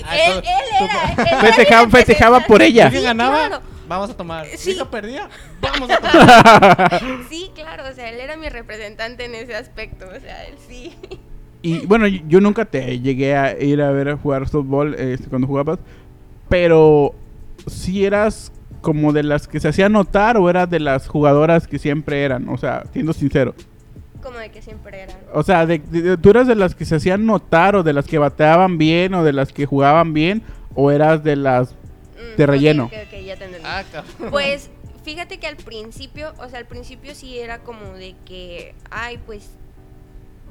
Ah, 0.06 0.18
él, 0.18 0.34
él 0.38 0.44
era. 0.82 1.04
él 1.14 1.28
era 1.28 1.42
mi 1.42 1.48
Festejaba, 1.48 1.90
festejaba 1.90 2.40
por 2.42 2.62
ella. 2.62 2.90
¿Quién 2.90 3.02
Sí, 3.02 3.06
ganaba? 3.08 3.48
claro. 3.48 3.62
Vamos 3.88 4.10
a 4.12 4.18
tomar. 4.18 4.46
Sí. 4.48 4.58
¿Sí 4.58 4.76
yo 4.78 4.90
perdía? 4.92 5.30
Vamos 5.62 5.90
a 5.90 5.98
tomar. 5.98 7.02
Sí, 7.30 7.52
claro, 7.56 7.84
o 7.90 7.94
sea, 7.94 8.10
él 8.10 8.20
era 8.20 8.38
mi 8.38 8.48
representante 8.50 9.26
en 9.26 9.34
ese 9.36 9.56
aspecto, 9.56 10.06
o 10.06 10.20
sea, 10.20 10.46
él 10.46 10.56
sí. 10.68 10.96
Y 11.62 11.86
bueno, 11.88 12.08
yo 12.08 12.40
nunca 12.40 12.66
te 12.66 13.00
llegué 13.00 13.36
a 13.36 13.60
ir 13.62 13.82
a 13.82 13.92
ver 13.92 14.10
a 14.10 14.18
jugar 14.18 14.48
softball 14.48 14.94
este, 14.96 15.28
cuando 15.28 15.48
jugabas, 15.48 15.80
pero 16.48 17.14
si 17.68 18.06
eras 18.06 18.52
como 18.82 19.12
de 19.12 19.24
las 19.24 19.48
que 19.48 19.60
se 19.60 19.68
hacían 19.68 19.92
notar 19.92 20.38
o 20.38 20.50
eras 20.50 20.70
de 20.70 20.80
las 20.80 21.08
jugadoras 21.08 21.68
que 21.68 21.78
siempre 21.80 22.24
eran, 22.24 22.48
o 22.48 22.58
sea, 22.58 22.84
siendo 22.94 23.12
sincero. 23.12 23.54
Como 24.22 24.38
de 24.38 24.50
que 24.52 24.62
siempre 24.62 25.02
eran. 25.02 25.18
O 25.34 25.44
sea, 25.44 25.66
de, 25.66 25.80
de- 25.80 26.02
de- 26.02 26.18
tú 26.18 26.30
eras 26.30 26.48
de 26.48 26.56
las 26.56 26.76
que 26.76 26.86
se 26.86 26.96
hacían 26.96 27.26
notar 27.26 27.76
o 27.76 27.84
de 27.84 27.94
las 27.94 28.06
que 28.06 28.18
bateaban 28.18 28.78
bien 28.78 29.14
o 29.14 29.24
de 29.24 29.34
las 29.34 29.54
que 29.54 29.66
jugaban 29.66 30.14
bien 30.14 30.42
o 30.76 30.92
eras 30.92 31.24
de 31.24 31.36
las... 31.36 31.72
Mm, 31.72 32.38
De 32.38 32.46
relleno. 32.46 32.86
ok, 32.86 32.94
ok, 33.08 33.20
ya 33.26 33.36
te 33.38 33.46
entendí. 33.46 33.66
Ah, 33.68 33.84
cabrón. 33.92 34.32
Pues 34.32 34.70
fíjate 35.04 35.40
que 35.40 35.48
al 35.48 35.56
principio, 35.56 36.34
o 36.40 36.50
sea, 36.50 36.60
al 36.60 36.66
principio 36.66 37.16
sí 37.16 37.40
era 37.40 37.60
como 37.60 37.94
de 37.94 38.16
que, 38.26 38.76
ay, 38.92 39.18
pues 39.26 39.50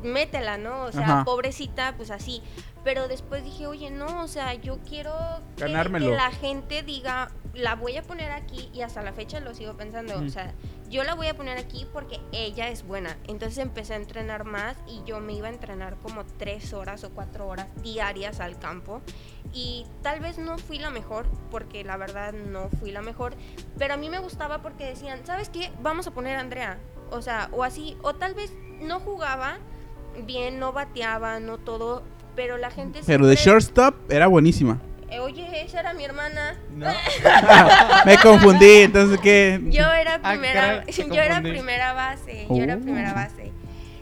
métela, 0.02 0.58
¿no? 0.58 0.84
O 0.84 0.92
sea, 0.92 1.02
Ajá. 1.02 1.24
pobrecita, 1.24 1.94
pues 1.96 2.10
así. 2.10 2.42
Pero 2.84 3.08
después 3.08 3.44
dije, 3.44 3.66
oye, 3.66 3.90
no, 3.90 4.22
o 4.22 4.28
sea, 4.28 4.54
yo 4.54 4.78
quiero 4.88 5.12
que, 5.56 5.68
la 5.68 6.30
gente 6.30 6.82
diga 6.82 7.28
la 7.58 7.74
voy 7.74 7.96
a 7.96 8.02
poner 8.02 8.30
aquí 8.30 8.70
y 8.72 8.82
hasta 8.82 9.02
la 9.02 9.12
fecha 9.12 9.40
lo 9.40 9.54
sigo 9.54 9.76
pensando. 9.76 10.18
O 10.18 10.28
sea, 10.28 10.54
yo 10.88 11.04
la 11.04 11.14
voy 11.14 11.26
a 11.26 11.34
poner 11.34 11.58
aquí 11.58 11.86
porque 11.92 12.20
ella 12.32 12.68
es 12.68 12.86
buena. 12.86 13.16
Entonces 13.26 13.58
empecé 13.58 13.94
a 13.94 13.96
entrenar 13.96 14.44
más 14.44 14.76
y 14.86 15.02
yo 15.04 15.20
me 15.20 15.32
iba 15.32 15.48
a 15.48 15.50
entrenar 15.50 15.96
como 15.96 16.24
tres 16.24 16.72
horas 16.72 17.04
o 17.04 17.10
cuatro 17.10 17.46
horas 17.46 17.66
diarias 17.82 18.40
al 18.40 18.58
campo. 18.58 19.02
Y 19.52 19.86
tal 20.02 20.20
vez 20.20 20.38
no 20.38 20.58
fui 20.58 20.78
la 20.78 20.90
mejor, 20.90 21.26
porque 21.50 21.82
la 21.82 21.96
verdad 21.96 22.32
no 22.32 22.68
fui 22.80 22.92
la 22.92 23.02
mejor. 23.02 23.34
Pero 23.78 23.94
a 23.94 23.96
mí 23.96 24.08
me 24.08 24.18
gustaba 24.18 24.62
porque 24.62 24.86
decían, 24.86 25.24
¿sabes 25.24 25.48
qué? 25.48 25.72
Vamos 25.82 26.06
a 26.06 26.12
poner 26.12 26.36
a 26.36 26.40
Andrea. 26.40 26.78
O 27.10 27.22
sea, 27.22 27.48
o 27.52 27.64
así. 27.64 27.96
O 28.02 28.14
tal 28.14 28.34
vez 28.34 28.52
no 28.80 29.00
jugaba 29.00 29.58
bien, 30.26 30.58
no 30.58 30.72
bateaba, 30.72 31.40
no 31.40 31.58
todo. 31.58 32.02
Pero 32.36 32.56
la 32.56 32.70
gente 32.70 33.00
Pero 33.06 33.26
de 33.26 33.34
shortstop 33.36 33.94
era 34.10 34.26
buenísima. 34.28 34.78
Eh, 35.10 35.18
Oye, 35.20 35.64
esa 35.64 35.80
era 35.80 35.92
mi 35.94 36.04
hermana. 36.04 36.54
Me 38.04 38.16
confundí, 38.18 38.82
entonces 38.82 39.18
qué. 39.20 39.60
Yo 39.70 39.90
era 39.92 40.20
Ah, 40.22 40.30
primera, 40.30 40.84
yo 40.86 41.14
era 41.14 41.40
primera 41.40 41.92
base, 41.94 42.46
yo 42.48 42.62
era 42.62 42.76
Oh. 42.76 42.80
primera 42.80 43.12
base. 43.14 43.52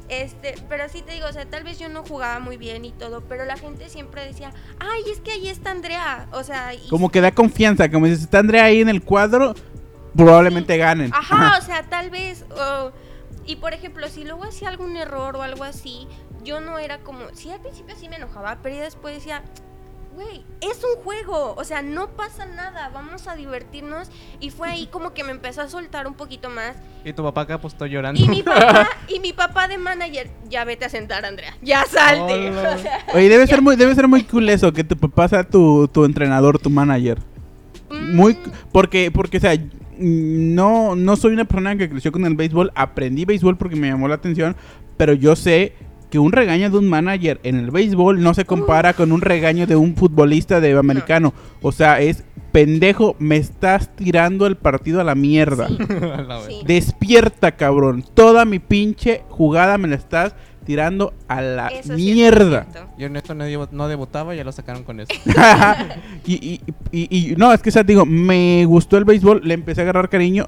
Este, 0.09 0.55
pero 0.69 0.89
sí 0.89 1.03
te 1.03 1.13
digo, 1.13 1.27
o 1.29 1.33
sea, 1.33 1.47
tal 1.47 1.65
vez 1.65 1.79
yo 1.81 1.89
no 1.89 2.05
jugaba 2.05 2.39
muy 2.39 2.57
bien 2.57 2.85
y 2.85 2.93
todo, 2.93 3.23
pero 3.23 3.45
la 3.45 3.57
gente 3.57 3.89
siempre 3.89 4.25
decía, 4.25 4.53
ay, 4.79 5.03
es 5.13 5.21
que 5.21 5.33
ahí 5.33 5.49
está 5.49 5.73
Andrea, 5.73 6.29
o 6.33 6.45
sea, 6.45 6.75
y- 6.75 6.89
Como 6.89 7.11
que 7.11 7.21
da 7.21 7.33
confianza, 7.33 7.91
como 7.91 8.07
dices, 8.07 8.23
está 8.23 8.39
Andrea 8.39 8.65
ahí 8.65 8.81
en 8.81 8.89
el 8.89 9.03
cuadro, 9.03 9.55
probablemente 10.17 10.77
ganen. 10.79 11.11
ajá, 11.13 11.59
o 11.59 11.63
sea, 11.63 11.83
tal 11.83 12.11
vez, 12.11 12.45
y 13.47 13.57
por 13.57 13.73
ejemplo, 13.75 14.09
si 14.09 14.25
luego 14.25 14.45
hacía 14.45 14.69
algún 14.69 14.97
error 14.97 15.37
o 15.37 15.43
algo 15.43 15.65
así, 15.65 16.07
yo 16.45 16.61
no 16.61 16.79
era 16.79 16.99
como, 16.99 17.21
sí, 17.33 17.51
al 17.51 17.61
principio 17.61 17.95
sí 17.99 18.09
me 18.09 18.17
enojaba, 18.17 18.59
pero 18.63 18.77
ya 18.77 18.83
después 18.83 19.15
decía, 19.15 19.43
güey, 20.15 20.45
es 20.63 20.83
un 20.83 21.03
juego, 21.03 21.55
o 21.57 21.65
sea, 21.65 21.83
no 21.83 22.09
pasa 22.09 22.47
nada, 22.47 22.89
vamos 22.89 23.29
a 23.29 23.37
divertirnos, 23.37 24.11
y 24.41 24.51
fue 24.51 24.69
ahí 24.69 24.87
como 24.87 25.13
que 25.13 25.25
me 25.25 25.31
empezó 25.31 25.61
a 25.61 25.69
soltar 25.69 26.07
un 26.07 26.15
poquito 26.15 26.49
más, 26.49 26.75
Y 27.05 27.13
tu 27.13 27.23
papá 27.23 27.43
acá 27.43 27.61
pues 27.61 27.75
estoy 27.75 27.91
llorando. 27.91 28.21
Y 28.21 28.27
mi 28.27 28.43
papá, 28.43 28.89
y 29.09 29.21
mi 29.21 29.33
papá 29.33 29.69
de 29.69 29.77
manager, 29.77 30.31
ya 30.49 30.65
vete 30.65 30.87
a 30.87 30.89
sentar, 30.89 31.25
Andrea. 31.25 31.55
Ya 31.63 31.85
salte. 31.85 32.51
Hola. 32.51 32.71
O 32.77 32.79
sea, 32.79 33.07
Oye, 33.15 33.29
debe 33.29 33.47
ser 33.47 33.61
muy, 33.61 33.77
debe 33.77 33.95
ser 33.95 34.09
muy 34.09 34.25
cool 34.25 34.49
eso, 34.49 34.73
que 34.73 34.85
tu 34.85 34.97
papá 34.97 35.29
sea 35.29 35.45
tu, 35.45 35.89
tu 35.89 36.05
entrenador, 36.05 36.59
tu 36.59 36.71
manager. 36.71 37.19
Muy, 37.91 38.35
mm, 38.35 38.53
porque, 38.73 39.11
porque, 39.11 39.37
o 39.37 39.41
sea, 39.41 39.55
no, 39.99 40.97
no 40.97 41.17
soy 41.17 41.33
una 41.33 41.45
persona 41.45 41.77
que 41.77 41.89
creció 41.89 42.13
con 42.13 42.25
el 42.25 42.35
béisbol, 42.35 42.73
aprendí 42.75 43.25
béisbol 43.25 43.57
porque 43.57 43.77
me 43.77 43.89
llamó 43.89 44.09
la 44.09 44.17
atención, 44.17 44.57
pero 44.97 45.13
yo 45.13 45.37
sé 45.37 45.73
que 46.11 46.19
un 46.19 46.33
regaño 46.33 46.71
de 46.71 46.79
un 46.79 46.89
manager 46.89 47.41
en 47.43 47.57
el 47.57 47.71
béisbol 47.71 48.23
no 48.23 48.35
se 48.35 48.45
compara 48.45 48.93
con 48.93 49.13
un 49.13 49.21
regaño 49.21 49.67
de 49.67 49.77
un 49.77 49.97
futbolista 49.97 50.61
de 50.61 50.77
americano. 50.79 51.35
O 51.63 51.73
sea, 51.73 52.01
es 52.01 52.25
pendejo, 52.53 53.17
me 53.19 53.37
estás 53.37 53.95
tirando 53.97 54.47
el 54.47 54.57
partido 54.57 55.01
a 55.01 55.05
la 55.05 55.15
mierda. 55.15 55.69
Sí. 55.69 55.79
Sí. 56.47 56.63
Despierta, 56.67 57.57
cabrón. 57.57 58.05
Toda 58.15 58.45
mi 58.45 58.59
pinche 58.59 59.23
jugada 59.29 59.79
me 59.79 59.89
la 59.89 59.97
estás 59.97 60.35
tirando 60.67 61.15
a 61.29 61.41
la 61.41 61.69
eso 61.69 61.97
sí 61.97 62.13
mierda. 62.13 62.67
cierto. 62.71 62.91
Yo 62.99 63.07
en 63.07 63.17
esto 63.17 63.35
no, 63.35 63.45
no 63.71 63.89
debutaba, 63.89 64.35
ya 64.35 64.45
lo 64.45 64.53
sacaron 64.53 64.83
con 64.85 65.01
eso. 65.01 65.13
y, 66.27 66.35
y, 66.35 66.61
y- 66.93 67.31
y- 67.33 67.37
no, 67.37 67.53
es 67.53 67.63
que, 67.63 67.69
o 67.71 67.73
sea, 67.73 67.83
digo, 67.83 68.05
me 68.05 68.65
gustó 68.67 68.99
el 68.99 69.05
béisbol, 69.05 69.41
le 69.45 69.55
empecé 69.55 69.81
a 69.81 69.85
agarrar 69.85 70.09
cariño. 70.09 70.47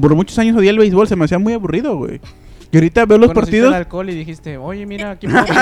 Por 0.00 0.14
muchos 0.14 0.38
años 0.38 0.56
odié 0.56 0.70
el 0.70 0.78
béisbol, 0.78 1.06
se 1.06 1.16
me 1.16 1.24
hacía 1.24 1.38
muy 1.38 1.52
aburrido, 1.52 1.96
güey. 1.96 2.20
Y 2.70 2.76
ahorita 2.78 3.04
veo 3.04 3.18
los 3.18 3.28
Conociste 3.28 3.58
partidos. 3.58 3.68
el 3.68 3.74
alcohol 3.74 4.08
y 4.10 4.14
dijiste, 4.14 4.56
oye, 4.56 4.86
mira, 4.86 5.10
aquí 5.10 5.26
puedo, 5.26 5.40
aquí 5.42 5.52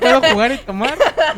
puedo 0.00 0.20
jugar 0.32 0.52
y 0.52 0.58
tomar. 0.58 0.94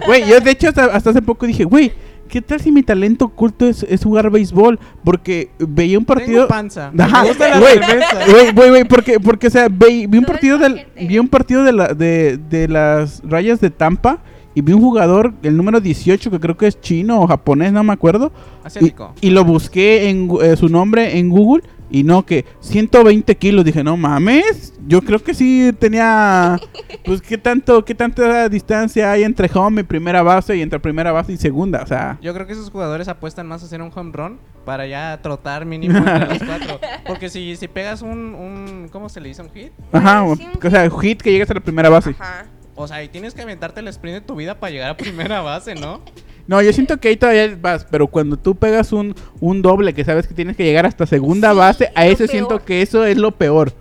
Güey, 0.06 0.26
yo 0.26 0.40
de 0.40 0.50
hecho 0.52 0.68
hasta, 0.68 0.86
hasta 0.86 1.10
hace 1.10 1.20
poco 1.20 1.46
dije, 1.46 1.64
güey, 1.64 1.92
¿qué 2.28 2.40
tal 2.42 2.60
si 2.60 2.70
mi 2.70 2.82
talento 2.82 3.24
oculto 3.24 3.66
es, 3.66 3.82
es 3.82 4.04
jugar 4.04 4.30
béisbol? 4.30 4.78
Porque 5.02 5.50
veía 5.58 5.98
un 5.98 6.04
partido. 6.04 6.32
Tengo 6.46 6.48
panza. 6.48 6.92
Ajá, 6.98 7.22
Me 7.22 7.28
gusta 7.28 7.48
la 7.48 7.58
güey, 7.60 7.78
cerveza. 7.78 8.16
güey, 8.30 8.52
güey, 8.52 8.70
güey, 8.70 8.84
porque, 8.84 9.18
porque, 9.20 9.46
o 9.48 9.50
sea, 9.50 9.68
ve- 9.70 10.06
vi 10.08 10.18
un 10.18 10.24
partido 10.24 10.56
es 10.56 10.62
del, 10.62 10.86
vi 11.08 11.18
un 11.18 11.28
partido 11.28 11.64
de, 11.64 11.72
la, 11.72 11.88
de, 11.94 12.38
de 12.50 12.68
las 12.68 13.22
rayas 13.24 13.60
de 13.60 13.70
Tampa 13.70 14.18
y 14.58 14.60
vi 14.60 14.72
un 14.72 14.80
jugador, 14.80 15.34
el 15.44 15.56
número 15.56 15.80
18, 15.80 16.32
que 16.32 16.40
creo 16.40 16.56
que 16.56 16.66
es 16.66 16.80
chino 16.80 17.20
o 17.20 17.28
japonés, 17.28 17.72
no 17.72 17.84
me 17.84 17.92
acuerdo. 17.92 18.32
Y, 18.64 18.66
Asiático. 18.66 19.14
y 19.20 19.30
lo 19.30 19.44
busqué 19.44 20.10
en 20.10 20.28
eh, 20.42 20.56
su 20.56 20.68
nombre 20.68 21.16
en 21.16 21.28
Google 21.28 21.62
y 21.92 22.02
no, 22.02 22.26
que 22.26 22.44
120 22.58 23.36
kilos. 23.36 23.64
Dije, 23.64 23.84
no 23.84 23.96
mames, 23.96 24.74
yo 24.84 25.00
creo 25.02 25.20
que 25.22 25.32
sí 25.32 25.72
tenía, 25.78 26.58
pues, 27.04 27.22
¿qué 27.22 27.38
tanto, 27.38 27.84
qué 27.84 27.94
tanta 27.94 28.48
distancia 28.48 29.12
hay 29.12 29.22
entre 29.22 29.48
home 29.54 29.82
y 29.82 29.84
primera 29.84 30.24
base 30.24 30.56
y 30.56 30.62
entre 30.62 30.80
primera 30.80 31.12
base 31.12 31.34
y 31.34 31.36
segunda? 31.36 31.84
O 31.84 31.86
sea, 31.86 32.18
Yo 32.20 32.34
creo 32.34 32.44
que 32.44 32.54
esos 32.54 32.68
jugadores 32.68 33.06
apuestan 33.06 33.46
más 33.46 33.62
a 33.62 33.66
hacer 33.66 33.80
un 33.80 33.92
home 33.94 34.10
run 34.12 34.40
para 34.64 34.88
ya 34.88 35.20
trotar 35.22 35.66
mínimo 35.66 35.98
entre 35.98 36.26
los 36.26 36.38
cuatro. 36.44 36.80
Porque 37.06 37.28
si, 37.28 37.54
si 37.54 37.68
pegas 37.68 38.02
un, 38.02 38.34
un. 38.34 38.88
¿Cómo 38.90 39.08
se 39.08 39.20
le 39.20 39.28
dice? 39.28 39.40
¿Un 39.40 39.50
hit? 39.50 39.70
ajá, 39.92 40.34
sí, 40.34 40.48
un 40.52 40.66
o 40.66 40.70
sea, 40.70 40.90
hit 40.90 41.22
que 41.22 41.30
llegas 41.30 41.48
a 41.48 41.54
la 41.54 41.60
primera 41.60 41.88
base. 41.88 42.10
Ajá. 42.18 42.46
O 42.80 42.86
sea, 42.86 43.02
y 43.02 43.08
tienes 43.08 43.34
que 43.34 43.42
aventarte 43.42 43.80
el 43.80 43.88
sprint 43.88 44.14
de 44.14 44.20
tu 44.20 44.36
vida 44.36 44.60
para 44.60 44.70
llegar 44.70 44.90
a 44.90 44.96
primera 44.96 45.40
base, 45.42 45.74
¿no? 45.74 46.00
No, 46.46 46.62
yo 46.62 46.72
siento 46.72 46.98
que 46.98 47.08
ahí 47.08 47.16
todavía 47.16 47.58
vas, 47.60 47.84
pero 47.90 48.06
cuando 48.06 48.38
tú 48.38 48.54
pegas 48.54 48.92
un, 48.92 49.14
un 49.40 49.60
doble 49.60 49.92
que 49.92 50.04
sabes 50.04 50.28
que 50.28 50.32
tienes 50.34 50.56
que 50.56 50.64
llegar 50.64 50.86
hasta 50.86 51.04
segunda 51.04 51.50
Sí, 51.50 51.58
base, 51.58 51.92
a 51.94 52.06
ese 52.06 52.28
siento 52.28 52.64
que 52.64 52.80
eso 52.80 53.04
es 53.04 53.18
lo 53.18 53.32
peor. 53.32 53.72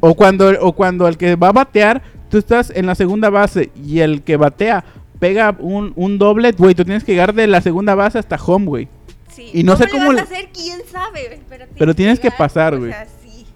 O 0.00 0.14
cuando, 0.14 0.50
o 0.60 0.72
cuando 0.72 1.06
el 1.06 1.16
que 1.16 1.36
va 1.36 1.48
a 1.48 1.52
batear, 1.52 2.02
tú 2.28 2.38
estás 2.38 2.70
en 2.74 2.86
la 2.86 2.94
segunda 2.94 3.30
base 3.30 3.70
y 3.76 4.00
el 4.00 4.22
que 4.22 4.36
batea 4.36 4.84
pega 5.20 5.56
un, 5.60 5.92
un 5.94 6.18
doble, 6.18 6.52
güey, 6.52 6.74
tú 6.74 6.84
tienes 6.84 7.04
que 7.04 7.12
llegar 7.12 7.34
de 7.34 7.46
la 7.46 7.60
segunda 7.60 7.94
base 7.94 8.18
hasta 8.18 8.36
home, 8.36 8.66
güey. 8.66 8.88
Sí. 9.30 9.50
Y 9.54 9.62
no 9.62 9.76
sé 9.76 9.88
cómo 9.88 10.08
vas 10.08 10.18
a 10.18 10.22
hacer? 10.24 10.48
¿Quién 10.52 10.80
sabe? 10.90 11.40
Pero, 11.48 11.66
Pero 11.78 11.94
tienes 11.94 12.18
que 12.18 12.24
llegar, 12.24 12.38
pasar, 12.38 12.74
o 12.74 12.80
güey. 12.80 12.90
sea, 12.90 13.06
sí. 13.22 13.46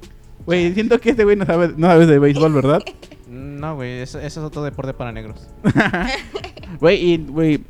Güey, 0.47 0.73
siento 0.73 1.01
que 1.01 1.11
este 1.11 1.25
güey 1.25 1.37
no 1.37 1.45
sabe, 1.45 1.73
no 1.77 1.89
sabes 1.89 2.07
de 2.07 2.19
béisbol, 2.19 2.53
¿verdad? 2.53 2.81
No, 3.45 3.77
güey, 3.77 4.01
eso, 4.01 4.19
eso 4.19 4.41
es 4.41 4.47
otro 4.47 4.63
deporte 4.63 4.95
para 4.95 5.13
negros. 5.13 5.49
Güey, 6.81 7.13
y, 7.13 7.19
güey, 7.19 7.61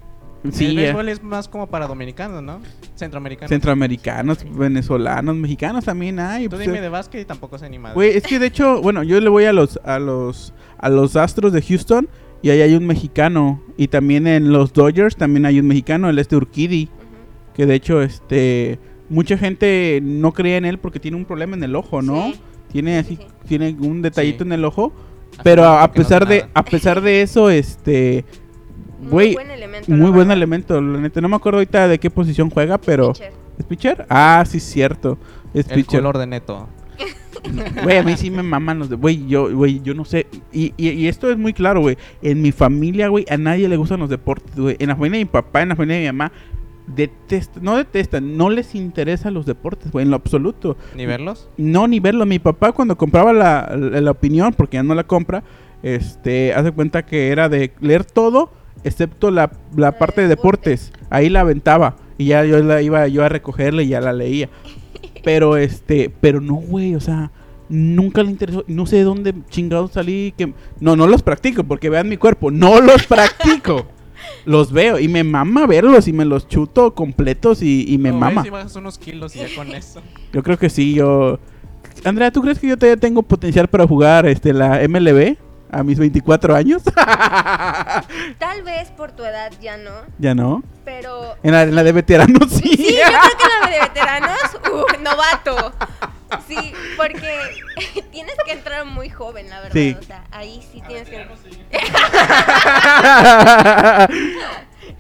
sí, 0.50 0.66
el 0.66 0.78
eh, 0.78 0.82
béisbol 0.82 1.08
es 1.08 1.22
más 1.22 1.48
como 1.48 1.66
para 1.66 1.86
dominicanos, 1.86 2.42
¿no? 2.42 2.60
Centroamericanos. 2.94 3.50
centroamericanos, 3.50 4.38
venezolanos, 4.56 5.36
mexicanos 5.36 5.84
también 5.84 6.18
hay. 6.18 6.44
Tú 6.44 6.56
pues, 6.56 6.60
dime 6.66 6.78
eh. 6.78 6.82
de 6.82 6.88
básquet 6.88 7.20
y 7.20 7.24
tampoco 7.24 7.58
sé 7.58 7.68
ni 7.68 7.78
madre. 7.78 7.94
Güey, 7.94 8.16
es 8.16 8.22
que 8.22 8.38
de 8.38 8.46
hecho, 8.46 8.80
bueno, 8.80 9.02
yo 9.02 9.20
le 9.20 9.28
voy 9.28 9.44
a 9.44 9.52
los 9.52 9.78
a 9.84 9.98
los 9.98 10.54
a 10.78 10.88
los 10.88 11.16
Astros 11.16 11.52
de 11.52 11.60
Houston 11.60 12.08
y 12.40 12.50
ahí 12.50 12.62
hay 12.62 12.74
un 12.74 12.86
mexicano 12.86 13.62
y 13.76 13.88
también 13.88 14.26
en 14.26 14.52
los 14.52 14.72
Dodgers 14.72 15.16
también 15.16 15.44
hay 15.44 15.60
un 15.60 15.66
mexicano, 15.66 16.08
el 16.08 16.18
este 16.18 16.36
Urquidi, 16.36 16.84
Ujú. 16.84 17.54
que 17.54 17.66
de 17.66 17.74
hecho 17.74 18.00
este 18.00 18.78
mucha 19.10 19.36
gente 19.36 20.00
no 20.02 20.32
cree 20.32 20.56
en 20.56 20.64
él 20.64 20.78
porque 20.78 21.00
tiene 21.00 21.16
un 21.16 21.24
problema 21.24 21.56
en 21.56 21.62
el 21.64 21.76
ojo, 21.76 22.00
¿no? 22.00 22.32
Sí. 22.32 22.40
Tiene 22.72 23.02
Sí, 23.02 23.14
así 23.14 23.16
sí, 23.16 23.48
tiene 23.48 23.76
un 23.80 24.02
detallito 24.02 24.44
Sí. 24.44 24.48
en 24.48 24.52
el 24.52 24.64
ojo, 24.64 24.92
pero 25.42 25.64
a, 25.66 25.86
no 25.86 25.92
pesar 25.92 26.26
de 26.26 26.40
nada. 26.40 26.50
a 26.54 26.64
pesar 26.64 27.00
de 27.00 27.22
eso 27.22 27.50
este 27.50 28.24
Muy 29.00 29.10
güey, 29.10 29.34
buen 29.34 29.50
elemento. 29.50 29.90
la 29.90 29.96
muy 29.96 30.06
buen 30.10 30.28
verdad. 30.28 30.36
elemento, 30.36 30.80
la 30.80 31.00
neta 31.00 31.20
no 31.20 31.28
me 31.28 31.36
acuerdo 31.36 31.58
ahorita 31.58 31.88
de 31.88 31.98
qué 31.98 32.10
posición 32.10 32.50
juega, 32.50 32.78
pero 32.78 33.12
Pitcher. 33.12 33.32
¿es 33.58 33.64
pitcher? 33.66 34.06
Ah, 34.08 34.44
sí 34.46 34.60
cierto. 34.60 35.18
Es 35.52 35.68
El 35.68 35.76
pitcher. 35.76 36.00
color 36.00 36.18
de 36.18 36.26
neto. 36.26 36.68
Güey, 37.82 37.98
a 37.98 38.02
mí 38.02 38.16
sí 38.16 38.30
me 38.30 38.42
maman 38.42 38.78
los 38.78 38.88
de. 38.88 38.96
Güey, 38.96 39.26
yo, 39.26 39.54
güey, 39.54 39.80
yo 39.82 39.92
no 39.92 40.06
sé. 40.06 40.26
Y, 40.50 40.72
y, 40.78 40.88
y 40.90 41.08
esto 41.08 41.30
es 41.30 41.36
muy 41.36 41.52
claro, 41.52 41.80
güey. 41.80 41.98
En 42.22 42.40
mi 42.40 42.52
familia, 42.52 43.08
güey, 43.08 43.26
a 43.28 43.36
nadie 43.36 43.68
le 43.68 43.76
gustan 43.76 44.00
los 44.00 44.08
deportes, 44.08 44.54
güey. 44.56 44.76
En 44.78 44.88
la 44.88 44.96
familia 44.96 45.18
de 45.18 45.24
mi 45.26 45.30
papá, 45.30 45.60
en 45.60 45.68
la 45.68 45.76
familia 45.76 45.96
de 45.96 46.02
mi 46.02 46.06
mamá, 46.06 46.32
detestan, 46.86 47.62
no 47.64 47.76
detestan, 47.76 48.36
no 48.36 48.50
les 48.50 48.74
interesan 48.74 49.34
los 49.34 49.46
deportes, 49.46 49.90
güey, 49.90 50.04
en 50.04 50.10
lo 50.10 50.16
absoluto. 50.16 50.76
¿Ni 50.96 51.06
verlos? 51.06 51.48
No, 51.56 51.86
ni 51.88 52.00
verlo. 52.00 52.26
Mi 52.26 52.38
papá, 52.38 52.72
cuando 52.72 52.96
compraba 52.96 53.32
la, 53.32 53.74
la, 53.76 54.00
la 54.00 54.10
opinión, 54.10 54.52
porque 54.54 54.76
ya 54.76 54.82
no 54.82 54.94
la 54.94 55.04
compra, 55.04 55.42
este, 55.82 56.54
hace 56.54 56.72
cuenta 56.72 57.04
que 57.04 57.28
era 57.28 57.48
de 57.48 57.72
leer 57.80 58.04
todo, 58.04 58.50
excepto 58.84 59.30
la, 59.30 59.52
la 59.76 59.98
parte 59.98 60.22
de 60.22 60.28
deportes. 60.28 60.92
Ahí 61.10 61.28
la 61.28 61.40
aventaba. 61.40 61.96
Y 62.16 62.26
ya 62.26 62.44
yo 62.44 62.62
la 62.62 62.80
iba 62.80 63.06
yo 63.08 63.24
a 63.24 63.28
recogerle 63.28 63.84
y 63.84 63.88
ya 63.88 64.00
la 64.00 64.12
leía. 64.12 64.48
Pero 65.24 65.56
este, 65.56 66.12
pero 66.20 66.42
no, 66.42 66.56
güey, 66.56 66.94
o 66.94 67.00
sea, 67.00 67.30
nunca 67.70 68.22
le 68.22 68.30
interesó. 68.30 68.62
No 68.66 68.84
sé 68.84 68.96
de 68.96 69.04
dónde 69.04 69.34
chingados 69.48 69.92
salí. 69.92 70.34
Que... 70.36 70.52
No, 70.80 70.96
no 70.96 71.06
los 71.06 71.22
practico 71.22 71.64
porque 71.64 71.88
vean 71.88 72.10
mi 72.10 72.18
cuerpo. 72.18 72.50
No 72.50 72.80
los 72.82 73.06
practico. 73.06 73.86
los 74.44 74.72
veo 74.72 74.98
y 74.98 75.08
me 75.08 75.24
mama 75.24 75.66
verlos 75.66 76.08
y 76.08 76.12
me 76.12 76.24
los 76.24 76.48
chuto 76.48 76.94
completos 76.94 77.62
y, 77.62 77.84
y 77.92 77.98
me 77.98 78.10
No, 78.10 78.18
mama. 78.18 78.42
Si 78.42 78.50
bajas 78.50 78.76
unos 78.76 78.98
kilos 78.98 79.34
y 79.36 79.40
ya 79.40 79.46
con 79.54 79.74
eso. 79.74 80.02
Yo 80.32 80.42
creo 80.42 80.58
que 80.58 80.70
sí, 80.70 80.94
yo... 80.94 81.38
Andrea, 82.04 82.30
¿tú 82.30 82.42
crees 82.42 82.58
que 82.58 82.66
yo 82.66 82.76
todavía 82.76 83.00
tengo 83.00 83.22
potencial 83.22 83.68
para 83.68 83.86
jugar 83.86 84.26
este, 84.26 84.52
la 84.52 84.80
MLB 84.88 85.36
a 85.70 85.82
mis 85.82 85.98
24 85.98 86.54
años? 86.54 86.82
Tal 88.38 88.62
vez 88.64 88.90
por 88.90 89.12
tu 89.12 89.22
edad 89.24 89.52
ya 89.62 89.76
no, 89.76 89.90
ya 90.18 90.34
no. 90.34 90.62
pero 90.84 91.36
En 91.42 91.52
la, 91.52 91.62
en 91.62 91.74
la 91.74 91.82
de 91.82 91.92
veteranos 91.92 92.48
sí. 92.50 92.76
Sí, 92.76 92.96
yo 92.96 93.06
creo 93.06 93.38
que 93.38 93.64
la 93.64 93.70
de 93.70 93.80
veteranos, 93.80 94.38
uh, 94.72 95.02
novato. 95.02 95.72
Sí, 96.46 96.72
porque 96.96 98.02
tienes 98.10 98.34
que 98.44 98.52
entrar 98.52 98.84
muy 98.84 99.08
joven, 99.08 99.50
la 99.50 99.60
verdad. 99.60 99.74
Sí. 99.74 99.96
O 99.98 100.02
sea, 100.02 100.24
ahí 100.30 100.62
sí 100.72 100.82
tienes 100.86 101.08
que. 101.08 101.18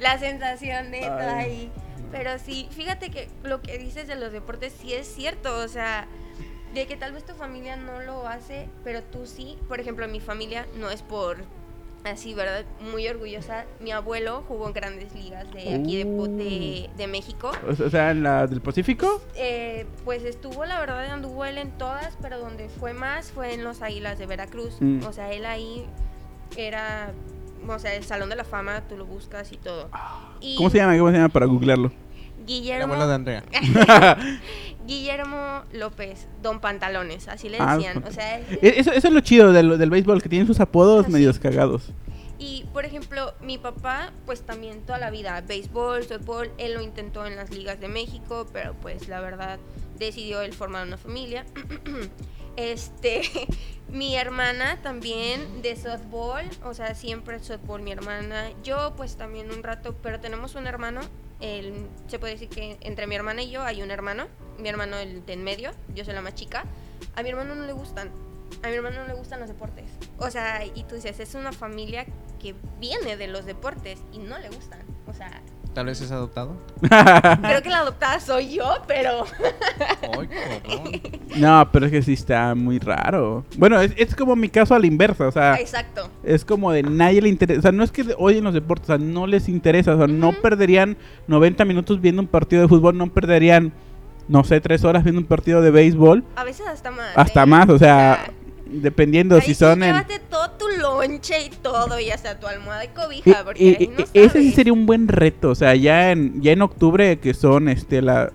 La 0.00 0.18
sensación 0.18 0.90
de 0.90 1.00
estar 1.00 1.28
ahí. 1.28 1.70
Pero 2.10 2.38
sí, 2.38 2.68
fíjate 2.70 3.10
que 3.10 3.28
lo 3.42 3.60
que 3.60 3.78
dices 3.78 4.06
de 4.06 4.14
los 4.14 4.32
deportes 4.32 4.72
sí 4.80 4.92
es 4.92 5.12
cierto, 5.12 5.58
o 5.58 5.68
sea, 5.68 6.06
de 6.72 6.86
que 6.86 6.96
tal 6.96 7.12
vez 7.12 7.24
tu 7.24 7.34
familia 7.34 7.76
no 7.76 8.00
lo 8.00 8.28
hace, 8.28 8.68
pero 8.84 9.02
tú 9.02 9.26
sí. 9.26 9.58
Por 9.68 9.80
ejemplo, 9.80 10.06
mi 10.08 10.20
familia 10.20 10.66
no 10.76 10.90
es 10.90 11.02
por 11.02 11.44
así, 12.04 12.34
¿verdad? 12.34 12.64
Muy 12.92 13.08
orgullosa. 13.08 13.64
Mi 13.80 13.90
abuelo 13.92 14.44
jugó 14.46 14.68
en 14.68 14.74
grandes 14.74 15.14
ligas 15.14 15.50
de 15.52 15.74
aquí 15.74 16.02
de, 16.02 16.04
de, 16.04 16.90
de 16.96 17.06
México. 17.06 17.52
O 17.66 17.90
sea, 17.90 18.10
en 18.10 18.22
la 18.22 18.46
del 18.46 18.60
Pacífico. 18.60 19.22
Eh, 19.34 19.86
pues 20.04 20.24
estuvo, 20.24 20.64
la 20.64 20.80
verdad, 20.80 21.04
anduvo 21.06 21.44
él 21.44 21.58
en 21.58 21.70
todas, 21.72 22.16
pero 22.20 22.38
donde 22.38 22.68
fue 22.68 22.92
más 22.92 23.32
fue 23.32 23.54
en 23.54 23.64
los 23.64 23.82
Águilas 23.82 24.18
de 24.18 24.26
Veracruz. 24.26 24.76
Mm. 24.80 25.04
O 25.04 25.12
sea, 25.12 25.32
él 25.32 25.46
ahí 25.46 25.86
era, 26.56 27.12
o 27.66 27.78
sea, 27.78 27.94
el 27.94 28.04
Salón 28.04 28.28
de 28.28 28.36
la 28.36 28.44
Fama, 28.44 28.82
tú 28.88 28.96
lo 28.96 29.06
buscas 29.06 29.52
y 29.52 29.56
todo. 29.56 29.90
Y 30.40 30.56
¿Cómo 30.56 30.70
se 30.70 30.78
llama? 30.78 30.96
¿Cómo 30.98 31.10
se 31.10 31.16
llama 31.16 31.28
para 31.28 31.46
googlearlo? 31.46 31.90
El 32.44 32.46
Guillermo, 32.46 32.84
abuelo 32.94 33.08
de 33.08 33.14
Andrea. 33.14 33.44
Guillermo 34.86 35.62
López, 35.72 36.26
Don 36.42 36.60
Pantalones, 36.60 37.28
así 37.28 37.48
le 37.48 37.56
Ah, 37.60 37.74
decían. 37.76 37.94
Don 38.00 38.04
O 38.08 38.12
sea, 38.12 38.38
él- 38.38 38.58
E- 38.62 38.74
Eso, 38.80 38.92
eso 38.92 39.08
es 39.08 39.14
lo 39.14 39.20
chido 39.20 39.52
del, 39.52 39.78
del 39.78 39.90
béisbol, 39.90 40.22
que 40.22 40.28
tienen 40.28 40.46
sus 40.46 40.60
apodos 40.60 41.04
Así. 41.04 41.12
medios 41.12 41.38
cagados. 41.38 41.90
Y 42.38 42.66
por 42.72 42.84
ejemplo, 42.84 43.32
mi 43.40 43.56
papá, 43.58 44.12
pues 44.26 44.42
también 44.42 44.82
toda 44.82 44.98
la 44.98 45.10
vida, 45.10 45.40
béisbol, 45.40 46.04
softball, 46.04 46.50
él 46.58 46.74
lo 46.74 46.82
intentó 46.82 47.24
en 47.26 47.36
las 47.36 47.50
ligas 47.50 47.80
de 47.80 47.88
México, 47.88 48.46
pero 48.52 48.74
pues 48.74 49.08
la 49.08 49.20
verdad 49.20 49.58
decidió 49.98 50.42
él 50.42 50.52
formar 50.52 50.86
una 50.86 50.98
familia. 50.98 51.46
este, 52.56 53.22
mi 53.88 54.16
hermana 54.16 54.80
también 54.82 55.62
de 55.62 55.76
softball, 55.76 56.44
o 56.64 56.74
sea, 56.74 56.94
siempre 56.94 57.38
softball 57.38 57.80
mi 57.82 57.92
hermana. 57.92 58.50
Yo 58.62 58.94
pues 58.96 59.16
también 59.16 59.50
un 59.50 59.62
rato, 59.62 59.96
pero 60.02 60.20
tenemos 60.20 60.54
un 60.56 60.66
hermano, 60.66 61.00
el, 61.44 61.86
se 62.08 62.18
puede 62.18 62.32
decir 62.32 62.48
que 62.48 62.78
entre 62.80 63.06
mi 63.06 63.14
hermana 63.14 63.42
y 63.42 63.50
yo 63.50 63.62
hay 63.62 63.82
un 63.82 63.90
hermano, 63.90 64.28
mi 64.58 64.68
hermano 64.68 64.96
el 64.96 65.26
de 65.26 65.34
en 65.34 65.44
medio, 65.44 65.72
yo 65.94 66.04
soy 66.04 66.14
la 66.14 66.22
más 66.22 66.34
chica. 66.34 66.64
A 67.16 67.22
mi 67.22 67.28
hermano 67.28 67.54
no 67.54 67.66
le 67.66 67.72
gustan, 67.72 68.10
a 68.62 68.68
mi 68.68 68.74
hermano 68.74 69.02
no 69.02 69.08
le 69.08 69.14
gustan 69.14 69.40
los 69.40 69.48
deportes. 69.48 69.84
O 70.18 70.30
sea, 70.30 70.64
y 70.64 70.84
tú 70.84 70.94
dices, 70.94 71.20
es 71.20 71.34
una 71.34 71.52
familia 71.52 72.06
que 72.40 72.54
viene 72.80 73.16
de 73.16 73.26
los 73.26 73.44
deportes 73.44 73.98
y 74.10 74.18
no 74.18 74.38
le 74.38 74.48
gustan. 74.48 74.80
O 75.06 75.12
sea, 75.12 75.42
Tal 75.74 75.86
vez 75.86 76.00
es 76.00 76.12
adoptado. 76.12 76.54
creo 76.80 77.62
que 77.62 77.68
la 77.68 77.78
adoptada 77.78 78.20
soy 78.20 78.54
yo, 78.54 78.64
pero 78.86 79.24
Ay. 80.18 81.20
No, 81.36 81.68
pero 81.72 81.86
es 81.86 81.92
que 81.92 82.02
sí 82.02 82.12
está 82.12 82.54
muy 82.54 82.78
raro. 82.78 83.44
Bueno, 83.58 83.80
es, 83.80 83.92
es 83.96 84.14
como 84.14 84.36
mi 84.36 84.48
caso 84.48 84.76
a 84.76 84.78
la 84.78 84.86
inversa, 84.86 85.26
o 85.26 85.32
sea, 85.32 85.56
exacto. 85.56 86.08
es 86.22 86.44
como 86.44 86.70
de 86.70 86.84
nadie 86.84 87.20
le 87.20 87.28
interesa. 87.28 87.58
O 87.58 87.62
sea, 87.62 87.72
no 87.72 87.82
es 87.82 87.90
que 87.90 88.14
odien 88.16 88.44
los 88.44 88.54
deportes, 88.54 88.90
o 88.90 88.96
sea, 88.96 88.98
no 88.98 89.26
les 89.26 89.48
interesa. 89.48 89.94
O 89.96 89.98
sea, 89.98 90.06
no 90.06 90.32
perderían 90.32 90.96
90 91.26 91.64
minutos 91.64 92.00
viendo 92.00 92.22
un 92.22 92.28
partido 92.28 92.62
de 92.62 92.68
fútbol, 92.68 92.96
no 92.96 93.08
perderían, 93.08 93.72
no 94.28 94.44
sé, 94.44 94.60
3 94.60 94.84
horas 94.84 95.02
viendo 95.02 95.20
un 95.20 95.26
partido 95.26 95.60
de 95.60 95.72
béisbol. 95.72 96.22
A 96.36 96.44
veces 96.44 96.68
hasta 96.68 96.92
más. 96.92 97.10
Hasta 97.16 97.42
¿eh? 97.42 97.46
más, 97.46 97.68
o 97.68 97.78
sea, 97.78 98.30
dependiendo 98.80 99.36
ahí 99.36 99.42
si 99.42 99.54
son 99.54 99.82
en... 99.82 99.94
llévate 99.94 100.18
todo 100.30 100.50
tu 100.52 100.66
lonche 100.80 101.46
y 101.46 101.50
todo, 101.50 101.98
y 102.00 102.10
hasta 102.10 102.38
tu 102.38 102.46
almohada 102.46 102.80
de 102.80 102.86
Y- 102.86 102.88
cobija, 102.88 103.44
porque 103.44 103.62
y- 103.62 103.74
ahí 103.74 103.88
no 103.96 104.04
y- 104.12 104.18
ese 104.18 104.40
sí 104.40 104.52
sería 104.52 104.72
un 104.72 104.86
buen 104.86 105.08
reto, 105.08 105.50
o 105.50 105.54
sea, 105.54 105.74
ya 105.74 106.10
en, 106.12 106.40
ya 106.42 106.52
en 106.52 106.62
octubre, 106.62 107.18
que 107.18 107.34
son 107.34 107.68
este 107.68 108.02
la, 108.02 108.32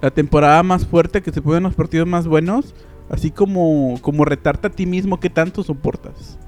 la 0.00 0.10
temporada 0.10 0.62
más 0.62 0.86
fuerte, 0.86 1.22
que 1.22 1.32
se 1.32 1.42
pueden 1.42 1.62
los 1.64 1.74
partidos 1.74 2.06
más 2.06 2.26
buenos, 2.26 2.74
así 3.10 3.30
como, 3.30 3.98
como 4.02 4.24
retarte 4.24 4.66
a 4.68 4.70
ti 4.70 4.86
mismo, 4.86 5.18
¿qué 5.20 5.30
tanto 5.30 5.62
soportas? 5.62 6.38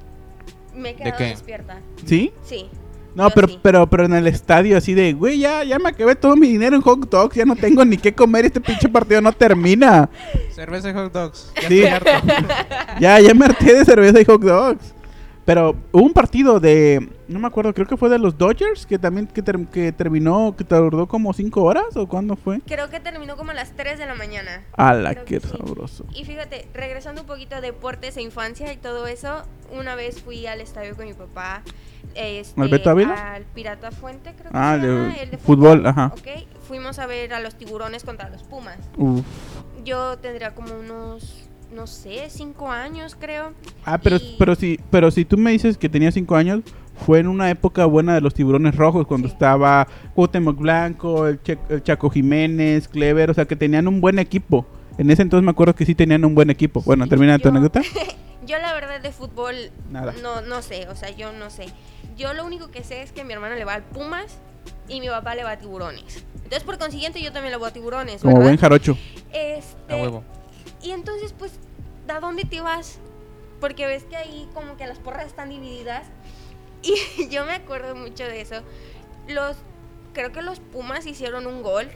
Me 0.75 0.91
he 0.91 0.95
quedado 0.95 1.17
qué? 1.19 1.25
despierta. 1.25 1.81
¿Sí? 2.07 2.33
Sí. 2.43 2.69
No, 3.15 3.29
pero, 3.31 3.49
sí. 3.49 3.59
pero, 3.61 3.87
pero 3.89 4.05
en 4.05 4.15
el 4.15 4.27
estadio 4.29 4.77
así 4.79 4.95
de, 4.95 5.13
güey, 5.15 5.39
ya, 5.39 5.65
ya 5.65 5.79
me 5.79 5.89
acabé 5.89 6.15
todo 6.15 6.37
mi 6.37 6.47
dinero 6.49 6.77
en 6.77 6.83
hot 6.83 7.11
dogs, 7.11 7.35
ya 7.35 7.45
no 7.45 7.57
tengo 7.57 7.85
ni 7.85 7.97
qué 7.97 8.15
comer, 8.15 8.45
este 8.47 8.61
pinche 8.61 8.89
partido 8.89 9.21
no 9.21 9.33
termina. 9.33 10.09
Cerveza 10.55 10.91
y 10.91 10.93
hot 10.93 11.13
dogs. 11.13 11.53
Ya 11.61 11.69
Sí. 11.69 11.83
estoy 11.83 12.13
harto. 12.13 12.45
Ya, 13.01 13.21
ya 13.21 13.35
me 13.35 13.45
harté 13.47 13.75
de 13.75 13.85
cerveza 13.85 14.21
y 14.21 14.25
hot 14.25 14.41
dogs. 14.43 14.95
Pero 15.51 15.75
hubo 15.91 16.05
un 16.05 16.13
partido 16.13 16.61
de, 16.61 17.09
no 17.27 17.41
me 17.41 17.49
acuerdo, 17.49 17.75
creo 17.75 17.85
que 17.89 17.97
fue 17.97 18.09
de 18.09 18.21
los 18.21 18.39
Dodgers, 18.39 18.87
que 18.87 19.01
también 19.01 19.27
que, 19.27 19.43
ter- 19.43 19.67
que 19.67 19.91
terminó, 19.91 20.55
que 20.57 20.63
tardó 20.63 21.09
como 21.09 21.33
5 21.33 21.61
horas, 21.65 21.97
¿o 21.97 22.07
cuándo 22.07 22.37
fue? 22.37 22.61
Creo 22.69 22.89
que 22.89 23.01
terminó 23.01 23.37
como 23.37 23.51
a 23.51 23.55
las 23.55 23.73
3 23.73 23.99
de 23.99 24.07
la 24.07 24.15
mañana. 24.15 24.63
¡Hala, 24.77 25.17
qué 25.17 25.25
que 25.25 25.41
sí. 25.41 25.49
sabroso! 25.49 26.05
Y 26.15 26.25
fíjate, 26.25 26.69
regresando 26.73 27.23
un 27.23 27.27
poquito 27.27 27.57
a 27.57 27.61
deportes 27.61 28.17
e 28.17 28.23
infancia 28.23 28.73
y 28.73 28.77
todo 28.77 29.09
eso, 29.09 29.43
una 29.77 29.97
vez 29.97 30.23
fui 30.23 30.47
al 30.47 30.61
estadio 30.61 30.95
con 30.95 31.07
mi 31.07 31.15
papá. 31.15 31.63
Este, 32.15 32.61
¿Al 32.61 32.69
Beto 32.69 32.91
Ávila? 32.91 33.33
Al 33.35 33.43
Pirata 33.43 33.91
Fuente, 33.91 34.31
creo 34.37 34.53
que 34.53 34.57
Ah, 34.57 34.77
se 34.81 34.87
de 34.87 34.93
llama, 34.95 35.15
el 35.15 35.31
de 35.33 35.39
fútbol, 35.39 35.85
ajá. 35.85 36.13
Ok, 36.17 36.29
fuimos 36.69 37.01
a 37.01 37.07
ver 37.07 37.33
a 37.35 37.41
los 37.41 37.57
tiburones 37.57 38.05
contra 38.05 38.29
los 38.31 38.45
pumas. 38.45 38.79
Uf. 38.97 39.25
Yo 39.85 40.17
tendría 40.19 40.55
como 40.55 40.75
unos, 40.79 41.49
no 41.75 41.87
sé, 41.87 42.29
cinco 42.31 42.71
años 42.71 43.17
creo. 43.19 43.53
Ah, 43.85 43.99
pero, 43.99 44.17
Y- 44.17 44.37
pero, 44.39 44.55
si, 44.55 44.79
pero 44.91 45.11
si 45.11 45.25
tú 45.25 45.37
me 45.37 45.53
dices 45.53 45.79
que 45.79 45.89
tenía 45.89 46.11
5 46.13 46.37
años, 46.37 46.61
fue 47.07 47.19
en 47.21 47.29
una 47.29 47.49
época 47.51 47.87
buena 47.87 48.15
de 48.15 48.21
los 48.21 48.35
tiburones 48.35 48.75
rojos, 48.77 49.07
cuando 49.07 49.29
Sí. 49.29 49.33
estaba 49.35 49.87
Cuauhtémoc 50.15 50.59
Blanco, 50.59 51.27
el, 51.29 51.43
Che- 51.43 51.59
el 51.71 51.83
Chaco 51.83 52.11
Jiménez, 52.11 52.89
Clever, 52.89 53.31
o 53.31 53.35
sea, 53.35 53.47
que 53.47 53.57
tenían 53.57 53.89
un 53.89 54.01
buen 54.01 54.19
equipo. 54.19 54.67
En 54.99 55.11
ese 55.11 55.23
entonces 55.23 55.45
me 55.45 55.51
acuerdo 55.53 55.75
que 55.75 55.87
sí 55.87 55.95
tenían 55.95 56.25
un 56.25 56.35
buen 56.35 56.51
equipo. 56.51 56.83
Bueno, 56.83 57.07
termina 57.09 57.39
tu 57.39 57.45
Yo- 57.45 57.51
anécdota. 57.51 57.81
Yo 58.47 58.59
la 58.59 58.73
verdad 58.75 59.01
de 59.01 59.13
fútbol 59.13 59.55
Nada. 59.91 60.13
no, 60.23 60.41
no 60.41 60.61
sé, 60.63 60.89
o 60.89 60.97
sea, 60.97 61.11
yo 61.11 61.31
no 61.33 61.51
sé. 61.51 61.67
Yo 62.17 62.35
lo 62.35 62.45
único 62.45 62.69
que 62.71 62.83
sé 62.83 63.03
es 63.03 63.13
que 63.13 63.23
mi 63.23 63.33
hermano 63.33 63.55
le 63.55 63.65
va 63.65 63.75
al 63.75 63.83
Pumas 63.85 64.39
y 64.89 65.01
mi 65.01 65.09
papá 65.09 65.37
le 65.37 65.45
va 65.45 65.53
a 65.53 65.59
tiburones. 65.59 66.25
Entonces, 66.35 66.65
por 66.65 66.77
consiguiente, 66.79 67.23
yo 67.23 67.33
también 67.33 67.53
le 67.53 67.59
voy 67.59 67.69
a 67.69 67.73
tiburones, 67.73 68.23
Como 68.23 68.41
buen 68.41 68.57
jarocho. 68.57 68.99
Este, 69.33 69.93
A 69.93 69.97
huevo. 69.97 70.25
Y 70.83 70.91
entonces, 70.91 71.35
pues, 71.37 71.53
¿a 72.09 72.21
dónde 72.21 72.45
te 72.45 72.61
vas? 72.61 72.99
Porque 73.61 73.87
ves 73.87 74.05
que 74.05 74.17
ahí 74.17 74.49
como 74.55 74.77
que 74.77 74.87
las 74.87 74.99
porras 74.99 75.27
están 75.27 75.51
divididas. 75.51 76.07
Y 76.83 77.29
yo 77.29 77.45
me 77.45 77.53
acuerdo 77.53 77.95
mucho 77.95 78.25
de 78.25 78.41
eso. 78.41 78.63
Los, 79.29 79.59
creo 80.15 80.33
que 80.33 80.41
los 80.41 80.61
Pumas 80.61 81.05
hicieron 81.05 81.47
un 81.47 81.63
gol 81.63 81.91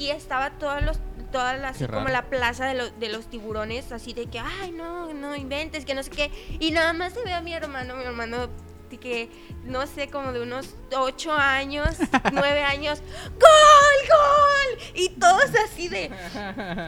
y 0.00 0.08
estaba 0.08 0.50
todos 0.50 0.82
los, 0.82 0.98
todas 1.30 1.60
las, 1.60 1.78
Qué 1.78 1.86
como 1.86 2.08
la 2.08 2.22
plaza 2.22 2.66
de, 2.66 2.74
los 2.74 2.98
de 2.98 3.08
los 3.08 3.26
tiburones, 3.26 3.92
así 3.92 4.14
de 4.14 4.26
que, 4.26 4.40
ay, 4.40 4.72
no, 4.72 5.14
no 5.14 5.36
inventes, 5.36 5.84
que 5.84 5.94
no 5.94 6.02
sé 6.02 6.10
qué. 6.10 6.30
Y 6.58 6.72
nada 6.72 6.92
más 6.92 7.12
se 7.12 7.22
ve 7.22 7.34
a 7.34 7.40
mi 7.40 7.52
hermano, 7.52 7.94
mi 7.94 8.02
hermano 8.02 8.48
que, 8.88 9.28
no 9.64 9.86
sé, 9.86 10.08
como 10.08 10.32
de 10.32 10.40
unos 10.40 10.74
8 10.96 11.32
años, 11.32 11.88
9 12.32 12.62
años, 12.62 13.00
¡Gol, 13.38 14.08
gol! 14.08 14.78
Y 14.94 15.08
todos 15.10 15.50
así 15.64 15.88
de, 15.88 16.10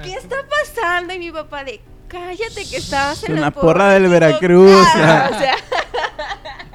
¿qué 0.04 0.14
está 0.14 0.36
pasando? 0.48 1.12
Y 1.14 1.18
mi 1.18 1.30
papá 1.32 1.64
de, 1.64 1.80
cállate 2.08 2.64
que 2.68 2.76
estabas 2.76 3.22
en 3.24 3.32
Una 3.32 3.40
la 3.42 3.50
porra 3.50 3.90
del 3.90 4.08
Veracruz. 4.08 4.86
"Ah", 4.94 5.30
o 5.34 5.38
sea, 5.38 5.54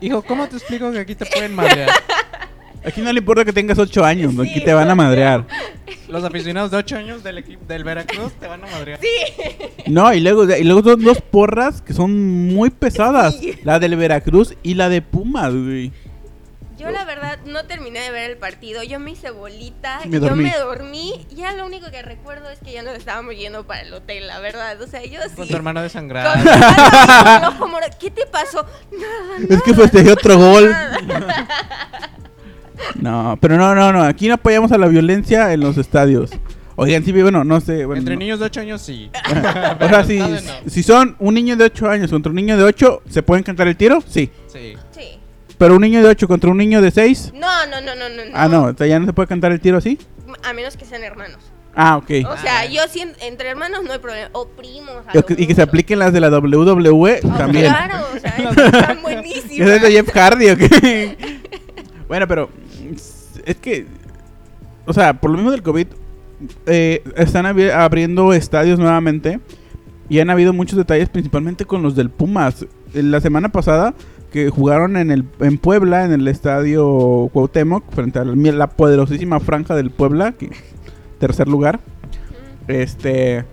Hijo, 0.02 0.22
¿cómo 0.22 0.48
te 0.50 0.58
explico 0.58 0.92
que 0.92 1.00
aquí 1.00 1.16
te 1.16 1.26
pueden 1.26 1.56
madrear? 1.56 1.90
Aquí 2.86 3.02
no 3.02 3.12
le 3.14 3.20
importa 3.20 3.46
que 3.46 3.54
tengas 3.54 3.78
8 3.80 4.04
años, 4.04 4.34
¿no? 4.34 4.44
aquí 4.44 4.62
te 4.62 4.74
van 4.74 4.90
a 4.90 4.96
madrear. 4.96 5.46
Los 6.10 6.24
aficionados 6.24 6.72
de 6.72 6.78
8 6.78 6.98
años 6.98 7.24
del 7.24 7.38
equipo 7.38 7.66
del 7.66 7.84
Veracruz 7.84 8.34
te 8.34 8.48
van 8.48 8.64
a 8.64 8.68
madrear. 8.68 9.00
No, 9.88 10.14
y 10.14 10.20
luego, 10.20 10.44
y 10.54 10.64
luego 10.64 10.84
son 10.84 11.02
dos 11.04 11.22
porras 11.22 11.82
que 11.82 11.94
son 11.94 12.48
muy 12.48 12.70
pesadas. 12.70 13.38
Sí. 13.40 13.58
La 13.64 13.80
del 13.80 13.96
Veracruz 13.96 14.56
y 14.64 14.74
la 14.76 14.90
de 14.90 15.02
Pumas, 15.02 15.54
güey. 15.54 15.92
yo 16.78 16.92
la 16.92 17.06
verdad 17.06 17.40
no 17.46 17.64
terminé 17.66 18.02
de 18.02 18.12
ver 18.12 18.32
el 18.32 18.38
partido, 18.38 18.84
yo 18.84 19.00
me 19.00 19.12
hice 19.12 19.32
bolita, 19.32 20.02
Me 20.06 20.20
yo 20.20 20.36
me 20.36 20.52
dormí, 20.58 21.26
ya 21.34 21.54
lo 21.54 21.66
único 21.66 21.90
que 21.92 22.02
recuerdo 22.02 22.50
es 22.50 22.60
que 22.60 22.74
ya 22.74 22.84
nos 22.84 22.96
estábamos 22.98 23.36
yendo 23.38 23.66
para 23.66 23.82
el 23.82 23.94
hotel, 23.94 24.28
la 24.28 24.40
verdad, 24.40 24.82
o 24.82 24.88
sea, 24.88 25.02
yo 25.06 25.20
sí. 25.30 25.36
Con 25.36 25.48
tu 25.48 25.56
hermana 25.56 25.80
Con 25.80 25.84
desangrada. 25.88 26.36
mi 26.36 26.50
hermano 26.50 27.24
con 27.24 27.44
el 27.44 27.44
ojo 27.58 27.68
morado, 27.70 27.94
¿Qué 28.00 28.12
te 28.12 28.26
pasó? 28.26 28.66
Nada, 28.92 29.48
Es 29.50 29.64
que 29.64 29.74
festejé 29.74 30.12
otro 30.12 30.38
gol. 30.38 30.76
No, 33.00 33.38
pero 33.42 33.58
no, 33.58 33.74
no, 33.76 33.92
no. 33.94 34.04
Aquí 34.04 34.28
no 34.28 34.36
apoyamos 34.36 34.72
a 34.72 34.78
la 34.78 34.88
violencia 34.88 35.54
en 35.54 35.60
los 35.62 35.78
estadios. 35.78 36.32
Oigan, 36.76 37.04
sí, 37.06 37.12
bueno, 37.12 37.44
no 37.44 37.62
sé. 37.62 37.86
Bueno, 37.86 38.00
Entre 38.00 38.16
no. 38.16 38.20
niños 38.20 38.40
de 38.40 38.46
8 38.46 38.62
años 38.62 38.82
sí. 38.82 39.12
O 39.80 39.88
sea, 39.88 40.04
si, 40.04 40.18
no. 40.18 40.28
si 40.68 40.82
son 40.84 41.16
un 41.20 41.36
niño 41.36 41.56
de 41.56 41.66
8 41.66 41.90
años 41.90 42.10
contra 42.10 42.30
un 42.32 42.36
niño 42.36 42.58
de 42.58 42.64
8, 42.64 43.04
¿se 43.10 43.22
pueden 43.22 43.44
cantar 43.44 43.68
el 43.68 43.76
tiro? 43.78 44.02
Sí. 44.08 44.32
Sí. 44.48 44.74
Sí. 44.92 45.20
Pero 45.58 45.76
un 45.76 45.82
niño 45.82 46.02
de 46.02 46.10
8 46.10 46.28
contra 46.28 46.50
un 46.50 46.58
niño 46.58 46.82
de 46.82 46.90
6. 46.90 47.34
No, 47.36 47.48
no, 47.68 47.80
no, 47.82 47.96
no, 47.96 48.10
no. 48.10 48.22
Ah, 48.34 48.48
no, 48.48 48.64
o 48.66 48.74
sea, 48.76 48.88
ya 48.88 49.00
no 49.00 49.06
se 49.06 49.14
puede 49.14 49.28
cantar 49.28 49.52
el 49.52 49.60
tiro 49.60 49.78
así. 49.78 50.00
A 50.44 50.52
menos 50.54 50.76
que 50.76 50.86
sean 50.86 51.04
hermanos. 51.04 51.38
Ah, 51.76 51.98
ok. 51.98 52.10
O 52.28 52.38
sea, 52.38 52.60
Ah. 52.62 52.66
yo 52.66 52.82
sí, 52.90 53.02
en- 53.02 53.14
entre 53.22 53.50
hermanos 53.50 53.84
no 53.84 53.94
hay 53.94 54.00
problema. 54.00 54.30
O 54.34 54.48
primos. 54.48 54.96
Y 55.14 55.22
que- 55.24 55.44
y 55.44 55.48
que 55.48 55.56
se 55.56 55.62
apliquen 55.62 56.00
las 56.00 56.12
de 56.12 56.20
la 56.22 56.30
WWE 56.30 57.20
Oh, 57.24 57.30
también. 57.38 57.66
Claro, 57.72 58.06
o 58.16 58.20
sea, 58.20 58.32
están 58.32 58.96
¿Qué 58.98 59.02
buenísimas. 59.02 59.70
es 59.70 59.82
de 59.82 59.92
Jeff 59.92 60.10
Hardy 60.12 60.50
o 60.50 60.58
qué? 60.58 61.18
bueno, 62.08 62.28
pero 62.28 62.50
es 63.46 63.58
que, 63.58 63.86
o 64.86 64.94
sea, 64.94 65.20
por 65.20 65.32
lo 65.32 65.38
mismo 65.38 65.52
del 65.52 65.64
COVID, 65.64 65.88
eh, 66.66 67.04
están 67.16 67.46
abriendo 67.46 68.34
estadios 68.34 68.80
nuevamente 68.80 69.40
y 70.10 70.20
han 70.20 70.30
habido 70.30 70.54
muchos 70.54 70.78
detalles, 70.78 71.10
principalmente 71.10 71.66
con 71.66 71.82
los 71.82 71.96
del 71.96 72.10
Pumas. 72.10 72.66
Eh, 72.94 73.04
La 73.04 73.22
semana 73.22 73.50
pasada 73.50 73.94
que 74.32 74.50
jugaron 74.50 74.98
en 74.98 75.12
el 75.12 75.26
en 75.40 75.58
Puebla, 75.58 76.06
en 76.06 76.12
el 76.12 76.28
estadio 76.28 77.30
Cuauhtémoc, 77.32 77.92
frente 77.94 78.20
a 78.20 78.26
la, 78.26 78.34
la 78.52 78.68
poderosísima 78.68 79.40
franja 79.40 79.76
del 79.76 79.92
Puebla, 79.92 80.32
que, 80.32 80.50
tercer 81.20 81.48
lugar. 81.48 81.80
Este, 82.68 83.46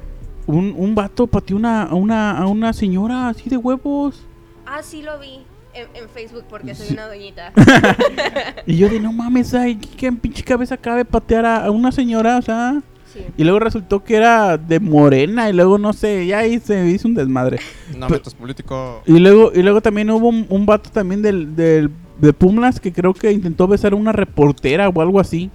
un, 0.47 0.75
un 0.77 0.95
vato 0.95 1.27
pateó 1.27 1.57
una, 1.57 1.89
una, 1.93 2.39
a 2.39 2.47
una 2.47 2.73
señora 2.73 3.29
así 3.29 3.51
de 3.51 3.57
huevos. 3.57 4.27
Ah, 4.67 4.83
sí 4.83 5.03
lo 5.03 5.19
vi 5.19 5.41
en, 5.75 5.87
en 5.95 6.09
Facebook 6.09 6.45
porque 6.49 6.75
soy 6.75 6.89
Sí. 6.89 6.95
una 6.95 7.07
doñita. 7.09 7.53
Y 8.67 8.77
yo 8.77 8.89
de 8.89 9.01
no 9.01 9.13
mames, 9.13 9.55
ay, 9.55 9.77
¿qué 9.77 10.11
pinche 10.13 10.43
cabeza 10.43 10.77
cabe 10.77 11.05
patear 11.05 11.47
a, 11.47 11.65
a 11.67 11.71
una 11.71 11.93
señora? 11.93 12.39
O 12.39 12.43
sea, 12.43 12.81
Sí. 13.13 13.25
y 13.37 13.43
luego 13.43 13.59
resultó 13.59 14.05
que 14.05 14.15
era 14.15 14.57
de 14.57 14.79
morena 14.79 15.51
y 15.51 15.53
luego 15.53 15.79
no 15.79 15.93
sé, 15.93 16.27
ya 16.27 16.39
ahí 16.39 16.61
se 16.61 16.87
hizo 16.91 17.09
un 17.09 17.15
desmadre. 17.15 17.59
No 17.99 18.07
Pe- 18.07 18.15
metas 18.15 18.35
político. 18.35 19.03
Y 19.05 19.19
luego, 19.19 19.51
y 19.53 19.63
luego 19.63 19.81
también 19.81 20.11
hubo 20.11 20.29
un, 20.29 20.47
un 20.49 20.65
vato 20.65 20.91
también 20.91 21.21
del, 21.21 21.57
del, 21.57 21.91
de 22.21 22.33
Pumas 22.33 22.79
que 22.79 22.93
creo 22.93 23.13
que 23.13 23.33
intentó 23.33 23.67
besar 23.67 23.95
a 23.95 23.97
una 23.97 24.13
reportera 24.13 24.89
o 24.89 25.01
algo 25.01 25.19
así. 25.19 25.51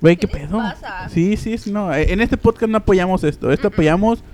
Güey, 0.00 0.16
¿qué, 0.16 0.26
¿Qué 0.26 0.38
les 0.38 0.46
pedo? 0.48 0.58
pasa? 0.58 1.08
Sí, 1.08 1.36
sí, 1.36 1.56
sí, 1.56 1.70
no. 1.70 1.94
eh, 1.94 2.12
En 2.12 2.20
este 2.20 2.36
podcast 2.36 2.68
no 2.72 2.78
apoyamos 2.78 3.22
esto. 3.22 3.52
Esto 3.52 3.68
apoyamos 3.68 4.24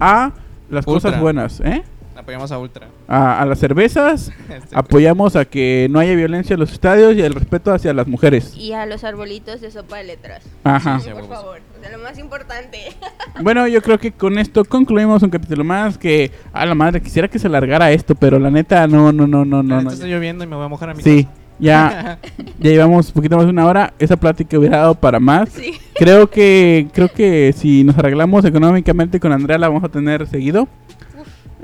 a 0.00 0.32
las 0.70 0.86
cosas 0.86 1.20
buenas, 1.20 1.60
¿eh? 1.60 1.82
Apoyamos 2.16 2.52
a 2.52 2.58
Ultra. 2.58 2.88
A, 3.08 3.40
a 3.40 3.46
las 3.46 3.58
cervezas, 3.58 4.30
Este, 4.48 4.76
apoyamos 4.76 5.36
a 5.36 5.44
que 5.44 5.88
no 5.90 5.98
haya 5.98 6.14
violencia 6.14 6.54
en 6.54 6.60
los 6.60 6.72
estadios 6.72 7.14
y 7.14 7.22
el 7.22 7.34
respeto 7.34 7.72
hacia 7.72 7.92
las 7.92 8.06
mujeres. 8.06 8.56
Y 8.56 8.72
a 8.72 8.86
los 8.86 9.04
arbolitos 9.04 9.60
de 9.60 9.70
sopa 9.70 9.98
de 9.98 10.04
letras. 10.04 10.44
Ajá. 10.62 11.00
Sí, 11.00 11.10
por 11.10 11.28
favor. 11.28 11.60
O 11.78 11.80
sea, 11.80 11.96
lo 11.96 12.02
más 12.02 12.18
importante. 12.18 12.78
Bueno, 13.42 13.66
yo 13.66 13.82
creo 13.82 13.98
que 13.98 14.12
con 14.12 14.38
esto 14.38 14.64
concluimos 14.64 15.20
un 15.24 15.28
capítulo 15.28 15.64
más 15.64 15.98
que 15.98 16.30
a 16.52 16.64
la 16.64 16.76
madre 16.76 17.00
quisiera 17.00 17.26
que 17.26 17.40
se 17.40 17.48
largara 17.48 17.90
esto, 17.90 18.14
pero 18.14 18.38
la 18.38 18.48
neta 18.48 18.86
no, 18.86 19.10
no, 19.12 19.26
no, 19.26 19.44
no, 19.44 19.60
no. 19.64 19.74
Ahorita 19.74 19.90
no. 19.90 19.94
está 19.94 20.06
lloviendo 20.06 20.44
y 20.44 20.46
me 20.46 20.54
voy 20.54 20.64
a 20.64 20.68
mojar 20.68 20.90
a 20.90 20.94
mi 20.94 21.02
Sí, 21.02 21.26
ya, 21.58 22.18
ya 22.60 22.70
llevamos 22.70 23.08
un 23.08 23.14
poquito 23.14 23.36
más 23.36 23.46
de 23.46 23.50
una 23.50 23.66
hora. 23.66 23.92
Esa 23.98 24.16
plática 24.16 24.56
hubiera 24.56 24.78
dado 24.78 24.94
para 24.94 25.18
más. 25.18 25.48
Sí. 25.50 25.72
Creo 25.94 26.30
que, 26.30 26.86
creo 26.92 27.08
que 27.08 27.52
si 27.56 27.82
nos 27.84 27.98
arreglamos 27.98 28.44
económicamente 28.44 29.18
con 29.18 29.32
Andrea 29.32 29.58
la 29.58 29.68
vamos 29.68 29.84
a 29.84 29.88
tener 29.88 30.26
seguido. 30.28 30.68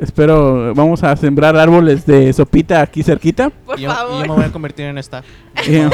Espero, 0.01 0.74
vamos 0.74 1.03
a 1.05 1.14
sembrar 1.14 1.57
árboles 1.57 2.07
de 2.07 2.32
sopita 2.32 2.80
aquí 2.80 3.03
cerquita. 3.03 3.51
Por 3.51 3.78
y 3.78 3.82
yo, 3.82 3.90
y 3.90 3.94
favor. 3.94 4.22
yo 4.26 4.28
me 4.32 4.34
voy 4.40 4.44
a 4.44 4.53
convertir 4.53 4.86
en. 4.86 4.98
Eh, 4.98 5.90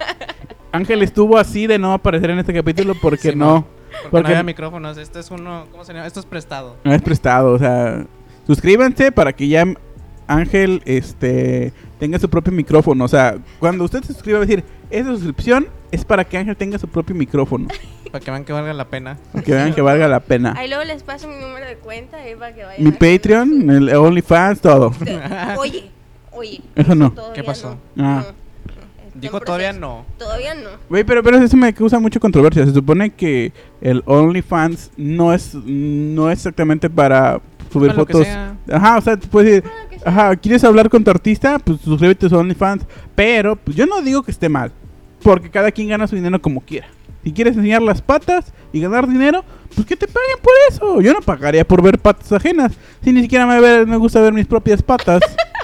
Ángel 0.72 1.02
estuvo 1.02 1.38
así 1.38 1.66
de 1.66 1.78
no 1.78 1.92
aparecer 1.92 2.30
en 2.30 2.38
este 2.40 2.52
capítulo 2.52 2.94
porque 3.00 3.30
Sí, 3.30 3.36
no, 3.36 3.64
Porque, 3.64 4.08
Porque- 4.10 4.22
no 4.24 4.28
había 4.30 4.42
micrófonos. 4.42 4.98
Este 4.98 5.20
es 5.20 5.30
uno. 5.30 5.66
¿Cómo 5.70 5.84
se 5.84 5.92
llama? 5.94 6.06
Esto 6.06 6.20
es 6.20 6.26
prestado. 6.26 6.76
no 6.84 6.92
es 6.92 7.00
prestado. 7.02 7.52
O 7.52 7.58
sea, 7.58 8.04
suscríbanse 8.46 9.12
para 9.12 9.32
que 9.32 9.48
ya 9.48 9.64
Ángel 10.26 10.82
este, 10.84 11.72
tenga 11.98 12.18
su 12.18 12.28
propio 12.28 12.52
micrófono. 12.52 13.04
O 13.04 13.08
sea, 13.08 13.36
cuando 13.58 13.84
usted 13.84 14.02
se 14.02 14.12
suscriba, 14.12 14.38
va 14.38 14.44
a 14.44 14.46
decir, 14.46 14.64
esa 14.90 15.10
suscripción 15.10 15.68
es 15.90 16.04
para 16.04 16.24
que 16.24 16.38
Ángel 16.38 16.56
tenga 16.56 16.78
su 16.78 16.88
propio 16.88 17.14
micrófono. 17.14 17.68
Para 18.06 18.24
que 18.24 18.30
vean 18.30 18.44
que 18.44 18.52
valga 18.52 18.72
la 18.72 18.86
pena. 18.86 19.18
para 19.32 19.44
que 19.44 19.52
vean 19.52 19.74
que 19.74 19.82
valga 19.82 20.06
la 20.08 20.20
pena. 20.20 20.54
Ahí 20.56 20.68
luego 20.68 20.84
les 20.84 21.02
paso 21.02 21.26
mi 21.28 21.34
número 21.34 21.66
de 21.66 21.76
cuenta 21.76 22.24
eh, 22.26 22.36
para 22.36 22.54
que 22.54 22.64
vayan. 22.64 22.84
Mi 22.84 22.92
Patreon, 22.92 23.68
el 23.68 23.94
OnlyFans, 23.94 24.60
todo. 24.60 24.94
Oye, 25.58 25.90
oye. 26.30 26.62
Eso 26.76 26.94
no. 26.94 27.12
¿Qué 27.34 27.42
pasó? 27.42 27.76
no. 27.96 28.06
Ah. 28.06 28.24
No. 28.26 28.45
Dijo 29.20 29.40
todavía 29.40 29.72
no. 29.72 30.04
Todavía 30.18 30.54
no. 30.54 30.70
Güey, 30.88 31.04
pero, 31.04 31.22
pero 31.22 31.38
eso 31.38 31.56
me 31.56 31.72
causa 31.72 31.98
mucha 31.98 32.20
controversia. 32.20 32.64
Se 32.66 32.72
supone 32.72 33.10
que 33.10 33.52
el 33.80 34.02
OnlyFans 34.06 34.90
no 34.96 35.32
es, 35.32 35.54
no 35.54 36.30
es 36.30 36.38
exactamente 36.38 36.88
para 36.90 37.40
subir 37.72 37.88
Para 37.88 37.98
lo 38.00 38.06
que 38.06 38.12
fotos. 38.12 38.26
sea. 38.28 38.56
Ajá, 38.72 38.98
o 38.98 39.00
sea, 39.00 39.16
tú 39.16 39.28
puedes 39.28 39.62
decir, 39.62 39.72
Ah, 40.04 40.10
ajá, 40.10 40.36
¿quieres 40.36 40.62
hablar 40.64 40.88
con 40.90 41.02
tu 41.02 41.10
artista? 41.10 41.58
Pues 41.58 41.80
suscríbete 41.80 42.26
a 42.26 42.28
su 42.28 42.36
OnlyFans. 42.36 42.84
Pero 43.14 43.56
pues, 43.56 43.76
yo 43.76 43.86
no 43.86 44.00
digo 44.02 44.22
que 44.22 44.30
esté 44.30 44.48
mal. 44.48 44.70
Porque 45.22 45.50
cada 45.50 45.70
quien 45.72 45.88
gana 45.88 46.06
su 46.06 46.14
dinero 46.14 46.40
como 46.40 46.60
quiera. 46.60 46.86
Si 47.24 47.32
quieres 47.32 47.56
enseñar 47.56 47.82
las 47.82 48.00
patas 48.00 48.52
y 48.72 48.80
ganar 48.80 49.08
dinero, 49.08 49.44
pues 49.74 49.84
que 49.86 49.96
te 49.96 50.06
paguen 50.06 50.36
por 50.42 50.52
eso. 50.70 51.00
Yo 51.00 51.12
no 51.12 51.20
pagaría 51.20 51.66
por 51.66 51.82
ver 51.82 51.98
patas 51.98 52.30
ajenas. 52.30 52.72
Si 53.02 53.12
ni 53.12 53.22
siquiera 53.22 53.46
me, 53.46 53.60
ver- 53.60 53.86
me 53.86 53.96
gusta 53.96 54.20
ver 54.20 54.32
mis 54.32 54.46
propias 54.46 54.80
patas. 54.82 55.20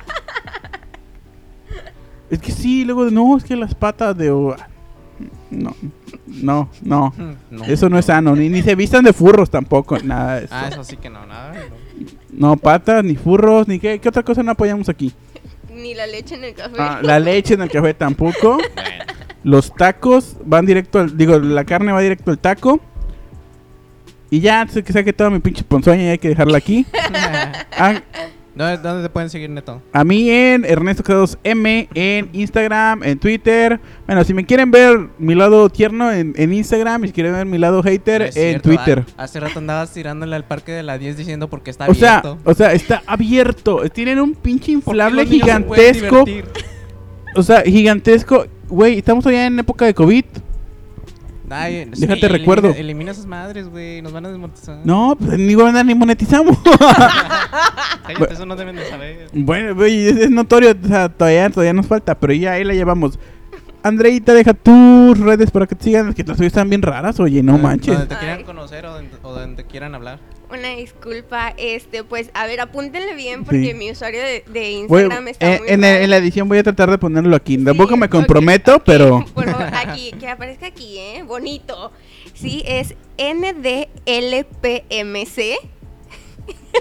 es 2.32 2.40
que 2.40 2.50
sí, 2.50 2.84
luego, 2.84 3.10
no, 3.10 3.36
es 3.36 3.44
que 3.44 3.54
las 3.56 3.74
patas 3.74 4.16
de... 4.16 4.28
No, 5.50 5.76
no, 6.26 6.68
no. 6.82 7.14
No. 7.50 7.64
Eso 7.64 7.90
no 7.90 7.98
es 7.98 8.06
sano. 8.06 8.34
Ni, 8.34 8.48
ni 8.48 8.62
se 8.62 8.74
vistan 8.74 9.04
de 9.04 9.12
furros 9.12 9.50
tampoco. 9.50 9.98
Nada 9.98 10.36
de 10.36 10.46
eso. 10.46 10.54
Ah, 10.56 10.68
eso 10.72 10.82
sí 10.82 10.96
que 10.96 11.10
no, 11.10 11.26
nada. 11.26 11.52
no. 12.32 12.48
No, 12.50 12.56
patas, 12.56 13.04
ni 13.04 13.16
furros, 13.16 13.68
ni 13.68 13.78
qué, 13.78 13.98
qué 13.98 14.08
otra 14.08 14.22
cosa 14.22 14.42
no 14.42 14.52
apoyamos 14.52 14.88
aquí. 14.88 15.12
Ni 15.70 15.94
la 15.94 16.06
leche 16.06 16.36
en 16.36 16.44
el 16.44 16.54
café. 16.54 16.76
Ah, 16.78 17.00
la 17.02 17.20
leche 17.20 17.52
en 17.54 17.62
el 17.62 17.70
café 17.70 17.94
tampoco. 17.94 18.58
Bueno. 18.74 19.04
Los 19.44 19.74
tacos 19.74 20.36
van 20.44 20.64
directo 20.64 21.00
al. 21.00 21.16
Digo, 21.16 21.38
la 21.38 21.64
carne 21.64 21.90
va 21.90 22.00
directo 22.00 22.30
al 22.30 22.38
taco. 22.38 22.80
Y 24.30 24.40
ya, 24.40 24.60
antes 24.60 24.76
de 24.76 24.84
que 24.84 24.92
saque 24.92 25.12
toda 25.12 25.30
mi 25.30 25.40
pinche 25.40 25.64
ponzoña, 25.64 26.04
ya 26.04 26.10
hay 26.12 26.18
que 26.18 26.28
dejarla 26.28 26.58
aquí. 26.58 26.86
Ah, 27.76 28.00
¿Dónde, 28.54 28.76
dónde 28.78 29.02
te 29.04 29.08
pueden 29.08 29.30
seguir, 29.30 29.48
Neto? 29.48 29.80
a 29.92 30.04
mí 30.04 30.28
en 30.28 30.64
Ernesto 30.66 31.02
Cados 31.02 31.38
M, 31.42 31.88
en 31.94 32.28
Instagram, 32.34 33.02
en 33.02 33.18
Twitter. 33.18 33.80
Bueno, 34.06 34.22
si 34.24 34.34
me 34.34 34.44
quieren 34.44 34.70
ver 34.70 35.08
mi 35.18 35.34
lado 35.34 35.70
tierno 35.70 36.12
en, 36.12 36.34
en 36.36 36.52
Instagram 36.52 37.04
y 37.04 37.06
si 37.08 37.12
quieren 37.14 37.32
ver 37.32 37.46
mi 37.46 37.56
lado 37.56 37.82
hater 37.82 38.20
No 38.20 38.26
en 38.26 38.32
cierto, 38.32 38.68
Twitter. 38.68 39.04
ah, 39.16 39.22
Hace 39.24 39.40
rato 39.40 39.58
andabas 39.58 39.90
tirándole 39.92 40.36
al 40.36 40.44
parque 40.44 40.72
de 40.72 40.82
la 40.82 40.98
10 40.98 41.16
diciendo 41.16 41.48
porque 41.48 41.70
está 41.70 41.88
O 41.88 41.94
sea, 41.94 42.18
abierto. 42.18 42.38
o 42.44 42.54
sea, 42.54 42.72
está 42.74 43.02
abierto. 43.06 43.88
Tienen 43.90 44.20
un 44.20 44.34
pinche 44.34 44.72
¿Por 44.78 44.82
qué 44.84 44.90
inflable 44.90 45.22
se 45.24 45.28
gigantesco. 45.30 46.24
O 47.34 47.42
sea, 47.42 47.62
gigantesco. 47.62 48.46
Güey, 48.68 48.98
estamos 48.98 49.24
todavía 49.24 49.46
en 49.46 49.58
época 49.58 49.86
de 49.86 49.94
COVID. 49.94 50.24
Sí, 51.92 52.00
Déjate 52.02 52.26
elimina- 52.26 52.28
recuerdo. 52.28 52.70
Elimina 52.70 53.12
esas 53.12 53.26
madres, 53.26 53.68
güey. 53.68 54.00
Nos 54.02 54.12
van 54.12 54.26
a 54.26 54.28
desmonetizar. 54.30 54.78
No, 54.84 55.16
pues 55.18 55.38
ni 55.38 55.54
van 55.54 55.86
ni 55.86 55.94
monetizamos. 55.94 56.56
Cállate, 58.06 58.32
eso 58.34 58.46
no 58.46 58.56
deben 58.56 58.76
de 58.76 58.88
saber. 58.88 59.28
bueno, 59.32 59.74
güey, 59.74 60.08
es, 60.08 60.16
es 60.16 60.30
notorio. 60.30 60.74
O 60.82 60.88
sea, 60.88 61.08
todavía, 61.08 61.48
todavía 61.50 61.72
nos 61.72 61.86
falta, 61.86 62.14
pero 62.18 62.32
ya 62.32 62.52
ahí 62.52 62.64
la 62.64 62.74
llevamos. 62.74 63.18
Andreita, 63.84 64.32
deja 64.32 64.54
tus 64.54 65.18
redes 65.18 65.50
para 65.50 65.66
que 65.66 65.74
te 65.74 65.84
sigan. 65.84 66.12
Que 66.14 66.22
las 66.22 66.36
tuyas 66.36 66.52
están 66.52 66.68
bien 66.68 66.82
raras, 66.82 67.18
oye, 67.20 67.42
no 67.42 67.52
Donde- 67.52 67.66
manches. 67.68 67.98
Donde 67.98 68.14
te 68.14 68.18
quieran 68.20 68.44
conocer 68.44 68.86
o 68.86 68.92
donde, 68.92 69.10
o 69.22 69.32
donde 69.32 69.62
te 69.62 69.68
quieran 69.68 69.94
hablar. 69.94 70.20
Una 70.52 70.68
disculpa, 70.76 71.54
este, 71.56 72.04
pues, 72.04 72.30
a 72.34 72.46
ver, 72.46 72.60
apúntenle 72.60 73.14
bien 73.14 73.42
porque 73.44 73.68
Sí. 73.70 73.74
mi 73.74 73.90
usuario 73.90 74.20
de, 74.20 74.44
de 74.46 74.84
Voy- 74.86 75.00
Instagram 75.02 75.28
está 75.28 75.54
eh, 75.54 75.58
muy 75.60 75.68
en, 75.70 75.82
el- 75.84 76.02
en 76.02 76.10
la 76.10 76.18
edición 76.18 76.46
voy 76.46 76.58
a 76.58 76.62
tratar 76.62 76.90
de 76.90 76.98
ponerlo 76.98 77.34
aquí. 77.34 77.56
Tampoco 77.56 77.94
Sí, 77.94 78.00
me 78.00 78.10
comprometo, 78.10 78.84
pero. 78.84 79.24
Por 79.34 79.48
favor, 79.50 79.70
aquí, 79.74 80.12
que 80.20 80.28
aparezca 80.28 80.66
aquí, 80.66 80.98
¿eh? 80.98 81.22
Bonito. 81.26 81.90
Sí, 82.34 82.62
es 82.66 82.94
NDLPMC. 83.16 83.88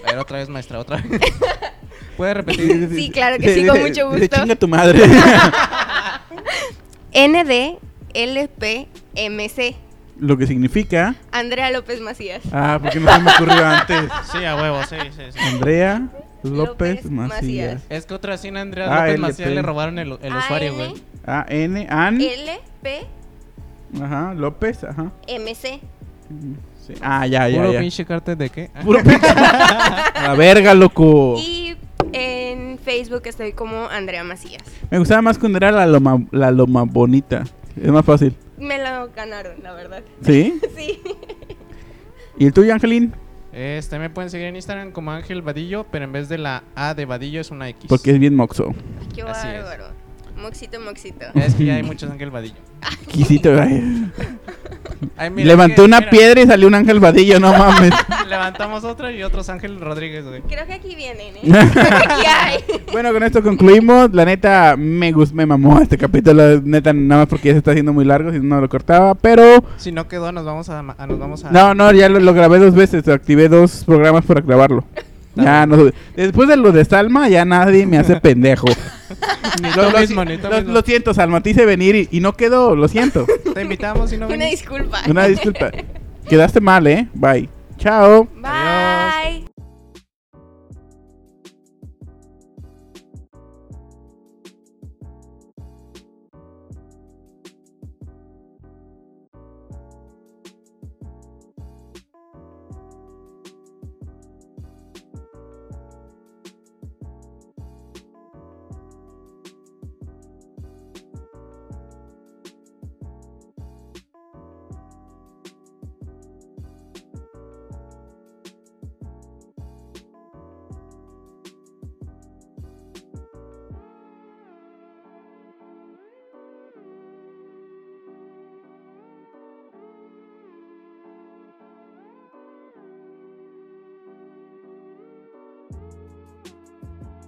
A 0.03 0.11
ver, 0.11 0.19
otra 0.19 0.39
vez, 0.39 0.49
maestra, 0.49 0.77
otra 0.79 0.97
vez. 0.97 1.21
¿Puedes 2.17 2.35
repetir? 2.35 2.89
Sí, 2.93 3.09
claro 3.09 3.37
que 3.37 3.53
sí, 3.53 3.65
con 3.65 3.79
mucho 3.79 4.09
De 4.09 4.19
gusto. 4.19 4.35
chinga 4.37 4.55
tu 4.57 4.67
madre. 4.67 4.99
NDLPMC. 8.51 9.75
Lo 10.21 10.37
que 10.37 10.45
significa. 10.47 11.15
Andrea 11.31 11.69
López 11.71 11.99
Macías. 11.99 12.41
Ah, 12.53 12.79
porque 12.81 12.99
no 13.01 13.11
se 13.11 13.19
me 13.19 13.31
ocurrió 13.31 13.65
antes. 13.65 14.03
Sí, 14.31 14.45
a 14.45 14.55
huevo, 14.55 14.79
sí, 14.87 14.95
sí, 15.17 15.21
sí. 15.33 15.39
Andrea 15.39 16.07
López, 16.43 17.03
López 17.03 17.05
Macías. 17.11 17.41
Macías. 17.41 17.81
Es 17.89 18.05
que 18.05 18.13
otra 18.13 18.37
sin 18.37 18.55
Andrea 18.55 18.85
Ah, 18.87 19.05
López. 19.07 19.19
Macías 19.19 19.49
le 19.49 19.61
robaron 19.63 19.97
el, 19.99 20.17
el 20.21 20.35
usuario, 20.35 20.75
güey. 20.75 20.93
A 21.25 21.45
N 21.49 21.87
An. 21.89 22.21
LPMC. 22.21 23.07
Ajá, 24.01 24.33
López, 24.35 24.83
ajá. 24.83 25.11
Sí. 26.87 26.93
Ah, 27.01 27.27
ya, 27.27 27.47
ya, 27.49 27.57
Puro 27.57 27.73
ya. 27.73 27.79
pinche 27.79 28.05
cartel 28.05 28.37
de 28.37 28.49
qué? 28.49 28.69
Puro 28.83 28.99
pinche. 29.03 29.27
La 29.35 30.35
verga, 30.37 30.73
loco. 30.73 31.35
Y 31.37 31.75
en 32.13 32.77
Facebook 32.79 33.23
estoy 33.25 33.53
como 33.53 33.87
Andrea 33.87 34.23
Macías. 34.23 34.61
Me 34.89 34.99
gustaba 34.99 35.21
más 35.21 35.37
cuando 35.37 35.57
era 35.57 35.71
la 35.71 35.85
loma, 35.85 36.23
la 36.31 36.51
loma 36.51 36.83
bonita. 36.83 37.43
Es 37.81 37.89
más 37.91 38.05
fácil. 38.05 38.35
Me 38.61 38.77
lo 38.77 39.09
ganaron, 39.09 39.61
la 39.63 39.73
verdad. 39.73 40.03
¿Sí? 40.21 40.59
Sí. 40.77 41.01
¿Y 42.37 42.45
el 42.45 42.53
tuyo, 42.53 42.73
Angelín? 42.73 43.13
Este, 43.51 43.99
me 43.99 44.09
pueden 44.09 44.29
seguir 44.29 44.47
en 44.47 44.55
Instagram 44.55 44.91
como 44.91 45.11
Ángel 45.11 45.41
Vadillo, 45.41 45.85
pero 45.91 46.05
en 46.05 46.11
vez 46.13 46.29
de 46.29 46.37
la 46.37 46.63
A 46.75 46.93
de 46.93 47.05
Vadillo 47.05 47.41
es 47.41 47.51
una 47.51 47.67
X. 47.69 47.87
Porque 47.89 48.11
es 48.11 48.19
bien 48.19 48.35
moxo. 48.35 48.73
Qué 49.13 49.23
Así 49.23 49.47
es. 49.49 49.63
bárbaro. 49.63 49.93
Moxito, 50.41 50.79
moxito. 50.79 51.25
Es 51.35 51.55
que 51.55 51.65
ya 51.65 51.75
hay 51.75 51.83
muchos 51.83 52.09
Ángel 52.09 52.31
Vadillo. 52.31 52.55
Quisito, 53.07 53.59
ay. 53.61 54.09
Mira, 55.31 55.47
Levantó 55.47 55.75
que- 55.83 55.87
una 55.87 55.99
mira, 55.99 56.11
piedra 56.11 56.41
y 56.41 56.47
salió 56.47 56.67
un 56.67 56.75
ángel 56.75 56.99
vadillo, 56.99 57.39
no 57.39 57.51
mames. 57.53 57.91
Levantamos 58.29 58.83
otra 58.83 59.11
y 59.11 59.21
otros 59.23 59.49
Ángel 59.49 59.79
Rodríguez, 59.79 60.25
güey. 60.25 60.41
Creo 60.41 60.65
que 60.65 60.73
aquí 60.73 60.95
vienen, 60.95 61.35
¿eh? 61.35 61.41
aquí 61.75 62.25
hay. 62.27 62.59
bueno, 62.91 63.11
con 63.13 63.21
esto 63.23 63.41
concluimos. 63.43 64.11
La 64.13 64.25
neta, 64.25 64.75
me 64.77 65.11
gustó, 65.11 65.35
me 65.35 65.45
mamó 65.45 65.79
este 65.79 65.97
capítulo. 65.97 66.61
Neta, 66.61 66.91
nada 66.93 67.21
más 67.21 67.27
porque 67.29 67.49
ya 67.49 67.53
se 67.53 67.57
está 67.59 67.71
haciendo 67.71 67.93
muy 67.93 68.05
largo, 68.05 68.31
si 68.31 68.39
no 68.39 68.59
lo 68.61 68.67
cortaba. 68.69 69.13
Pero, 69.15 69.63
Si 69.77 69.91
no 69.91 70.07
quedó, 70.07 70.31
nos 70.31 70.45
vamos 70.45 70.69
a, 70.69 70.79
a- 70.79 71.07
nos 71.07 71.19
vamos 71.19 71.43
a 71.45 71.51
no, 71.51 71.73
no, 71.75 71.91
ya 71.93 72.09
lo, 72.09 72.19
lo 72.19 72.33
grabé 72.33 72.59
dos 72.59 72.73
veces. 72.73 73.07
Activé 73.07 73.47
dos 73.49 73.83
programas 73.85 74.25
para 74.25 74.41
grabarlo. 74.41 74.83
Ya, 75.35 75.65
no, 75.65 75.77
después 76.15 76.49
de 76.49 76.57
lo 76.57 76.71
de 76.71 76.83
Salma, 76.83 77.29
ya 77.29 77.45
nadie 77.45 77.85
me 77.85 77.97
hace 77.97 78.17
pendejo. 78.19 78.67
Lo, 79.75 79.85
tú 79.85 79.91
lo- 79.91 79.99
mismo, 79.99 80.25
ni 80.25 80.37
tú 80.37 80.47
lo- 80.49 80.57
mismo. 80.57 80.73
lo 80.73 80.81
siento, 80.81 81.13
Salma, 81.13 81.41
te 81.41 81.51
hice 81.51 81.65
venir 81.65 81.95
y, 81.95 82.07
y 82.11 82.19
no 82.19 82.33
quedó, 82.33 82.75
lo 82.75 82.87
siento. 82.87 83.25
Te 83.53 83.61
invitamos 83.61 84.11
y 84.13 84.17
no 84.17 84.27
Una 84.27 84.45
disculpa. 84.45 85.01
Una 85.07 85.25
disculpa. 85.27 85.71
Quedaste 86.27 86.61
mal, 86.61 86.85
¿eh? 86.87 87.07
Bye. 87.13 87.49
Chao. 87.77 88.27
Bye. 88.35 89.70